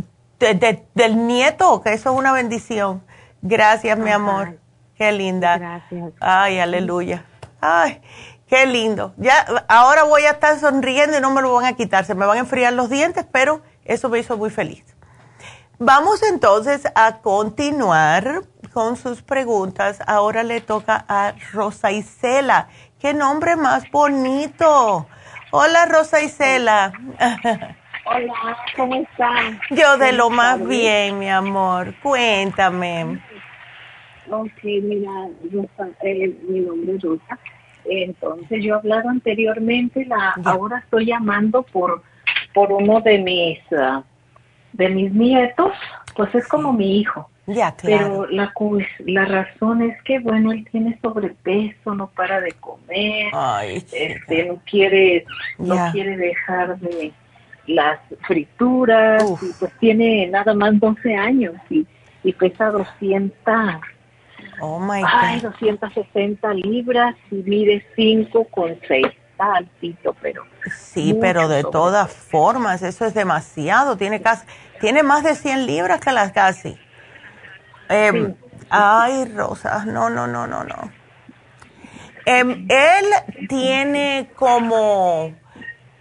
del 0.93 1.27
nieto, 1.27 1.81
que 1.81 1.93
eso 1.93 2.11
es 2.11 2.17
una 2.17 2.33
bendición. 2.33 3.03
Gracias, 3.41 3.97
mi 3.97 4.11
amor. 4.11 4.59
Qué 4.97 5.13
linda. 5.13 5.57
Gracias. 5.57 6.11
Ay, 6.19 6.59
aleluya. 6.59 7.23
Ay, 7.61 8.01
qué 8.47 8.65
lindo. 8.65 9.13
Ya, 9.15 9.45
ahora 9.69 10.03
voy 10.03 10.23
a 10.23 10.31
estar 10.31 10.59
sonriendo 10.59 11.17
y 11.17 11.21
no 11.21 11.31
me 11.31 11.41
lo 11.41 11.53
van 11.53 11.65
a 11.65 11.73
quitar. 11.73 12.03
Se 12.03 12.13
me 12.13 12.25
van 12.25 12.37
a 12.37 12.41
enfriar 12.41 12.73
los 12.73 12.89
dientes, 12.89 13.25
pero 13.31 13.61
eso 13.85 14.09
me 14.09 14.19
hizo 14.19 14.35
muy 14.35 14.49
feliz. 14.49 14.83
Vamos 15.79 16.21
entonces 16.21 16.83
a 16.93 17.19
continuar 17.21 18.43
con 18.73 18.97
sus 18.97 19.21
preguntas. 19.21 19.99
Ahora 20.05 20.43
le 20.43 20.59
toca 20.61 21.05
a 21.07 21.33
Rosa 21.53 21.91
Isela 21.91 22.67
Qué 23.01 23.15
nombre 23.15 23.55
más 23.55 23.89
bonito. 23.89 25.07
Hola, 25.49 25.87
Rosa 25.87 26.21
Isela. 26.21 26.93
Hola, 28.05 28.33
¿cómo 28.75 28.93
están? 28.93 29.59
Yo 29.71 29.97
de 29.97 30.13
lo 30.13 30.29
más 30.29 30.63
bien, 30.67 31.17
mi 31.17 31.27
amor. 31.27 31.95
Cuéntame. 32.03 33.19
Ok, 34.29 34.63
mira, 34.63 35.29
Rosa, 35.51 35.89
eh, 36.03 36.31
mi 36.47 36.59
nombre 36.59 36.95
es 36.97 37.01
Rosa. 37.01 37.39
Entonces, 37.85 38.63
yo 38.63 38.75
he 38.75 38.77
hablado 38.77 39.09
anteriormente, 39.09 40.05
la, 40.05 40.35
ahora 40.45 40.77
estoy 40.77 41.07
llamando 41.07 41.63
por, 41.63 42.03
por 42.53 42.71
uno 42.71 43.01
de 43.01 43.17
mis, 43.17 43.59
ah, 43.73 44.03
de 44.73 44.89
mis 44.89 45.11
nietos, 45.11 45.73
pues 46.15 46.35
es 46.35 46.47
como 46.47 46.71
mi 46.71 46.99
hijo. 46.99 47.27
Pero 47.83 48.27
la, 48.27 48.53
la 49.05 49.25
razón 49.25 49.81
es 49.81 50.01
que, 50.03 50.19
bueno, 50.19 50.51
él 50.51 50.67
tiene 50.71 50.97
sobrepeso, 51.01 51.95
no 51.95 52.07
para 52.07 52.41
de 52.41 52.51
comer, 52.53 53.31
este, 53.63 54.45
no 54.45 54.59
quiere, 54.65 55.25
no 55.57 55.91
quiere 55.91 56.17
dejar 56.17 56.79
de 56.79 57.11
las 57.67 57.99
frituras, 58.27 59.23
y 59.41 59.53
pues 59.59 59.71
tiene 59.79 60.27
nada 60.27 60.53
más 60.53 60.79
12 60.79 61.15
años 61.15 61.55
y, 61.69 61.85
y 62.23 62.33
pesa 62.33 62.71
200, 62.71 63.41
oh 64.59 64.79
my 64.79 65.01
ay, 65.05 65.39
260 65.41 66.53
libras 66.55 67.15
y 67.29 67.35
mide 67.35 67.85
5 67.95 68.45
con 68.45 68.77
6 68.87 69.07
altito, 69.41 70.15
pero... 70.21 70.43
Sí, 70.77 71.17
pero 71.19 71.47
de 71.47 71.63
todas 71.63 72.11
formas, 72.11 72.81
eso 72.83 73.05
es 73.05 73.13
demasiado. 73.13 73.97
Tiene, 73.97 74.21
casi, 74.21 74.45
tiene 74.79 75.03
más 75.03 75.23
de 75.23 75.35
100 75.35 75.65
libras 75.65 75.99
que 75.99 76.11
las 76.11 76.31
casi. 76.31 76.77
Em, 77.91 78.35
ay, 78.69 79.25
Rosa, 79.35 79.83
no, 79.85 80.09
no, 80.09 80.25
no, 80.25 80.47
no, 80.47 80.63
no. 80.63 80.91
Em, 82.25 82.67
él 82.69 83.47
tiene 83.49 84.29
como 84.35 85.33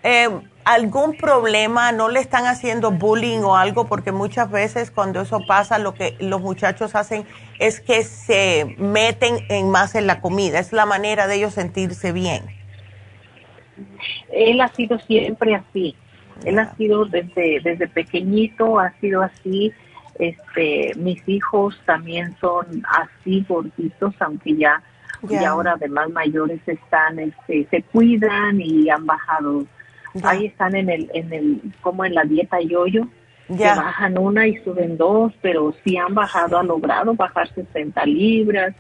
em, 0.05 0.43
algún 0.65 1.17
problema, 1.17 1.91
no 1.91 2.09
le 2.09 2.21
están 2.21 2.47
haciendo 2.47 2.93
bullying 2.93 3.41
o 3.41 3.57
algo, 3.57 3.87
porque 3.87 4.13
muchas 4.13 4.49
veces 4.51 4.93
cuando 4.93 5.23
eso 5.23 5.41
pasa, 5.49 5.79
lo 5.79 5.95
que 5.95 6.17
los 6.21 6.41
muchachos 6.41 6.95
hacen 6.95 7.25
es 7.59 7.81
que 7.81 8.05
se 8.05 8.77
meten 8.79 9.39
en 9.49 9.71
más 9.71 9.97
en 9.97 10.07
la 10.07 10.21
comida. 10.21 10.61
Es 10.61 10.73
la 10.73 10.87
manera 10.87 11.27
de 11.27 11.37
ellos 11.37 11.55
sentirse 11.55 12.13
bien. 12.13 12.45
Él 14.33 14.61
ha 14.61 14.69
sido 14.69 14.99
siempre 15.01 15.57
así. 15.57 15.97
Él 16.45 16.59
ha 16.61 16.75
sido 16.77 17.05
desde, 17.05 17.61
desde 17.61 17.89
pequeñito, 17.89 18.79
ha 18.79 18.93
sido 19.01 19.23
así 19.23 19.73
este, 20.21 20.93
mis 20.97 21.27
hijos 21.27 21.81
también 21.87 22.37
son 22.41 22.83
así 22.87 23.45
gorditos, 23.49 24.15
aunque 24.21 24.55
ya, 24.55 24.83
y 25.29 25.35
ahora 25.37 25.73
además 25.73 26.11
mayores 26.11 26.61
están, 26.67 27.19
este, 27.19 27.67
se 27.71 27.83
cuidan 27.85 28.61
y 28.61 28.91
han 28.91 29.07
bajado. 29.07 29.65
Ahí 30.23 30.47
están 30.47 30.75
en 30.77 30.91
el, 30.91 31.11
en 31.15 31.33
el, 31.33 31.63
como 31.81 32.05
en 32.05 32.15
la 32.15 32.25
dieta 32.25 32.61
yoyo. 32.61 33.07
Ya. 33.49 33.75
bajan 33.75 34.17
una 34.17 34.47
y 34.47 34.57
suben 34.59 34.97
dos, 34.97 35.33
pero 35.41 35.75
sí 35.83 35.97
han 35.97 36.15
bajado, 36.15 36.59
han 36.59 36.69
logrado 36.69 37.15
bajar 37.15 37.49
60 37.53 38.07
libras. 38.07 38.75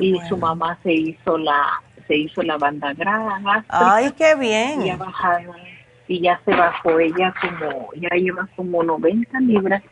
y 0.00 0.18
su 0.28 0.36
mamá 0.36 0.78
se 0.82 0.92
hizo 0.92 1.38
la, 1.38 1.80
se 2.08 2.16
hizo 2.16 2.42
la 2.42 2.56
banda 2.56 2.92
grasa. 2.94 3.64
Ay, 3.68 4.10
qué 4.16 4.34
bien. 4.34 4.82
Y 4.82 4.90
bajado, 4.96 5.54
y 6.08 6.20
ya 6.20 6.40
se 6.44 6.52
bajó 6.52 6.98
ella 6.98 7.32
como, 7.40 7.90
ya 7.94 8.08
lleva 8.16 8.48
como 8.56 8.82
90 8.82 9.38
libras 9.40 9.82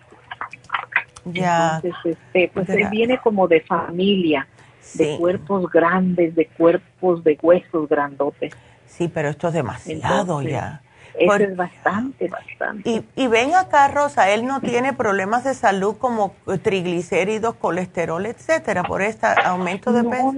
ya. 1.33 1.81
Entonces, 1.83 2.17
este, 2.17 2.51
pues 2.53 2.69
él 2.69 2.89
viene 2.91 3.19
como 3.19 3.49
de 3.49 3.61
familia, 3.63 4.47
de 4.95 5.17
cuerpos 5.19 5.71
grandes, 5.71 6.35
de 6.35 6.47
cuerpos 6.47 7.23
de 7.25 7.39
huesos 7.41 7.89
grandotes. 7.89 8.55
Sí, 8.87 9.09
pero 9.09 9.29
esto 9.29 9.49
es 9.49 9.55
demasiado 9.55 10.43
ya. 10.43 10.83
Eso 11.19 11.35
es 11.35 11.57
bastante, 11.57 12.29
bastante. 12.29 12.89
Y, 12.89 13.05
y 13.17 13.27
ven 13.27 13.55
acá, 13.55 13.89
Rosa, 13.89 14.31
él 14.31 14.47
no 14.47 14.61
tiene 14.61 14.93
problemas 14.93 15.45
de 15.45 15.55
salud 15.55 15.97
como 15.99 16.35
triglicéridos, 16.63 17.57
colesterol, 17.57 18.25
etcétera, 18.25 18.85
por 18.85 19.03
este 19.03 19.27
aumento 19.45 19.93
de 19.93 20.05
peso. 20.05 20.33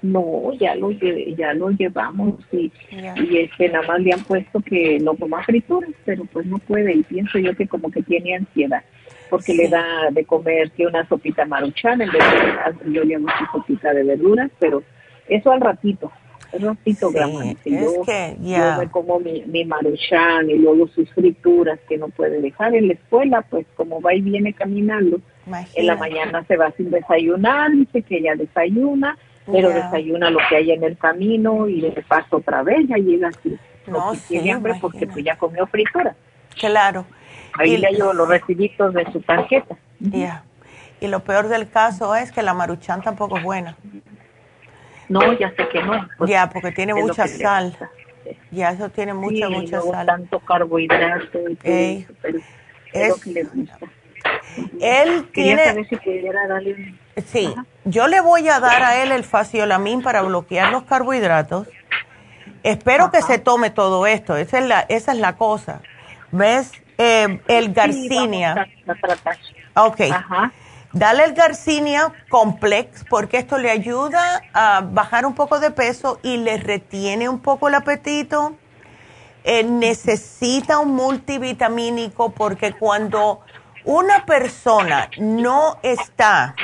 no, 0.00 0.52
ya 0.58 0.74
lo, 0.74 0.90
ya 0.90 1.52
lo 1.54 1.70
llevamos 1.70 2.34
y, 2.50 2.72
y 2.90 3.38
este, 3.38 3.68
nada 3.68 3.86
más 3.86 4.00
le 4.00 4.14
han 4.14 4.24
puesto 4.24 4.60
que 4.60 4.98
no 5.00 5.14
coma 5.14 5.42
frituras, 5.44 5.90
pero 6.04 6.24
pues 6.24 6.46
no 6.46 6.58
puede 6.58 6.94
y 6.94 7.02
pienso 7.02 7.38
yo 7.38 7.54
que 7.54 7.68
como 7.68 7.90
que 7.90 8.02
tiene 8.02 8.36
ansiedad 8.36 8.82
porque 9.28 9.54
le 9.54 9.68
da 9.68 10.10
de 10.10 10.24
comer 10.24 10.70
que 10.72 10.86
una 10.86 11.06
sopita 11.08 11.44
maruchan 11.44 12.00
en 12.02 12.10
vez 12.10 12.22
de 12.84 12.92
yo 12.92 13.02
llevo 13.02 13.24
una 13.24 13.50
sopita 13.52 13.92
de 13.92 14.04
verduras, 14.04 14.50
pero 14.58 14.82
eso 15.28 15.52
al 15.52 15.60
ratito, 15.60 16.10
al 16.52 16.62
ratito, 16.62 17.10
sí, 17.62 17.70
yo, 17.70 18.04
yo 18.40 18.78
me 18.78 18.88
como 18.90 19.20
mi, 19.20 19.42
mi 19.46 19.64
maruchan 19.64 20.48
y 20.48 20.54
luego 20.54 20.88
sus 20.88 21.10
frituras 21.10 21.78
que 21.88 21.98
no 21.98 22.08
puede 22.08 22.40
dejar 22.40 22.74
en 22.74 22.88
la 22.88 22.94
escuela, 22.94 23.42
pues 23.42 23.66
como 23.76 24.00
va 24.00 24.14
y 24.14 24.20
viene 24.20 24.52
caminando, 24.52 25.20
en 25.74 25.86
la 25.86 25.96
mañana 25.96 26.44
se 26.46 26.56
va 26.56 26.72
sin 26.72 26.90
desayunar, 26.90 27.70
dice 27.72 28.02
que 28.02 28.18
ella 28.18 28.34
desayuna, 28.34 29.16
pero 29.50 29.70
desayuna 29.70 30.30
lo 30.30 30.40
que 30.48 30.56
hay 30.56 30.72
en 30.72 30.84
el 30.84 30.96
camino 30.98 31.68
y 31.68 31.80
le 31.80 31.90
pasa 32.06 32.36
otra 32.36 32.62
vez, 32.62 32.86
ya 32.88 32.96
llega 32.96 33.28
así, 33.28 33.56
no, 33.86 34.12
tiene 34.28 34.52
hambre 34.52 34.74
porque 34.80 35.06
pues 35.06 35.24
ya 35.24 35.36
comió 35.36 35.66
frituras. 35.66 36.16
Claro. 36.58 37.04
Ahí 37.58 37.76
le 37.76 37.90
llevo 37.90 38.12
los 38.12 38.28
recibitos 38.28 38.94
de 38.94 39.10
su 39.12 39.20
tarjeta. 39.20 39.76
Ya. 40.00 40.44
Y 41.00 41.08
lo 41.08 41.20
peor 41.20 41.48
del 41.48 41.68
caso 41.68 42.14
es 42.14 42.32
que 42.32 42.42
la 42.42 42.54
maruchan 42.54 43.02
tampoco 43.02 43.38
es 43.38 43.44
buena. 43.44 43.76
No, 45.08 45.32
ya 45.38 45.50
sé 45.50 45.68
que 45.68 45.82
no. 45.82 46.08
Pues, 46.18 46.30
ya, 46.30 46.48
porque 46.50 46.72
tiene 46.72 46.94
mucha 46.94 47.26
sal. 47.26 47.76
Ya, 48.50 48.70
eso 48.70 48.90
tiene 48.90 49.14
mucha, 49.14 49.48
mucha 49.48 49.80
sal. 49.80 50.06
tanto 50.06 50.40
carbohidrato 50.40 51.38
y 51.48 51.56
todo 51.56 52.14
pero 52.20 52.38
es, 52.92 53.08
lo 53.08 53.16
que 53.16 53.30
le 53.30 53.42
gusta. 53.44 53.78
Él 54.80 55.28
tiene... 55.32 55.84
Si 55.84 55.96
darle 56.22 56.94
Sí, 57.26 57.54
yo 57.84 58.06
le 58.06 58.20
voy 58.20 58.48
a 58.48 58.60
dar 58.60 58.82
a 58.82 59.02
él 59.02 59.12
el 59.12 59.24
faciolamín 59.24 60.02
para 60.02 60.22
bloquear 60.22 60.70
los 60.72 60.84
carbohidratos. 60.84 61.68
Espero 62.62 63.10
que 63.10 63.22
se 63.22 63.38
tome 63.38 63.70
todo 63.70 64.06
esto, 64.06 64.36
esa 64.36 64.58
es 64.58 64.66
la, 64.66 64.80
esa 64.88 65.12
es 65.12 65.18
la 65.18 65.36
cosa. 65.36 65.80
¿Ves? 66.32 66.72
Eh, 66.98 67.40
el 67.46 67.72
Garcinia. 67.72 68.66
ok. 69.74 70.00
Dale 70.92 71.24
el 71.24 71.34
Garcinia 71.34 72.12
Complex 72.28 73.04
porque 73.08 73.38
esto 73.38 73.58
le 73.58 73.70
ayuda 73.70 74.42
a 74.52 74.80
bajar 74.80 75.26
un 75.26 75.34
poco 75.34 75.60
de 75.60 75.70
peso 75.70 76.18
y 76.22 76.38
le 76.38 76.56
retiene 76.56 77.28
un 77.28 77.40
poco 77.40 77.68
el 77.68 77.74
apetito. 77.74 78.56
Eh, 79.44 79.62
necesita 79.62 80.78
un 80.80 80.94
multivitamínico 80.96 82.32
porque 82.32 82.72
cuando 82.72 83.42
una 83.84 84.26
persona 84.26 85.08
no 85.18 85.78
está 85.82 86.54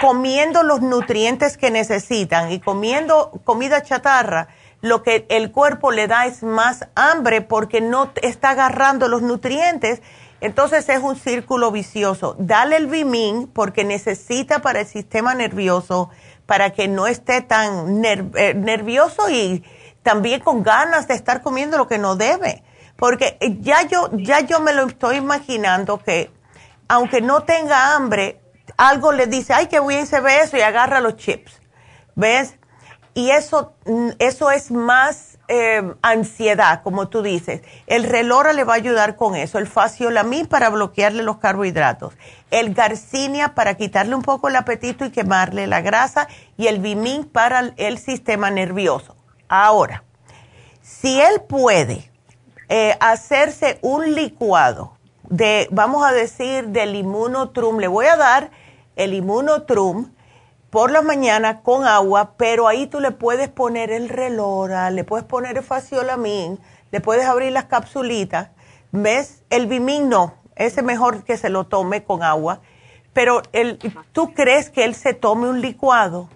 comiendo 0.00 0.62
los 0.62 0.82
nutrientes 0.82 1.56
que 1.56 1.70
necesitan 1.70 2.52
y 2.52 2.60
comiendo 2.60 3.30
comida 3.44 3.82
chatarra, 3.82 4.48
lo 4.86 5.02
que 5.02 5.26
el 5.28 5.52
cuerpo 5.52 5.90
le 5.92 6.06
da 6.06 6.26
es 6.26 6.42
más 6.42 6.88
hambre 6.94 7.42
porque 7.42 7.80
no 7.80 8.12
está 8.22 8.50
agarrando 8.50 9.08
los 9.08 9.22
nutrientes. 9.22 10.02
Entonces 10.40 10.88
es 10.88 11.02
un 11.02 11.16
círculo 11.16 11.70
vicioso. 11.70 12.36
Dale 12.38 12.76
el 12.76 12.86
Bimin 12.86 13.48
porque 13.48 13.84
necesita 13.84 14.60
para 14.60 14.80
el 14.80 14.86
sistema 14.86 15.34
nervioso, 15.34 16.10
para 16.46 16.70
que 16.70 16.88
no 16.88 17.06
esté 17.06 17.40
tan 17.40 18.04
eh, 18.04 18.54
nervioso 18.54 19.30
y 19.30 19.64
también 20.02 20.40
con 20.40 20.62
ganas 20.62 21.08
de 21.08 21.14
estar 21.14 21.42
comiendo 21.42 21.78
lo 21.78 21.88
que 21.88 21.98
no 21.98 22.16
debe. 22.16 22.62
Porque 22.96 23.38
ya 23.60 23.82
yo, 23.82 24.10
ya 24.12 24.40
yo 24.40 24.60
me 24.60 24.72
lo 24.72 24.86
estoy 24.86 25.16
imaginando 25.16 25.98
que 25.98 26.30
aunque 26.88 27.20
no 27.20 27.42
tenga 27.42 27.94
hambre, 27.94 28.40
algo 28.76 29.12
le 29.12 29.26
dice, 29.26 29.52
ay, 29.52 29.66
qué 29.66 29.80
bien 29.80 30.06
se 30.06 30.20
ve 30.20 30.40
eso 30.40 30.56
y 30.56 30.60
agarra 30.60 31.00
los 31.00 31.16
chips. 31.16 31.60
¿Ves? 32.14 32.56
Y 33.16 33.30
eso, 33.30 33.72
mm, 33.86 34.10
eso 34.18 34.50
es 34.50 34.70
más 34.70 35.38
eh, 35.48 35.94
ansiedad, 36.02 36.82
como 36.82 37.08
tú 37.08 37.22
dices. 37.22 37.62
El 37.86 38.04
relora 38.04 38.52
le 38.52 38.62
va 38.62 38.74
a 38.74 38.76
ayudar 38.76 39.16
con 39.16 39.34
eso. 39.36 39.56
El 39.58 39.66
faciolamin 39.66 40.46
para 40.46 40.68
bloquearle 40.68 41.22
los 41.22 41.38
carbohidratos. 41.38 42.12
El 42.50 42.74
garcinia 42.74 43.54
para 43.54 43.72
quitarle 43.72 44.14
un 44.14 44.20
poco 44.20 44.48
el 44.48 44.56
apetito 44.56 45.06
y 45.06 45.10
quemarle 45.10 45.66
la 45.66 45.80
grasa. 45.80 46.28
Y 46.58 46.66
el 46.66 46.78
bimin 46.78 47.24
para 47.24 47.72
el 47.78 47.96
sistema 47.96 48.50
nervioso. 48.50 49.16
Ahora, 49.48 50.04
si 50.82 51.18
él 51.18 51.40
puede 51.48 52.10
eh, 52.68 52.98
hacerse 53.00 53.78
un 53.80 54.14
licuado 54.14 54.98
de, 55.22 55.68
vamos 55.70 56.04
a 56.04 56.12
decir, 56.12 56.68
del 56.68 56.94
inmunotrum, 56.94 57.78
le 57.78 57.88
voy 57.88 58.04
a 58.06 58.16
dar 58.16 58.50
el 58.94 59.14
inmunotrum 59.14 60.10
por 60.76 60.90
la 60.90 61.00
mañana 61.00 61.62
con 61.62 61.86
agua, 61.86 62.34
pero 62.36 62.68
ahí 62.68 62.86
tú 62.86 63.00
le 63.00 63.10
puedes 63.10 63.48
poner 63.48 63.90
el 63.90 64.10
relora, 64.10 64.90
le 64.90 65.04
puedes 65.04 65.24
poner 65.24 65.56
el 65.56 65.62
faciolamín, 65.62 66.58
le 66.92 67.00
puedes 67.00 67.24
abrir 67.24 67.50
las 67.52 67.64
capsulitas. 67.64 68.50
¿Ves? 68.92 69.42
El 69.48 69.68
bimín 69.68 70.10
no, 70.10 70.34
ese 70.54 70.82
mejor 70.82 71.24
que 71.24 71.38
se 71.38 71.48
lo 71.48 71.64
tome 71.64 72.04
con 72.04 72.22
agua. 72.22 72.60
Pero 73.14 73.40
el, 73.54 73.78
¿tú 74.12 74.34
crees 74.34 74.68
que 74.68 74.84
él 74.84 74.94
se 74.94 75.14
tome 75.14 75.48
un 75.48 75.62
licuado 75.62 76.28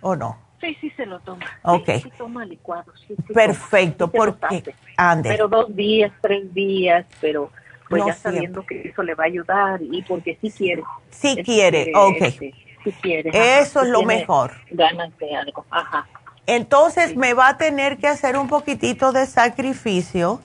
o 0.00 0.16
no? 0.16 0.38
Sí, 0.62 0.74
sí 0.80 0.88
se 0.96 1.04
lo 1.04 1.20
toma. 1.20 1.44
Ok. 1.62 1.90
Sí, 2.02 2.10
toma 2.16 2.46
licuado. 2.46 2.90
Perfecto, 3.34 4.10
porque 4.10 4.74
ande. 4.96 5.28
Pero 5.28 5.46
dos 5.46 5.76
días, 5.76 6.10
tres 6.22 6.54
días, 6.54 7.04
pero 7.20 7.50
pues 7.90 8.02
ya 8.06 8.14
sabiendo 8.14 8.64
que 8.64 8.88
eso 8.88 9.02
le 9.02 9.14
va 9.14 9.24
a 9.24 9.26
ayudar 9.26 9.82
y 9.82 10.00
porque 10.04 10.38
sí 10.40 10.50
quiere. 10.50 10.82
Sí 11.10 11.42
quiere, 11.44 11.92
ok. 11.94 12.22
Este, 12.22 12.54
eso 12.84 13.82
es 13.82 13.88
lo 13.88 14.02
mejor. 14.02 14.52
Ganas 14.70 15.16
de 15.18 15.36
algo, 15.36 15.64
ajá. 15.70 16.06
Entonces 16.46 17.14
me 17.14 17.34
va 17.34 17.48
a 17.48 17.56
tener 17.58 17.98
que 17.98 18.08
hacer 18.08 18.38
un 18.38 18.48
poquitito 18.48 19.12
de 19.12 19.26
sacrificio, 19.26 20.40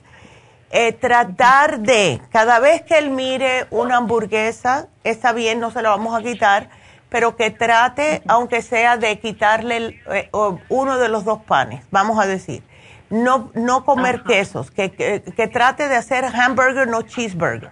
eh, 0.70 0.92
tratar 0.92 1.80
de, 1.80 2.20
cada 2.30 2.58
vez 2.58 2.82
que 2.82 2.98
él 2.98 3.08
mire 3.10 3.66
una 3.70 3.96
hamburguesa, 3.96 4.88
está 5.02 5.32
bien, 5.32 5.60
no 5.60 5.70
se 5.70 5.80
la 5.80 5.88
vamos 5.88 6.14
a 6.14 6.22
quitar, 6.22 6.68
pero 7.08 7.36
que 7.36 7.50
trate, 7.50 8.22
aunque 8.28 8.60
sea 8.60 8.98
de 8.98 9.18
quitarle 9.18 10.02
eh, 10.10 10.28
uno 10.68 10.98
de 10.98 11.08
los 11.08 11.24
dos 11.24 11.42
panes, 11.44 11.82
vamos 11.90 12.18
a 12.18 12.26
decir. 12.26 12.62
No, 13.08 13.50
no 13.54 13.84
comer 13.84 14.24
quesos, 14.24 14.70
que, 14.70 14.90
que, 14.90 15.48
trate 15.48 15.88
de 15.88 15.96
hacer 15.96 16.24
hamburger, 16.24 16.88
no 16.88 17.02
cheeseburger. 17.02 17.70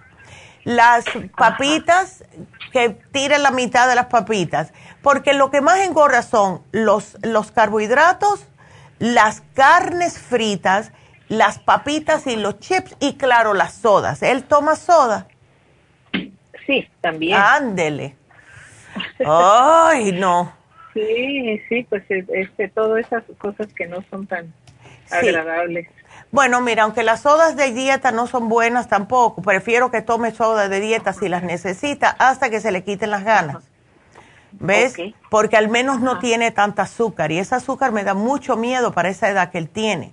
Las 0.63 1.05
papitas, 1.37 2.23
que 2.71 2.89
tire 3.11 3.37
la 3.37 3.51
mitad 3.51 3.87
de 3.87 3.95
las 3.95 4.07
papitas, 4.07 4.73
porque 5.01 5.33
lo 5.33 5.51
que 5.51 5.61
más 5.61 5.79
engorda 5.79 6.21
son 6.21 6.61
los, 6.71 7.17
los 7.21 7.51
carbohidratos, 7.51 8.47
las 8.99 9.41
carnes 9.53 10.17
fritas, 10.17 10.91
las 11.27 11.59
papitas 11.59 12.27
y 12.27 12.35
los 12.35 12.59
chips 12.59 12.95
y 12.99 13.15
claro, 13.15 13.53
las 13.53 13.73
sodas. 13.73 14.23
¿Él 14.23 14.43
toma 14.43 14.75
soda? 14.75 15.27
Sí, 16.65 16.87
también. 17.01 17.37
Ándele. 17.37 18.15
Ay, 19.25 20.11
no. 20.13 20.53
Sí, 20.93 21.61
sí, 21.67 21.85
pues 21.89 22.03
este, 22.09 22.67
todas 22.69 23.05
esas 23.05 23.23
cosas 23.37 23.67
que 23.73 23.87
no 23.87 24.03
son 24.09 24.27
tan 24.27 24.53
agradables. 25.09 25.87
Bueno, 26.33 26.61
mira, 26.61 26.81
aunque 26.81 27.03
las 27.03 27.21
sodas 27.21 27.55
de 27.55 27.71
dieta 27.73 28.11
no 28.11 28.25
son 28.25 28.49
buenas 28.49 28.87
tampoco, 28.87 29.43
prefiero 29.43 29.91
que 29.91 30.01
tome 30.01 30.31
sodas 30.31 30.67
de 30.67 30.79
dieta 30.79 31.13
si 31.13 31.29
las 31.29 31.43
necesita 31.43 32.09
hasta 32.17 32.49
que 32.49 32.59
se 32.59 32.71
le 32.71 32.83
quiten 32.83 33.11
las 33.11 33.23
ganas. 33.23 33.57
¿Ves? 34.53 34.95
Porque 35.29 35.57
al 35.57 35.69
menos 35.69 36.01
no 36.01 36.17
tiene 36.17 36.49
tanta 36.49 36.81
azúcar 36.81 37.31
y 37.31 37.37
ese 37.37 37.53
azúcar 37.53 37.91
me 37.91 38.03
da 38.03 38.15
mucho 38.15 38.57
miedo 38.57 38.93
para 38.93 39.09
esa 39.09 39.29
edad 39.29 39.51
que 39.51 39.59
él 39.59 39.69
tiene. 39.69 40.11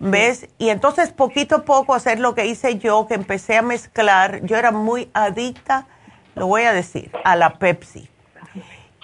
¿Ves? 0.00 0.48
Y 0.58 0.70
entonces 0.70 1.12
poquito 1.12 1.54
a 1.54 1.64
poco 1.64 1.94
hacer 1.94 2.18
lo 2.18 2.34
que 2.34 2.46
hice 2.46 2.76
yo, 2.78 3.06
que 3.06 3.14
empecé 3.14 3.58
a 3.58 3.62
mezclar, 3.62 4.44
yo 4.44 4.56
era 4.56 4.72
muy 4.72 5.08
adicta, 5.14 5.86
lo 6.34 6.48
voy 6.48 6.62
a 6.62 6.72
decir, 6.72 7.12
a 7.22 7.36
la 7.36 7.60
Pepsi. 7.60 8.10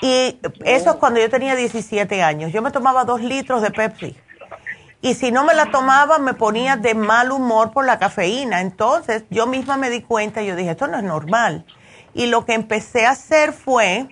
Y 0.01 0.41
eso 0.65 0.91
es 0.91 0.97
cuando 0.97 1.21
yo 1.21 1.31
tenía 1.31 1.55
17 1.55 2.25
años. 2.25 2.51
Yo 2.51 2.61
me 2.61 2.73
tomaba 2.73 3.05
dos 3.05 3.21
litros 3.21 3.63
de 3.63 3.71
Pepsi 3.71 4.17
y 5.03 5.15
si 5.15 5.33
no 5.33 5.45
me 5.45 5.53
la 5.53 5.67
tomaba 5.67 6.19
me 6.19 6.33
ponía 6.33 6.77
de 6.77 6.95
mal 6.95 7.33
humor 7.33 7.73
por 7.73 7.85
la 7.85 7.99
cafeína. 7.99 8.61
Entonces 8.61 9.25
yo 9.31 9.49
misma 9.49 9.77
me 9.77 9.91
di 9.91 10.01
cuenta 10.01 10.43
y 10.43 10.47
yo 10.47 10.57
dije, 10.57 10.71
esto 10.71 10.87
no 10.87 10.97
es 10.97 11.03
normal. 11.03 11.67
Y 12.15 12.27
lo 12.27 12.47
que 12.47 12.55
empecé 12.55 13.05
a 13.05 13.11
hacer 13.11 13.53
fue 13.53 14.09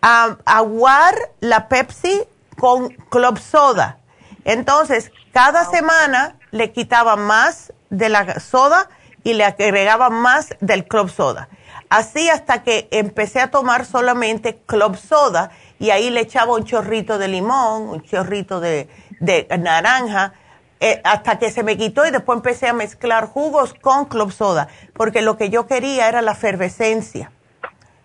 aguar 0.00 1.14
la 1.40 1.68
Pepsi 1.68 2.22
con 2.56 2.90
club 3.10 3.38
soda. 3.38 3.98
Entonces, 4.44 5.10
cada 5.32 5.64
semana 5.64 6.36
le 6.52 6.72
quitaba 6.72 7.16
más 7.16 7.72
de 7.90 8.08
la 8.08 8.38
soda 8.38 8.88
y 9.24 9.34
le 9.34 9.44
agregaba 9.44 10.10
más 10.10 10.54
del 10.60 10.86
club 10.86 11.10
soda. 11.10 11.48
Así 11.90 12.28
hasta 12.28 12.62
que 12.62 12.86
empecé 12.92 13.40
a 13.40 13.50
tomar 13.50 13.84
solamente 13.84 14.60
club 14.66 14.96
soda 14.96 15.50
y 15.80 15.90
ahí 15.90 16.10
le 16.10 16.20
echaba 16.20 16.54
un 16.54 16.64
chorrito 16.64 17.18
de 17.18 17.28
limón, 17.28 17.88
un 17.88 18.02
chorrito 18.02 18.60
de, 18.60 18.88
de 19.20 19.46
naranja 19.58 20.34
eh, 20.80 21.00
hasta 21.02 21.40
que 21.40 21.50
se 21.50 21.64
me 21.64 21.76
quitó 21.76 22.06
y 22.06 22.12
después 22.12 22.36
empecé 22.36 22.68
a 22.68 22.72
mezclar 22.72 23.26
jugos 23.26 23.74
con 23.74 24.04
club 24.04 24.30
soda, 24.30 24.68
porque 24.92 25.22
lo 25.22 25.36
que 25.36 25.50
yo 25.50 25.66
quería 25.66 26.08
era 26.08 26.22
la 26.22 26.32
efervescencia. 26.32 27.32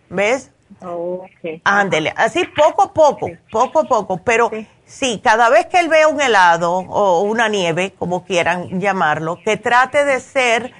¿Ves? 0.09 0.49
Okay. 0.81 1.61
Ándele, 1.63 2.13
así 2.17 2.45
poco 2.45 2.81
a 2.81 2.93
poco, 2.93 3.29
poco 3.51 3.81
a 3.81 3.83
poco, 3.83 4.17
pero 4.17 4.49
sí. 4.85 5.21
cada 5.23 5.49
vez 5.49 5.67
que 5.67 5.79
él 5.79 5.87
vea 5.87 6.07
un 6.07 6.19
helado 6.19 6.71
o 6.71 7.21
una 7.21 7.47
nieve, 7.47 7.93
como 7.99 8.25
quieran 8.25 8.81
llamarlo, 8.81 9.39
que 9.45 9.55
trate 9.55 10.03
de 10.03 10.19
ser 10.19 10.73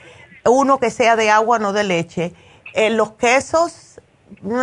uno 0.45 0.80
que 0.80 0.89
sea 0.89 1.15
de 1.15 1.30
agua, 1.30 1.60
no 1.60 1.73
de 1.73 1.84
leche. 1.84 2.34
Eh, 2.73 2.89
los 2.89 3.11
quesos, 3.14 4.01
mm, 4.41 4.55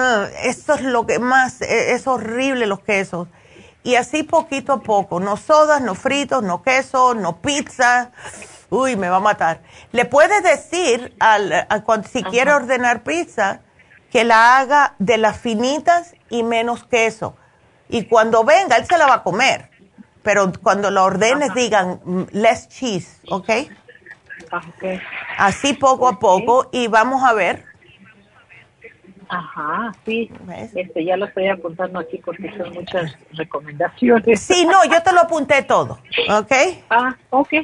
eso 0.42 0.74
es 0.74 0.82
lo 0.82 1.06
que 1.06 1.20
más, 1.20 1.62
eh, 1.62 1.92
es 1.92 2.08
horrible 2.08 2.66
los 2.66 2.80
quesos 2.80 3.28
y 3.82 3.94
así 3.94 4.22
poquito 4.22 4.74
a 4.74 4.80
poco, 4.80 5.20
no 5.20 5.36
sodas, 5.36 5.80
no 5.80 5.94
fritos, 5.94 6.42
no 6.42 6.62
queso, 6.62 7.14
no 7.14 7.40
pizza. 7.40 8.10
Uy, 8.68 8.96
me 8.96 9.08
va 9.08 9.16
a 9.16 9.20
matar. 9.20 9.62
Le 9.92 10.04
puede 10.04 10.40
decir 10.42 11.14
al, 11.18 11.66
si 12.10 12.22
quiere 12.22 12.52
ordenar 12.52 13.02
pizza 13.02 13.60
que 14.10 14.24
la 14.24 14.58
haga 14.58 14.94
de 14.98 15.18
las 15.18 15.38
finitas 15.38 16.14
y 16.28 16.42
menos 16.42 16.84
queso. 16.84 17.36
Y 17.88 18.04
cuando 18.04 18.44
venga, 18.44 18.76
él 18.76 18.86
se 18.86 18.98
la 18.98 19.06
va 19.06 19.14
a 19.14 19.22
comer. 19.22 19.70
Pero 20.22 20.52
cuando 20.62 20.90
la 20.90 21.02
ordenes, 21.02 21.54
digan 21.54 22.00
mm, 22.04 22.22
less 22.32 22.68
cheese, 22.68 23.20
¿ok? 23.30 23.50
Okay. 24.76 25.00
Así 25.38 25.72
poco 25.72 26.08
a 26.08 26.18
poco 26.18 26.68
y 26.72 26.88
vamos 26.88 27.22
a 27.24 27.32
ver 27.32 27.69
Ajá, 29.30 29.92
sí. 30.04 30.28
Este, 30.74 31.04
ya 31.04 31.16
lo 31.16 31.26
estoy 31.26 31.46
apuntando 31.46 32.00
aquí 32.00 32.20
porque 32.24 32.52
son 32.56 32.72
muchas 32.74 33.16
recomendaciones. 33.32 34.40
Sí, 34.40 34.66
no, 34.66 34.84
yo 34.84 35.00
te 35.02 35.12
lo 35.12 35.20
apunté 35.20 35.62
todo, 35.62 36.00
¿ok? 36.28 36.52
Ah, 36.90 37.16
ok. 37.30 37.54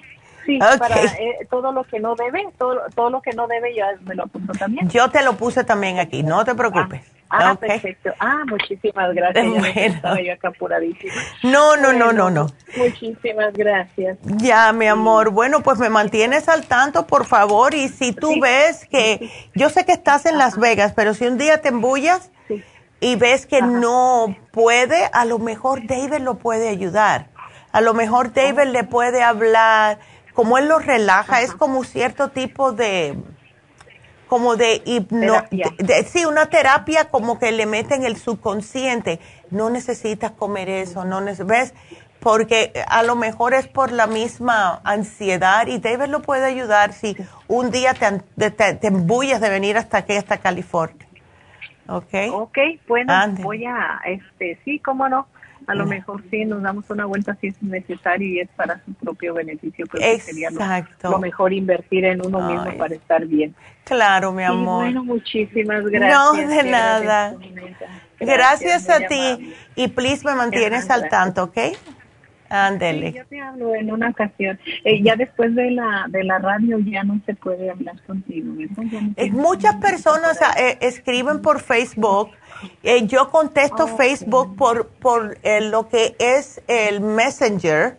Sí, 0.47 0.61
para 0.79 1.03
eh, 1.03 1.45
todo 1.51 1.73
lo 1.73 1.83
que 1.83 1.99
no 1.99 2.15
debe, 2.15 2.47
todo, 2.57 2.81
todo 2.95 3.11
lo 3.11 3.21
que 3.21 3.33
no 3.33 3.49
debe 3.49 3.75
ya 3.75 3.87
me 4.03 4.15
lo 4.15 4.23
apunto 4.23 4.53
también. 4.53 4.89
Yo 4.89 5.11
te 5.11 5.25
lo 5.25 5.33
puse 5.37 5.65
también 5.65 5.99
aquí, 5.99 6.23
no 6.23 6.45
te 6.45 6.55
preocupes. 6.55 7.01
Ah, 7.05 7.16
perfecto. 7.61 8.11
Ah, 8.19 8.43
muchísimas 8.47 9.15
gracias. 9.15 9.47
Bueno. 9.47 10.21
yo 10.21 10.33
acá 10.33 10.49
apuradísima. 10.49 11.15
No, 11.43 11.77
no, 11.77 11.93
no, 11.93 12.13
no, 12.13 12.31
no. 12.31 12.47
Muchísimas 12.77 13.53
gracias. 13.55 14.19
Ya, 14.23 14.73
mi 14.73 14.87
amor. 14.87 15.31
Bueno, 15.31 15.63
pues 15.63 15.79
me 15.79 15.89
mantienes 15.89 16.49
al 16.49 16.67
tanto, 16.67 17.07
por 17.07 17.27
favor. 17.27 17.75
Y 17.75 17.89
si 17.89 18.13
tú 18.13 18.41
ves 18.41 18.87
que, 18.87 19.31
yo 19.55 19.71
sé 19.71 19.85
que 19.85 19.93
estás 19.93 20.27
en 20.27 20.39
Las 20.39 20.59
Vegas, 20.59 20.93
pero 20.95 21.15
si 21.15 21.27
un 21.27 21.39
día 21.39 21.61
te 21.61 21.69
embullas 21.69 22.31
y 23.01 23.17
ves 23.17 23.47
que 23.47 23.63
no 23.63 24.37
puede, 24.53 25.09
a 25.13 25.25
lo 25.25 25.39
mejor 25.39 25.87
David 25.87 26.21
lo 26.21 26.39
puede 26.39 26.69
ayudar. 26.69 27.29
A 27.73 27.81
lo 27.81 27.93
mejor 27.95 28.33
David 28.33 28.69
le 28.71 28.85
puede 28.85 29.23
hablar. 29.23 29.99
Como 30.33 30.59
él 30.59 30.69
lo 30.69 30.79
relaja, 30.79 31.41
es 31.43 31.53
como 31.53 31.83
cierto 31.85 32.29
tipo 32.29 32.73
de 32.73 33.17
como 34.27 34.57
de 34.57 34.83
hipno, 34.85 35.43
sí, 36.07 36.25
una 36.25 36.47
terapia 36.47 37.09
como 37.11 37.39
que 37.39 37.53
le 37.53 37.67
meten 37.67 38.05
el 38.05 38.17
subconsciente. 38.17 39.21
No 39.51 39.71
necesitas 39.71 40.33
comer 40.33 40.69
eso, 40.69 41.05
no 41.05 41.21
ves, 41.45 41.75
porque 42.21 42.73
a 42.89 43.03
lo 43.03 43.15
mejor 43.15 43.55
es 43.55 43.69
por 43.69 43.93
la 43.93 44.07
misma 44.07 44.81
ansiedad 44.85 45.67
y 45.67 45.79
David 45.79 46.07
lo 46.07 46.23
puede 46.23 46.47
ayudar 46.47 46.93
si 46.93 47.17
un 47.47 47.71
día 47.71 47.95
te, 47.95 48.51
te, 48.51 48.87
embullas 48.87 49.41
de 49.41 49.49
venir 49.49 49.77
hasta 49.77 49.99
aquí, 49.99 50.15
hasta 50.15 50.39
California. 50.39 51.07
¿Ok? 51.89 52.15
Ok, 52.33 52.59
bueno, 52.89 53.13
voy 53.43 53.65
a, 53.65 54.01
este, 54.05 54.59
sí, 54.65 54.81
cómo 54.81 55.09
no 55.09 55.29
a 55.67 55.75
lo 55.75 55.87
mejor 55.87 56.23
sí 56.31 56.45
nos 56.45 56.63
damos 56.63 56.89
una 56.91 57.07
vuelta 57.07 57.35
si 57.41 57.49
es 57.49 57.63
necesario 57.63 58.29
y 58.29 58.41
es 58.41 58.49
para 58.51 58.81
su 58.85 58.95
propio 58.95 59.35
beneficio, 59.35 59.87
pero 59.91 60.19
sería 60.19 60.51
lo, 60.51 61.19
mejor 61.19 61.53
invertir 61.53 62.05
en 62.05 62.25
uno 62.25 62.41
mismo 62.49 62.77
para 62.79 62.95
estar 62.95 63.27
bien. 63.27 63.55
Claro, 63.87 64.33
mi 64.33 64.43
amor. 64.43 64.83
bueno, 64.85 65.05
muchísimas 65.05 65.85
gracias. 65.85 66.13
No, 66.13 66.33
de 66.33 66.63
nada. 66.65 67.35
Gracias, 68.21 68.91
a 68.91 69.01
ti. 69.07 69.55
Y 69.75 69.89
please 69.89 70.25
me 70.25 70.35
mantienes 70.35 70.91
al 70.91 71.09
tanto, 71.09 71.45
¿ok? 71.45 71.59
Ándele. 72.49 73.13
yo 73.13 73.27
te 73.27 73.41
hablo 73.41 73.75
en 73.75 73.91
una 73.91 74.11
ocasión. 74.11 74.59
Eh, 74.85 75.03
ya 75.03 75.17
después 75.17 75.55
de 75.57 75.73
la 75.73 76.07
de 76.09 76.23
la 76.23 76.39
radio 76.39 76.79
ya 76.79 77.03
no 77.03 77.21
se 77.27 77.35
puede 77.35 77.71
hablar 77.71 78.01
contigo. 78.07 78.55
Eh, 79.17 79.31
muchas 79.33 79.75
personas 79.77 80.39
eh, 80.57 80.79
escriben 80.81 81.43
por 81.43 81.61
Facebook 81.61 82.31
eh, 82.83 83.07
yo 83.07 83.31
contesto 83.31 83.85
oh, 83.85 83.97
Facebook 83.97 84.57
por, 84.57 84.89
por 84.89 85.39
eh, 85.43 85.61
lo 85.61 85.89
que 85.89 86.17
es 86.19 86.63
el 86.69 87.01
Messenger. 87.01 87.99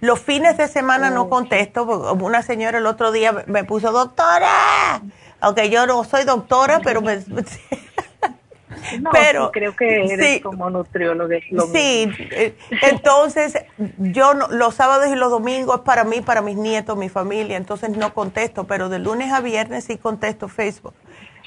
Los 0.00 0.20
fines 0.20 0.56
de 0.56 0.68
semana 0.68 1.10
no 1.10 1.28
contesto. 1.28 1.84
Una 2.12 2.42
señora 2.42 2.78
el 2.78 2.86
otro 2.86 3.12
día 3.12 3.44
me 3.46 3.64
puso, 3.64 3.92
doctora. 3.92 5.00
Aunque 5.40 5.70
yo 5.70 5.86
no 5.86 6.04
soy 6.04 6.24
doctora, 6.24 6.80
pero 6.82 7.00
me... 7.02 7.18
pero 9.12 9.50
creo 9.52 9.74
que 9.74 10.04
eres 10.06 10.42
como 10.42 10.70
nutriólogo. 10.70 11.32
sí, 11.72 12.08
eh, 12.18 12.56
entonces 12.82 13.56
yo 13.98 14.34
los 14.34 14.74
sábados 14.74 15.08
y 15.08 15.16
los 15.16 15.30
domingos 15.30 15.80
para 15.80 16.04
mí, 16.04 16.20
para 16.20 16.42
mis 16.42 16.56
nietos, 16.56 16.96
mi 16.96 17.08
familia, 17.08 17.56
entonces 17.56 17.90
no 17.90 18.14
contesto, 18.14 18.64
pero 18.64 18.88
de 18.88 18.98
lunes 18.98 19.32
a 19.32 19.40
viernes 19.40 19.84
sí 19.84 19.96
contesto 19.96 20.48
Facebook. 20.48 20.94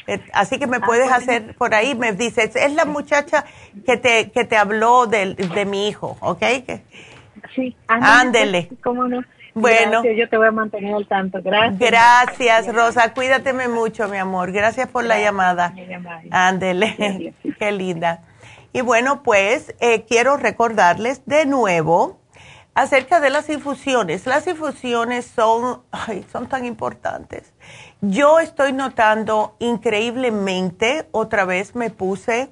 Eh, 0.07 0.20
así 0.34 0.57
que 0.57 0.66
me 0.66 0.78
ah, 0.78 0.82
puedes 0.86 1.11
hacer 1.11 1.56
por 1.56 1.74
ahí, 1.76 1.94
me 1.94 2.14
dices, 2.14 2.56
es 2.56 2.74
la 2.74 2.86
muchacha 2.86 3.45
que 3.86 3.98
te, 3.98 4.32
que 4.32 4.44
te 4.44 4.57
habló 4.57 5.06
de, 5.06 5.36
de 5.36 5.66
mi 5.66 5.88
hijo, 5.88 6.18
¿ok? 6.22 6.44
Sí, 7.56 7.76
ándele. 7.88 8.70
¿Cómo 8.84 9.07
no? 9.07 9.24
Bueno, 9.60 10.03
yo 10.03 10.30
te 10.30 10.38
voy 10.38 10.48
a 10.48 10.52
mantener 10.52 10.94
al 10.94 11.07
tanto. 11.07 11.40
Gracias. 11.41 11.80
Gracias, 11.80 12.73
Rosa. 12.73 13.14
Cuídateme 13.14 13.68
mucho, 13.68 14.07
mi 14.07 14.18
amor. 14.18 14.52
Gracias 14.52 14.88
por 14.88 15.03
la 15.03 15.19
llamada. 15.19 15.73
Ándele. 16.31 17.34
Qué 17.60 17.72
linda. 17.72 18.23
Y 18.72 18.81
bueno, 18.81 19.23
pues 19.23 19.76
eh, 19.80 20.06
quiero 20.07 20.38
recordarles 20.38 21.26
de 21.26 21.45
nuevo 21.45 22.19
acerca 22.76 23.19
de 23.19 23.30
las 23.30 23.49
infusiones. 23.49 24.26
Las 24.26 24.48
infusiones 24.48 25.26
son, 25.26 25.81
ay, 25.91 26.26
son 26.31 26.48
tan 26.48 26.65
importantes. 26.65 27.53
Yo 28.02 28.40
estoy 28.40 28.73
notando 28.73 29.56
increíblemente, 29.60 31.07
otra 31.11 31.45
vez 31.45 31.76
me 31.76 31.90
puse 31.90 32.49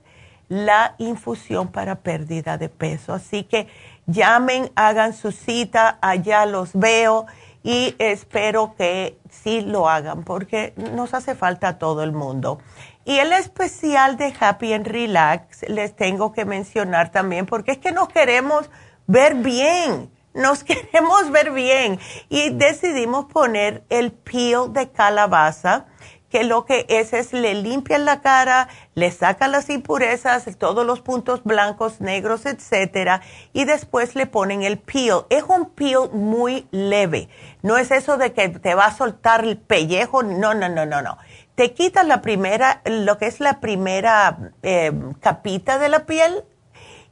la 0.49 0.95
infusión 0.97 1.69
para 1.69 1.95
pérdida 1.95 2.57
de 2.57 2.67
peso. 2.67 3.13
Así 3.13 3.43
que 3.43 3.67
llamen, 4.05 4.71
hagan 4.75 5.13
su 5.13 5.31
cita, 5.31 5.97
allá 6.01 6.45
los 6.45 6.71
veo 6.73 7.25
y 7.63 7.95
espero 7.99 8.75
que 8.75 9.17
sí 9.29 9.61
lo 9.61 9.87
hagan 9.87 10.23
porque 10.23 10.73
nos 10.93 11.13
hace 11.13 11.35
falta 11.35 11.69
a 11.69 11.77
todo 11.77 12.03
el 12.03 12.11
mundo. 12.11 12.59
Y 13.05 13.19
el 13.19 13.31
especial 13.31 14.17
de 14.17 14.33
Happy 14.37 14.73
and 14.73 14.87
Relax 14.87 15.61
les 15.69 15.95
tengo 15.95 16.33
que 16.33 16.43
mencionar 16.43 17.11
también 17.11 17.45
porque 17.45 17.71
es 17.71 17.77
que 17.77 17.91
nos 17.91 18.09
queremos 18.09 18.69
ver 19.07 19.35
bien 19.35 20.11
nos 20.35 20.63
queremos 20.65 21.31
ver 21.31 21.51
bien 21.51 21.99
y 22.29 22.49
decidimos 22.49 23.25
poner 23.25 23.83
el 23.89 24.11
peel 24.11 24.71
de 24.73 24.91
calabaza 24.91 25.85
que 26.29 26.43
lo 26.43 26.65
que 26.65 26.85
es 26.89 27.13
es 27.13 27.31
le 27.31 27.53
limpian 27.53 28.03
la 28.03 28.19
cara, 28.19 28.67
le 28.93 29.09
sacan 29.09 29.53
las 29.53 29.69
impurezas, 29.69 30.45
todos 30.57 30.85
los 30.85 30.99
puntos 30.99 31.45
blancos, 31.45 32.01
negros, 32.01 32.45
etcétera, 32.45 33.21
y 33.53 33.63
después 33.63 34.15
le 34.15 34.25
ponen 34.25 34.63
el 34.63 34.77
peel. 34.77 35.21
Es 35.29 35.43
un 35.43 35.69
peel 35.69 36.09
muy 36.11 36.67
leve. 36.71 37.29
No 37.61 37.77
es 37.77 37.89
eso 37.91 38.17
de 38.17 38.33
que 38.33 38.49
te 38.49 38.75
va 38.75 38.87
a 38.87 38.93
soltar 38.93 39.45
el 39.45 39.57
pellejo, 39.57 40.23
no, 40.23 40.53
no, 40.53 40.67
no, 40.67 40.85
no, 40.85 41.01
no. 41.01 41.17
Te 41.55 41.73
quitas 41.73 42.05
la 42.05 42.21
primera, 42.21 42.81
lo 42.85 43.17
que 43.17 43.27
es 43.27 43.39
la 43.39 43.59
primera 43.59 44.51
eh, 44.61 44.91
capita 45.21 45.79
de 45.79 45.89
la 45.89 46.05
piel 46.05 46.43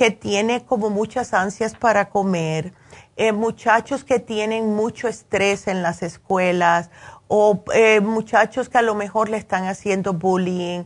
que 0.02 0.10
tiene 0.10 0.64
como 0.64 0.90
muchas 0.90 1.32
ansias 1.32 1.76
para 1.76 2.08
comer, 2.08 2.72
eh, 3.14 3.30
muchachos 3.30 4.02
que 4.02 4.18
tienen 4.18 4.74
mucho 4.74 5.06
estrés 5.06 5.68
en 5.68 5.80
las 5.80 6.02
escuelas 6.02 6.90
o 7.28 7.62
eh, 7.72 8.00
muchachos 8.00 8.68
que 8.68 8.78
a 8.78 8.82
lo 8.82 8.96
mejor 8.96 9.28
le 9.28 9.36
están 9.36 9.66
haciendo 9.66 10.12
bullying 10.12 10.82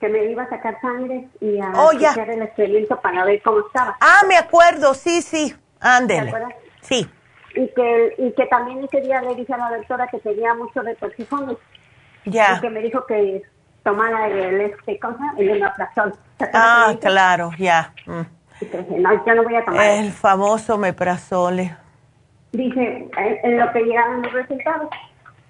que 0.00 0.08
me 0.08 0.24
iba 0.26 0.44
a 0.44 0.48
sacar 0.48 0.80
sangre 0.80 1.28
y 1.40 1.58
a 1.60 1.72
oh, 1.74 1.90
hacer 1.90 2.30
el 2.30 2.42
experimento 2.42 3.00
para 3.00 3.24
ver 3.24 3.42
cómo 3.42 3.60
estaba. 3.60 3.96
Ah, 4.00 4.22
me 4.28 4.36
acuerdo, 4.36 4.94
sí, 4.94 5.22
sí, 5.22 5.54
ándele. 5.80 6.32
Sí. 6.82 7.08
Y 7.54 7.68
que, 7.74 8.14
y 8.18 8.32
que 8.32 8.46
también 8.46 8.84
ese 8.84 9.00
día 9.00 9.20
le 9.22 9.34
dije 9.34 9.52
a 9.52 9.56
la 9.56 9.76
doctora 9.76 10.06
que 10.06 10.18
tenía 10.18 10.54
mucho 10.54 10.82
retorcijones. 10.82 11.56
Ya. 12.24 12.56
Y 12.56 12.60
que 12.60 12.70
me 12.70 12.80
dijo 12.80 13.04
que 13.06 13.42
tomara 13.82 14.28
el, 14.28 14.60
este, 14.60 14.98
cosa, 15.00 15.34
el 15.36 15.50
omeprazol. 15.50 16.14
Ah, 16.52 16.94
claro, 17.00 17.50
ya. 17.58 17.92
Mm. 18.06 18.20
Y 18.60 18.66
que 18.66 18.78
dije, 18.78 18.98
no, 18.98 19.26
yo 19.26 19.34
no 19.34 19.42
voy 19.42 19.56
a 19.56 19.64
tomar. 19.64 19.84
El 19.84 20.12
famoso 20.12 20.74
omeprazole. 20.74 21.76
Dice, 22.52 23.08
en 23.16 23.58
lo 23.58 23.72
que 23.72 23.80
llegaron 23.80 24.22
los 24.22 24.32
resultados. 24.32 24.88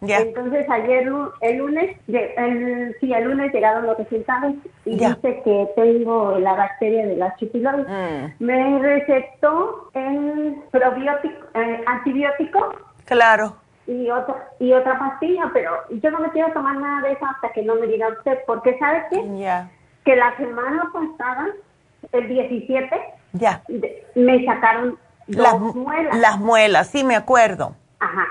Entonces 0.01 0.67
ayer, 0.71 1.11
el 1.41 1.57
lunes, 1.57 1.97
el, 2.07 2.97
sí, 3.01 3.13
el 3.13 3.25
lunes 3.25 3.53
llegaron 3.53 3.87
los 3.87 3.99
resultados 3.99 4.55
y 4.85 4.97
dice 4.97 5.43
que 5.45 5.69
tengo 5.75 6.39
la 6.39 6.55
bacteria 6.55 7.07
de 7.07 7.17
la 7.17 7.35
pylori. 7.35 7.83
Mm. 7.83 8.35
Me 8.39 8.79
recetó 8.79 9.91
el 9.95 10.57
probiótico, 10.71 11.47
eh, 11.55 11.83
antibiótico. 11.87 12.75
Claro. 13.07 13.57
Y 13.89 14.09
otra, 14.11 14.51
y 14.61 14.73
otra 14.73 14.99
pastilla, 14.99 15.51
pero 15.53 15.73
yo 15.91 16.11
no 16.11 16.21
me 16.21 16.31
quiero 16.31 16.53
tomar 16.53 16.77
nada 16.77 17.09
de 17.09 17.13
eso 17.15 17.25
hasta 17.25 17.51
que 17.53 17.63
no 17.63 17.75
me 17.77 17.87
diga 17.87 18.09
usted, 18.09 18.39
porque 18.47 18.79
¿sabe 18.79 19.03
qué? 19.11 19.67
Que 20.05 20.15
la 20.15 20.37
semana 20.37 20.91
pasada, 20.93 21.49
el 22.13 22.29
17, 22.29 23.01
ya. 23.33 23.63
me 24.15 24.45
sacaron 24.45 24.99
las 25.27 25.59
muelas. 25.59 26.19
Las 26.19 26.39
muelas, 26.39 26.87
sí, 26.89 27.03
me 27.03 27.17
acuerdo. 27.17 27.75
Ajá 27.99 28.27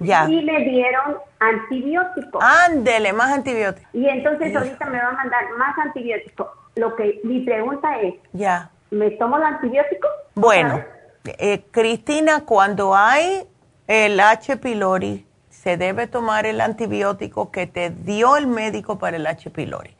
y 0.00 0.42
me 0.42 0.64
dieron 0.64 1.18
antibiótico. 1.38 2.38
Ándele, 2.42 3.12
más 3.12 3.32
antibiótico. 3.32 3.88
Y 3.92 4.08
entonces 4.08 4.54
ahorita 4.54 4.86
me 4.86 4.98
va 4.98 5.08
a 5.08 5.12
mandar 5.12 5.44
más 5.58 5.78
antibiótico. 5.78 6.50
Lo 6.76 6.96
que 6.96 7.20
mi 7.24 7.40
pregunta 7.40 8.00
es, 8.00 8.14
ya. 8.32 8.70
¿me 8.90 9.10
tomo 9.12 9.36
el 9.36 9.42
antibiótico? 9.44 10.08
Bueno, 10.34 10.82
eh, 11.24 11.62
Cristina, 11.70 12.44
cuando 12.44 12.94
hay 12.96 13.46
el 13.86 14.18
H. 14.18 14.56
pylori, 14.56 15.26
se 15.50 15.76
debe 15.76 16.06
tomar 16.06 16.46
el 16.46 16.60
antibiótico 16.60 17.50
que 17.50 17.66
te 17.66 17.90
dio 17.90 18.36
el 18.36 18.46
médico 18.46 18.98
para 18.98 19.16
el 19.16 19.26
H. 19.26 19.50
pylori. 19.50 19.94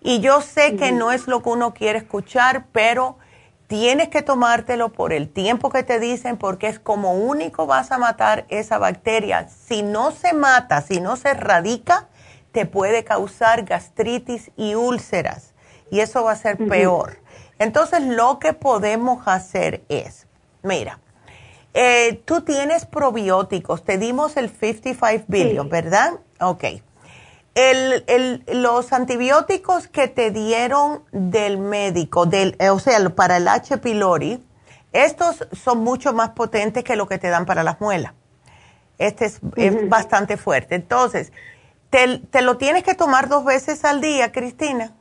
Y 0.00 0.20
yo 0.20 0.40
sé 0.40 0.76
que 0.76 0.92
no 0.92 1.12
es 1.12 1.26
lo 1.28 1.42
que 1.42 1.50
uno 1.50 1.74
quiere 1.74 1.98
escuchar, 1.98 2.66
pero 2.72 3.18
tienes 3.66 4.08
que 4.08 4.22
tomártelo 4.22 4.92
por 4.92 5.12
el 5.12 5.28
tiempo 5.28 5.70
que 5.70 5.82
te 5.82 5.98
dicen 5.98 6.36
porque 6.36 6.68
es 6.68 6.78
como 6.78 7.14
único 7.14 7.66
vas 7.66 7.90
a 7.92 7.98
matar 7.98 8.46
esa 8.48 8.78
bacteria. 8.78 9.48
Si 9.48 9.82
no 9.82 10.12
se 10.12 10.32
mata, 10.32 10.82
si 10.82 11.00
no 11.00 11.16
se 11.16 11.30
erradica, 11.30 12.08
te 12.52 12.66
puede 12.66 13.04
causar 13.04 13.64
gastritis 13.64 14.50
y 14.56 14.74
úlceras 14.74 15.54
y 15.90 16.00
eso 16.00 16.24
va 16.24 16.32
a 16.32 16.36
ser 16.36 16.56
peor. 16.56 17.18
Entonces 17.58 18.02
lo 18.02 18.38
que 18.38 18.52
podemos 18.52 19.26
hacer 19.26 19.84
es, 19.88 20.26
mira, 20.62 21.00
eh, 21.74 22.22
tú 22.24 22.40
tienes 22.40 22.86
probióticos, 22.86 23.84
te 23.84 23.98
dimos 23.98 24.36
el 24.36 24.48
55 24.50 25.24
billion, 25.28 25.68
¿verdad? 25.68 26.14
Ok 26.40 26.64
el, 27.56 28.04
el, 28.06 28.44
los 28.62 28.92
antibióticos 28.92 29.88
que 29.88 30.08
te 30.08 30.30
dieron 30.30 31.02
del 31.10 31.56
médico, 31.56 32.26
del, 32.26 32.54
eh, 32.58 32.68
o 32.68 32.78
sea, 32.78 32.98
para 33.10 33.38
el 33.38 33.48
H. 33.48 33.78
pylori, 33.78 34.44
estos 34.92 35.48
son 35.52 35.78
mucho 35.78 36.12
más 36.12 36.30
potentes 36.30 36.84
que 36.84 36.96
lo 36.96 37.08
que 37.08 37.16
te 37.16 37.28
dan 37.28 37.46
para 37.46 37.64
las 37.64 37.80
muelas. 37.80 38.12
Este 38.98 39.24
es, 39.24 39.40
bastante 39.88 40.36
fuerte. 40.36 40.74
Entonces, 40.74 41.32
te, 41.88 42.18
te, 42.18 42.42
lo 42.42 42.58
tienes 42.58 42.82
que 42.82 42.94
tomar 42.94 43.28
dos 43.28 43.44
veces 43.44 43.86
al 43.86 44.02
día, 44.02 44.32
Cristina? 44.32 44.92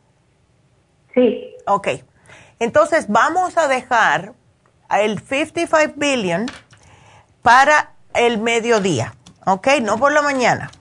Sí. 1.14 1.56
Ok. 1.68 1.90
Entonces 2.60 3.08
vamos 3.10 3.58
a 3.58 3.68
dejar 3.68 4.34
el 4.92 5.20
55 5.20 5.94
billion 5.98 6.46
para 7.42 7.92
el 8.14 8.38
mediodía, 8.38 9.14
¿ok? 9.46 9.68
No 9.82 9.98
por 9.98 10.14
la 10.14 10.22
mañana, 10.22 10.72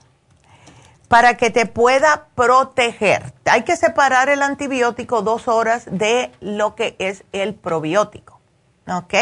para 1.15 1.37
que 1.37 1.49
te 1.49 1.65
pueda 1.65 2.25
proteger. 2.35 3.21
Hay 3.49 3.63
que 3.63 3.77
separar 3.77 4.27
el 4.27 4.41
antibiótico 4.41 5.21
dos 5.21 5.47
horas 5.47 5.87
de 5.89 6.29
lo 6.41 6.75
que 6.75 6.97
es 6.99 7.23
el 7.31 7.55
probiótico, 7.55 8.41
¿ok? 8.85 9.13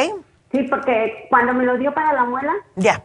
Sí, 0.51 0.63
porque 0.71 1.27
cuando 1.29 1.53
me 1.53 1.63
lo 1.63 1.77
dio 1.77 1.93
para 1.93 2.13
la 2.13 2.25
muela, 2.25 2.51
ya. 2.77 2.99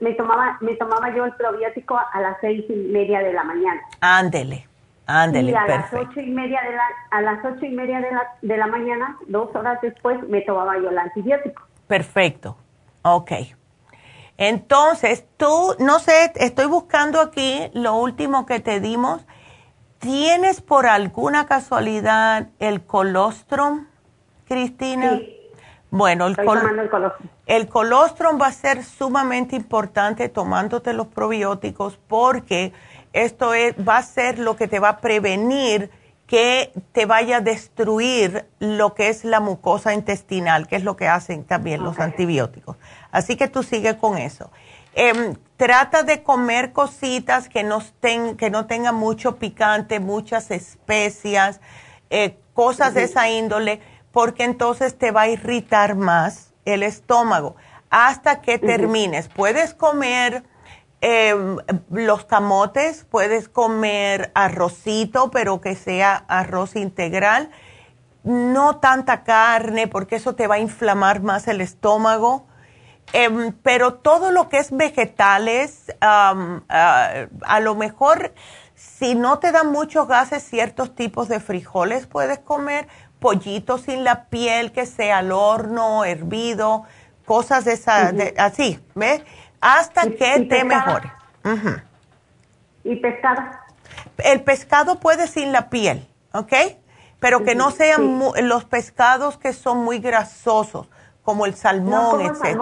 me, 0.00 0.12
tomaba, 0.12 0.56
me 0.60 0.76
tomaba 0.76 1.12
yo 1.16 1.24
el 1.24 1.32
probiótico 1.32 1.98
a 1.98 2.20
las 2.20 2.36
seis 2.40 2.64
y 2.68 2.74
media 2.74 3.18
de 3.18 3.32
la 3.32 3.42
mañana. 3.42 3.80
Ándele, 4.00 4.68
ándele, 5.06 5.50
y 5.50 5.54
a 5.56 5.66
las 5.66 5.92
ocho 5.92 6.20
y 6.20 6.30
media 6.30 6.60
de 6.62 6.76
la, 6.76 6.84
a 7.10 7.20
las 7.20 7.44
ocho 7.44 7.66
y 7.66 7.70
media 7.70 8.00
de 8.00 8.12
la, 8.12 8.22
de 8.40 8.56
la 8.56 8.68
mañana, 8.68 9.16
dos 9.26 9.52
horas 9.56 9.80
después, 9.82 10.16
me 10.28 10.42
tomaba 10.42 10.78
yo 10.78 10.90
el 10.90 10.98
antibiótico. 10.98 11.64
Perfecto, 11.88 12.56
ok. 13.02 13.32
Entonces, 14.38 15.24
tú, 15.36 15.74
no 15.80 15.98
sé, 15.98 16.32
estoy 16.36 16.66
buscando 16.66 17.20
aquí 17.20 17.70
lo 17.74 17.96
último 17.96 18.46
que 18.46 18.60
te 18.60 18.78
dimos. 18.78 19.26
¿Tienes 19.98 20.60
por 20.60 20.86
alguna 20.86 21.46
casualidad 21.46 22.48
el 22.60 22.84
colostrum, 22.84 23.88
Cristina? 24.46 25.18
Sí. 25.18 25.34
Bueno, 25.90 26.26
el, 26.26 26.36
el, 27.46 27.68
colostrum. 27.68 28.40
va 28.40 28.46
a 28.48 28.52
ser 28.52 28.84
sumamente 28.84 29.56
importante 29.56 30.28
tomándote 30.28 30.92
los 30.92 31.06
probióticos 31.08 31.98
porque 32.06 32.72
esto 33.12 33.54
es, 33.54 33.74
va 33.76 33.96
a 33.96 34.02
ser 34.02 34.38
lo 34.38 34.54
que 34.54 34.68
te 34.68 34.78
va 34.78 34.90
a 34.90 34.98
prevenir 34.98 35.90
que 36.28 36.72
te 36.92 37.06
vaya 37.06 37.38
a 37.38 37.40
destruir 37.40 38.44
lo 38.58 38.94
que 38.94 39.08
es 39.08 39.24
la 39.24 39.40
mucosa 39.40 39.94
intestinal, 39.94 40.68
que 40.68 40.76
es 40.76 40.84
lo 40.84 40.94
que 40.94 41.08
hacen 41.08 41.42
también 41.44 41.82
los 41.82 41.98
antibióticos. 41.98 42.76
Así 43.10 43.36
que 43.36 43.48
tú 43.48 43.62
sigue 43.62 43.96
con 43.96 44.18
eso. 44.18 44.50
Em, 44.94 45.36
trata 45.56 46.02
de 46.02 46.22
comer 46.22 46.72
cositas 46.72 47.48
que 47.48 47.62
no, 47.62 47.82
que 48.00 48.50
no 48.50 48.66
tengan 48.66 48.94
mucho 48.94 49.36
picante, 49.36 50.00
muchas 50.00 50.50
especias, 50.50 51.60
eh, 52.10 52.38
cosas 52.54 52.94
de 52.94 53.04
esa 53.04 53.28
índole 53.28 53.80
porque 54.12 54.44
entonces 54.44 54.98
te 54.98 55.10
va 55.10 55.22
a 55.22 55.28
irritar 55.28 55.94
más 55.94 56.52
el 56.64 56.82
estómago 56.82 57.56
hasta 57.90 58.40
que 58.40 58.58
termines. 58.58 59.28
Puedes 59.28 59.74
comer 59.74 60.44
em, 61.00 61.58
los 61.90 62.24
camotes, 62.24 63.06
puedes 63.08 63.48
comer 63.48 64.32
arrocito, 64.34 65.30
pero 65.30 65.60
que 65.60 65.76
sea 65.76 66.24
arroz 66.28 66.76
integral. 66.76 67.50
No 68.24 68.78
tanta 68.78 69.22
carne, 69.22 69.86
porque 69.86 70.16
eso 70.16 70.34
te 70.34 70.48
va 70.48 70.56
a 70.56 70.58
inflamar 70.58 71.22
más 71.22 71.46
el 71.46 71.60
estómago. 71.60 72.46
Em, 73.12 73.52
pero 73.62 73.94
todo 73.94 74.30
lo 74.32 74.48
que 74.48 74.58
es 74.58 74.70
vegetales, 74.70 75.94
a 76.00 77.60
lo 77.60 77.74
mejor 77.74 78.32
si 78.74 79.14
no 79.14 79.38
te 79.38 79.50
dan 79.50 79.72
muchos 79.72 80.06
gases, 80.06 80.42
ciertos 80.44 80.94
tipos 80.94 81.28
de 81.28 81.40
frijoles 81.40 82.06
puedes 82.06 82.38
comer 82.38 82.86
pollito 83.18 83.78
sin 83.78 84.04
la 84.04 84.26
piel 84.26 84.70
que 84.72 84.86
sea 84.86 85.18
al 85.18 85.32
horno, 85.32 86.04
hervido, 86.04 86.84
cosas 87.24 87.64
de 87.64 87.72
esa, 87.72 88.12
así, 88.38 88.80
¿ves? 88.94 89.22
Hasta 89.60 90.02
que 90.02 90.46
te 90.48 90.64
mejore. 90.64 91.12
¿Y 92.84 92.96
pescado? 92.96 93.42
El 94.18 94.42
pescado 94.42 95.00
puede 95.00 95.26
sin 95.26 95.50
la 95.50 95.70
piel, 95.70 96.06
¿ok? 96.32 96.52
Pero 97.18 97.42
que 97.42 97.56
no 97.56 97.72
sean 97.72 98.20
los 98.42 98.64
pescados 98.64 99.38
que 99.38 99.52
son 99.52 99.78
muy 99.78 99.98
grasosos, 99.98 100.88
como 101.24 101.46
el 101.46 101.54
salmón, 101.54 102.20
etc. 102.20 102.58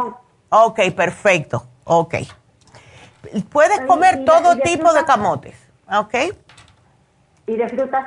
Ok, 0.48 0.80
perfecto, 0.94 1.66
ok. 1.84 2.14
Puedes 3.50 3.80
comer 3.80 4.24
todo 4.24 4.56
tipo 4.58 4.92
de 4.92 5.04
camotes, 5.04 5.56
¿ok? 5.90 6.14
¿Y 7.46 7.56
de 7.56 7.68
frutas? 7.68 8.04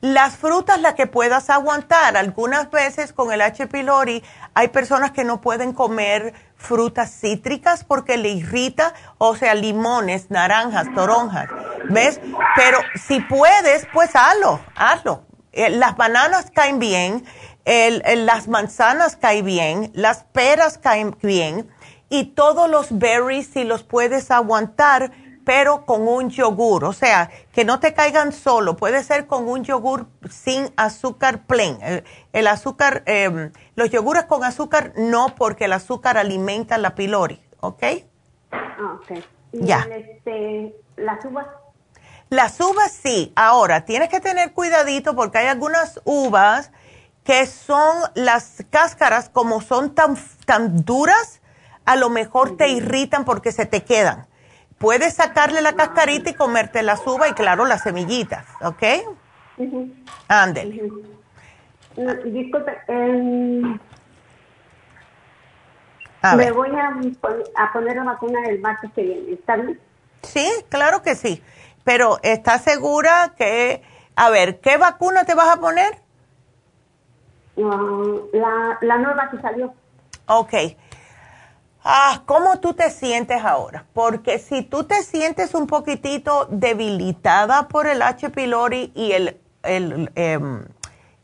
Las 0.00 0.36
frutas, 0.36 0.80
las 0.80 0.94
que 0.94 1.06
puedas 1.06 1.50
aguantar. 1.50 2.16
Algunas 2.16 2.70
veces 2.70 3.12
con 3.12 3.32
el 3.32 3.42
H. 3.42 3.66
pylori 3.66 4.24
hay 4.54 4.68
personas 4.68 5.10
que 5.10 5.24
no 5.24 5.40
pueden 5.42 5.72
comer 5.74 6.32
frutas 6.56 7.12
cítricas 7.20 7.84
porque 7.84 8.16
le 8.16 8.30
irrita, 8.30 8.94
o 9.18 9.36
sea, 9.36 9.54
limones, 9.54 10.30
naranjas, 10.30 10.86
toronjas. 10.94 11.48
¿Ves? 11.90 12.20
Pero 12.56 12.78
si 12.94 13.20
puedes, 13.20 13.86
pues 13.92 14.10
hazlo, 14.14 14.60
hazlo. 14.74 15.24
Eh, 15.52 15.68
las 15.68 15.96
bananas 15.96 16.50
caen 16.54 16.78
bien, 16.78 17.24
las 17.64 18.48
manzanas 18.48 19.16
caen 19.16 19.44
bien, 19.44 19.90
las 19.94 20.24
peras 20.24 20.78
caen 20.78 21.16
bien 21.22 21.68
y 22.08 22.24
todos 22.24 22.68
los 22.68 22.98
berries, 22.98 23.46
si 23.46 23.64
los 23.64 23.84
puedes 23.84 24.30
aguantar, 24.30 25.12
pero 25.44 25.86
con 25.86 26.06
un 26.06 26.30
yogur, 26.30 26.84
o 26.84 26.92
sea, 26.92 27.30
que 27.52 27.64
no 27.64 27.80
te 27.80 27.94
caigan 27.94 28.32
solo, 28.32 28.76
puede 28.76 29.02
ser 29.02 29.26
con 29.26 29.48
un 29.48 29.64
yogur 29.64 30.06
sin 30.28 30.72
azúcar 30.76 31.46
plain. 31.46 31.78
El, 32.32 32.46
azúcar, 32.46 33.02
em, 33.06 33.52
los 33.74 33.90
yogures 33.90 34.24
con 34.24 34.44
azúcar 34.44 34.92
no, 34.96 35.34
porque 35.36 35.64
el 35.64 35.72
azúcar 35.72 36.18
alimenta 36.18 36.78
la 36.78 36.94
pylori, 36.94 37.40
¿ok? 37.60 37.82
Ah, 38.52 38.98
ok. 39.00 39.18
¿Y 39.52 39.64
ya. 39.64 39.86
Este, 39.90 40.74
las 40.96 41.24
uvas? 41.24 41.46
Las 42.28 42.60
uvas 42.60 42.92
sí. 42.92 43.32
Ahora, 43.34 43.84
tienes 43.84 44.08
que 44.08 44.20
tener 44.20 44.52
cuidadito 44.52 45.16
porque 45.16 45.38
hay 45.38 45.46
algunas 45.46 46.00
uvas 46.04 46.70
que 47.24 47.46
son 47.46 47.96
las 48.14 48.64
cáscaras, 48.70 49.28
como 49.28 49.60
son 49.60 49.94
tan, 49.94 50.16
tan 50.46 50.84
duras, 50.84 51.40
a 51.84 51.96
lo 51.96 52.10
mejor 52.10 52.56
te 52.56 52.68
irritan 52.68 53.24
porque 53.24 53.52
se 53.52 53.66
te 53.66 53.82
quedan. 53.82 54.26
Puedes 54.78 55.14
sacarle 55.14 55.60
la 55.60 55.74
cascarita 55.74 56.30
y 56.30 56.34
comerte 56.34 56.82
la 56.82 56.98
uva 57.04 57.28
y 57.28 57.32
claro, 57.34 57.66
las 57.66 57.82
semillitas, 57.82 58.46
¿ok? 58.62 58.82
Ándele. 60.28 60.90
Disculpe, 62.24 62.78
em, 62.88 63.78
me 66.36 66.50
voy 66.52 66.70
a, 66.70 66.94
a, 67.56 67.72
poner 67.72 67.98
una 67.98 68.12
vacuna 68.12 68.38
el 68.48 68.60
martes 68.60 68.90
que 68.94 69.02
viene, 69.02 69.32
¿está 69.32 69.56
bien? 69.56 69.80
Sí, 70.22 70.46
claro 70.68 71.02
que 71.02 71.14
sí. 71.14 71.42
Pero 71.84 72.18
¿estás 72.22 72.62
segura 72.62 73.34
que, 73.36 73.82
a 74.16 74.30
ver, 74.30 74.60
qué 74.60 74.76
vacuna 74.76 75.24
te 75.24 75.34
vas 75.34 75.48
a 75.48 75.60
poner? 75.60 75.98
Ah, 77.62 78.14
la, 78.32 78.78
la 78.80 78.98
nueva 78.98 79.30
que 79.30 79.40
salió. 79.40 79.72
Ok. 80.26 80.54
Ah, 81.82 82.22
¿cómo 82.26 82.60
tú 82.60 82.74
te 82.74 82.90
sientes 82.90 83.42
ahora? 83.42 83.86
Porque 83.94 84.38
si 84.38 84.62
tú 84.62 84.84
te 84.84 85.02
sientes 85.02 85.54
un 85.54 85.66
poquitito 85.66 86.46
debilitada 86.50 87.68
por 87.68 87.86
el 87.86 88.02
H. 88.02 88.28
pylori 88.30 88.92
y 88.94 89.12
el, 89.12 89.40
el, 89.62 90.10
em, 90.14 90.64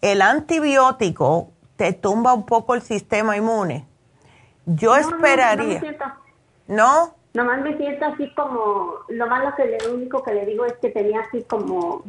el 0.00 0.22
antibiótico 0.22 1.50
te 1.76 1.92
tumba 1.92 2.32
un 2.32 2.46
poco 2.46 2.74
el 2.74 2.80
sistema 2.80 3.36
inmune, 3.36 3.86
yo 4.64 4.96
esperaría. 4.96 5.82
No, 6.66 6.74
no, 6.76 7.16
Nomás 7.36 7.60
me 7.60 7.76
siento 7.76 8.06
así 8.06 8.32
como, 8.34 8.94
lo 9.08 9.26
malo 9.26 9.54
que 9.56 9.76
lo 9.84 9.94
único 9.94 10.22
que 10.22 10.32
le 10.32 10.46
digo 10.46 10.64
es 10.64 10.72
que 10.78 10.88
tenía 10.88 11.20
así 11.20 11.42
como, 11.42 12.02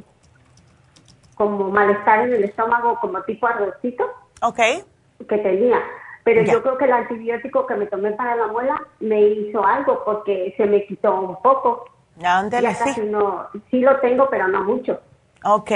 como 1.38 1.70
malestar 1.70 2.28
en 2.28 2.34
el 2.34 2.44
estómago, 2.44 3.00
como 3.00 3.22
tipo 3.24 3.48
arrocito. 3.48 4.06
Ok. 4.42 4.60
Que 5.28 5.38
tenía 5.38 5.82
pero 6.28 6.44
yo 6.44 6.62
creo 6.62 6.78
que 6.78 6.84
el 6.84 6.92
antibiótico 6.92 7.66
que 7.66 7.76
me 7.76 7.86
tomé 7.86 8.12
para 8.12 8.36
la 8.36 8.48
muela 8.48 8.76
me 9.00 9.22
hizo 9.22 9.66
algo 9.66 10.04
porque 10.04 10.54
se 10.58 10.66
me 10.66 10.86
quitó 10.86 11.22
un 11.22 11.42
poco. 11.42 11.86
Ándale, 12.22 12.76
sí. 12.76 13.02
No, 13.06 13.48
sí 13.72 13.80
lo 13.80 13.98
tengo, 14.02 14.28
pero 14.30 14.50
no 14.50 14.62
mucho. 14.66 15.00
Ok. 15.46 15.72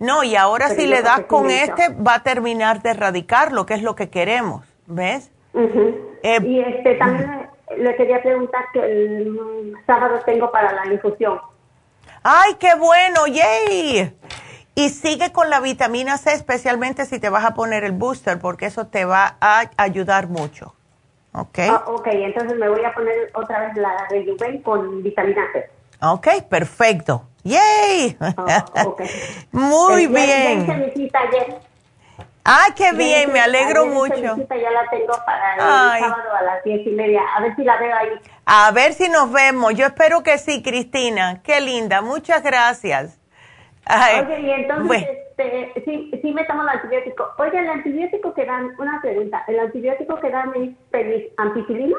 No, 0.00 0.24
y 0.24 0.34
ahora 0.34 0.70
si 0.70 0.88
le 0.88 1.00
das 1.00 1.20
con 1.26 1.48
este, 1.48 1.90
va 1.90 2.16
a 2.16 2.22
terminar 2.24 2.82
de 2.82 2.90
erradicar 2.90 3.52
lo 3.52 3.66
que 3.66 3.74
es 3.74 3.82
lo 3.82 3.94
que 3.94 4.10
queremos, 4.10 4.66
¿ves? 4.88 5.30
Eh, 5.54 6.40
y 6.42 6.58
este 6.58 6.96
también 6.96 7.48
le, 7.76 7.94
quería 7.94 8.20
preguntar 8.20 8.64
que 8.72 8.80
el 8.80 9.76
sábado 9.86 10.18
tengo 10.26 10.50
para 10.50 10.72
la 10.72 10.92
infusión. 10.92 11.40
¡Ay, 12.24 12.54
qué 12.58 12.74
bueno! 12.74 13.28
¡Yay! 13.28 14.12
Y 14.74 14.88
sigue 14.90 15.32
con 15.32 15.50
la 15.50 15.60
vitamina 15.60 16.18
C, 16.18 16.32
especialmente 16.32 17.06
si 17.06 17.20
te 17.20 17.28
vas 17.28 17.44
a 17.44 17.54
poner 17.54 17.84
el 17.84 17.92
booster, 17.92 18.38
porque 18.38 18.66
eso 18.66 18.86
te 18.86 19.04
va 19.04 19.36
a 19.40 19.70
ayudar 19.76 20.28
mucho. 20.28 20.74
¿Ok? 21.32 21.58
Ah, 21.68 21.84
ok, 21.86 22.06
entonces 22.10 22.58
me 22.58 22.68
voy 22.68 22.84
a 22.84 22.92
poner 22.92 23.30
otra 23.34 23.66
vez 23.66 23.76
la 23.76 24.06
Rejuven 24.08 24.62
con 24.62 25.02
vitamina 25.02 25.42
C. 25.52 25.70
Ok, 26.00 26.28
perfecto. 26.48 27.26
¡Yay! 27.44 28.16
Ah, 28.20 28.64
Muy 29.52 30.06
bien. 30.06 30.66
Ya 30.66 30.74
mi 30.74 30.84
ayer. 30.84 31.60
¡Ay, 32.44 32.72
qué 32.76 32.92
bien! 32.92 33.32
me 33.32 33.40
alegro 33.40 33.86
mucho. 33.86 34.14
Ya 34.16 34.70
la 34.70 34.90
tengo 34.90 35.14
para 35.24 35.54
el 35.54 36.00
sábado 36.00 36.34
a 36.38 36.42
las 36.42 36.64
diez 36.64 36.86
y 36.86 36.90
media. 36.90 37.22
A 37.36 37.40
ver 37.40 37.56
si 37.56 37.64
la 37.64 37.78
veo 37.78 37.96
ahí. 37.96 38.08
A 38.44 38.70
ver 38.72 38.92
si 38.92 39.08
nos 39.08 39.32
vemos. 39.32 39.74
Yo 39.74 39.86
espero 39.86 40.22
que 40.22 40.36
sí, 40.38 40.62
Cristina. 40.62 41.40
Qué 41.42 41.60
linda. 41.60 42.02
Muchas 42.02 42.42
gracias. 42.42 43.18
Oye, 43.86 44.40
y 44.40 44.50
entonces, 44.50 45.06
este, 45.36 45.82
sí, 45.84 46.10
sí 46.22 46.32
me 46.32 46.44
tomo 46.44 46.62
el 46.62 46.68
antibiótico. 46.68 47.28
Oye, 47.38 47.58
el 47.58 47.68
antibiótico 47.68 48.32
que 48.34 48.46
dan, 48.46 48.70
una 48.78 49.00
pregunta, 49.00 49.44
¿el 49.46 49.60
antibiótico 49.60 50.18
que 50.20 50.30
dan 50.30 50.52
es 50.56 51.22
ampicilina? 51.36 51.96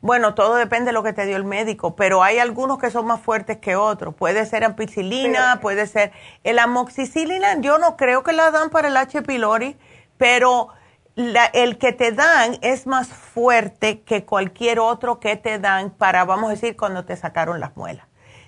Bueno, 0.00 0.34
todo 0.34 0.56
depende 0.56 0.86
de 0.86 0.92
lo 0.92 1.02
que 1.02 1.14
te 1.14 1.24
dio 1.24 1.36
el 1.36 1.44
médico, 1.44 1.96
pero 1.96 2.22
hay 2.22 2.38
algunos 2.38 2.78
que 2.78 2.90
son 2.90 3.06
más 3.06 3.20
fuertes 3.20 3.56
que 3.56 3.74
otros. 3.74 4.14
Puede 4.14 4.44
ser 4.44 4.62
ampicilina, 4.62 5.60
puede 5.62 5.86
ser 5.86 6.12
el 6.44 6.58
amoxicilina. 6.58 7.58
Yo 7.60 7.78
no 7.78 7.96
creo 7.96 8.22
que 8.22 8.34
la 8.34 8.50
dan 8.50 8.68
para 8.68 8.88
el 8.88 8.96
H. 8.98 9.22
pylori, 9.22 9.76
pero 10.18 10.68
el 11.16 11.78
que 11.78 11.92
te 11.92 12.12
dan 12.12 12.58
es 12.60 12.86
más 12.86 13.08
fuerte 13.08 14.02
que 14.02 14.26
cualquier 14.26 14.78
otro 14.78 15.20
que 15.20 15.36
te 15.36 15.58
dan 15.58 15.90
para, 15.90 16.24
vamos 16.24 16.48
a 16.48 16.50
decir, 16.50 16.76
cuando 16.76 17.04
te 17.04 17.16
sacaron 17.16 17.58
las 17.58 17.74
muelas. 17.76 18.06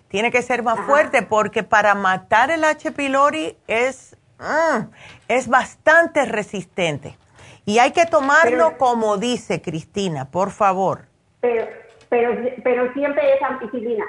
Tiene 0.08 0.30
que 0.30 0.42
ser 0.42 0.62
más 0.62 0.80
fuerte 0.80 1.22
porque 1.22 1.62
para 1.62 1.94
matar 1.94 2.50
el 2.50 2.64
H. 2.64 2.92
pylori 2.92 3.56
es, 3.66 4.16
mm, 4.38 4.84
es 5.28 5.48
bastante 5.48 6.24
resistente. 6.24 7.18
Y 7.64 7.80
hay 7.80 7.90
que 7.90 8.06
tomarlo 8.06 8.78
como 8.78 9.16
dice 9.16 9.60
Cristina, 9.60 10.30
por 10.30 10.52
favor. 10.52 11.06
Pero, 11.40 11.66
pero, 12.08 12.30
pero 12.62 12.92
siempre 12.92 13.34
es 13.34 13.42
ampicilina. 13.42 14.04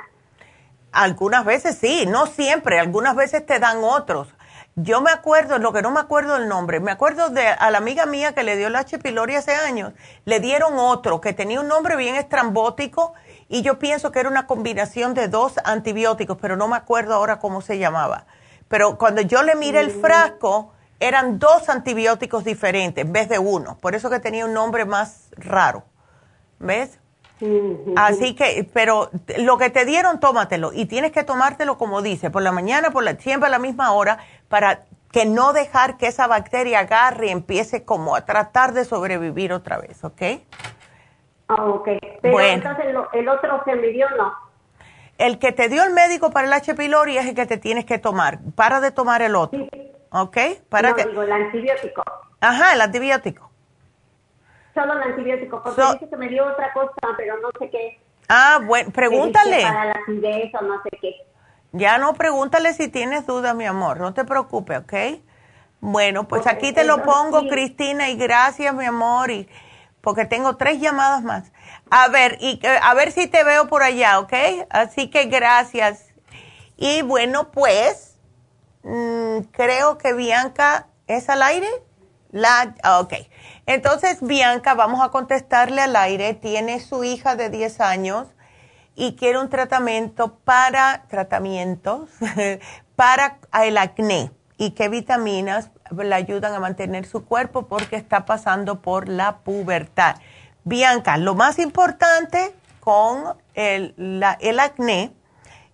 Algunas 0.92 1.44
veces 1.44 1.78
sí, 1.78 2.06
no 2.08 2.28
siempre, 2.28 2.80
algunas 2.80 3.16
veces 3.16 3.46
te 3.46 3.60
dan 3.60 3.84
otros. 3.84 4.34
Yo 4.76 5.02
me 5.02 5.10
acuerdo, 5.10 5.58
lo 5.58 5.74
que 5.74 5.82
no 5.82 5.90
me 5.90 6.00
acuerdo 6.00 6.36
el 6.38 6.48
nombre, 6.48 6.80
me 6.80 6.92
acuerdo 6.92 7.30
de 7.30 7.48
a 7.48 7.72
la 7.72 7.80
amiga 7.80 8.06
mía 8.06 8.36
que 8.36 8.44
le 8.44 8.56
dio 8.56 8.70
la 8.70 8.80
H. 8.80 9.00
pylori 9.00 9.34
hace 9.34 9.56
años, 9.56 9.94
le 10.26 10.40
dieron 10.40 10.78
otro 10.78 11.20
que 11.20 11.34
tenía 11.34 11.60
un 11.60 11.68
nombre 11.68 11.96
bien 11.96 12.14
estrambótico 12.14 13.16
y 13.50 13.62
yo 13.62 13.80
pienso 13.80 14.12
que 14.12 14.20
era 14.20 14.30
una 14.30 14.48
combinación 14.48 15.14
de 15.14 15.28
dos 15.28 15.54
antibióticos, 15.64 16.38
pero 16.42 16.56
no 16.58 16.68
me 16.68 16.76
acuerdo 16.76 17.14
ahora 17.14 17.40
cómo 17.40 17.62
se 17.62 17.78
llamaba. 17.78 18.26
Pero 18.68 18.98
cuando 18.98 19.22
yo 19.22 19.44
le 19.44 19.56
miré 19.56 19.80
el 19.80 19.92
frasco, 19.92 20.74
eran 21.00 21.40
dos 21.40 21.70
antibióticos 21.70 22.44
diferentes 22.44 23.06
en 23.06 23.14
vez 23.14 23.30
de 23.30 23.40
uno, 23.40 23.78
por 23.80 23.96
eso 23.96 24.10
que 24.10 24.20
tenía 24.20 24.46
un 24.46 24.54
nombre 24.54 24.86
más 24.86 25.30
raro. 25.38 25.84
¿Ves? 26.60 27.00
Así 27.96 28.34
que, 28.34 28.68
pero 28.74 29.12
lo 29.38 29.58
que 29.60 29.70
te 29.70 29.86
dieron, 29.86 30.20
tómatelo. 30.20 30.74
Y 30.74 30.88
tienes 30.88 31.12
que 31.12 31.24
tomártelo 31.24 31.78
como 31.78 32.02
dice, 32.02 32.32
por 32.32 32.42
la 32.42 32.52
mañana, 32.52 32.90
por 32.90 33.04
la, 33.04 33.16
siempre 33.16 33.48
a 33.48 33.52
la 33.52 33.60
misma 33.60 33.92
hora, 33.92 34.18
para 34.50 34.86
que 35.12 35.26
no 35.26 35.54
dejar 35.54 35.98
que 35.98 36.08
esa 36.08 36.28
bacteria 36.28 36.80
agarre 36.80 37.28
y 37.28 37.30
empiece 37.30 37.84
como 37.84 38.16
a 38.16 38.26
tratar 38.26 38.74
de 38.74 38.86
sobrevivir 38.86 39.54
otra 39.54 39.78
vez, 39.78 40.04
¿ok? 40.04 40.22
Ah, 41.48 41.64
ok. 41.64 41.90
Pero 42.22 42.40
entonces 42.40 42.86
el, 43.14 43.30
otro 43.30 43.64
que 43.64 43.76
me 43.76 43.88
dio 43.88 44.10
no. 44.18 44.34
El 45.18 45.40
que 45.40 45.52
te 45.52 45.70
dio 45.70 45.84
el 45.84 45.94
médico 45.94 46.32
para 46.32 46.48
el 46.48 46.54
H. 46.54 46.76
pylori 46.76 47.18
es 47.18 47.26
el 47.26 47.36
que 47.36 47.46
te 47.46 47.58
tienes 47.58 47.86
que 47.86 47.98
tomar. 47.98 48.40
Para 48.56 48.80
de 48.82 48.92
tomar 48.92 49.22
el 49.22 49.36
otro. 49.36 49.68
¿Ok? 50.12 50.38
Para 50.70 50.92
no, 50.92 50.96
digo, 50.96 51.24
el 51.24 51.32
antibiótico. 51.32 52.04
Ajá, 52.40 52.74
el 52.74 52.82
antibiótico 52.82 53.48
solo 54.78 54.94
el 54.94 55.12
antibiótico, 55.12 55.62
porque 55.64 55.82
dice 55.94 56.10
que 56.10 56.18
me 56.18 56.30
dio 56.30 56.46
otra 56.46 56.72
cosa, 56.74 56.94
pero 57.18 57.38
no 57.38 57.50
sé 57.60 57.70
qué. 57.70 58.00
Ah, 58.30 58.60
bueno, 58.64 58.92
pregúntale. 58.92 59.62
Para 59.64 59.86
la 59.86 59.92
acidez 59.94 60.54
o 60.54 60.62
no 60.62 60.82
sé 60.84 60.90
qué. 61.02 61.16
Ya 61.72 61.98
no, 61.98 62.14
pregúntale 62.14 62.74
si 62.74 62.88
tienes 62.88 63.26
duda, 63.26 63.54
mi 63.54 63.66
amor, 63.66 64.00
no 64.00 64.14
te 64.14 64.24
preocupes, 64.24 64.80
¿ok? 64.80 64.94
Bueno, 65.80 66.28
pues 66.28 66.48
aquí 66.48 66.74
te 66.74 66.84
lo 66.84 67.04
pongo, 67.04 67.48
Cristina, 67.48 68.10
y 68.10 68.18
gracias, 68.18 68.74
mi 68.74 68.86
amor, 68.86 69.30
y 69.30 69.48
porque 70.08 70.24
tengo 70.24 70.56
tres 70.56 70.80
llamadas 70.80 71.22
más. 71.22 71.52
A 71.90 72.08
ver, 72.08 72.38
y 72.40 72.62
a 72.82 72.94
ver 72.94 73.12
si 73.12 73.28
te 73.28 73.44
veo 73.44 73.68
por 73.68 73.84
allá, 73.84 74.20
¿ok? 74.20 74.32
Así 74.70 75.10
que 75.10 75.26
gracias. 75.26 76.06
Y 76.78 77.02
bueno, 77.02 77.52
pues, 77.52 78.16
mm, 78.84 79.40
creo 79.52 79.98
que 79.98 80.14
Bianca 80.14 80.88
es 81.08 81.28
al 81.28 81.44
aire. 81.44 81.68
La, 82.32 82.74
ok. 83.02 83.16
Entonces, 83.66 84.20
Bianca, 84.22 84.76
vamos 84.76 85.04
a 85.04 85.10
contestarle 85.10 85.82
al 85.82 85.98
aire. 85.98 86.36
Tiene 86.36 86.80
su 86.80 87.04
hija 87.04 87.36
de 87.36 87.50
10 87.50 87.82
años 87.82 88.30
y 88.96 89.18
quiere 89.18 89.40
un 89.40 89.50
tratamiento 89.50 90.38
para 90.38 91.04
tratamientos 91.10 92.10
para 92.96 93.40
el 93.62 93.78
acné 93.78 94.32
y 94.58 94.72
qué 94.72 94.88
vitaminas 94.88 95.70
le 95.92 96.16
ayudan 96.16 96.54
a 96.54 96.60
mantener 96.60 97.06
su 97.06 97.26
cuerpo 97.26 97.68
porque 97.68 97.96
está 97.96 98.26
pasando 98.26 98.82
por 98.82 99.08
la 99.10 99.38
pubertad. 99.38 100.16
Bianca, 100.64 101.18
lo 101.18 101.36
más 101.36 101.60
importante 101.60 102.54
con 102.80 103.38
el, 103.54 103.94
el 104.40 104.60
acné 104.60 105.14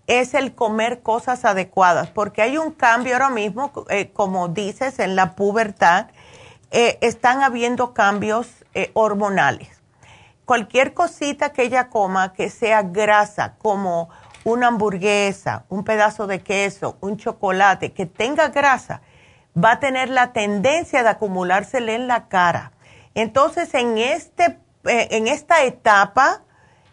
es 0.08 0.34
el 0.34 0.54
comer 0.54 1.02
cosas 1.02 1.46
adecuadas, 1.46 2.10
porque 2.10 2.42
hay 2.42 2.58
un 2.58 2.72
cambio 2.72 3.14
ahora 3.14 3.30
mismo, 3.30 3.72
eh, 3.90 4.12
como 4.12 4.50
dices, 4.50 5.00
en 5.00 5.16
la 5.16 5.36
pubertad 5.36 6.08
eh, 6.72 6.98
están 7.02 7.42
habiendo 7.42 7.94
cambios 7.94 8.48
eh, 8.74 8.92
hormonales. 8.94 9.70
Cualquier 10.46 10.94
cosita 10.94 11.54
que 11.54 11.64
ella 11.64 11.90
coma 11.90 12.34
que 12.34 12.50
sea 12.50 12.84
grasa, 12.84 13.56
como 13.60 14.10
una 14.44 14.68
hamburguesa, 14.68 15.64
un 15.70 15.86
pedazo 15.86 16.28
de 16.28 16.42
queso, 16.42 16.98
un 17.00 17.18
chocolate, 17.18 17.94
que 17.94 18.06
tenga 18.06 18.50
grasa, 18.50 19.02
va 19.58 19.74
a 19.74 19.80
tener 19.80 20.10
la 20.10 20.34
tendencia 20.34 21.04
de 21.04 21.10
acumulársele 21.10 21.96
en 21.96 22.08
la 22.08 22.28
cara. 22.28 22.72
Entonces, 23.16 23.74
en, 23.74 23.98
este, 23.98 24.60
eh, 24.86 25.08
en 25.12 25.28
esta 25.28 25.64
etapa, 25.64 26.42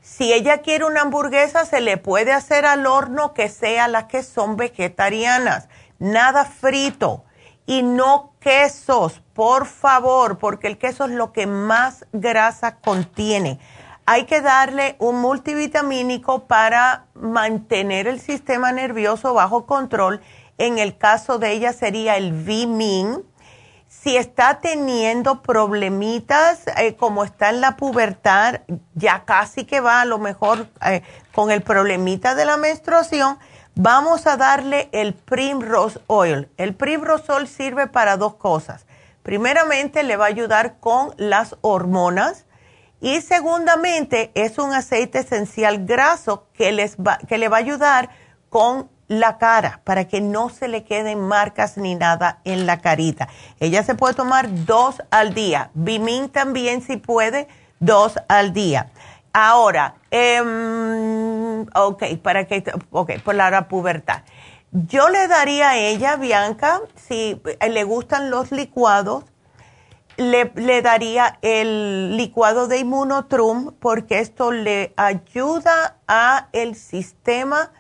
si 0.03 0.33
ella 0.33 0.59
quiere 0.59 0.85
una 0.85 1.03
hamburguesa, 1.03 1.65
se 1.65 1.81
le 1.81 1.97
puede 1.97 2.33
hacer 2.33 2.67
al 2.67 2.87
horno 2.87 3.35
que 3.35 3.49
sea 3.49 3.89
las 3.89 4.05
que 4.05 4.23
son 4.23 4.57
vegetarianas, 4.57 5.69
nada 5.99 6.45
frito 6.45 7.25
y 7.67 7.83
no 7.83 8.33
quesos, 8.41 9.23
por 9.35 9.67
favor, 9.67 10.39
porque 10.39 10.67
el 10.67 10.79
queso 10.79 11.05
es 11.05 11.13
lo 11.13 11.33
que 11.33 11.47
más 11.47 12.07
grasa 12.13 12.77
contiene. 12.77 13.61
Hay 14.07 14.25
que 14.25 14.41
darle 14.41 14.97
un 14.99 15.21
multivitamínico 15.21 16.47
para 16.47 17.05
mantener 17.15 18.09
el 18.09 18.19
sistema 18.19 18.73
nervioso 18.73 19.35
bajo 19.35 19.67
control. 19.67 20.21
En 20.61 20.79
el 20.79 20.97
caso 20.97 21.39
de 21.39 21.53
ella 21.53 21.73
sería 21.73 22.17
el 22.17 22.33
Vimin. 22.33 23.25
Si 23.89 24.17
está 24.17 24.61
teniendo 24.61 25.43
problemitas, 25.43 26.61
eh, 26.77 26.95
como 26.95 27.25
está 27.25 27.51
en 27.51 27.61
la 27.61 27.77
pubertad, 27.77 28.61
ya 28.95 29.25
casi 29.25 29.65
que 29.65 29.81
va 29.81 30.01
a 30.01 30.05
lo 30.05 30.19
mejor 30.19 30.69
eh, 30.87 31.03
con 31.33 31.51
el 31.51 31.63
problemita 31.63 32.35
de 32.35 32.45
la 32.45 32.57
menstruación, 32.57 33.39
Vamos 33.77 34.27
a 34.27 34.37
darle 34.37 34.89
el 34.93 35.15
Primrose 35.15 36.01
Oil. 36.07 36.51
El 36.59 36.75
Primrose 36.75 37.33
Oil 37.33 37.49
sirve 37.49 37.87
para 37.87 38.19
dos 38.19 38.35
cosas. 38.35 38.85
Primeramente, 39.23 40.03
le 40.03 40.17
va 40.17 40.27
a 40.27 40.29
ayudar 40.29 40.81
con 40.81 41.15
las 41.17 41.57
hormonas. 41.63 42.45
Y 43.01 43.23
segundamente, 43.23 44.33
es 44.35 44.59
un 44.59 44.75
aceite 44.75 45.21
esencial 45.21 45.87
graso 45.87 46.49
que, 46.53 46.73
les 46.73 46.97
que 47.27 47.39
le 47.39 47.49
va 47.49 47.57
a 47.57 47.61
ayudar 47.61 48.11
con 48.51 48.90
la 49.11 49.39
cara 49.39 49.81
para 49.83 50.07
que 50.07 50.21
no 50.21 50.51
se 50.51 50.69
le 50.69 50.85
queden 50.85 51.19
marcas 51.27 51.77
ni 51.77 51.97
nada 51.97 52.39
en 52.45 52.65
la 52.65 52.79
carita. 52.81 53.29
Ella 53.59 53.83
se 53.83 53.97
puede 53.97 54.15
tomar 54.15 54.47
dos 54.65 55.03
al 55.11 55.35
día. 55.35 55.73
Bimin 55.75 56.29
también 56.29 56.81
si 56.81 56.97
puede, 56.97 57.49
dos 57.81 58.15
al 58.29 58.53
día. 58.53 58.93
Ahora, 59.33 59.97
eh, 60.13 60.41
ok, 61.75 62.05
para 62.23 62.45
que, 62.47 62.63
ok, 62.93 63.21
por 63.25 63.35
la 63.35 63.67
pubertad. 63.67 64.23
Yo 64.71 65.09
le 65.09 65.27
daría 65.27 65.71
a 65.71 65.77
ella, 65.77 66.15
Bianca, 66.15 66.81
si 66.95 67.43
le 67.69 67.83
gustan 67.83 68.31
los 68.31 68.53
licuados, 68.53 69.25
le, 70.19 70.53
le 70.55 70.83
daría 70.83 71.37
el 71.43 72.17
licuado 72.17 72.69
de 72.69 72.79
Immunotrum 72.79 73.73
porque 73.81 74.21
esto 74.21 74.53
le 74.53 74.93
ayuda 74.97 75.97
a 76.07 76.47
el 76.53 76.77
sistema 76.77 77.73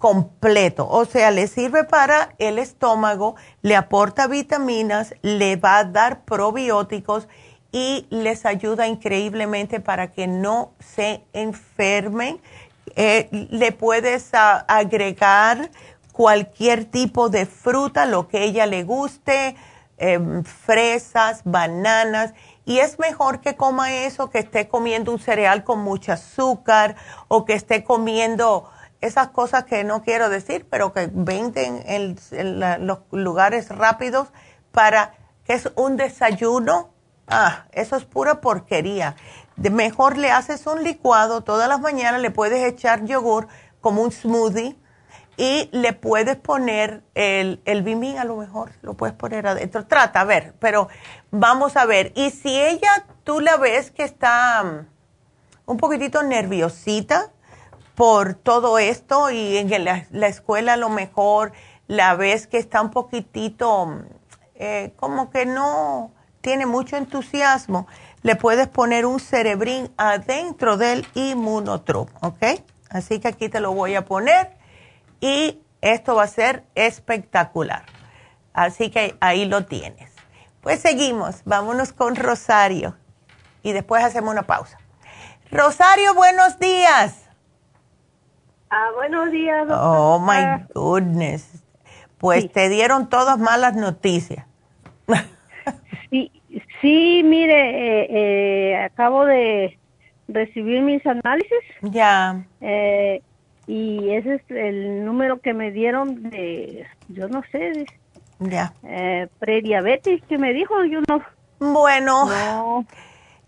completo, 0.00 0.88
o 0.88 1.04
sea, 1.04 1.30
le 1.30 1.46
sirve 1.46 1.84
para 1.84 2.34
el 2.38 2.58
estómago, 2.58 3.36
le 3.60 3.76
aporta 3.76 4.26
vitaminas, 4.28 5.14
le 5.20 5.56
va 5.56 5.76
a 5.76 5.84
dar 5.84 6.24
probióticos 6.24 7.28
y 7.70 8.06
les 8.08 8.46
ayuda 8.46 8.88
increíblemente 8.88 9.78
para 9.78 10.10
que 10.10 10.26
no 10.26 10.72
se 10.80 11.22
enfermen. 11.34 12.40
Eh, 12.96 13.28
le 13.50 13.72
puedes 13.72 14.30
agregar 14.32 15.70
cualquier 16.12 16.86
tipo 16.86 17.28
de 17.28 17.44
fruta, 17.44 18.06
lo 18.06 18.26
que 18.26 18.42
ella 18.44 18.64
le 18.64 18.84
guste, 18.84 19.54
em, 19.98 20.42
fresas, 20.44 21.42
bananas, 21.44 22.32
y 22.64 22.78
es 22.78 22.98
mejor 22.98 23.42
que 23.42 23.54
coma 23.54 23.92
eso 23.92 24.30
que 24.30 24.38
esté 24.38 24.66
comiendo 24.66 25.12
un 25.12 25.18
cereal 25.18 25.62
con 25.62 25.80
mucho 25.80 26.12
azúcar 26.12 26.96
o 27.28 27.44
que 27.44 27.52
esté 27.52 27.84
comiendo 27.84 28.70
esas 29.00 29.28
cosas 29.28 29.64
que 29.64 29.84
no 29.84 30.02
quiero 30.02 30.28
decir, 30.28 30.66
pero 30.70 30.92
que 30.92 31.08
venden 31.12 31.82
en, 31.86 32.18
en 32.32 32.86
los 32.86 32.98
lugares 33.10 33.68
rápidos 33.68 34.28
para 34.72 35.14
que 35.44 35.54
es 35.54 35.70
un 35.76 35.96
desayuno 35.96 36.90
Ah, 37.30 37.66
eso 37.70 37.96
es 37.96 38.04
pura 38.04 38.40
porquería. 38.40 39.14
De 39.54 39.70
mejor 39.70 40.18
le 40.18 40.32
haces 40.32 40.66
un 40.66 40.82
licuado 40.82 41.42
todas 41.42 41.68
las 41.68 41.80
mañanas, 41.80 42.20
le 42.20 42.32
puedes 42.32 42.64
echar 42.64 43.04
yogur 43.04 43.46
como 43.80 44.02
un 44.02 44.10
smoothie 44.10 44.76
y 45.36 45.70
le 45.72 45.92
puedes 45.92 46.36
poner 46.36 47.04
el, 47.14 47.62
el 47.64 48.18
a 48.18 48.24
lo 48.24 48.36
mejor, 48.36 48.72
lo 48.82 48.94
puedes 48.94 49.14
poner 49.14 49.46
adentro. 49.46 49.86
Trata, 49.86 50.22
a 50.22 50.24
ver, 50.24 50.54
pero 50.58 50.88
vamos 51.30 51.76
a 51.76 51.86
ver. 51.86 52.12
Y 52.16 52.30
si 52.30 52.60
ella, 52.60 53.06
tú 53.22 53.38
la 53.38 53.56
ves 53.56 53.92
que 53.92 54.02
está 54.02 54.64
mm, 54.64 55.70
un 55.70 55.76
poquitito 55.76 56.24
nerviosita 56.24 57.30
por 57.94 58.34
todo 58.34 58.78
esto 58.78 59.30
y 59.30 59.56
en 59.58 59.84
la, 59.84 60.06
la 60.10 60.26
escuela 60.28 60.74
a 60.74 60.76
lo 60.76 60.88
mejor 60.88 61.52
la 61.86 62.14
ves 62.14 62.46
que 62.46 62.58
está 62.58 62.80
un 62.82 62.90
poquitito, 62.90 64.04
eh, 64.54 64.92
como 64.96 65.30
que 65.30 65.44
no 65.44 66.12
tiene 66.40 66.64
mucho 66.64 66.96
entusiasmo, 66.96 67.88
le 68.22 68.36
puedes 68.36 68.68
poner 68.68 69.06
un 69.06 69.18
cerebrín 69.18 69.92
adentro 69.96 70.76
del 70.76 71.06
inmunotrum, 71.14 72.06
¿ok? 72.20 72.62
Así 72.90 73.18
que 73.18 73.28
aquí 73.28 73.48
te 73.48 73.60
lo 73.60 73.72
voy 73.72 73.94
a 73.94 74.04
poner 74.04 74.56
y 75.20 75.60
esto 75.80 76.14
va 76.14 76.24
a 76.24 76.28
ser 76.28 76.64
espectacular. 76.74 77.84
Así 78.52 78.90
que 78.90 79.16
ahí 79.20 79.46
lo 79.46 79.66
tienes. 79.66 80.12
Pues 80.60 80.80
seguimos, 80.80 81.42
vámonos 81.44 81.92
con 81.92 82.16
Rosario 82.16 82.96
y 83.62 83.72
después 83.72 84.04
hacemos 84.04 84.30
una 84.30 84.42
pausa. 84.42 84.78
Rosario, 85.50 86.14
buenos 86.14 86.58
días. 86.58 87.29
Ah, 88.70 88.90
buenos 88.94 89.32
días. 89.32 89.66
Doctora. 89.66 89.88
Oh, 89.90 90.20
my 90.20 90.64
goodness. 90.74 91.62
Pues 92.18 92.52
te 92.52 92.68
dieron 92.68 93.08
todas 93.08 93.38
malas 93.38 93.74
noticias. 93.74 94.46
sí, 96.10 96.30
sí, 96.80 97.22
mire, 97.24 98.02
eh, 98.02 98.06
eh, 98.10 98.76
acabo 98.84 99.24
de 99.24 99.76
recibir 100.28 100.82
mis 100.82 101.04
análisis. 101.04 101.58
Ya. 101.82 102.44
Eh, 102.60 103.22
y 103.66 104.10
ese 104.10 104.36
es 104.36 104.42
el 104.50 105.04
número 105.04 105.40
que 105.40 105.52
me 105.52 105.72
dieron 105.72 106.30
de, 106.30 106.86
yo 107.08 107.28
no 107.28 107.42
sé, 107.50 107.86
ya. 108.38 108.72
Eh, 108.84 109.28
prediabetes 109.38 110.22
que 110.28 110.38
me 110.38 110.52
dijo, 110.52 110.84
yo 110.84 111.00
no. 111.08 111.22
Bueno, 111.58 112.86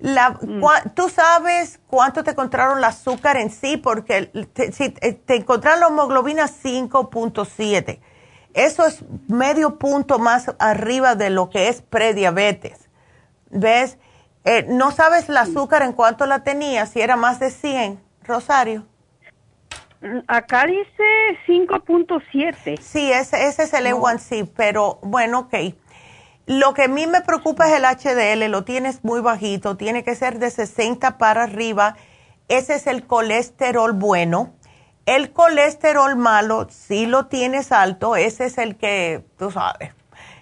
La, 0.02 0.30
Mm. 0.30 0.60
¿tú 0.96 1.08
sabes 1.08 1.78
cuánto 1.86 2.24
te 2.24 2.32
encontraron 2.32 2.78
el 2.78 2.84
azúcar 2.84 3.36
en 3.36 3.50
sí? 3.50 3.76
Porque 3.76 4.26
te, 4.52 4.72
si 4.72 4.90
te 4.90 5.12
te 5.12 5.36
encontraron 5.36 5.78
la 5.80 5.86
hemoglobina 5.86 6.48
5.7. 6.48 8.00
Eso 8.52 8.84
es 8.84 9.04
medio 9.28 9.78
punto 9.78 10.18
más 10.18 10.50
arriba 10.58 11.14
de 11.14 11.30
lo 11.30 11.50
que 11.50 11.68
es 11.68 11.82
prediabetes. 11.82 12.90
¿Ves? 13.50 13.96
Eh, 14.44 14.66
¿No 14.68 14.90
sabes 14.90 15.28
el 15.28 15.36
azúcar 15.36 15.82
en 15.82 15.92
cuánto 15.92 16.26
la 16.26 16.42
tenías? 16.42 16.90
Si 16.90 17.00
era 17.00 17.14
más 17.14 17.38
de 17.38 17.50
100, 17.50 18.00
Rosario. 18.24 18.84
Acá 20.26 20.66
dice 20.66 21.38
5.7. 21.46 22.76
Sí, 22.80 23.12
ese, 23.12 23.46
ese 23.46 23.62
es 23.62 23.72
el 23.72 23.86
A1C, 23.86 24.50
pero 24.56 24.98
bueno, 25.02 25.38
ok. 25.40 25.54
Lo 26.46 26.74
que 26.74 26.84
a 26.84 26.88
mí 26.88 27.06
me 27.06 27.20
preocupa 27.20 27.68
es 27.68 27.74
el 27.74 27.84
HDL, 27.84 28.50
lo 28.50 28.64
tienes 28.64 29.04
muy 29.04 29.20
bajito, 29.20 29.76
tiene 29.76 30.02
que 30.02 30.16
ser 30.16 30.38
de 30.40 30.50
60 30.50 31.16
para 31.16 31.44
arriba. 31.44 31.96
Ese 32.48 32.74
es 32.74 32.86
el 32.88 33.06
colesterol 33.06 33.92
bueno. 33.92 34.52
El 35.06 35.32
colesterol 35.32 36.16
malo, 36.16 36.68
si 36.70 37.06
lo 37.06 37.26
tienes 37.26 37.70
alto, 37.70 38.16
ese 38.16 38.46
es 38.46 38.58
el 38.58 38.76
que, 38.76 39.24
tú 39.38 39.50
sabes, 39.50 39.94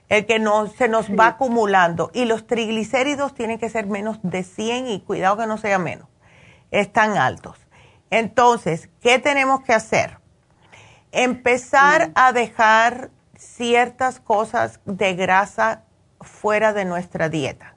el 0.09 0.27
que 0.27 0.39
no, 0.39 0.66
se 0.66 0.89
nos 0.89 1.10
va 1.10 1.28
acumulando. 1.28 2.10
Y 2.14 2.24
los 2.24 2.47
triglicéridos 2.47 3.35
tienen 3.35 3.59
que 3.59 3.68
ser 3.68 3.86
menos 3.86 4.18
de 4.22 4.43
100 4.43 4.89
y 4.89 5.01
cuidado 5.01 5.36
que 5.36 5.47
no 5.47 5.59
sea 5.59 5.78
menos. 5.78 6.09
Están 6.70 7.18
altos. 7.18 7.59
Entonces, 8.10 8.89
¿qué 9.01 9.18
tenemos 9.18 9.62
que 9.62 9.72
hacer? 9.72 10.18
Empezar 11.12 12.10
a 12.14 12.32
dejar 12.32 13.10
ciertas 13.36 14.20
cosas 14.20 14.81
de 14.85 15.14
grasa 15.14 15.85
fuera 16.21 16.73
de 16.73 16.85
nuestra 16.85 17.29
dieta. 17.29 17.75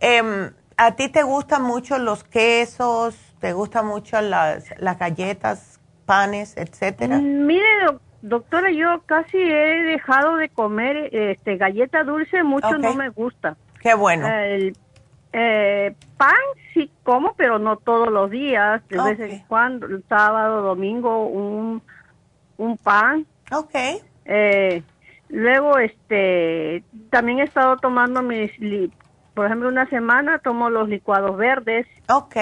Em, 0.00 0.50
¿A 0.76 0.96
ti 0.96 1.08
te 1.08 1.22
gustan 1.22 1.62
mucho 1.62 1.98
los 1.98 2.24
quesos? 2.24 3.16
¿Te 3.40 3.52
gustan 3.52 3.86
mucho 3.86 4.20
las, 4.20 4.74
las 4.80 4.98
galletas, 4.98 5.80
panes, 6.04 6.56
etcétera? 6.56 7.18
Mire, 7.18 7.64
doc- 7.86 8.02
doctora, 8.22 8.70
yo 8.72 9.02
casi 9.06 9.38
he 9.38 9.82
dejado 9.84 10.36
de 10.36 10.48
comer 10.48 11.14
este 11.14 11.56
galleta 11.56 12.02
dulce, 12.02 12.42
mucho 12.42 12.66
Ok. 12.68 12.78
no 12.78 12.94
me 12.94 13.08
gusta. 13.10 13.56
Qué 13.80 13.94
bueno. 13.94 14.26
El 14.26 14.76
eh, 15.32 15.94
pan 16.16 16.32
sí 16.72 16.90
como, 17.04 17.34
pero 17.34 17.58
no 17.58 17.76
todos 17.76 18.08
los 18.08 18.30
días, 18.30 18.82
de 18.88 19.00
vez 19.02 19.20
en 19.20 19.44
cuando, 19.46 19.86
el 19.86 20.02
sábado, 20.08 20.62
domingo, 20.62 21.26
un, 21.26 21.82
un 22.56 22.76
pan. 22.78 23.26
Ok. 23.52 23.74
Eh, 24.24 24.82
luego, 25.34 25.78
este, 25.78 26.82
también 27.10 27.40
he 27.40 27.42
estado 27.42 27.76
tomando 27.76 28.22
mis, 28.22 28.50
por 29.34 29.46
ejemplo, 29.46 29.68
una 29.68 29.88
semana 29.90 30.38
tomo 30.38 30.70
los 30.70 30.88
licuados 30.88 31.36
verdes. 31.36 31.86
Ok. 32.08 32.36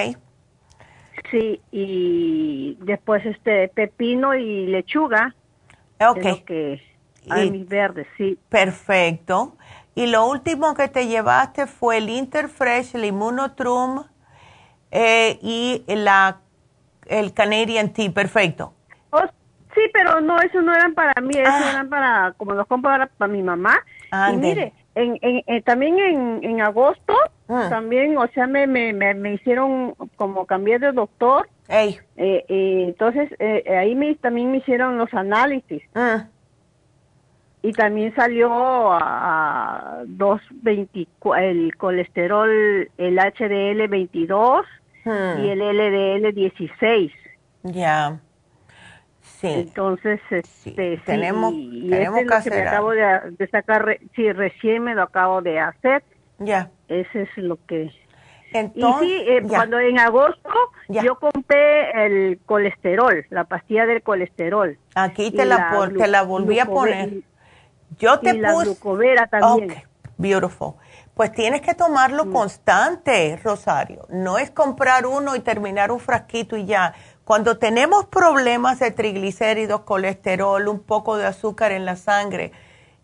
Sí, 1.31 1.61
y 1.71 2.77
después 2.81 3.25
este 3.27 3.69
pepino 3.69 4.35
y 4.35 4.67
lechuga. 4.67 5.35
Ok. 6.01 6.19
Es 6.19 6.25
lo 6.25 6.45
que 6.45 6.83
hay 7.31 7.47
Y- 7.47 7.51
mis 7.51 7.69
verdes, 7.69 8.07
sí. 8.17 8.39
Perfecto. 8.49 9.57
Y 9.95 10.07
lo 10.07 10.27
último 10.27 10.75
que 10.75 10.89
te 10.89 11.07
llevaste 11.07 11.67
fue 11.67 11.99
el 11.99 12.09
Interfresh, 12.09 12.95
el 12.97 13.05
Immunotrum 13.05 14.05
eh, 14.91 15.39
y 15.43 15.85
la, 15.87 16.41
el 17.07 17.33
Canadian 17.35 17.93
Tea. 17.93 18.11
Perfecto. 18.13 18.75
Sí, 19.75 19.81
pero 19.93 20.21
no, 20.21 20.39
esos 20.41 20.63
no 20.63 20.75
eran 20.75 20.95
para 20.95 21.19
mí, 21.23 21.31
esos 21.35 21.49
Ah. 21.49 21.71
eran 21.71 21.89
para, 21.89 22.35
como 22.37 22.53
los 22.55 22.67
compro 22.67 22.91
ahora 22.91 23.07
para 23.19 23.33
mi 23.33 23.43
mamá. 23.43 23.79
Y 24.05 24.07
Ándele. 24.11 24.55
mire, 24.55 24.73
en, 24.95 25.19
en, 25.23 25.43
eh, 25.47 25.63
también 25.63 25.99
en, 25.99 26.41
en 26.45 26.61
agosto, 26.61 27.15
Ah. 27.49 27.69
también, 27.71 28.17
o 28.19 28.27
sea, 28.29 28.47
me, 28.47 28.67
me, 28.67 28.93
me, 28.93 29.15
me 29.15 29.35
hicieron, 29.35 29.95
como 30.17 30.45
cambié 30.47 30.79
de 30.79 30.93
doctor, 30.93 31.49
Ey. 31.69 31.99
eh, 32.17 32.45
eh, 32.49 32.85
entonces 32.89 33.31
eh, 33.39 33.65
ahí 33.79 33.95
me, 33.95 34.15
también 34.17 34.51
me 34.51 34.59
hicieron 34.59 34.99
los 34.99 35.13
análisis. 35.15 35.83
Ah. 35.95 36.27
Y 37.65 37.73
también 37.73 38.13
salió 38.17 38.51
a, 38.93 40.01
a 40.01 40.03
224, 40.07 41.35
el 41.37 41.77
colesterol, 41.77 42.51
el 42.99 43.19
HDL 43.19 43.87
22 43.89 44.67
Hmm. 45.05 45.45
y 45.45 45.49
el 45.49 45.59
LDL 45.61 46.33
16. 46.33 47.13
Ya. 47.65 48.21
Sí. 49.43 49.49
Entonces, 49.49 50.21
este, 50.31 50.97
sí, 50.97 51.03
tenemos- 51.05 51.53
y 51.55 51.91
tenemos 51.91 52.21
ese 52.21 52.25
es 52.27 52.27
que 52.27 52.35
lo 52.37 52.43
que 52.45 52.51
me 52.51 52.57
hacer 52.57 52.69
acabo 52.69 52.91
de, 52.93 53.21
de 53.39 53.49
sacar, 53.49 53.99
sí, 54.17 54.33
recién 54.33 54.85
me 54.85 54.95
lo 54.95 55.03
acabo 55.03 55.43
de 55.43 55.59
hacer. 55.61 56.03
Ya. 56.39 56.71
Ese 56.89 57.23
es 57.23 57.29
lo 57.37 57.59
que... 57.67 57.91
Entonces, 58.55 59.09
y 59.09 59.11
sí, 59.11 59.25
eh, 59.29 59.43
cuando 59.49 59.79
en 59.81 59.99
agosto 59.99 60.51
yo 60.89 61.19
compré 61.19 61.91
el 62.07 62.39
colesterol, 62.47 63.25
la 63.31 63.45
pastilla 63.45 63.85
del 63.87 64.03
colesterol. 64.03 64.79
Aquí 64.95 65.31
te 65.33 65.45
la, 65.45 65.91
te 65.99 66.07
la 66.07 66.23
volví 66.23 66.59
a 66.59 66.67
poner. 66.67 67.15
Yo 67.99 68.21
te 68.21 68.31
y 68.35 68.39
la 68.39 68.53
puse. 68.53 68.67
glucovera 68.67 69.27
también. 69.27 69.71
Ok, 69.73 69.77
beautiful. 70.19 70.75
Pues 71.15 71.33
tienes 71.33 71.61
que 71.63 71.75
tomarlo 71.75 72.27
Mm. 72.27 72.33
constante, 72.33 73.39
Rosario. 73.43 74.07
No 74.11 74.39
es 74.39 74.51
comprar 74.51 75.07
uno 75.07 75.35
y 75.37 75.41
terminar 75.41 75.91
un 75.91 76.01
frasquito 76.01 76.57
y 76.57 76.65
ya. 76.67 76.95
Cuando 77.25 77.59
tenemos 77.59 78.07
problemas 78.07 78.81
de 78.81 78.91
triglicéridos, 78.91 79.83
colesterol, 79.83 80.67
un 80.67 80.81
poco 80.81 81.17
de 81.17 81.27
azúcar 81.27 81.71
en 81.71 81.85
la 81.85 81.97
sangre, 81.97 82.53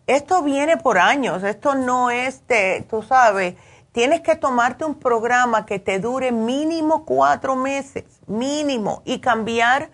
esto 0.07 0.43
viene 0.43 0.75
por 0.75 0.97
años. 0.97 1.43
Esto 1.43 1.75
no 1.75 2.09
es 2.09 2.45
de, 2.47 2.85
tú 2.89 3.01
sabes, 3.01 3.55
tienes 3.91 4.21
que 4.21 4.35
tomarte 4.35 4.83
un 4.83 4.95
programa 4.95 5.65
que 5.65 5.79
te 5.79 5.99
dure 5.99 6.31
mínimo 6.31 7.05
cuatro 7.05 7.55
meses, 7.55 8.03
mínimo, 8.27 9.01
y 9.05 9.19
cambiar 9.19 9.89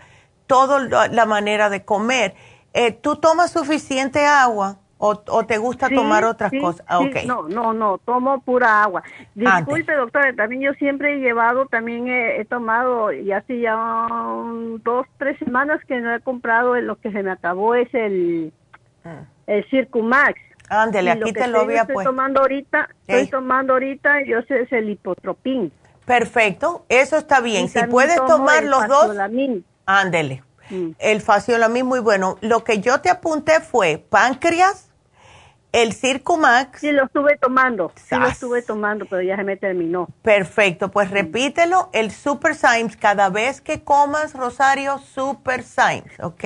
toda 0.47 1.07
la 1.09 1.25
manera 1.25 1.69
de 1.69 1.85
comer. 1.85 2.35
Eh, 2.73 2.91
¿Tú 2.91 3.17
tomas 3.17 3.51
suficiente 3.51 4.25
agua 4.25 4.79
o, 4.97 5.21
o 5.27 5.45
te 5.45 5.57
gusta 5.57 5.87
Sí, 5.89 5.95
tomar 5.95 6.23
otras 6.23 6.51
sí, 6.51 6.59
cosas? 6.59 6.85
Ah. 6.87 7.01
No, 7.25 7.43
no, 7.49 7.73
no, 7.73 7.97
tomo 8.05 8.39
pura 8.41 8.83
agua. 8.83 9.03
Disculpe, 9.33 9.93
doctora, 9.93 10.33
también 10.35 10.61
yo 10.61 10.73
siempre 10.73 11.15
he 11.15 11.19
llevado, 11.19 11.65
también 11.65 12.07
he, 12.07 12.39
he 12.39 12.45
tomado, 12.45 13.11
y 13.11 13.31
hace 13.31 13.59
ya 13.59 13.75
um, 14.09 14.79
dos, 14.83 15.05
tres 15.17 15.37
semanas 15.39 15.81
que 15.87 15.99
no 15.99 16.15
he 16.15 16.21
comprado, 16.21 16.75
lo 16.75 16.95
que 16.95 17.11
se 17.11 17.21
me 17.23 17.31
acabó 17.31 17.75
es 17.75 17.93
el, 17.93 18.53
el 19.47 19.65
Circumax. 19.69 20.39
Ándele, 20.69 21.11
aquí 21.11 21.31
te 21.33 21.41
lo 21.41 21.45
estoy- 21.59 21.63
había 21.63 21.81
estoy 21.81 22.03
tomando 22.05 22.39
ahorita, 22.41 22.89
estoy 23.05 23.27
tomando 23.27 23.73
ahorita, 23.73 24.23
yo 24.25 24.41
sé, 24.43 24.61
es 24.61 24.71
el 24.71 24.89
hipotropín. 24.89 25.71
Perfecto, 26.05 26.85
eso 26.89 27.17
está 27.17 27.41
bien. 27.41 27.65
Y 27.65 27.67
Si 27.67 27.83
puedes 27.87 28.15
tomar 28.15 28.63
los 28.63 28.87
dos, 28.87 29.15
ándele. 29.85 30.43
Mm. 30.69 30.91
El 30.99 31.21
faciolamin 31.21 31.85
muy 31.85 31.99
bueno. 31.99 32.37
Lo 32.41 32.63
que 32.63 32.79
yo 32.79 33.01
te 33.01 33.09
apunté 33.09 33.59
fue 33.59 33.97
páncreas, 33.97 34.91
el 35.71 35.93
Circumax. 35.93 36.79
Sí, 36.79 36.91
lo 36.91 37.05
estuve 37.05 37.37
tomando, 37.37 37.91
sí 37.95 38.15
lo 38.15 38.27
estuve 38.27 38.61
tomando, 38.61 39.05
pero 39.05 39.21
ya 39.21 39.35
se 39.35 39.43
me 39.43 39.57
terminó. 39.57 40.07
Perfecto, 40.21 40.89
pues 40.89 41.11
repítelo, 41.11 41.89
el 41.91 42.11
Super 42.11 42.55
Symes, 42.55 42.95
cada 42.95 43.29
vez 43.29 43.59
que 43.59 43.83
comas, 43.83 44.33
Rosario, 44.33 44.99
Super 44.99 45.63
Symes, 45.63 46.17
¿ok? 46.21 46.43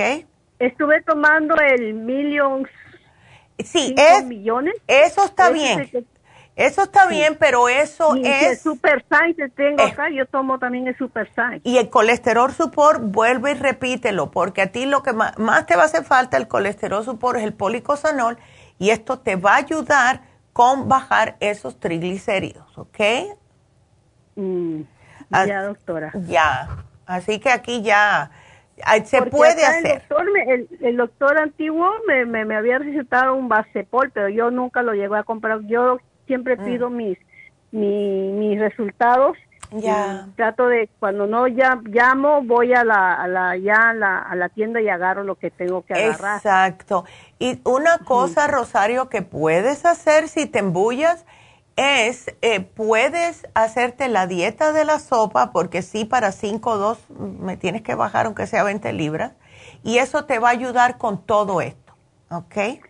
Estuve 0.58 1.02
tomando 1.02 1.54
el 1.56 1.94
Millions. 1.94 2.68
Sí, 3.64 3.94
es, 3.96 4.24
millones. 4.24 4.74
Eso 4.86 5.24
está 5.24 5.50
bien. 5.50 5.90
Eso 6.56 6.82
está 6.82 7.06
bien, 7.06 7.36
pero 7.38 7.68
eso 7.68 8.16
y 8.16 8.26
es... 8.26 8.50
El 8.50 8.58
Super 8.58 9.04
Science 9.08 9.48
tengo 9.50 9.82
acá, 9.82 10.10
yo 10.10 10.26
tomo 10.26 10.58
también 10.58 10.88
el 10.88 10.96
Super 10.96 11.30
Science. 11.32 11.60
Y 11.64 11.78
el 11.78 11.88
colesterol 11.88 12.52
support, 12.52 13.00
vuelve 13.02 13.52
y 13.52 13.54
repítelo, 13.54 14.30
porque 14.30 14.62
a 14.62 14.72
ti 14.72 14.84
lo 14.84 15.02
que 15.02 15.12
más, 15.12 15.66
te 15.66 15.76
va 15.76 15.82
a 15.82 15.86
hacer 15.86 16.04
falta 16.04 16.36
el 16.36 16.48
colesterol 16.48 17.04
support 17.04 17.38
es 17.38 17.44
el 17.44 17.54
policosanol, 17.54 18.36
y 18.78 18.90
esto 18.90 19.18
te 19.20 19.36
va 19.36 19.54
a 19.54 19.56
ayudar 19.56 20.22
con 20.52 20.88
bajar 20.88 21.36
esos 21.40 21.78
triglicéridos, 21.78 22.76
¿ok? 22.76 22.98
Mm, 24.36 24.82
ya, 25.30 25.62
doctora. 25.62 26.12
Ya, 26.26 26.68
así 27.06 27.38
que 27.38 27.50
aquí 27.50 27.82
ya 27.82 28.30
se 29.04 29.22
puede 29.22 29.64
hacer. 29.64 30.02
El 30.80 30.96
doctor, 30.96 31.38
antiguo 31.38 31.90
me, 32.06 32.24
me, 32.24 32.54
había 32.54 32.78
recetado 32.78 33.34
un 33.34 33.48
Vasepol, 33.48 34.10
pero 34.10 34.28
yo 34.28 34.50
nunca 34.50 34.82
lo 34.82 34.92
llegué 34.92 35.16
a 35.16 35.22
comprar. 35.22 35.60
Yo 35.66 35.98
siempre 36.30 36.56
mm. 36.56 36.64
pido 36.64 36.90
mis, 36.90 37.18
mis 37.72 38.60
resultados. 38.60 39.36
Ya. 39.72 40.28
Trato 40.36 40.68
de, 40.68 40.88
cuando 41.00 41.26
no 41.26 41.48
ya, 41.48 41.80
llamo, 41.84 42.42
voy 42.42 42.72
a 42.72 42.84
la, 42.84 43.14
a 43.14 43.26
la, 43.26 43.56
ya 43.56 43.90
a 43.90 43.94
la, 43.94 44.18
a 44.18 44.36
la 44.36 44.48
tienda 44.48 44.80
y 44.80 44.88
agarro 44.88 45.24
lo 45.24 45.34
que 45.34 45.50
tengo 45.50 45.82
que 45.82 45.94
agarrar. 45.94 46.36
Exacto. 46.36 47.04
Y 47.40 47.60
una 47.64 47.98
cosa, 47.98 48.46
Rosario, 48.46 49.08
que 49.08 49.22
puedes 49.22 49.84
hacer 49.84 50.28
si 50.28 50.46
te 50.46 50.60
embullas 50.60 51.26
es, 51.74 52.32
eh, 52.42 52.60
puedes 52.60 53.46
hacerte 53.54 54.08
la 54.08 54.26
dieta 54.28 54.72
de 54.72 54.84
la 54.84 55.00
sopa, 55.00 55.50
porque 55.50 55.82
sí, 55.82 56.04
para 56.04 56.30
5 56.30 56.70
o 56.70 56.78
2 56.78 56.98
me 57.40 57.56
tienes 57.56 57.82
que 57.82 57.94
bajar 57.94 58.26
aunque 58.26 58.46
sea 58.46 58.62
20 58.62 58.92
libras, 58.92 59.32
y 59.82 59.98
eso 59.98 60.26
te 60.26 60.38
va 60.38 60.48
a 60.48 60.52
ayudar 60.52 60.98
con 60.98 61.24
todo 61.24 61.60
esto, 61.60 61.94
¿ok? 62.30 62.84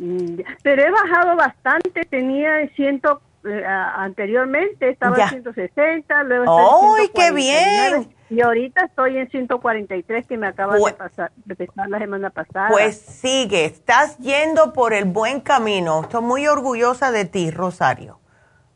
Mm, 0.00 0.40
pero 0.62 0.82
he 0.82 0.90
bajado 0.90 1.36
bastante, 1.36 2.06
tenía 2.08 2.66
ciento, 2.74 3.20
eh, 3.44 3.62
anteriormente 3.66 4.88
estaba 4.88 5.24
en 5.24 5.28
160, 5.28 6.22
luego 6.24 6.96
¡Ay, 6.96 7.10
qué 7.14 7.30
bien! 7.32 8.08
Y 8.30 8.40
ahorita 8.40 8.86
estoy 8.86 9.18
en 9.18 9.28
143 9.28 10.26
que 10.26 10.38
me 10.38 10.46
acaba 10.46 10.76
de 10.76 10.92
pasar, 10.94 11.30
de 11.44 11.54
pasar 11.54 11.90
la 11.90 11.98
semana 11.98 12.30
pasada. 12.30 12.68
Pues 12.70 12.96
sigue, 12.96 13.66
estás 13.66 14.16
yendo 14.18 14.72
por 14.72 14.94
el 14.94 15.04
buen 15.04 15.40
camino. 15.40 16.00
Estoy 16.02 16.22
muy 16.22 16.46
orgullosa 16.46 17.12
de 17.12 17.26
ti, 17.26 17.50
Rosario. 17.50 18.20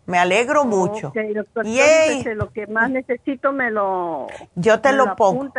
Me 0.05 0.19
alegro 0.19 0.67
mucho. 0.67 1.11
doctor, 1.35 1.65
lo 2.37 2.53
que 2.53 2.67
más 2.67 2.91
necesito 2.91 3.53
me 3.53 3.71
lo 3.71 4.27
Yo 4.57 4.81
te 4.81 4.93
lo, 4.93 5.17
pongo. 5.17 5.51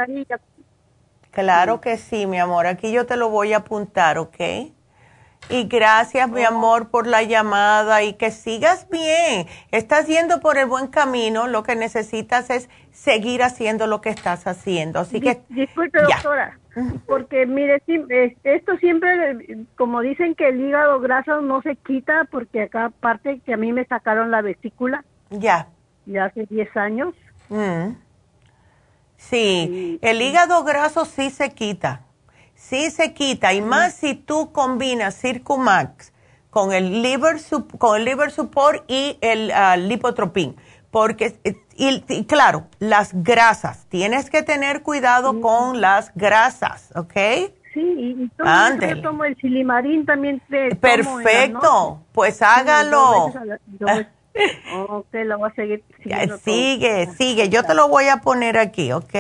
Claro 1.31 1.81
que 1.81 1.97
sí, 1.97 2.27
mi 2.27 2.37
amor. 2.37 2.67
Aquí 2.67 2.91
yo 2.91 3.07
te 3.07 3.15
lo 3.15 3.29
voy 3.29 3.53
a 3.53 3.57
apuntar, 3.57 4.19
¿ok? 4.19 4.35
Y 5.49 5.65
gracias, 5.65 6.29
mi 6.29 6.43
amor, 6.43 6.89
por 6.89 7.05
la 7.05 7.21
llamada 7.21 8.01
y 8.01 8.13
que 8.13 8.31
sigas 8.31 8.87
bien. 8.89 9.47
Estás 9.71 10.07
yendo 10.07 10.39
por 10.39 10.57
el 10.57 10.65
buen 10.65 10.87
camino. 10.87 11.47
Lo 11.47 11.61
que 11.61 11.75
necesitas 11.75 12.49
es 12.49 12.69
seguir 12.91 13.43
haciendo 13.43 13.85
lo 13.85 14.01
que 14.01 14.09
estás 14.09 14.47
haciendo. 14.47 14.99
Así 14.99 15.21
que. 15.21 15.41
Disculpe, 15.49 15.99
doctora, 16.01 16.57
porque 17.05 17.45
mire, 17.45 17.81
esto 18.43 18.77
siempre, 18.77 19.67
como 19.77 20.01
dicen 20.01 20.33
que 20.33 20.49
el 20.49 20.59
hígado 20.59 20.99
graso 20.99 21.41
no 21.41 21.61
se 21.61 21.75
quita, 21.75 22.27
porque 22.31 22.63
acá 22.63 22.85
aparte 22.85 23.39
que 23.45 23.53
a 23.53 23.57
mí 23.57 23.71
me 23.71 23.85
sacaron 23.85 24.31
la 24.31 24.41
vesícula. 24.41 25.05
Ya. 25.29 25.67
Ya 26.07 26.25
hace 26.25 26.47
10 26.49 26.75
años. 26.75 27.13
Mm. 27.49 27.95
Sí, 29.17 29.99
el 30.01 30.21
hígado 30.21 30.63
graso 30.63 31.05
sí 31.05 31.29
se 31.29 31.51
quita 31.51 32.01
sí 32.67 32.89
se 32.89 33.13
quita 33.13 33.53
y 33.53 33.61
más 33.61 33.93
si 33.93 34.15
tú 34.15 34.51
combinas 34.51 35.19
Circumax 35.19 36.11
con 36.49 36.73
el 36.73 37.01
liver 37.01 37.37
con 37.77 37.97
el 37.97 38.05
liver 38.05 38.31
support 38.31 38.83
y 38.87 39.17
el 39.21 39.51
uh, 39.51 39.77
lipotropin 39.77 40.55
porque 40.89 41.35
y, 41.75 42.25
claro 42.25 42.67
las 42.79 43.11
grasas 43.13 43.85
tienes 43.89 44.29
que 44.29 44.41
tener 44.41 44.81
cuidado 44.81 45.41
con 45.41 45.81
las 45.81 46.11
grasas 46.15 46.91
¿ok? 46.95 47.13
Sí, 47.73 47.81
y, 47.81 48.29
todo 48.37 49.01
tomo 49.01 49.25
el 49.25 49.35
silimarín 49.35 50.05
también 50.05 50.41
te 50.49 50.73
Perfecto, 50.75 51.99
pues 52.13 52.41
hágalo. 52.41 53.25
ok, 54.87 55.07
lo 55.25 55.37
voy 55.39 55.49
a 55.49 55.53
seguir. 55.55 55.83
Sigue, 56.41 57.07
sigue, 57.17 57.49
yo 57.49 57.63
te 57.63 57.73
lo 57.73 57.89
voy 57.89 58.07
a 58.07 58.21
poner 58.21 58.57
aquí, 58.57 58.93
¿ok? 58.93 59.13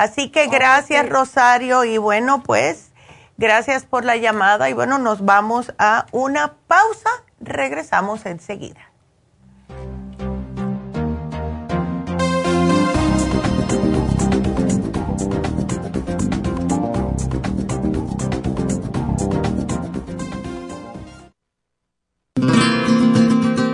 Así 0.00 0.30
que 0.30 0.46
gracias 0.46 1.06
Rosario 1.10 1.84
y 1.84 1.98
bueno, 1.98 2.42
pues 2.42 2.90
gracias 3.36 3.84
por 3.84 4.06
la 4.06 4.16
llamada 4.16 4.70
y 4.70 4.72
bueno, 4.72 4.96
nos 4.96 5.26
vamos 5.26 5.74
a 5.78 6.06
una 6.10 6.54
pausa. 6.66 7.10
Regresamos 7.38 8.24
enseguida. 8.24 8.89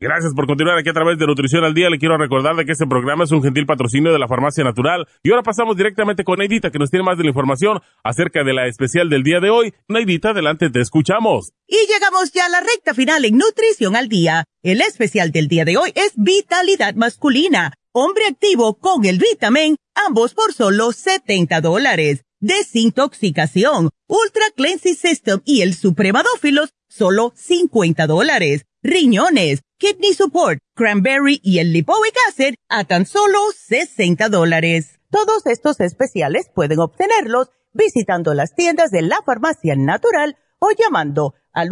Gracias 0.00 0.34
por 0.34 0.46
continuar 0.48 0.76
aquí 0.76 0.88
a 0.88 0.92
través 0.92 1.18
de 1.18 1.26
Nutrición 1.26 1.64
al 1.64 1.72
Día. 1.72 1.88
Le 1.88 1.98
quiero 1.98 2.18
recordar 2.18 2.56
de 2.56 2.64
que 2.64 2.72
este 2.72 2.86
programa 2.86 3.24
es 3.24 3.30
un 3.30 3.44
gentil 3.44 3.64
patrocinio 3.64 4.12
de 4.12 4.18
la 4.18 4.26
Farmacia 4.26 4.64
Natural. 4.64 5.06
Y 5.22 5.30
ahora 5.30 5.44
pasamos 5.44 5.76
directamente 5.76 6.24
con 6.24 6.40
Neidita, 6.40 6.72
que 6.72 6.80
nos 6.80 6.90
tiene 6.90 7.04
más 7.04 7.16
de 7.16 7.22
la 7.22 7.30
información 7.30 7.80
acerca 8.02 8.42
de 8.42 8.54
la 8.54 8.66
especial 8.66 9.08
del 9.08 9.22
día 9.22 9.38
de 9.38 9.50
hoy. 9.50 9.72
Neidita, 9.86 10.30
adelante, 10.30 10.68
te 10.68 10.80
escuchamos. 10.80 11.52
Y 11.68 11.76
llegamos 11.86 12.32
ya 12.32 12.46
a 12.46 12.48
la 12.48 12.60
recta 12.60 12.92
final 12.92 13.24
en 13.24 13.38
Nutrición 13.38 13.94
al 13.94 14.08
Día. 14.08 14.44
El 14.64 14.80
especial 14.80 15.30
del 15.30 15.46
día 15.46 15.64
de 15.64 15.76
hoy 15.76 15.92
es 15.94 16.12
Vitalidad 16.16 16.96
Masculina. 16.96 17.72
Hombre 17.92 18.26
activo 18.26 18.74
con 18.74 19.04
el 19.04 19.18
vitamin, 19.18 19.76
ambos 19.94 20.34
por 20.34 20.52
solo 20.52 20.90
70 20.90 21.60
dólares. 21.60 22.24
Desintoxicación, 22.40 23.90
Ultra 24.08 24.44
Cleansing 24.56 24.96
System 24.96 25.40
y 25.44 25.62
el 25.62 25.74
Supremadófilos, 25.74 26.70
solo 26.88 27.32
50 27.36 28.08
dólares. 28.08 28.66
Riñones, 28.86 29.62
Kidney 29.78 30.12
Support, 30.12 30.58
Cranberry 30.74 31.40
y 31.42 31.58
el 31.58 31.72
Lipoic 31.72 32.14
Acid 32.28 32.52
a 32.68 32.84
tan 32.84 33.06
solo 33.06 33.38
60 33.56 34.28
dólares. 34.28 35.00
Todos 35.08 35.46
estos 35.46 35.80
especiales 35.80 36.50
pueden 36.54 36.80
obtenerlos 36.80 37.48
visitando 37.72 38.34
las 38.34 38.54
tiendas 38.54 38.90
de 38.90 39.00
la 39.00 39.22
farmacia 39.24 39.74
natural 39.74 40.36
o 40.58 40.68
llamando 40.78 41.32
al 41.54 41.70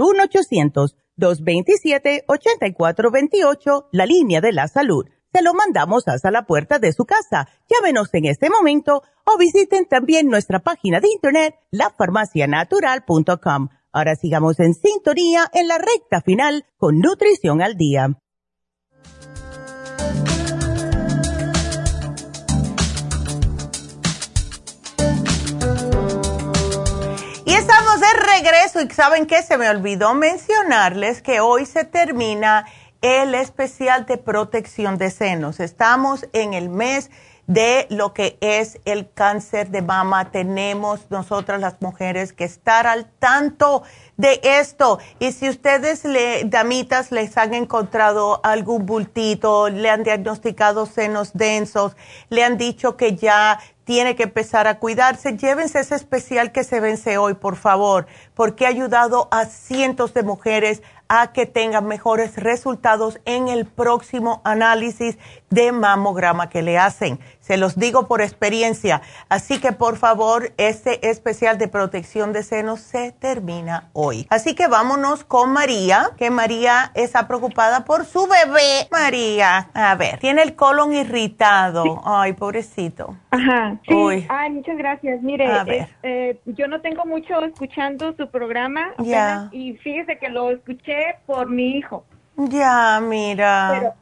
1-800-227-8428, 1.18 3.88
la 3.92 4.06
línea 4.06 4.40
de 4.40 4.52
la 4.52 4.68
salud 4.68 5.04
se 5.32 5.42
lo 5.42 5.54
mandamos 5.54 6.06
hasta 6.08 6.30
la 6.30 6.44
puerta 6.46 6.78
de 6.78 6.92
su 6.92 7.06
casa. 7.06 7.48
Llámenos 7.68 8.10
en 8.12 8.26
este 8.26 8.50
momento 8.50 9.02
o 9.24 9.38
visiten 9.38 9.86
también 9.86 10.28
nuestra 10.28 10.58
página 10.60 11.00
de 11.00 11.08
internet, 11.08 11.54
lafarmacianatural.com. 11.70 13.70
Ahora 13.94 14.16
sigamos 14.16 14.58
en 14.58 14.72
sintonía 14.72 15.50
en 15.52 15.68
la 15.68 15.76
recta 15.76 16.22
final 16.22 16.64
con 16.78 16.98
Nutrición 16.98 17.60
al 17.60 17.76
Día. 17.76 18.08
Y 27.44 27.52
estamos 27.52 28.00
de 28.00 28.06
regreso 28.34 28.80
y 28.80 28.88
saben 28.94 29.26
que 29.26 29.42
se 29.42 29.58
me 29.58 29.68
olvidó 29.68 30.14
mencionarles 30.14 31.20
que 31.20 31.40
hoy 31.40 31.66
se 31.66 31.84
termina 31.84 32.64
el 33.02 33.34
especial 33.34 34.06
de 34.06 34.16
protección 34.16 34.96
de 34.96 35.10
senos. 35.10 35.60
Estamos 35.60 36.26
en 36.32 36.54
el 36.54 36.70
mes 36.70 37.10
de 37.46 37.86
lo 37.90 38.14
que 38.14 38.38
es 38.40 38.78
el 38.84 39.10
cáncer 39.12 39.70
de 39.70 39.82
mama. 39.82 40.30
Tenemos 40.30 41.10
nosotras 41.10 41.60
las 41.60 41.80
mujeres 41.80 42.32
que 42.32 42.44
estar 42.44 42.86
al 42.86 43.06
tanto 43.18 43.82
de 44.16 44.40
esto. 44.42 44.98
Y 45.18 45.32
si 45.32 45.48
ustedes, 45.48 46.04
le, 46.04 46.44
damitas, 46.44 47.10
les 47.10 47.36
han 47.36 47.54
encontrado 47.54 48.40
algún 48.44 48.86
bultito, 48.86 49.68
le 49.68 49.90
han 49.90 50.04
diagnosticado 50.04 50.86
senos 50.86 51.32
densos, 51.34 51.96
le 52.28 52.44
han 52.44 52.56
dicho 52.56 52.96
que 52.96 53.16
ya 53.16 53.58
tiene 53.84 54.14
que 54.14 54.22
empezar 54.22 54.68
a 54.68 54.78
cuidarse, 54.78 55.36
llévense 55.36 55.80
ese 55.80 55.96
especial 55.96 56.52
que 56.52 56.62
se 56.62 56.78
vence 56.78 57.18
hoy, 57.18 57.34
por 57.34 57.56
favor, 57.56 58.06
porque 58.34 58.64
ha 58.64 58.68
ayudado 58.68 59.26
a 59.32 59.46
cientos 59.46 60.14
de 60.14 60.22
mujeres 60.22 60.82
a 61.08 61.32
que 61.32 61.46
tengan 61.46 61.86
mejores 61.86 62.36
resultados 62.36 63.20
en 63.24 63.48
el 63.48 63.66
próximo 63.66 64.40
análisis 64.44 65.18
de 65.52 65.72
mamograma 65.72 66.48
que 66.48 66.62
le 66.62 66.78
hacen. 66.78 67.18
Se 67.40 67.56
los 67.56 67.76
digo 67.76 68.06
por 68.06 68.22
experiencia. 68.22 69.02
Así 69.28 69.60
que 69.60 69.72
por 69.72 69.96
favor, 69.96 70.52
este 70.56 71.10
especial 71.10 71.58
de 71.58 71.68
protección 71.68 72.32
de 72.32 72.42
senos 72.42 72.80
se 72.80 73.12
termina 73.12 73.90
hoy. 73.92 74.26
Así 74.30 74.54
que 74.54 74.68
vámonos 74.68 75.24
con 75.24 75.52
María, 75.52 76.10
que 76.16 76.30
María 76.30 76.90
está 76.94 77.26
preocupada 77.26 77.84
por 77.84 78.04
su 78.04 78.26
bebé. 78.26 78.88
María, 78.90 79.70
a 79.74 79.94
ver, 79.96 80.18
tiene 80.18 80.42
el 80.42 80.54
colon 80.54 80.94
irritado. 80.94 82.00
Ay, 82.04 82.32
pobrecito. 82.32 83.16
Ajá, 83.30 83.78
sí. 83.86 84.26
Ay, 84.28 84.50
muchas 84.50 84.76
gracias. 84.78 85.20
Mire, 85.22 85.88
eh, 86.02 86.40
yo 86.46 86.66
no 86.68 86.80
tengo 86.80 87.04
mucho 87.04 87.42
escuchando 87.44 88.14
su 88.16 88.30
programa 88.30 88.94
ya. 88.98 89.48
y 89.52 89.74
fíjese 89.74 90.18
que 90.18 90.28
lo 90.28 90.50
escuché 90.50 91.16
por 91.26 91.50
mi 91.50 91.76
hijo. 91.76 92.04
Ya, 92.36 93.00
mira. 93.02 93.68
Pero 93.72 93.94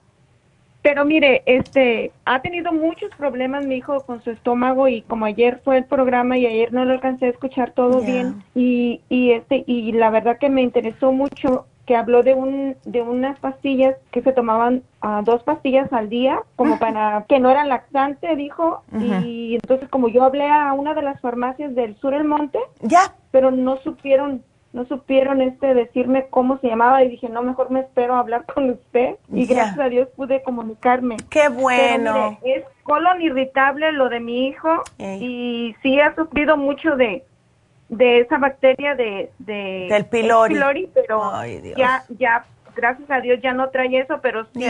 mire, 1.05 1.43
este, 1.47 2.13
ha 2.25 2.41
tenido 2.41 2.73
muchos 2.73 3.11
problemas 3.17 3.67
mi 3.67 3.77
hijo 3.77 4.01
con 4.01 4.23
su 4.23 4.31
estómago 4.31 4.89
y 4.89 5.03
como 5.03 5.27
ayer 5.27 5.61
fue 5.65 5.79
el 5.79 5.85
programa 5.85 6.39
y 6.39 6.47
ayer 6.47 6.73
no 6.73 6.85
lo 6.85 6.93
alcancé 6.93 7.27
a 7.27 7.31
escuchar 7.31 7.73
todo 7.73 8.01
bien 8.01 8.43
y, 8.55 9.01
y 9.09 9.33
este 9.33 9.65
y 9.67 9.93
la 9.93 10.11
verdad 10.11 10.39
que 10.39 10.49
me 10.49 10.63
interesó 10.63 11.13
mucho 11.13 11.67
que 11.87 11.97
habló 11.97 12.23
de 12.23 12.35
un 12.35 12.77
de 12.85 13.03
unas 13.03 13.39
pastillas 13.41 13.97
que 14.11 14.23
se 14.23 14.33
tomaban 14.33 14.83
uh, 15.03 15.23
dos 15.25 15.43
pastillas 15.43 15.93
al 15.93 16.09
día 16.09 16.41
como 16.57 16.79
para 16.79 17.25
que 17.29 17.41
no 17.41 17.51
eran 17.51 17.69
laxante 17.69 18.37
dijo 18.37 18.83
y 19.25 19.57
entonces 19.57 19.89
como 19.89 20.09
yo 20.09 20.23
hablé 20.23 20.49
a 20.49 20.73
una 20.73 20.95
de 20.95 21.03
las 21.03 21.21
farmacias 21.21 21.75
del 21.75 21.97
sur 21.97 22.13
del 22.13 22.25
monte 22.25 22.59
ya. 22.81 23.15
pero 23.33 23.51
no 23.51 23.79
supieron 23.79 24.45
no 24.73 24.85
supieron 24.87 25.43
este 25.43 25.75
decirme 25.75 26.27
cómo 26.31 26.59
se 26.59 26.69
llamaba 26.69 27.03
y 27.03 27.09
dije, 27.09 27.29
no, 27.29 27.43
mejor 27.43 27.71
me 27.71 27.81
espero 27.81 28.15
a 28.15 28.21
hablar 28.21 28.45
con 28.47 28.71
usted 28.71 29.17
y 29.33 29.47
gracias 29.47 29.79
a 29.79 29.89
Dios 29.89 30.09
pude 30.15 30.43
comunicarme. 30.43 31.17
Qué 31.29 31.49
bueno. 31.49 32.39
es 32.45 32.65
colon 32.85 33.21
irritable 33.21 33.93
lo 33.93 34.09
de 34.09 34.21
mi 34.21 34.49
hijo 34.49 34.83
y 34.99 35.75
sí 35.83 36.01
ha 36.01 36.15
sufrido 36.15 36.57
mucho 36.57 36.97
de 36.97 37.25
de 37.89 38.21
esa 38.21 38.39
bacteria 38.39 38.95
de, 38.95 39.33
de 39.41 39.89
del 39.91 40.05
pylori, 40.07 40.89
pero 40.95 41.33
ya 41.77 42.05
ya 42.09 42.45
gracias 42.77 43.11
a 43.11 43.21
Dios 43.21 43.41
ya 43.43 43.53
no 43.53 43.71
trae 43.71 43.99
eso, 43.99 44.21
pero 44.23 44.47
sí 44.55 44.65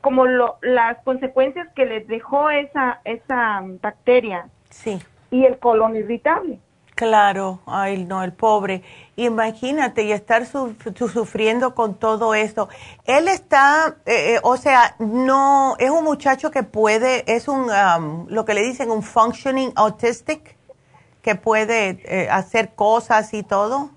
como 0.00 0.26
lo, 0.26 0.56
las 0.62 0.98
consecuencias 1.02 1.66
que 1.74 1.84
le 1.84 2.00
dejó 2.00 2.50
esa 2.50 3.00
esa 3.04 3.60
bacteria. 3.82 4.46
Sí. 4.70 5.00
Y 5.32 5.44
el 5.44 5.58
colon 5.58 5.96
irritable. 5.96 6.60
Claro, 7.00 7.60
ay 7.64 8.04
no, 8.04 8.22
el 8.22 8.34
pobre. 8.34 8.82
Imagínate 9.16 10.02
y 10.02 10.12
estar 10.12 10.44
sufriendo 10.44 11.74
con 11.74 11.94
todo 11.94 12.34
esto. 12.34 12.68
Él 13.06 13.26
está, 13.26 13.96
eh, 14.04 14.34
eh, 14.34 14.40
o 14.42 14.58
sea, 14.58 14.96
no, 14.98 15.76
es 15.78 15.88
un 15.88 16.04
muchacho 16.04 16.50
que 16.50 16.62
puede, 16.62 17.24
es 17.26 17.48
un, 17.48 17.70
um, 17.70 18.26
lo 18.28 18.44
que 18.44 18.52
le 18.52 18.60
dicen 18.60 18.90
un 18.90 19.02
functioning 19.02 19.72
autistic, 19.76 20.58
que 21.22 21.36
puede 21.36 22.02
eh, 22.04 22.28
hacer 22.30 22.74
cosas 22.74 23.32
y 23.32 23.44
todo. 23.44 23.88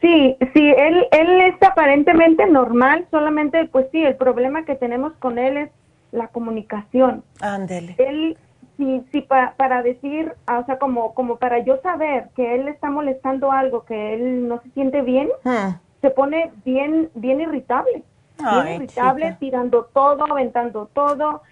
Sí, 0.00 0.36
sí, 0.52 0.74
él, 0.76 1.06
él 1.12 1.40
es 1.42 1.62
aparentemente 1.62 2.48
normal, 2.48 3.06
solamente, 3.12 3.64
pues 3.66 3.86
sí, 3.92 4.02
el 4.02 4.16
problema 4.16 4.64
que 4.64 4.74
tenemos 4.74 5.12
con 5.20 5.38
él 5.38 5.56
es 5.56 5.70
la 6.10 6.26
comunicación. 6.26 7.22
Ándele. 7.40 7.94
Él 7.98 8.36
sí, 8.80 9.04
sí, 9.12 9.20
para 9.20 9.82
decir, 9.82 10.32
ah, 10.46 10.60
o 10.60 10.66
sea, 10.66 10.78
como, 10.78 11.12
como 11.12 11.36
para 11.36 11.58
yo 11.58 11.80
saber 11.82 12.28
que 12.34 12.54
él 12.54 12.66
está 12.68 12.90
molestando 12.90 13.52
algo, 13.52 13.84
que 13.84 14.14
él 14.14 14.48
no 14.48 14.60
se 14.62 14.70
siente 14.70 15.02
bien, 15.02 15.28
hmm. 15.44 15.74
se 16.00 16.10
pone 16.10 16.50
bien, 16.64 17.10
bien 17.14 17.42
irritable. 17.42 18.02
bien 18.38 18.74
irritable, 18.76 19.36
tirando 19.38 19.84
todo, 19.84 20.24
aventando 20.24 20.86
todo. 20.94 21.42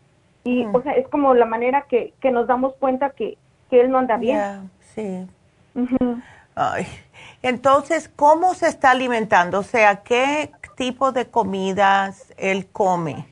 Y, 0.42 0.64
hmm. 0.64 0.74
o 0.74 0.82
sea, 0.82 0.92
es 0.92 1.06
como 1.08 1.34
la 1.34 1.44
manera 1.44 1.82
que, 1.82 2.14
que 2.20 2.30
nos 2.30 2.46
damos 2.46 2.74
cuenta 2.76 3.10
que, 3.10 3.36
que 3.68 3.82
él 3.82 3.90
no 3.90 3.98
anda 3.98 4.16
bien. 4.16 4.70
sí. 4.94 5.26
Ay. 6.54 6.86
Entonces, 7.42 8.10
¿cómo 8.16 8.54
se 8.54 8.66
está 8.66 8.90
alimentando? 8.90 9.60
O 9.60 9.62
sea, 9.62 10.02
¿qué 10.02 10.50
tipo 10.76 11.12
de 11.12 11.26
comidas 11.26 12.34
él 12.36 12.66
come? 12.66 13.26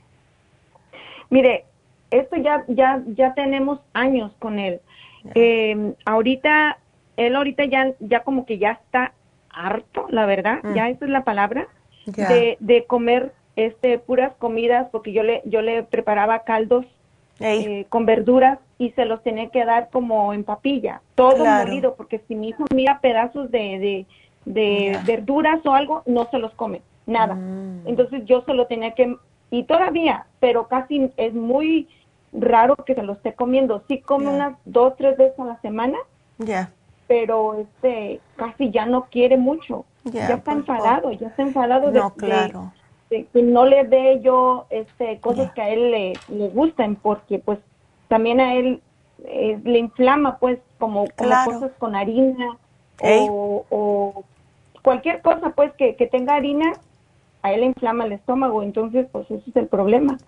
Mire, 1.28 1.64
esto 2.10 2.36
ya, 2.36 2.64
ya, 2.68 3.02
ya 3.06 3.34
tenemos 3.34 3.80
años 3.92 4.32
con 4.38 4.58
él. 4.58 4.80
Eh, 5.34 5.94
ahorita, 6.04 6.78
él 7.16 7.34
ahorita 7.34 7.64
ya, 7.64 7.94
ya 8.00 8.20
como 8.20 8.46
que 8.46 8.58
ya 8.58 8.72
está 8.72 9.12
harto, 9.50 10.06
la 10.10 10.26
verdad, 10.26 10.60
mm. 10.62 10.74
ya 10.74 10.88
esa 10.88 11.04
es 11.04 11.10
la 11.10 11.24
palabra, 11.24 11.66
de, 12.06 12.56
de 12.60 12.84
comer 12.84 13.32
este 13.56 13.98
puras 13.98 14.32
comidas, 14.38 14.88
porque 14.92 15.12
yo 15.12 15.22
le, 15.22 15.42
yo 15.44 15.62
le 15.62 15.82
preparaba 15.82 16.40
caldos 16.40 16.86
eh, 17.40 17.84
con 17.88 18.06
verduras 18.06 18.58
y 18.78 18.90
se 18.90 19.04
los 19.04 19.22
tenía 19.22 19.50
que 19.50 19.64
dar 19.64 19.88
como 19.90 20.32
en 20.32 20.44
papilla, 20.44 21.02
todo 21.14 21.44
molido, 21.44 21.94
porque 21.94 22.20
si 22.28 22.34
mi 22.34 22.50
hijo 22.50 22.64
mira 22.74 23.00
pedazos 23.00 23.50
de, 23.50 24.06
de, 24.44 24.98
verduras 25.04 25.64
o 25.66 25.74
algo, 25.74 26.02
no 26.06 26.28
se 26.30 26.38
los 26.38 26.52
come, 26.54 26.82
nada. 27.06 27.34
Mm. 27.34 27.86
Entonces 27.86 28.24
yo 28.26 28.42
se 28.46 28.54
lo 28.54 28.66
tenía 28.66 28.92
que 28.92 29.16
y 29.50 29.64
todavía, 29.64 30.26
pero 30.40 30.68
casi 30.68 31.10
es 31.16 31.34
muy 31.34 31.88
raro 32.32 32.76
que 32.76 32.94
se 32.94 33.02
lo 33.02 33.14
esté 33.14 33.34
comiendo. 33.34 33.82
Sí 33.88 34.00
come 34.00 34.28
unas 34.28 34.56
dos, 34.64 34.94
tres 34.96 35.16
veces 35.16 35.38
a 35.38 35.44
la 35.44 35.60
semana. 35.60 35.98
Ya. 36.38 36.72
Pero 37.08 37.54
este, 37.54 38.20
casi 38.36 38.70
ya 38.70 38.86
no 38.86 39.04
quiere 39.04 39.36
mucho. 39.36 39.84
ya 40.04 40.28
está 40.34 40.52
enfadado, 40.52 41.12
ya 41.12 41.28
está 41.28 41.42
enfadado 41.42 41.90
de, 41.90 42.02
claro. 42.16 42.72
que 43.08 43.42
no 43.42 43.64
le 43.64 43.84
dé 43.84 44.20
yo 44.20 44.66
este, 44.70 45.20
cosas 45.20 45.52
que 45.52 45.62
a 45.62 45.70
él 45.70 45.90
le, 45.90 46.12
le 46.28 46.48
gusten, 46.48 46.96
porque 46.96 47.38
pues 47.38 47.58
también 48.08 48.40
a 48.40 48.54
él 48.54 48.80
eh, 49.24 49.58
le 49.64 49.78
inflama 49.78 50.38
pues 50.38 50.58
como, 50.78 51.06
cosas 51.16 51.70
con 51.78 51.94
harina 51.94 52.56
o, 53.00 53.64
o, 53.70 54.24
cualquier 54.82 55.22
cosa 55.22 55.50
pues 55.50 55.72
que, 55.74 55.96
que 55.96 56.06
tenga 56.06 56.34
harina 56.34 56.74
a 57.46 57.52
él 57.52 57.60
le 57.60 57.66
inflama 57.66 58.04
el 58.04 58.12
estómago, 58.12 58.62
entonces 58.62 59.06
pues 59.12 59.30
ese 59.30 59.48
es 59.48 59.56
el 59.56 59.68
problema. 59.68 60.18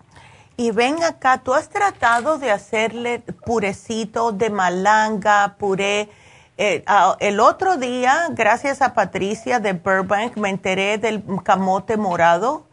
Y 0.55 0.71
ven 0.71 1.03
acá, 1.03 1.41
tú 1.43 1.53
has 1.53 1.69
tratado 1.69 2.37
de 2.37 2.51
hacerle 2.51 3.19
purecito 3.45 4.31
de 4.31 4.49
malanga, 4.49 5.55
puré. 5.57 6.09
Eh, 6.57 6.83
el 7.19 7.39
otro 7.39 7.77
día, 7.77 8.27
gracias 8.31 8.81
a 8.81 8.93
Patricia 8.93 9.59
de 9.59 9.73
Burbank, 9.73 10.37
me 10.37 10.49
enteré 10.49 10.97
del 10.97 11.23
camote 11.43 11.97
morado. 11.97 12.65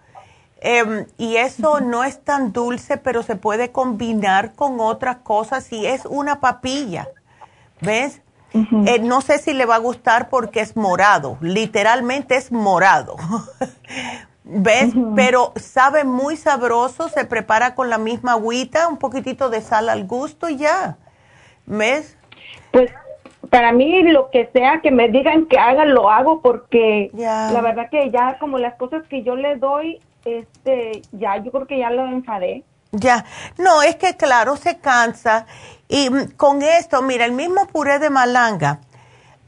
Em, 0.60 1.06
y 1.18 1.36
eso 1.36 1.80
no 1.80 2.02
es 2.02 2.20
tan 2.22 2.52
dulce, 2.52 2.96
pero 2.96 3.22
se 3.22 3.36
puede 3.36 3.72
combinar 3.72 4.54
con 4.54 4.80
otras 4.80 5.18
cosas 5.18 5.72
y 5.72 5.86
es 5.86 6.06
una 6.06 6.40
papilla. 6.40 7.08
¿Ves? 7.80 8.20
Eh, 8.52 9.00
no 9.00 9.20
sé 9.20 9.38
si 9.38 9.52
le 9.52 9.66
va 9.66 9.74
a 9.74 9.78
gustar 9.78 10.30
porque 10.30 10.60
es 10.60 10.76
morado, 10.76 11.36
literalmente 11.40 12.36
es 12.36 12.50
morado. 12.50 13.16
¿Ves? 14.48 14.94
Pero 15.16 15.52
sabe 15.56 16.04
muy 16.04 16.36
sabroso, 16.36 17.08
se 17.08 17.24
prepara 17.24 17.74
con 17.74 17.90
la 17.90 17.98
misma 17.98 18.32
agüita, 18.32 18.86
un 18.86 18.96
poquitito 18.96 19.50
de 19.50 19.60
sal 19.60 19.88
al 19.88 20.06
gusto 20.06 20.48
y 20.48 20.56
ya. 20.56 20.96
¿Ves? 21.66 22.16
Pues 22.70 22.92
para 23.50 23.72
mí 23.72 24.04
lo 24.04 24.30
que 24.30 24.48
sea 24.52 24.80
que 24.82 24.92
me 24.92 25.08
digan 25.08 25.46
que 25.46 25.58
haga, 25.58 25.84
lo 25.84 26.10
hago 26.10 26.40
porque 26.42 27.10
la 27.12 27.60
verdad 27.60 27.90
que 27.90 28.10
ya 28.12 28.38
como 28.38 28.58
las 28.58 28.74
cosas 28.74 29.02
que 29.08 29.24
yo 29.24 29.34
le 29.34 29.56
doy, 29.56 30.00
este, 30.24 31.02
ya 31.10 31.36
yo 31.38 31.50
creo 31.50 31.66
que 31.66 31.78
ya 31.78 31.90
lo 31.90 32.06
enfadé. 32.06 32.62
Ya, 32.92 33.24
no, 33.58 33.82
es 33.82 33.96
que 33.96 34.16
claro, 34.16 34.56
se 34.56 34.78
cansa. 34.78 35.46
Y 35.88 36.08
mm, 36.08 36.36
con 36.36 36.62
esto, 36.62 37.02
mira, 37.02 37.24
el 37.24 37.32
mismo 37.32 37.66
puré 37.66 37.98
de 37.98 38.10
malanga, 38.10 38.80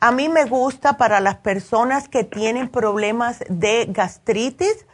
a 0.00 0.12
mí 0.12 0.28
me 0.28 0.44
gusta 0.44 0.96
para 0.96 1.20
las 1.20 1.36
personas 1.36 2.08
que 2.08 2.24
tienen 2.24 2.68
problemas 2.68 3.44
de 3.48 3.86
gastritis, 3.88 4.86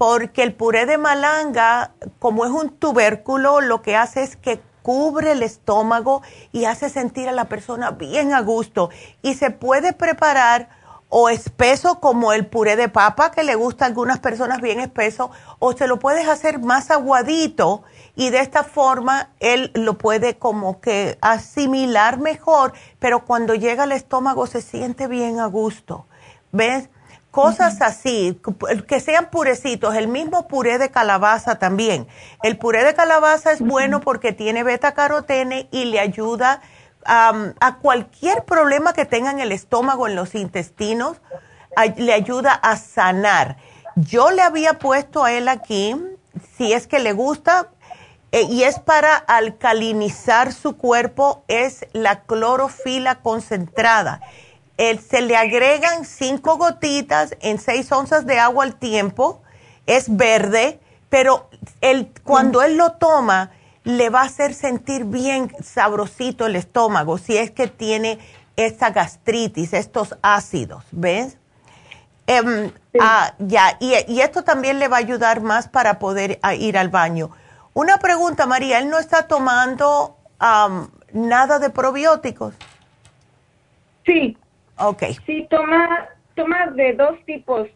porque 0.00 0.42
el 0.42 0.54
puré 0.54 0.86
de 0.86 0.96
malanga, 0.96 1.92
como 2.20 2.46
es 2.46 2.50
un 2.50 2.70
tubérculo, 2.70 3.60
lo 3.60 3.82
que 3.82 3.96
hace 3.96 4.22
es 4.22 4.34
que 4.34 4.58
cubre 4.80 5.32
el 5.32 5.42
estómago 5.42 6.22
y 6.52 6.64
hace 6.64 6.88
sentir 6.88 7.28
a 7.28 7.32
la 7.32 7.50
persona 7.50 7.90
bien 7.90 8.32
a 8.32 8.40
gusto. 8.40 8.88
Y 9.20 9.34
se 9.34 9.50
puede 9.50 9.92
preparar 9.92 10.70
o 11.10 11.28
espeso 11.28 12.00
como 12.00 12.32
el 12.32 12.46
puré 12.46 12.76
de 12.76 12.88
papa, 12.88 13.30
que 13.30 13.42
le 13.42 13.56
gusta 13.56 13.84
a 13.84 13.88
algunas 13.88 14.20
personas 14.20 14.62
bien 14.62 14.80
espeso, 14.80 15.32
o 15.58 15.74
se 15.74 15.86
lo 15.86 15.98
puedes 15.98 16.26
hacer 16.28 16.60
más 16.60 16.90
aguadito 16.90 17.82
y 18.16 18.30
de 18.30 18.40
esta 18.40 18.64
forma 18.64 19.28
él 19.38 19.70
lo 19.74 19.98
puede 19.98 20.38
como 20.38 20.80
que 20.80 21.18
asimilar 21.20 22.18
mejor, 22.18 22.72
pero 23.00 23.26
cuando 23.26 23.54
llega 23.54 23.82
al 23.82 23.92
estómago 23.92 24.46
se 24.46 24.62
siente 24.62 25.08
bien 25.08 25.40
a 25.40 25.44
gusto. 25.44 26.06
¿Ves? 26.52 26.88
Cosas 27.30 27.80
así, 27.80 28.40
que 28.88 28.98
sean 28.98 29.30
purecitos, 29.30 29.94
el 29.94 30.08
mismo 30.08 30.48
puré 30.48 30.78
de 30.78 30.90
calabaza 30.90 31.60
también. 31.60 32.08
El 32.42 32.58
puré 32.58 32.84
de 32.84 32.92
calabaza 32.94 33.52
es 33.52 33.60
bueno 33.60 34.00
porque 34.00 34.32
tiene 34.32 34.64
beta 34.64 34.94
carotene 34.94 35.68
y 35.70 35.84
le 35.84 36.00
ayuda 36.00 36.60
a 37.04 37.78
cualquier 37.80 38.44
problema 38.44 38.92
que 38.92 39.04
tenga 39.04 39.30
en 39.30 39.38
el 39.38 39.52
estómago, 39.52 40.08
en 40.08 40.16
los 40.16 40.34
intestinos, 40.34 41.18
le 41.96 42.12
ayuda 42.12 42.52
a 42.52 42.76
sanar. 42.76 43.58
Yo 43.94 44.32
le 44.32 44.42
había 44.42 44.80
puesto 44.80 45.24
a 45.24 45.32
él 45.32 45.48
aquí, 45.48 45.96
si 46.56 46.72
es 46.72 46.88
que 46.88 46.98
le 46.98 47.12
gusta, 47.12 47.68
eh, 48.32 48.42
y 48.42 48.62
es 48.62 48.78
para 48.78 49.16
alcalinizar 49.16 50.52
su 50.52 50.76
cuerpo, 50.76 51.44
es 51.48 51.86
la 51.92 52.22
clorofila 52.22 53.16
concentrada 53.16 54.20
se 55.08 55.20
le 55.20 55.36
agregan 55.36 56.06
cinco 56.06 56.56
gotitas 56.56 57.36
en 57.40 57.58
seis 57.58 57.92
onzas 57.92 58.24
de 58.24 58.38
agua 58.38 58.64
al 58.64 58.76
tiempo, 58.76 59.42
es 59.86 60.16
verde, 60.16 60.80
pero 61.10 61.50
el, 61.82 62.10
cuando 62.24 62.62
él 62.62 62.76
lo 62.76 62.92
toma, 62.92 63.50
le 63.84 64.08
va 64.08 64.22
a 64.22 64.24
hacer 64.24 64.54
sentir 64.54 65.04
bien 65.04 65.54
sabrosito 65.62 66.46
el 66.46 66.56
estómago, 66.56 67.18
si 67.18 67.36
es 67.36 67.50
que 67.50 67.66
tiene 67.66 68.18
esta 68.56 68.90
gastritis, 68.90 69.74
estos 69.74 70.16
ácidos, 70.22 70.84
¿ves? 70.92 71.36
Em, 72.26 72.72
ah, 73.00 73.34
ya, 73.38 73.76
y, 73.80 74.20
esto 74.20 74.44
también 74.44 74.78
le 74.78 74.88
va 74.88 74.96
a 74.96 75.00
ayudar 75.00 75.42
más 75.42 75.68
para 75.68 75.98
poder 75.98 76.40
ir 76.58 76.78
al 76.78 76.88
baño. 76.88 77.30
Una 77.74 77.98
pregunta, 77.98 78.46
María, 78.46 78.78
¿él 78.78 78.88
no 78.88 78.98
está 78.98 79.26
tomando 79.26 80.16
nada 81.12 81.58
de 81.58 81.70
probióticos? 81.70 82.54
Sí, 84.06 84.38
Ok. 84.80 85.04
Sí, 85.26 85.46
toma, 85.50 86.08
toma 86.34 86.66
de 86.68 86.94
dos 86.94 87.18
tipos. 87.26 87.68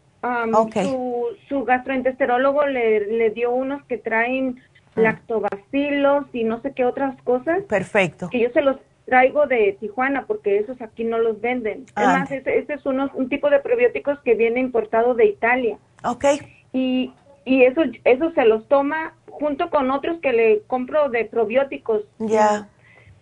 su, 0.73 1.27
su 1.47 1.63
gastroenterólogo 1.63 2.65
le, 2.65 3.05
le 3.05 3.29
dio 3.29 3.51
unos 3.51 3.83
que 3.85 3.97
traen 3.97 4.61
mm. 4.95 4.99
lactobacilos 4.99 6.25
y 6.33 6.43
no 6.43 6.61
sé 6.61 6.73
qué 6.73 6.85
otras 6.85 7.15
cosas. 7.23 7.63
Perfecto. 7.63 8.29
Que 8.29 8.39
yo 8.39 8.49
se 8.51 8.61
los 8.61 8.77
traigo 9.05 9.45
de 9.45 9.77
Tijuana 9.79 10.25
porque 10.25 10.57
esos 10.57 10.81
aquí 10.81 11.03
no 11.03 11.19
los 11.19 11.39
venden. 11.39 11.85
Además, 11.95 12.31
ese, 12.31 12.57
ese, 12.57 12.73
es 12.73 12.85
uno, 12.85 13.09
un 13.13 13.29
tipo 13.29 13.49
de 13.49 13.59
probióticos 13.59 14.19
que 14.21 14.33
viene 14.35 14.59
importado 14.59 15.13
de 15.13 15.25
Italia. 15.25 15.77
Ok. 16.03 16.25
Y, 16.73 17.13
y 17.45 17.63
eso, 17.63 17.83
eso 18.03 18.31
se 18.31 18.45
los 18.45 18.67
toma 18.67 19.13
junto 19.27 19.69
con 19.69 19.91
otros 19.91 20.19
que 20.21 20.33
le 20.33 20.61
compro 20.67 21.09
de 21.09 21.25
probióticos. 21.25 22.03
Ya. 22.19 22.67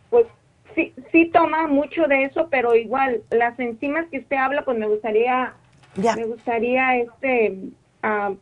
Pues 0.09 0.25
sí, 0.75 0.93
sí 1.11 1.25
toma 1.25 1.67
mucho 1.67 2.07
de 2.07 2.25
eso, 2.25 2.47
pero 2.49 2.75
igual 2.75 3.21
las 3.31 3.59
enzimas 3.59 4.07
que 4.09 4.19
usted 4.19 4.37
habla, 4.37 4.63
pues 4.63 4.77
me 4.77 4.87
gustaría, 4.87 5.53
me 5.95 6.25
gustaría 6.25 6.97
este 6.97 7.57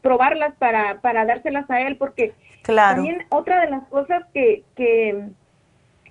probarlas 0.01 0.55
para, 0.55 1.01
para 1.01 1.25
dárselas 1.25 1.69
a 1.69 1.81
él, 1.81 1.95
porque 1.97 2.33
también 2.63 3.25
otra 3.29 3.61
de 3.61 3.69
las 3.69 3.87
cosas 3.89 4.23
que, 4.33 4.63
que, 4.75 5.27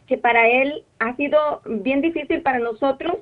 que 0.06 0.18
para 0.18 0.48
él 0.48 0.84
ha 1.00 1.16
sido 1.16 1.60
bien 1.64 2.00
difícil 2.00 2.42
para 2.42 2.58
nosotros 2.60 3.16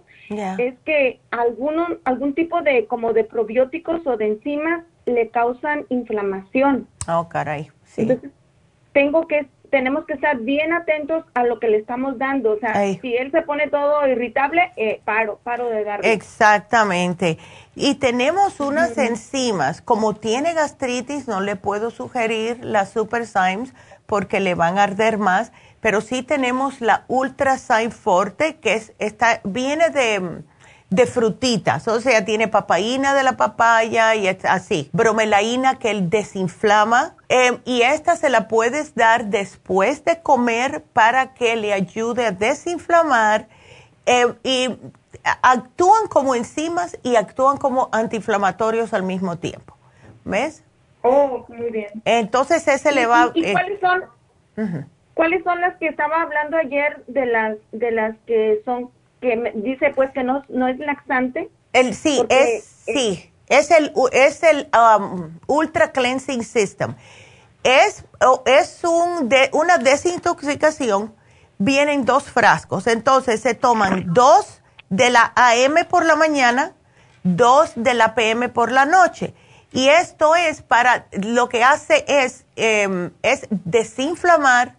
es 0.59 0.75
que 0.85 1.21
alguno, 1.31 1.87
algún 2.05 2.35
tipo 2.35 2.61
de 2.61 2.87
como 2.87 3.15
de 3.15 3.25
probióticos 3.25 4.07
o 4.07 4.17
de 4.19 4.27
enzimas 4.29 4.85
le 5.07 5.29
causan 5.31 5.87
inflamación. 5.89 6.87
Oh, 7.09 7.27
caray. 7.29 7.71
Entonces, 7.97 8.31
tengo 8.93 9.27
que 9.27 9.49
tenemos 9.71 10.05
que 10.07 10.15
estar 10.15 10.39
bien 10.39 10.73
atentos 10.73 11.25
a 11.35 11.45
lo 11.45 11.59
que 11.59 11.69
le 11.69 11.79
estamos 11.79 12.19
dando. 12.19 12.53
O 12.53 12.59
sea, 12.59 12.75
si 13.01 13.17
él 13.17 13.31
se 13.31 13.43
pone 13.43 13.69
todo 13.69 14.07
irritable, 14.07 14.73
eh, 14.77 15.01
paro, 15.05 15.39
paro 15.43 15.69
de 15.69 15.85
darle. 15.85 16.13
Exactamente. 16.13 17.39
Y 17.75 17.97
tenemos 17.97 18.61
unas 18.61 18.97
enzimas, 18.99 19.81
como 19.83 20.15
tiene 20.15 20.55
gastritis, 20.55 21.29
no 21.29 21.41
le 21.41 21.57
puedo 21.57 21.91
sugerir 21.91 22.59
las 22.65 22.91
Super 22.91 23.27
Symes 23.27 23.73
porque 24.07 24.41
le 24.41 24.55
van 24.55 24.79
a 24.79 24.85
arder 24.85 25.19
más, 25.19 25.53
pero 25.81 26.01
sí 26.01 26.23
tenemos 26.23 26.81
la 26.81 27.05
Ultra 27.09 27.59
Syme 27.59 27.91
Forte, 27.91 28.57
que 28.57 28.75
es, 28.75 28.95
está, 28.99 29.41
viene 29.45 29.91
de 29.91 30.43
de 30.91 31.05
frutitas, 31.05 31.87
o 31.87 32.01
sea, 32.01 32.25
tiene 32.25 32.49
papaína 32.49 33.15
de 33.15 33.23
la 33.23 33.37
papaya 33.37 34.15
y 34.15 34.27
así, 34.27 34.89
bromelaína 34.93 35.79
que 35.79 35.91
él 35.91 36.09
desinflama 36.09 37.15
em, 37.29 37.59
y 37.67 37.83
esta 37.83 38.17
se 38.17 38.31
la 38.31 38.49
puedes 38.49 38.95
dar 38.95 39.27
después 39.27 40.05
de 40.07 40.23
comer 40.23 40.83
para 40.95 41.35
que 41.35 41.57
le 41.57 41.75
ayude 41.75 42.25
a 42.25 42.31
desinflamar 42.33 43.49
em, 44.07 44.35
y 44.43 44.79
actúan 45.43 46.09
como 46.09 46.35
enzimas 46.35 46.99
y 47.03 47.17
actúan 47.17 47.59
como 47.59 47.91
antiinflamatorios 47.93 48.95
al 48.95 49.03
mismo 49.03 49.37
tiempo, 49.37 49.77
¿ves? 50.25 50.65
Oh, 51.03 51.45
muy 51.49 51.71
bien. 51.71 51.89
Entonces 52.07 52.67
ese 52.67 52.93
le 52.93 53.05
va... 53.05 53.31
¿Y, 53.35 53.45
eh, 53.45 53.53
cuáles 53.53 53.81
son? 53.81 54.87
¿Cuáles 55.13 55.45
son 55.45 55.61
las 55.61 55.77
que 55.77 55.89
estaba 55.89 56.23
hablando 56.23 56.57
ayer 56.57 57.03
de 57.09 57.27
las 57.27 57.57
de 57.73 57.91
las 57.91 58.17
que 58.27 58.63
son 58.65 58.91
que 59.21 59.53
dice 59.57 59.93
pues 59.95 60.11
que 60.13 60.23
no, 60.23 60.43
no 60.49 60.69
es 60.69 60.79
laxante. 60.79 61.51
El, 61.73 61.95
sí, 61.95 62.25
es, 62.29 62.65
sí, 62.87 63.33
es 63.49 63.71
el, 63.71 63.93
es 64.13 64.43
el 64.43 64.69
um, 64.77 65.39
Ultra 65.47 65.93
Cleansing 65.93 66.43
System. 66.45 66.95
Es, 67.63 68.05
es 68.47 68.85
un 68.85 69.29
de, 69.29 69.51
una 69.53 69.79
desintoxicación, 69.79 71.15
vienen 71.59 72.05
dos 72.05 72.25
frascos, 72.25 72.87
entonces 72.87 73.41
se 73.41 73.55
toman 73.55 74.13
dos 74.13 74.63
de 74.89 75.11
la 75.11 75.33
AM 75.35 75.87
por 75.89 76.07
la 76.07 76.17
mañana, 76.17 76.73
dos 77.25 77.73
de 77.75 77.95
la 77.95 78.15
PM 78.15 78.49
por 78.49 78.73
la 78.73 78.87
noche. 78.87 79.35
Y 79.73 79.89
esto 79.89 80.35
es 80.35 80.63
para, 80.63 81.09
lo 81.13 81.49
que 81.49 81.63
hace 81.63 82.05
es, 82.09 82.47
em, 82.57 83.11
es 83.23 83.47
desinflamar, 83.51 84.77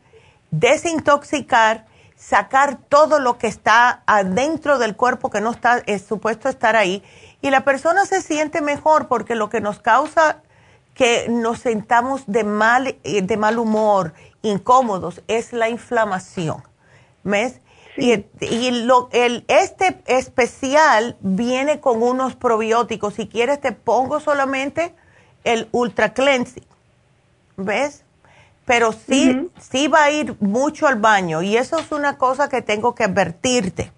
desintoxicar 0.49 1.85
sacar 2.19 2.77
todo 2.89 3.19
lo 3.19 3.37
que 3.37 3.47
está 3.47 4.03
adentro 4.05 4.77
del 4.77 4.95
cuerpo 4.97 5.29
que 5.29 5.39
no 5.39 5.51
está 5.51 5.81
es 5.85 6.01
supuesto 6.01 6.49
estar 6.49 6.75
ahí 6.75 7.01
y 7.41 7.49
la 7.49 7.63
persona 7.63 8.05
se 8.05 8.21
siente 8.21 8.59
mejor 8.61 9.07
porque 9.07 9.35
lo 9.35 9.49
que 9.49 9.61
nos 9.61 9.79
causa 9.79 10.41
que 10.93 11.27
nos 11.29 11.59
sentamos 11.59 12.23
de 12.27 12.43
mal 12.43 12.87
eh, 12.87 13.21
de 13.21 13.37
mal 13.37 13.57
humor, 13.57 14.13
incómodos 14.41 15.21
es 15.29 15.53
la 15.53 15.69
inflamación. 15.69 16.61
¿Ves? 17.23 17.61
Y, 17.95 18.71
lo, 18.83 19.09
el, 19.11 19.45
este 19.47 20.01
especial 20.05 21.17
viene 21.21 21.79
con 21.79 22.03
unos 22.03 22.35
probióticos. 22.35 23.13
Si 23.13 23.27
quieres 23.27 23.61
te 23.61 23.71
pongo 23.71 24.19
solamente 24.19 24.93
el 25.45 25.69
Ultra 25.71 26.13
Cleansing. 26.13 26.65
¿Ves? 27.55 28.03
Pero 28.69 28.91
sí, 28.91 29.49
sí 29.59 29.87
va 29.87 30.03
a 30.03 30.11
ir 30.11 30.35
mucho 30.41 30.85
al 30.85 30.97
baño 30.97 31.41
y 31.41 31.57
eso 31.57 31.79
es 31.79 31.91
una 31.91 32.19
cosa 32.19 32.49
que 32.49 32.61
tengo 32.61 32.93
que 32.93 33.05
advertirte. 33.05 33.91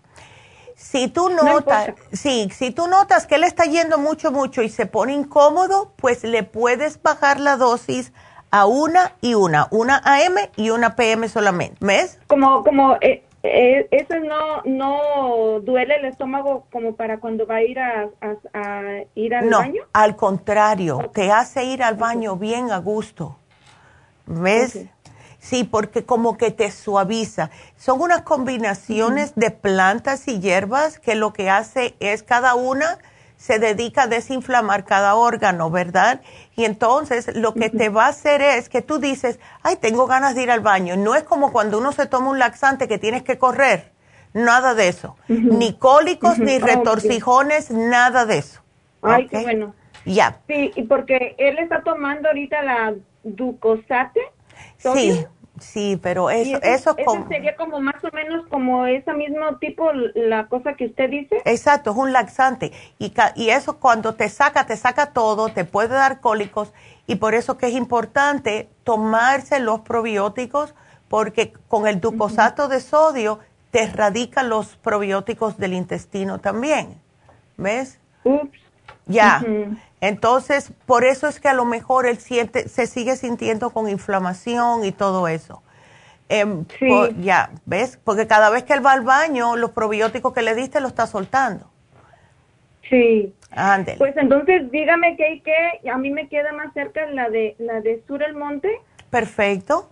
Si 0.78 1.10
tú 1.10 1.28
notas, 1.28 1.94
sí, 2.14 2.48
si 2.54 2.72
tú 2.72 2.88
notas 2.88 3.28
que 3.28 3.36
él 3.36 3.44
está 3.44 3.66
yendo 3.66 3.98
mucho, 3.98 4.32
mucho 4.32 4.62
y 4.62 4.70
se 4.70 4.86
pone 4.86 5.12
incómodo, 5.12 5.92
pues 5.98 6.24
le 6.24 6.44
puedes 6.44 7.02
bajar 7.02 7.42
la 7.42 7.58
dosis 7.58 8.14
a 8.50 8.66
una 8.66 9.12
y 9.20 9.34
una, 9.34 9.68
una 9.72 9.98
AM 10.06 10.38
y 10.56 10.70
una 10.70 10.96
PM 10.96 11.28
solamente, 11.28 11.76
¿ves? 11.82 12.18
Como, 12.28 12.64
como, 12.64 12.96
eh, 13.02 13.26
eh, 13.44 13.90
eso 13.92 14.22
no, 14.22 14.62
no 14.64 15.60
duele 15.60 15.96
el 15.96 16.06
estómago 16.06 16.66
como 16.72 16.96
para 16.96 17.20
cuando 17.20 17.46
va 17.46 17.56
a 17.56 17.64
ir 17.64 17.78
a, 17.78 18.08
ir 19.16 19.36
al 19.36 19.50
baño. 19.50 19.82
No, 19.82 19.90
al 19.92 20.16
contrario, 20.16 21.12
te 21.14 21.30
hace 21.30 21.66
ir 21.66 21.84
al 21.84 21.96
baño 21.96 22.38
bien 22.38 22.72
a 22.72 22.78
gusto. 22.78 23.36
¿Ves? 24.32 24.80
Sí, 25.40 25.64
porque 25.64 26.06
como 26.06 26.38
que 26.38 26.52
te 26.52 26.70
suaviza. 26.72 27.50
Son 27.76 28.00
unas 28.00 28.22
combinaciones 28.22 29.34
de 29.36 29.50
plantas 29.52 30.28
y 30.28 30.40
hierbas 30.40 31.00
que 31.00 31.16
lo 31.16 31.34
que 31.34 31.50
hace 31.50 31.96
es 32.00 32.24
cada 32.24 32.54
una 32.56 33.00
se 33.38 33.58
dedica 33.58 34.04
a 34.04 34.08
desinflamar 34.08 34.86
cada 34.86 35.16
órgano, 35.16 35.72
¿verdad? 35.72 36.22
Y 36.56 36.66
entonces 36.66 37.36
lo 37.36 37.56
que 37.56 37.72
te 37.72 37.90
va 37.90 38.06
a 38.06 38.10
hacer 38.10 38.40
es 38.44 38.70
que 38.70 38.84
tú 38.84 39.00
dices, 39.00 39.40
ay, 39.64 39.78
tengo 39.78 40.06
ganas 40.06 40.36
de 40.36 40.44
ir 40.44 40.52
al 40.52 40.60
baño. 40.60 40.96
No 40.96 41.16
es 41.16 41.24
como 41.24 41.52
cuando 41.52 41.80
uno 41.80 41.92
se 41.92 42.06
toma 42.06 42.30
un 42.30 42.38
laxante 42.38 42.88
que 42.88 43.00
tienes 43.00 43.24
que 43.24 43.40
correr, 43.40 43.92
nada 44.34 44.76
de 44.76 44.90
eso. 44.90 45.16
Ni 45.28 45.74
cólicos, 45.74 46.38
ni 46.38 46.60
retorcijones, 46.60 47.72
nada 47.72 48.28
de 48.28 48.38
eso. 48.38 48.62
Ay, 49.02 49.28
qué 49.28 49.40
bueno. 49.40 49.74
Ya. 50.06 50.40
Sí, 50.48 50.72
y 50.76 50.84
porque 50.84 51.36
él 51.40 51.58
está 51.58 51.82
tomando 51.82 52.28
ahorita 52.28 52.62
la 52.62 52.94
ducosate. 53.24 54.20
Sí, 54.78 55.26
sí, 55.60 56.00
pero 56.02 56.30
eso, 56.30 56.60
eso, 56.62 56.96
como... 57.06 57.28
sería 57.28 57.56
como 57.56 57.80
más 57.80 58.04
o 58.04 58.10
menos 58.14 58.48
como 58.48 58.86
ese 58.86 59.14
mismo 59.14 59.58
tipo 59.58 59.92
la 60.16 60.48
cosa 60.48 60.74
que 60.74 60.86
usted 60.86 61.10
dice. 61.10 61.42
Exacto, 61.46 61.92
es 61.92 61.98
un 61.98 62.14
laxante. 62.14 62.72
Y, 63.00 63.14
y 63.36 63.50
eso 63.50 63.80
cuando 63.80 64.16
te 64.16 64.30
saca, 64.30 64.66
te 64.66 64.76
saca 64.76 65.14
todo, 65.14 65.50
te 65.50 65.66
puede 65.66 65.90
dar 65.90 66.20
cólicos. 66.20 66.74
Y 67.08 67.16
por 67.16 67.34
eso 67.34 67.58
que 67.58 67.68
es 67.68 67.74
importante 67.74 68.70
tomarse 68.84 69.60
los 69.60 69.82
probióticos, 69.82 70.74
porque 71.10 71.54
con 71.68 71.88
el 71.88 72.00
ducosato 72.00 72.68
de 72.68 72.80
sodio 72.80 73.40
te 73.72 73.84
erradica 73.84 74.44
los 74.44 74.76
probióticos 74.78 75.58
del 75.58 75.74
intestino 75.74 76.40
también. 76.40 77.02
¿Ves? 77.58 78.00
Ups. 78.24 78.60
Ya. 79.08 79.44
Entonces, 80.02 80.74
por 80.86 81.04
eso 81.04 81.28
es 81.28 81.40
que 81.40 81.48
a 81.48 81.54
lo 81.54 81.64
mejor 81.64 82.08
él 82.08 82.18
siente, 82.18 82.68
se 82.68 82.88
sigue 82.88 83.16
sintiendo 83.16 83.70
con 83.70 83.88
inflamación 83.88 84.84
y 84.84 84.92
todo 84.92 85.28
eso. 85.28 85.62
Em, 86.28 86.66
sí. 86.80 86.90
ya, 87.20 87.52
¿ves? 87.66 88.00
Porque 88.04 88.26
cada 88.26 88.50
vez 88.50 88.64
que 88.64 88.74
él 88.74 88.86
va 88.86 88.94
al 88.94 89.02
baño, 89.02 89.56
los 89.58 89.72
probióticos 89.72 90.34
que 90.34 90.42
le 90.42 90.56
diste 90.56 90.80
lo 90.80 90.88
está 90.88 91.06
soltando. 91.06 91.70
Sí. 92.90 93.34
Ándale. 93.52 93.98
Pues 93.98 94.16
entonces 94.18 94.72
dígame 94.72 95.16
qué 95.18 95.34
y 95.34 95.42
qué, 95.42 95.90
a 95.90 95.98
mí 95.98 96.10
me 96.10 96.28
queda 96.30 96.52
más 96.54 96.74
cerca 96.74 97.06
la 97.08 97.30
de 97.30 97.56
la 97.60 97.82
de 97.82 98.02
Sur 98.08 98.24
el 98.24 98.34
Monte. 98.34 98.70
Perfecto 99.10 99.90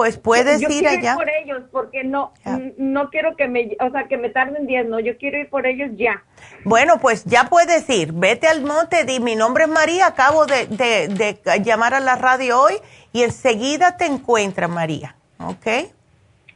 pues 0.00 0.16
puedes 0.16 0.62
ir 0.62 0.88
allá. 0.88 1.10
Ir 1.10 1.16
por 1.18 1.28
ellos 1.28 1.62
porque 1.70 2.04
no 2.04 2.32
no 2.78 3.10
quiero 3.10 3.36
que 3.36 3.48
me, 3.48 3.76
o 3.80 3.90
sea, 3.90 4.08
que 4.08 4.16
me 4.16 4.30
tarden 4.30 4.66
10, 4.66 4.88
no, 4.88 4.98
yo 4.98 5.18
quiero 5.18 5.38
ir 5.38 5.50
por 5.50 5.66
ellos 5.66 5.90
ya. 5.96 6.24
Bueno, 6.64 6.98
pues 7.00 7.26
ya 7.26 7.50
puedes 7.50 7.86
ir. 7.90 8.14
Vete 8.14 8.48
al 8.48 8.62
monte, 8.62 9.04
di, 9.04 9.20
mi 9.20 9.36
nombre 9.36 9.64
es 9.64 9.70
María, 9.70 10.06
acabo 10.06 10.46
de, 10.46 10.68
de, 10.68 11.62
llamar 11.62 11.92
a 11.92 12.00
la 12.00 12.16
radio 12.16 12.62
hoy 12.62 12.76
y 13.12 13.24
enseguida 13.24 13.98
te 13.98 14.06
encuentra 14.06 14.68
María, 14.68 15.16
¿ok? 15.38 15.66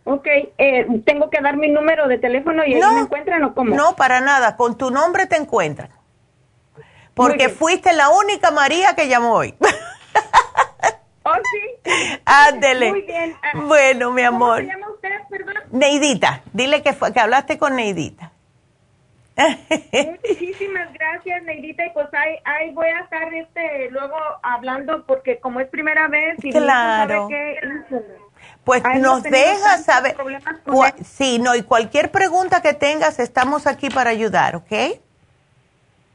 Ok, 0.05 0.27
eh, 0.57 0.87
¿tengo 1.05 1.29
que 1.29 1.43
dar 1.43 1.59
mi 1.59 1.69
número 1.69 2.09
de 2.09 2.17
teléfono 2.17 2.65
y 2.65 2.77
no, 2.77 2.95
me 2.95 3.01
encuentran 3.01 3.45
o 3.45 3.55
cómo? 3.55 3.77
No, 3.77 3.95
para 3.95 4.23
nada, 4.23 4.57
con 4.57 4.79
tu 4.79 4.91
nombre 4.91 5.27
te 5.27 5.37
encuentran. 5.37 5.91
Porque 7.13 7.51
fuiste 7.51 7.93
la 7.93 8.09
única 8.09 8.51
María 8.51 8.95
que 8.95 9.07
llamó 9.07 9.35
hoy. 9.35 9.55
Oh, 11.25 11.35
sí. 11.35 11.91
Ándele. 12.25 12.91
Muy 12.91 13.03
bien. 13.03 13.35
Ah, 13.43 13.59
bueno, 13.67 14.13
mi 14.13 14.23
amor. 14.23 14.61
¿Cómo 14.61 14.69
se 14.69 14.75
llama 14.75 14.91
usted, 14.93 15.11
perdón? 15.31 15.55
Neidita. 15.71 16.43
Dile 16.53 16.83
que, 16.83 16.93
fue, 16.93 17.13
que 17.13 17.21
hablaste 17.21 17.59
con 17.59 17.77
Neidita. 17.77 18.31
Muchísimas 19.37 20.93
gracias, 20.93 21.43
Neidita. 21.45 21.87
Y 21.87 21.91
pues 21.91 22.07
ahí, 22.13 22.37
ahí 22.45 22.71
voy 22.73 22.89
a 22.89 23.01
estar 23.01 23.33
este, 23.35 23.91
luego 23.91 24.17
hablando 24.43 25.05
porque 25.07 25.41
como 25.41 25.61
es 25.61 25.69
primera 25.69 26.09
vez 26.09 26.37
y 26.43 26.53
claro. 26.53 27.29
pues 28.63 28.83
nos 29.01 29.23
dejas 29.23 29.85
saber. 29.85 30.15
Sí, 31.05 31.39
no, 31.39 31.55
y 31.55 31.63
cualquier 31.63 32.11
pregunta 32.11 32.63
que 32.63 32.75
tengas, 32.75 33.19
estamos 33.19 33.67
aquí 33.67 33.89
para 33.91 34.11
ayudar, 34.11 34.57
¿ok? 34.57 35.01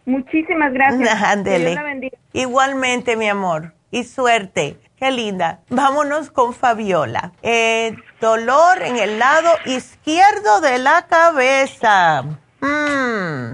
Muchísimas 0.06 0.72
gracias. 0.72 1.22
Ándele. 1.23 2.11
Igualmente, 2.34 3.15
mi 3.15 3.27
amor. 3.27 3.73
Y 3.91 4.03
suerte. 4.03 4.77
Qué 5.00 5.12
linda. 5.12 5.62
Vámonos 5.70 6.30
con 6.30 6.54
Fabiola. 6.54 7.32
Eh, 7.42 7.96
dolor 8.20 8.82
en 8.82 8.98
el 8.98 9.18
lado 9.18 9.50
izquierdo 9.66 10.60
de 10.60 10.78
la 10.78 11.08
cabeza. 11.08 12.24
Mm. 12.60 13.54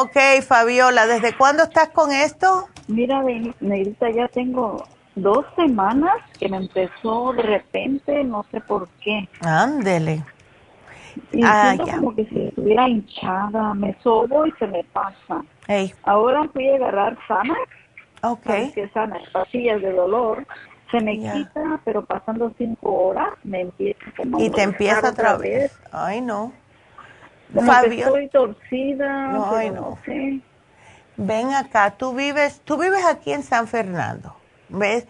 Ok, 0.00 0.42
Fabiola, 0.46 1.06
¿desde 1.06 1.36
cuándo 1.36 1.64
estás 1.64 1.90
con 1.90 2.10
esto? 2.12 2.68
Mira, 2.86 3.22
Negrita, 3.60 4.08
ya 4.10 4.26
tengo 4.28 4.86
dos 5.14 5.44
semanas 5.54 6.14
que 6.38 6.48
me 6.48 6.56
empezó 6.56 7.34
de 7.34 7.42
repente, 7.42 8.24
no 8.24 8.46
sé 8.50 8.62
por 8.62 8.88
qué. 9.02 9.28
Ándele. 9.42 10.24
Y 11.32 11.42
ah, 11.44 11.76
como 11.94 12.14
que 12.14 12.24
si 12.24 12.40
estuviera 12.46 12.88
hinchada, 12.88 13.74
me 13.74 13.94
sobo 14.02 14.46
y 14.46 14.52
se 14.52 14.66
me 14.66 14.82
pasa. 14.84 15.44
Ahora 16.04 16.48
fui 16.54 16.66
a 16.70 16.76
agarrar 16.76 17.18
sana 17.28 17.54
Okay. 18.22 18.72
Que 18.72 18.88
sana, 18.88 19.18
pastillas 19.32 19.80
de 19.80 19.92
dolor. 19.92 20.46
Se 20.90 21.00
me 21.00 21.18
quita, 21.18 21.80
pero 21.84 22.04
pasando 22.04 22.52
cinco 22.56 23.08
horas 23.08 23.28
me 23.44 23.60
empieza 23.60 24.00
a 24.16 24.42
Y 24.42 24.50
te 24.50 24.62
empieza 24.62 25.10
otra 25.10 25.36
vez. 25.36 25.78
Ay, 25.92 26.22
no. 26.22 26.52
Fabio. 27.54 28.06
estoy 28.06 28.28
torcida. 28.28 29.50
Ay, 29.50 29.70
no. 29.70 29.98
sé. 30.04 30.40
Ven 31.16 31.52
acá, 31.52 31.90
tú 31.90 32.14
vives, 32.14 32.60
tú 32.64 32.78
vives 32.78 33.04
aquí 33.04 33.32
en 33.32 33.42
San 33.42 33.66
Fernando. 33.66 34.34
¿Ves? 34.68 35.06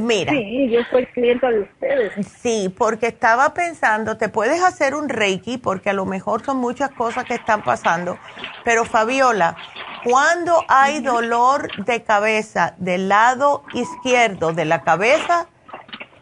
Mira. 0.00 0.32
Sí, 0.32 0.68
yo 0.70 0.80
soy 0.90 1.06
clienta 1.06 1.48
de 1.50 1.60
ustedes. 1.60 2.26
Sí, 2.26 2.74
porque 2.76 3.06
estaba 3.06 3.54
pensando, 3.54 4.16
te 4.16 4.28
puedes 4.28 4.62
hacer 4.62 4.94
un 4.94 5.08
Reiki, 5.08 5.58
porque 5.58 5.90
a 5.90 5.92
lo 5.92 6.04
mejor 6.04 6.44
son 6.44 6.58
muchas 6.58 6.90
cosas 6.90 7.24
que 7.24 7.34
están 7.34 7.62
pasando. 7.62 8.18
Pero 8.64 8.84
Fabiola, 8.84 9.56
cuando 10.04 10.64
hay 10.68 11.00
dolor 11.00 11.68
de 11.84 12.02
cabeza 12.02 12.74
del 12.78 13.08
lado 13.08 13.64
izquierdo 13.74 14.52
de 14.52 14.64
la 14.64 14.82
cabeza, 14.82 15.48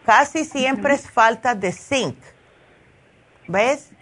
casi 0.04 0.44
siempre 0.44 0.94
es 0.94 1.10
falta 1.10 1.54
de 1.54 1.72
zinc. 1.72 2.16
¿Ves? 3.48 3.92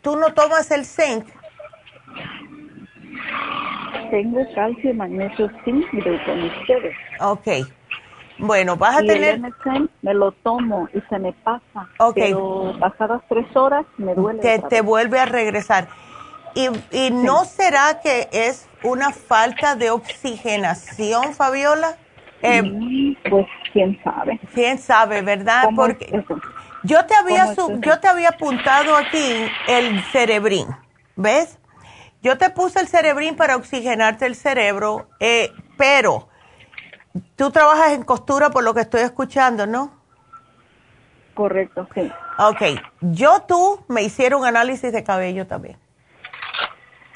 ¿Tú 0.00 0.16
no 0.16 0.32
tomas 0.34 0.70
el 0.70 0.84
zinc? 0.84 1.26
Tengo 4.10 4.40
calcio, 4.54 4.94
magnesio, 4.94 5.50
zinc 5.64 5.86
y 5.92 6.02
con 6.02 6.42
ustedes. 6.42 6.96
Ok. 7.20 7.48
Bueno, 8.38 8.76
vas 8.76 8.96
a 8.96 9.00
tener... 9.00 9.34
El 9.36 9.90
me 10.02 10.14
lo 10.14 10.32
tomo 10.32 10.88
y 10.92 11.00
se 11.08 11.18
me 11.18 11.32
pasa. 11.32 11.88
Ok. 11.98 12.14
Pero 12.14 12.74
pasadas 12.80 13.22
tres 13.28 13.46
horas 13.56 13.86
me 13.98 14.14
duele. 14.14 14.40
Te, 14.40 14.58
te 14.58 14.80
vuelve 14.80 15.20
a 15.20 15.26
regresar. 15.26 15.88
¿Y, 16.54 16.68
y 16.90 17.10
no 17.10 17.44
será 17.44 18.00
que 18.00 18.28
es 18.32 18.68
una 18.82 19.12
falta 19.12 19.74
de 19.76 19.90
oxigenación, 19.90 21.34
Fabiola? 21.34 21.96
Eh, 22.42 22.62
pues 23.30 23.46
quién 23.72 23.98
sabe. 24.02 24.40
Quién 24.52 24.78
sabe, 24.78 25.22
¿verdad? 25.22 25.70
Porque 25.76 26.24
yo 26.82 27.06
te 27.06 27.14
había 27.14 27.54
yo 27.80 28.00
te 28.00 28.08
había 28.08 28.30
apuntado 28.30 28.96
aquí 28.96 29.48
el 29.68 30.02
cerebrín, 30.02 30.66
¿ves? 31.14 31.58
Yo 32.20 32.38
te 32.38 32.50
puse 32.50 32.80
el 32.80 32.88
cerebrín 32.88 33.36
para 33.36 33.56
oxigenarte 33.56 34.26
el 34.26 34.34
cerebro, 34.34 35.08
eh, 35.20 35.52
pero 35.76 36.28
tú 37.36 37.50
trabajas 37.50 37.92
en 37.92 38.02
costura 38.02 38.50
por 38.50 38.64
lo 38.64 38.74
que 38.74 38.80
estoy 38.80 39.02
escuchando, 39.02 39.66
¿no? 39.66 39.92
Correcto, 41.34 41.88
sí. 41.94 42.12
Ok, 42.38 42.62
yo 43.00 43.42
tú 43.46 43.84
me 43.88 44.02
hicieron 44.02 44.44
análisis 44.44 44.92
de 44.92 45.02
cabello 45.02 45.46
también. 45.46 45.81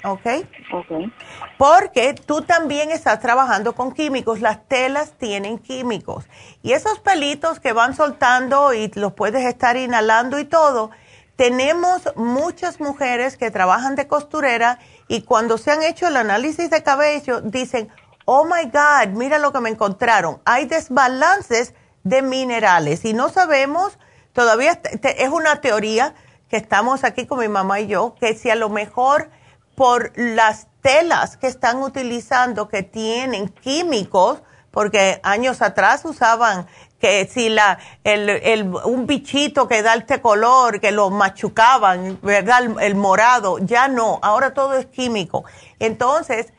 ¿Ok? 0.07 0.27
Ok. 0.73 1.13
Porque 1.59 2.15
tú 2.15 2.43
también 2.43 2.91
estás 2.91 3.21
trabajando 3.21 3.75
con 3.75 3.93
químicos, 3.93 4.41
las 4.41 4.67
telas 4.69 5.13
tienen 5.19 5.59
químicos. 5.59 6.25
Y 6.63 6.73
esos 6.73 6.99
pelitos 7.01 7.61
que 7.61 7.73
van 7.73 7.95
soltando 7.95 8.73
y 8.73 8.91
los 8.95 9.13
puedes 9.13 9.45
estar 9.45 9.77
inhalando 9.77 10.39
y 10.39 10.45
todo, 10.45 10.91
tenemos 11.37 12.03
muchas 12.17 12.81
mujeres 12.81 13.37
que 13.37 13.51
trabajan 13.51 13.95
de 13.95 14.07
costurera 14.07 14.79
y 15.09 15.23
cuando 15.23 15.59
se 15.59 15.71
han 15.71 15.83
hecho 15.83 16.09
el 16.09 16.17
análisis 16.17 16.71
de 16.71 16.83
cabello 16.83 17.41
dicen, 17.43 17.89
oh 18.25 18.45
my 18.45 18.71
God, 18.71 19.15
mira 19.15 19.39
lo 19.39 19.53
que 19.53 19.61
me 19.61 19.71
encontraron. 19.71 20.41
Hay 20.45 20.67
desbalances 20.67 21.75
de 22.05 22.23
minerales 22.23 23.05
y 23.05 23.13
no 23.13 23.29
sabemos, 23.29 23.99
todavía 24.33 24.81
es 25.03 25.29
una 25.29 25.61
teoría 25.61 26.15
que 26.49 26.57
estamos 26.57 27.05
aquí 27.05 27.27
con 27.27 27.41
mi 27.41 27.49
mamá 27.49 27.81
y 27.81 27.89
yo, 27.89 28.15
que 28.21 28.35
si 28.35 28.49
a 28.51 28.55
lo 28.55 28.69
mejor 28.69 29.31
por 29.77 30.13
las 30.17 30.67
telas 30.81 31.37
que 31.37 31.47
están 31.47 31.83
utilizando 31.83 32.69
que 32.69 32.83
tienen 32.83 33.49
químicos, 33.49 34.43
porque 34.73 35.21
años 35.23 35.63
atrás 35.63 36.05
usaban 36.05 36.67
que 36.99 37.27
si 37.27 37.49
la, 37.49 37.79
el, 38.05 38.29
el, 38.29 38.65
un 38.85 39.07
bichito 39.07 39.69
que 39.69 39.83
da 39.83 39.95
este 39.95 40.21
color, 40.21 40.81
que 40.81 40.93
lo 40.93 41.11
machucaban, 41.11 42.19
¿verdad? 42.23 42.81
El, 42.81 42.95
morado, 42.95 43.59
ya 43.59 43.89
no, 43.89 44.19
ahora 44.23 44.55
todo 44.55 44.75
es 44.75 44.87
químico. 44.87 45.45
Entonces, 45.79 46.53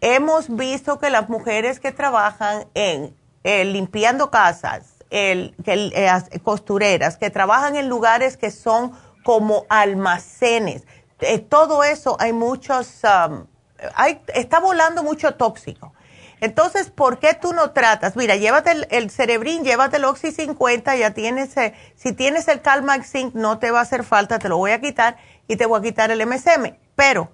hemos 0.00 0.54
visto 0.54 0.98
que 0.98 1.10
las 1.10 1.28
mujeres 1.28 1.80
que 1.80 1.90
trabajan 1.90 2.66
en 2.74 3.16
limpiando 3.44 4.30
casas, 4.30 4.98
el, 5.10 5.54
eh, 5.64 6.10
costureras, 6.42 7.16
que 7.16 7.30
trabajan 7.30 7.76
en 7.76 7.88
lugares 7.88 8.36
que 8.36 8.50
son 8.50 8.92
como 9.24 9.64
almacenes, 9.68 10.84
eh, 11.20 11.38
todo 11.38 11.84
eso 11.84 12.16
hay 12.20 12.32
muchos 12.32 13.02
um, 13.04 13.46
hay, 13.94 14.20
está 14.34 14.60
volando 14.60 15.02
mucho 15.02 15.34
tóxico. 15.34 15.92
Entonces, 16.40 16.90
¿por 16.90 17.18
qué 17.18 17.34
tú 17.34 17.52
no 17.52 17.72
tratas? 17.72 18.14
Mira, 18.14 18.36
llévate 18.36 18.70
el, 18.70 18.86
el 18.90 19.10
cerebrín, 19.10 19.64
llévate 19.64 19.96
el 19.96 20.04
Oxy 20.04 20.30
50, 20.30 20.94
ya 20.96 21.10
tienes, 21.12 21.56
eh, 21.56 21.74
si 21.96 22.12
tienes 22.12 22.46
el 22.46 22.60
Calmax 22.60 23.10
Zinc, 23.10 23.34
no 23.34 23.58
te 23.58 23.72
va 23.72 23.80
a 23.80 23.82
hacer 23.82 24.04
falta, 24.04 24.38
te 24.38 24.48
lo 24.48 24.56
voy 24.56 24.70
a 24.70 24.80
quitar 24.80 25.16
y 25.48 25.56
te 25.56 25.66
voy 25.66 25.80
a 25.80 25.82
quitar 25.82 26.10
el 26.12 26.24
MSM. 26.24 26.76
Pero, 26.94 27.30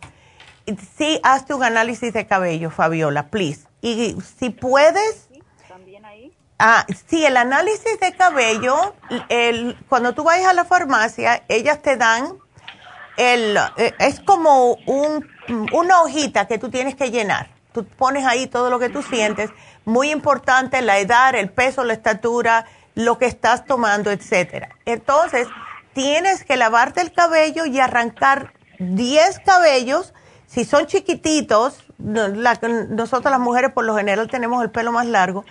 sí, 0.97 1.21
hazte 1.23 1.53
un 1.53 1.63
análisis 1.63 2.15
de 2.15 2.27
cabello, 2.27 2.71
Fabiola, 2.71 3.29
please. 3.29 3.67
Y 3.83 4.17
si 4.39 4.49
puedes... 4.49 5.29
¿También 5.69 6.07
ahí? 6.07 6.35
Ah, 6.59 6.87
sí, 7.07 7.27
el 7.27 7.37
análisis 7.37 8.01
de 8.01 8.13
cabello, 8.15 8.95
el, 9.29 9.77
cuando 9.91 10.15
tú 10.15 10.25
vayas 10.25 10.49
a 10.49 10.55
la 10.55 10.65
farmacia, 10.65 11.45
ellas 11.49 11.83
te 11.83 11.97
dan 11.97 12.39
el, 13.17 13.57
eh, 13.77 13.95
es 13.99 14.21
como 14.21 14.75
un, 14.87 15.29
una 15.73 16.03
hojita 16.03 16.47
que 16.47 16.59
tú 16.59 16.71
tienes 16.71 16.95
que 16.95 17.11
llenar 17.11 17.55
Tú 17.75 17.85
pones 17.85 18.25
ahí 18.25 18.47
todo 18.47 18.71
lo 18.71 18.79
que 18.79 18.89
tú 18.89 19.03
sientes. 19.03 19.51
Muy 19.85 20.13
importante 20.13 20.81
la 20.81 21.01
edad, 21.01 21.35
el 21.35 21.51
peso, 21.51 21.83
la 21.83 21.93
estatura, 21.93 22.67
lo 22.95 23.19
que 23.19 23.27
estás 23.27 23.67
tomando, 23.67 24.13
etcétera. 24.13 24.69
Entonces, 24.85 25.49
tienes 25.93 26.45
que 26.45 26.57
lavarte 26.57 27.01
el 27.01 27.13
cabello 27.13 27.67
y 27.67 27.81
arrancar 27.81 28.53
10 28.79 29.41
cabellos. 29.41 30.15
Si 30.47 30.65
son 30.65 30.87
chiquititos, 30.87 31.85
nosotros 31.99 33.33
las 33.33 33.41
mujeres 33.41 33.73
por 33.73 33.85
lo 33.85 33.97
general 33.97 34.31
tenemos 34.31 34.63
el 34.63 34.71
pelo 34.71 34.93
más 34.93 35.07
largo, 35.07 35.45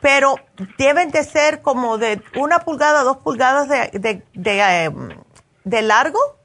pero 0.00 0.36
deben 0.78 1.10
de 1.10 1.24
ser 1.24 1.62
como 1.62 1.98
de 1.98 2.22
una 2.38 2.60
pulgada, 2.60 3.02
dos 3.02 3.16
pulgadas 3.16 3.68
de, 3.68 4.22
de, 4.34 4.92
de 5.64 5.82
largo 5.82 6.35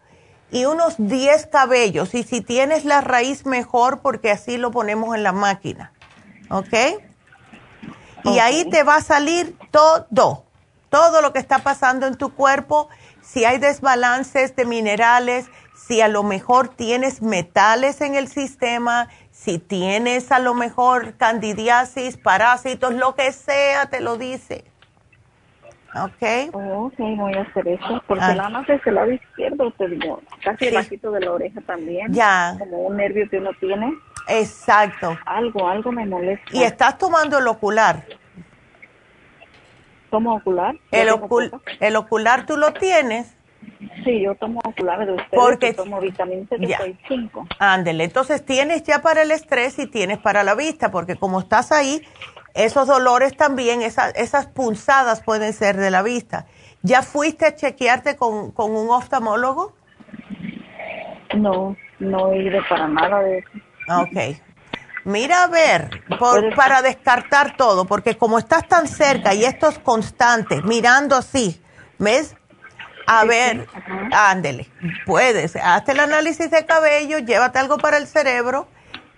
y 0.52 0.66
unos 0.66 0.96
10 0.98 1.48
cabellos. 1.48 2.14
Y 2.14 2.24
si 2.24 2.42
tienes 2.42 2.86
la 2.86 3.02
raíz, 3.02 3.46
mejor 3.46 4.02
porque 4.02 4.32
así 4.32 4.58
lo 4.58 4.72
ponemos 4.72 5.16
en 5.16 5.24
la 5.24 5.32
máquina. 5.32 5.94
¿Ok? 6.50 6.74
Y 8.24 8.40
ahí 8.40 8.70
te 8.70 8.84
va 8.84 8.98
a 8.98 9.02
salir 9.02 9.58
todo, 9.72 10.46
todo 10.90 11.22
lo 11.22 11.34
que 11.34 11.40
está 11.40 11.60
pasando 11.60 12.06
en 12.06 12.16
tu 12.16 12.36
cuerpo, 12.36 12.90
si 13.22 13.46
hay 13.46 13.58
desbalances 13.58 14.56
de 14.56 14.66
minerales, 14.66 15.48
si 15.88 16.02
a 16.02 16.08
lo 16.08 16.22
mejor 16.22 16.68
tienes 16.70 17.22
metales 17.22 18.02
en 18.02 18.16
el 18.16 18.28
sistema, 18.28 19.08
si 19.32 19.58
tienes 19.58 20.32
a 20.32 20.40
lo 20.40 20.54
mejor 20.54 21.18
candidiasis, 21.18 22.18
parásitos, 22.18 22.94
lo 22.94 23.16
que 23.16 23.32
sea, 23.32 23.88
te 23.88 24.02
lo 24.02 24.18
dice. 24.18 24.71
Ok. 25.94 26.54
Ok, 26.54 26.98
voy 26.98 27.34
a 27.34 27.42
hacer 27.42 27.68
eso. 27.68 28.02
Porque 28.08 28.24
ah. 28.24 28.36
nada 28.36 28.50
más 28.50 28.70
es 28.70 28.86
el 28.86 28.96
lado 28.96 29.12
izquierdo, 29.12 29.72
te 29.72 29.88
digo, 29.90 30.22
casi 30.44 30.68
el 30.68 30.76
bajito 30.76 31.12
de 31.12 31.20
la 31.20 31.32
oreja 31.32 31.62
también. 31.62 32.14
Ya. 32.14 32.56
Como 32.58 32.84
un 32.84 32.98
nervio 32.98 33.30
que 33.30 33.38
uno 33.38 33.52
tiene. 33.60 33.94
Exacto. 34.28 35.18
Algo, 35.26 35.68
algo 35.68 35.92
me 35.92 36.06
molesta. 36.06 36.46
¿Y 36.52 36.64
estás 36.64 36.98
tomando 36.98 37.40
el 37.40 37.48
ocular? 37.48 38.06
¿Tomo 40.10 40.36
ocular? 40.36 40.76
El, 40.92 41.10
el 41.80 41.96
ocular 41.96 42.46
tú 42.46 42.58
lo 42.58 42.74
tienes. 42.74 43.36
Sí, 44.04 44.22
yo 44.22 44.36
tomo 44.36 44.60
ocular 44.64 45.06
de 45.06 45.14
ustedes. 45.14 45.30
Porque 45.32 45.74
tomo 45.74 46.00
vitamina 46.00 46.46
C 46.50 46.58
de 46.58 46.98
5. 47.08 47.48
Ándele, 47.60 48.04
entonces 48.06 48.46
tienes 48.46 48.84
ya 48.84 49.02
para 49.02 49.22
el 49.22 49.32
estrés 49.32 49.78
y 49.80 49.88
tienes 49.88 50.18
para 50.18 50.44
la 50.44 50.56
vista, 50.56 50.92
porque 50.92 51.16
como 51.16 51.40
estás 51.40 51.72
ahí, 51.72 52.02
esos 52.54 52.88
dolores 52.88 53.36
también, 53.36 53.82
esas, 53.82 54.14
esas 54.16 54.48
punzadas 54.48 55.22
pueden 55.22 55.54
ser 55.54 55.78
de 55.78 55.92
la 55.92 56.02
vista. 56.02 56.46
¿Ya 56.84 57.04
fuiste 57.04 57.46
a 57.46 57.56
chequearte 57.56 58.16
con, 58.16 58.54
un 58.56 58.90
oftalmólogo? 58.90 59.74
No, 61.36 61.76
no 62.00 62.32
he 62.32 62.44
ido 62.44 62.60
para 62.68 62.88
nada 62.88 63.20
de 63.22 63.40
eso. 63.40 63.50
Ok. 63.90 64.42
Mira 65.04 65.44
a 65.44 65.48
ver, 65.48 65.90
para 66.56 66.82
descartar 66.82 67.56
todo, 67.58 67.86
porque 67.86 68.18
como 68.18 68.38
estás 68.38 68.68
tan 68.68 68.88
cerca 68.88 69.34
y 69.34 69.44
esto 69.44 69.68
es 69.70 69.80
constante, 69.80 70.62
mirando 70.62 71.16
así, 71.16 71.60
¿ves? 71.98 72.36
A 73.08 73.26
ver, 73.26 73.68
ándele, 74.12 74.68
puedes, 75.08 75.56
hazte 75.56 75.94
el 75.94 76.02
análisis 76.02 76.52
de 76.52 76.66
cabello, 76.68 77.18
llévate 77.18 77.58
algo 77.58 77.78
para 77.78 77.98
el 77.98 78.06
cerebro 78.06 78.68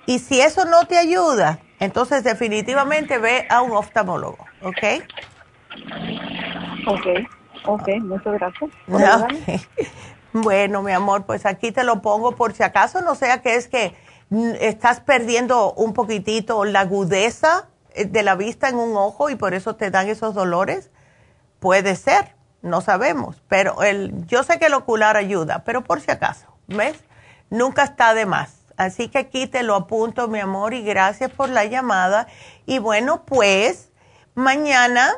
y 0.05 0.19
si 0.19 0.39
eso 0.39 0.63
no 0.63 0.85
te 0.85 0.97
ayuda, 0.97 1.59
entonces, 1.79 2.23
definitivamente 2.23 3.17
ve 3.17 3.45
a 3.49 3.61
un 3.61 3.71
oftalmólogo, 3.71 4.45
¿ok? 4.61 4.83
Ok, 6.87 7.07
ok, 7.65 7.87
muchas 8.01 8.33
gracias. 8.33 8.71
Bueno, 10.33 10.81
mi 10.81 10.91
amor, 10.91 11.27
pues 11.27 11.45
aquí 11.45 11.71
te 11.71 11.83
lo 11.83 12.01
pongo 12.01 12.35
por 12.35 12.53
si 12.53 12.63
acaso, 12.63 13.01
no 13.01 13.13
sea 13.13 13.43
que 13.43 13.55
es 13.55 13.67
que 13.67 13.95
mm, 14.31 14.53
estás 14.59 14.99
perdiendo 14.99 15.73
un 15.73 15.93
poquitito 15.93 16.65
la 16.65 16.81
agudeza 16.81 17.67
eh, 17.93 18.05
de 18.05 18.23
la 18.23 18.33
vista 18.33 18.67
en 18.67 18.77
un 18.77 18.97
ojo 18.97 19.29
y 19.29 19.35
por 19.35 19.53
eso 19.53 19.75
te 19.75 19.91
dan 19.91 20.09
esos 20.09 20.33
dolores. 20.33 20.89
Puede 21.59 21.95
ser, 21.95 22.35
no 22.63 22.81
sabemos, 22.81 23.43
pero 23.47 23.83
el, 23.83 24.25
yo 24.25 24.41
sé 24.41 24.57
que 24.57 24.65
el 24.65 24.73
ocular 24.73 25.17
ayuda, 25.17 25.63
pero 25.65 25.83
por 25.83 26.01
si 26.01 26.09
acaso, 26.09 26.47
¿ves? 26.67 26.97
Nunca 27.51 27.83
está 27.83 28.15
de 28.15 28.25
más. 28.25 28.62
Así 28.83 29.07
que 29.07 29.19
aquí 29.19 29.47
te 29.47 29.63
lo 29.63 29.75
apunto, 29.75 30.27
mi 30.27 30.39
amor, 30.39 30.73
y 30.73 30.83
gracias 30.83 31.31
por 31.31 31.49
la 31.49 31.65
llamada. 31.65 32.27
Y 32.65 32.79
bueno, 32.79 33.23
pues 33.25 33.91
mañana 34.35 35.13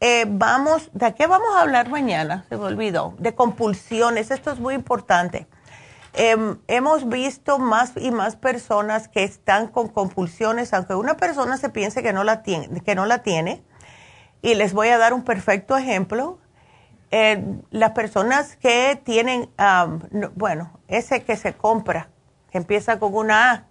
eh, 0.00 0.24
vamos, 0.26 0.90
¿de 0.92 1.14
qué 1.14 1.26
vamos 1.26 1.48
a 1.56 1.60
hablar 1.60 1.90
mañana? 1.90 2.44
Se 2.48 2.56
me 2.56 2.64
olvidó, 2.64 3.14
de 3.18 3.34
compulsiones, 3.34 4.30
esto 4.30 4.50
es 4.50 4.58
muy 4.58 4.74
importante. 4.74 5.46
Em, 6.14 6.58
hemos 6.68 7.08
visto 7.08 7.58
más 7.58 7.92
y 7.96 8.10
más 8.10 8.34
personas 8.34 9.08
que 9.08 9.24
están 9.24 9.68
con 9.68 9.88
compulsiones, 9.88 10.72
aunque 10.72 10.94
una 10.94 11.16
persona 11.16 11.56
se 11.56 11.68
piense 11.68 12.02
que 12.02 12.12
no 12.12 12.24
la 12.24 12.42
tiene, 12.42 12.80
que 12.80 12.94
no 12.94 13.06
la 13.06 13.22
tiene. 13.22 13.62
Y 14.42 14.54
les 14.54 14.72
voy 14.72 14.88
a 14.88 14.98
dar 14.98 15.12
un 15.12 15.22
perfecto 15.22 15.76
ejemplo. 15.76 16.38
Eh, 17.10 17.44
las 17.70 17.90
personas 17.90 18.56
que 18.56 19.00
tienen, 19.04 19.50
bueno, 20.34 20.80
ese 20.88 21.24
que 21.24 21.36
se 21.36 21.52
compra 21.52 22.08
empieza 22.58 22.98
con 22.98 23.14
una 23.14 23.52
A, 23.52 23.64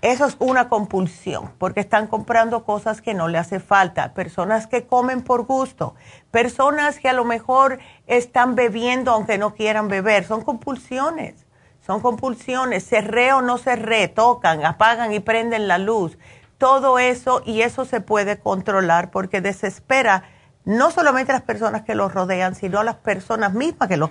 eso 0.00 0.26
es 0.26 0.36
una 0.40 0.68
compulsión, 0.68 1.52
porque 1.58 1.80
están 1.80 2.08
comprando 2.08 2.64
cosas 2.64 3.00
que 3.00 3.14
no 3.14 3.28
le 3.28 3.38
hace 3.38 3.60
falta. 3.60 4.14
Personas 4.14 4.66
que 4.66 4.86
comen 4.86 5.22
por 5.22 5.44
gusto, 5.44 5.94
personas 6.32 6.98
que 6.98 7.08
a 7.08 7.12
lo 7.12 7.24
mejor 7.24 7.78
están 8.08 8.56
bebiendo 8.56 9.12
aunque 9.12 9.38
no 9.38 9.54
quieran 9.54 9.88
beber, 9.88 10.24
son 10.24 10.42
compulsiones. 10.42 11.46
Son 11.86 12.00
compulsiones, 12.00 12.84
se 12.84 13.00
re 13.00 13.32
o 13.32 13.42
no 13.42 13.58
se 13.58 13.74
re, 13.74 14.06
tocan, 14.06 14.64
apagan 14.64 15.12
y 15.12 15.20
prenden 15.20 15.66
la 15.66 15.78
luz. 15.78 16.16
Todo 16.58 17.00
eso 17.00 17.42
y 17.44 17.62
eso 17.62 17.84
se 17.84 18.00
puede 18.00 18.38
controlar 18.38 19.10
porque 19.10 19.40
desespera 19.40 20.22
no 20.64 20.92
solamente 20.92 21.32
a 21.32 21.34
las 21.34 21.42
personas 21.42 21.82
que 21.82 21.96
los 21.96 22.14
rodean, 22.14 22.54
sino 22.54 22.78
a 22.78 22.84
las 22.84 22.96
personas 22.96 23.52
mismas 23.54 23.88
que 23.88 23.96
los 23.96 24.10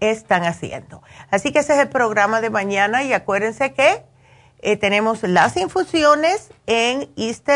están 0.00 0.44
haciendo. 0.44 1.02
Así 1.30 1.52
que 1.52 1.60
ese 1.60 1.74
es 1.74 1.80
el 1.80 1.88
programa 1.88 2.40
de 2.40 2.50
mañana 2.50 3.02
y 3.02 3.12
acuérdense 3.12 3.72
que 3.72 4.02
eh, 4.60 4.76
tenemos 4.76 5.22
las 5.22 5.56
infusiones 5.56 6.50
en 6.66 7.08
East 7.16 7.48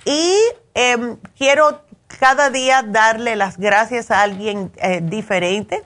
Y 0.04 0.34
em, 0.74 1.16
quiero 1.36 1.82
cada 2.18 2.50
día 2.50 2.82
darle 2.82 3.36
las 3.36 3.58
gracias 3.58 4.10
a 4.10 4.22
alguien 4.22 4.72
eh, 4.76 5.00
diferente. 5.02 5.84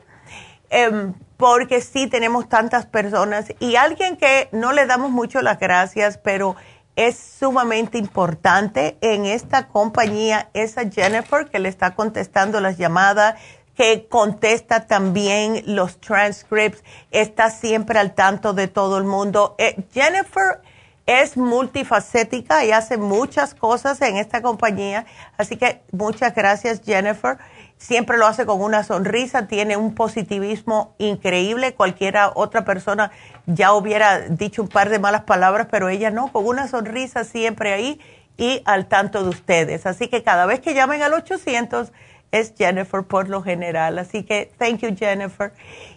Em, 0.71 1.15
porque 1.37 1.81
sí 1.81 2.07
tenemos 2.07 2.49
tantas 2.49 2.87
personas 2.87 3.53
y 3.59 3.75
alguien 3.75 4.17
que 4.17 4.49
no 4.53 4.71
le 4.71 4.87
damos 4.87 5.11
mucho 5.11 5.43
las 5.43 5.59
gracias, 5.59 6.17
pero 6.17 6.55
es 6.97 7.19
sumamente 7.19 7.99
importante 7.99 8.99
en 9.01 9.25
esta 9.25 9.69
compañía, 9.69 10.51
esa 10.53 10.89
Jennifer 10.91 11.49
que 11.49 11.59
le 11.59 11.69
está 11.69 11.95
contestando 11.95 12.61
las 12.61 12.77
llamadas, 12.77 13.37
que 13.75 14.07
contesta 14.09 14.87
también 14.87 15.63
los 15.67 15.99
transcripts, 16.01 16.85
está 17.11 17.51
siempre 17.51 17.99
al 17.99 18.15
tanto 18.15 18.53
de 18.53 18.69
todo 18.69 18.99
el 18.99 19.05
mundo. 19.05 19.55
Eh, 19.59 19.83
Jennifer 19.93 20.61
es 21.07 21.37
multifacética 21.37 22.65
y 22.65 22.73
hace 22.73 22.97
muchas 22.97 23.55
cosas 23.55 24.01
en 24.03 24.19
esta 24.19 24.43
compañía, 24.43 25.07
así 25.37 25.57
que 25.57 25.83
muchas 25.91 26.35
gracias 26.35 26.83
Jennifer. 26.85 27.39
Siempre 27.83 28.17
lo 28.17 28.27
hace 28.27 28.47
con 28.47 28.63
una 28.63 28.85
sonrisa, 28.85 29.49
tiene 29.49 29.77
un 29.77 29.95
positivismo 29.95 30.95
increíble. 30.99 31.75
Cualquiera 31.75 32.31
otra 32.35 32.65
persona 32.65 33.11
ya 33.47 33.73
hubiera 33.73 34.21
dicho 34.21 34.63
un 34.63 34.69
par 34.69 34.89
de 34.89 35.01
malas 35.01 35.23
palabras, 35.23 35.67
pero 35.69 35.89
ella 35.89 36.11
no, 36.11 36.31
con 36.31 36.47
una 36.47 36.69
sonrisa 36.69 37.25
siempre 37.25 37.73
ahí 37.73 38.01
y 38.37 38.63
al 38.67 38.87
tanto 38.87 39.25
de 39.25 39.31
ustedes. 39.31 39.85
Así 39.85 40.07
que 40.07 40.23
cada 40.23 40.47
vez 40.47 40.61
que 40.61 40.75
llamen 40.75 41.03
al 41.03 41.13
800 41.13 41.93
es 42.31 42.55
Jennifer 42.57 43.03
por 43.03 43.29
lo 43.29 43.43
general. 43.43 43.99
Así 43.99 44.23
que 44.23 44.53
thank 44.59 44.79
you 44.79 44.95
Jennifer. 44.97 45.53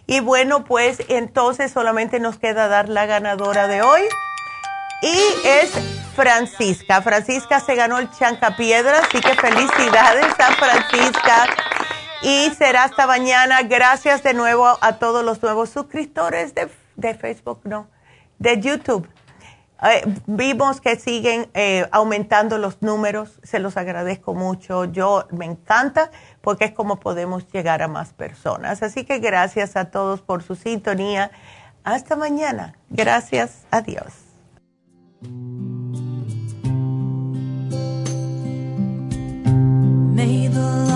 Y 0.08 0.18
bueno, 0.18 0.64
pues 0.64 0.98
entonces 1.08 1.70
solamente 1.70 2.18
nos 2.18 2.36
queda 2.36 2.66
dar 2.66 2.88
la 2.88 3.06
ganadora 3.06 3.68
de 3.68 3.82
hoy 3.82 4.02
y 5.02 5.18
es 5.44 5.70
Francisca. 6.16 7.00
Francisca 7.00 7.60
se 7.60 7.76
ganó 7.76 7.98
el 7.98 8.10
Chancapiedra, 8.10 9.00
así 9.00 9.20
que 9.20 9.34
felicidades 9.34 10.34
a 10.40 10.52
Francisca. 10.56 11.46
Y 12.22 12.50
será 12.56 12.84
hasta 12.84 13.06
mañana. 13.06 13.62
Gracias 13.62 14.22
de 14.22 14.34
nuevo 14.34 14.78
a 14.80 14.98
todos 14.98 15.24
los 15.24 15.42
nuevos 15.42 15.70
suscriptores 15.70 16.54
de, 16.54 17.14
Facebook, 17.14 17.60
no, 17.64 17.88
de 18.38 18.60
YouTube. 18.60 19.08
Eh, 19.82 20.02
vimos 20.26 20.80
que 20.80 20.96
siguen 20.96 21.50
eh, 21.52 21.86
aumentando 21.92 22.56
los 22.56 22.80
números, 22.80 23.38
se 23.42 23.58
los 23.58 23.76
agradezco 23.76 24.34
mucho. 24.34 24.86
Yo 24.86 25.26
me 25.30 25.44
encanta 25.44 26.10
porque 26.40 26.64
es 26.64 26.72
como 26.72 26.98
podemos 26.98 27.46
llegar 27.52 27.82
a 27.82 27.88
más 27.88 28.12
personas. 28.12 28.82
Así 28.82 29.04
que 29.04 29.18
gracias 29.18 29.76
a 29.76 29.86
todos 29.90 30.22
por 30.22 30.42
su 30.42 30.54
sintonía. 30.54 31.30
Hasta 31.84 32.16
mañana. 32.16 32.74
Gracias. 32.88 33.66
Adiós. 33.70 34.12
May 40.16 40.48
the 40.48 40.95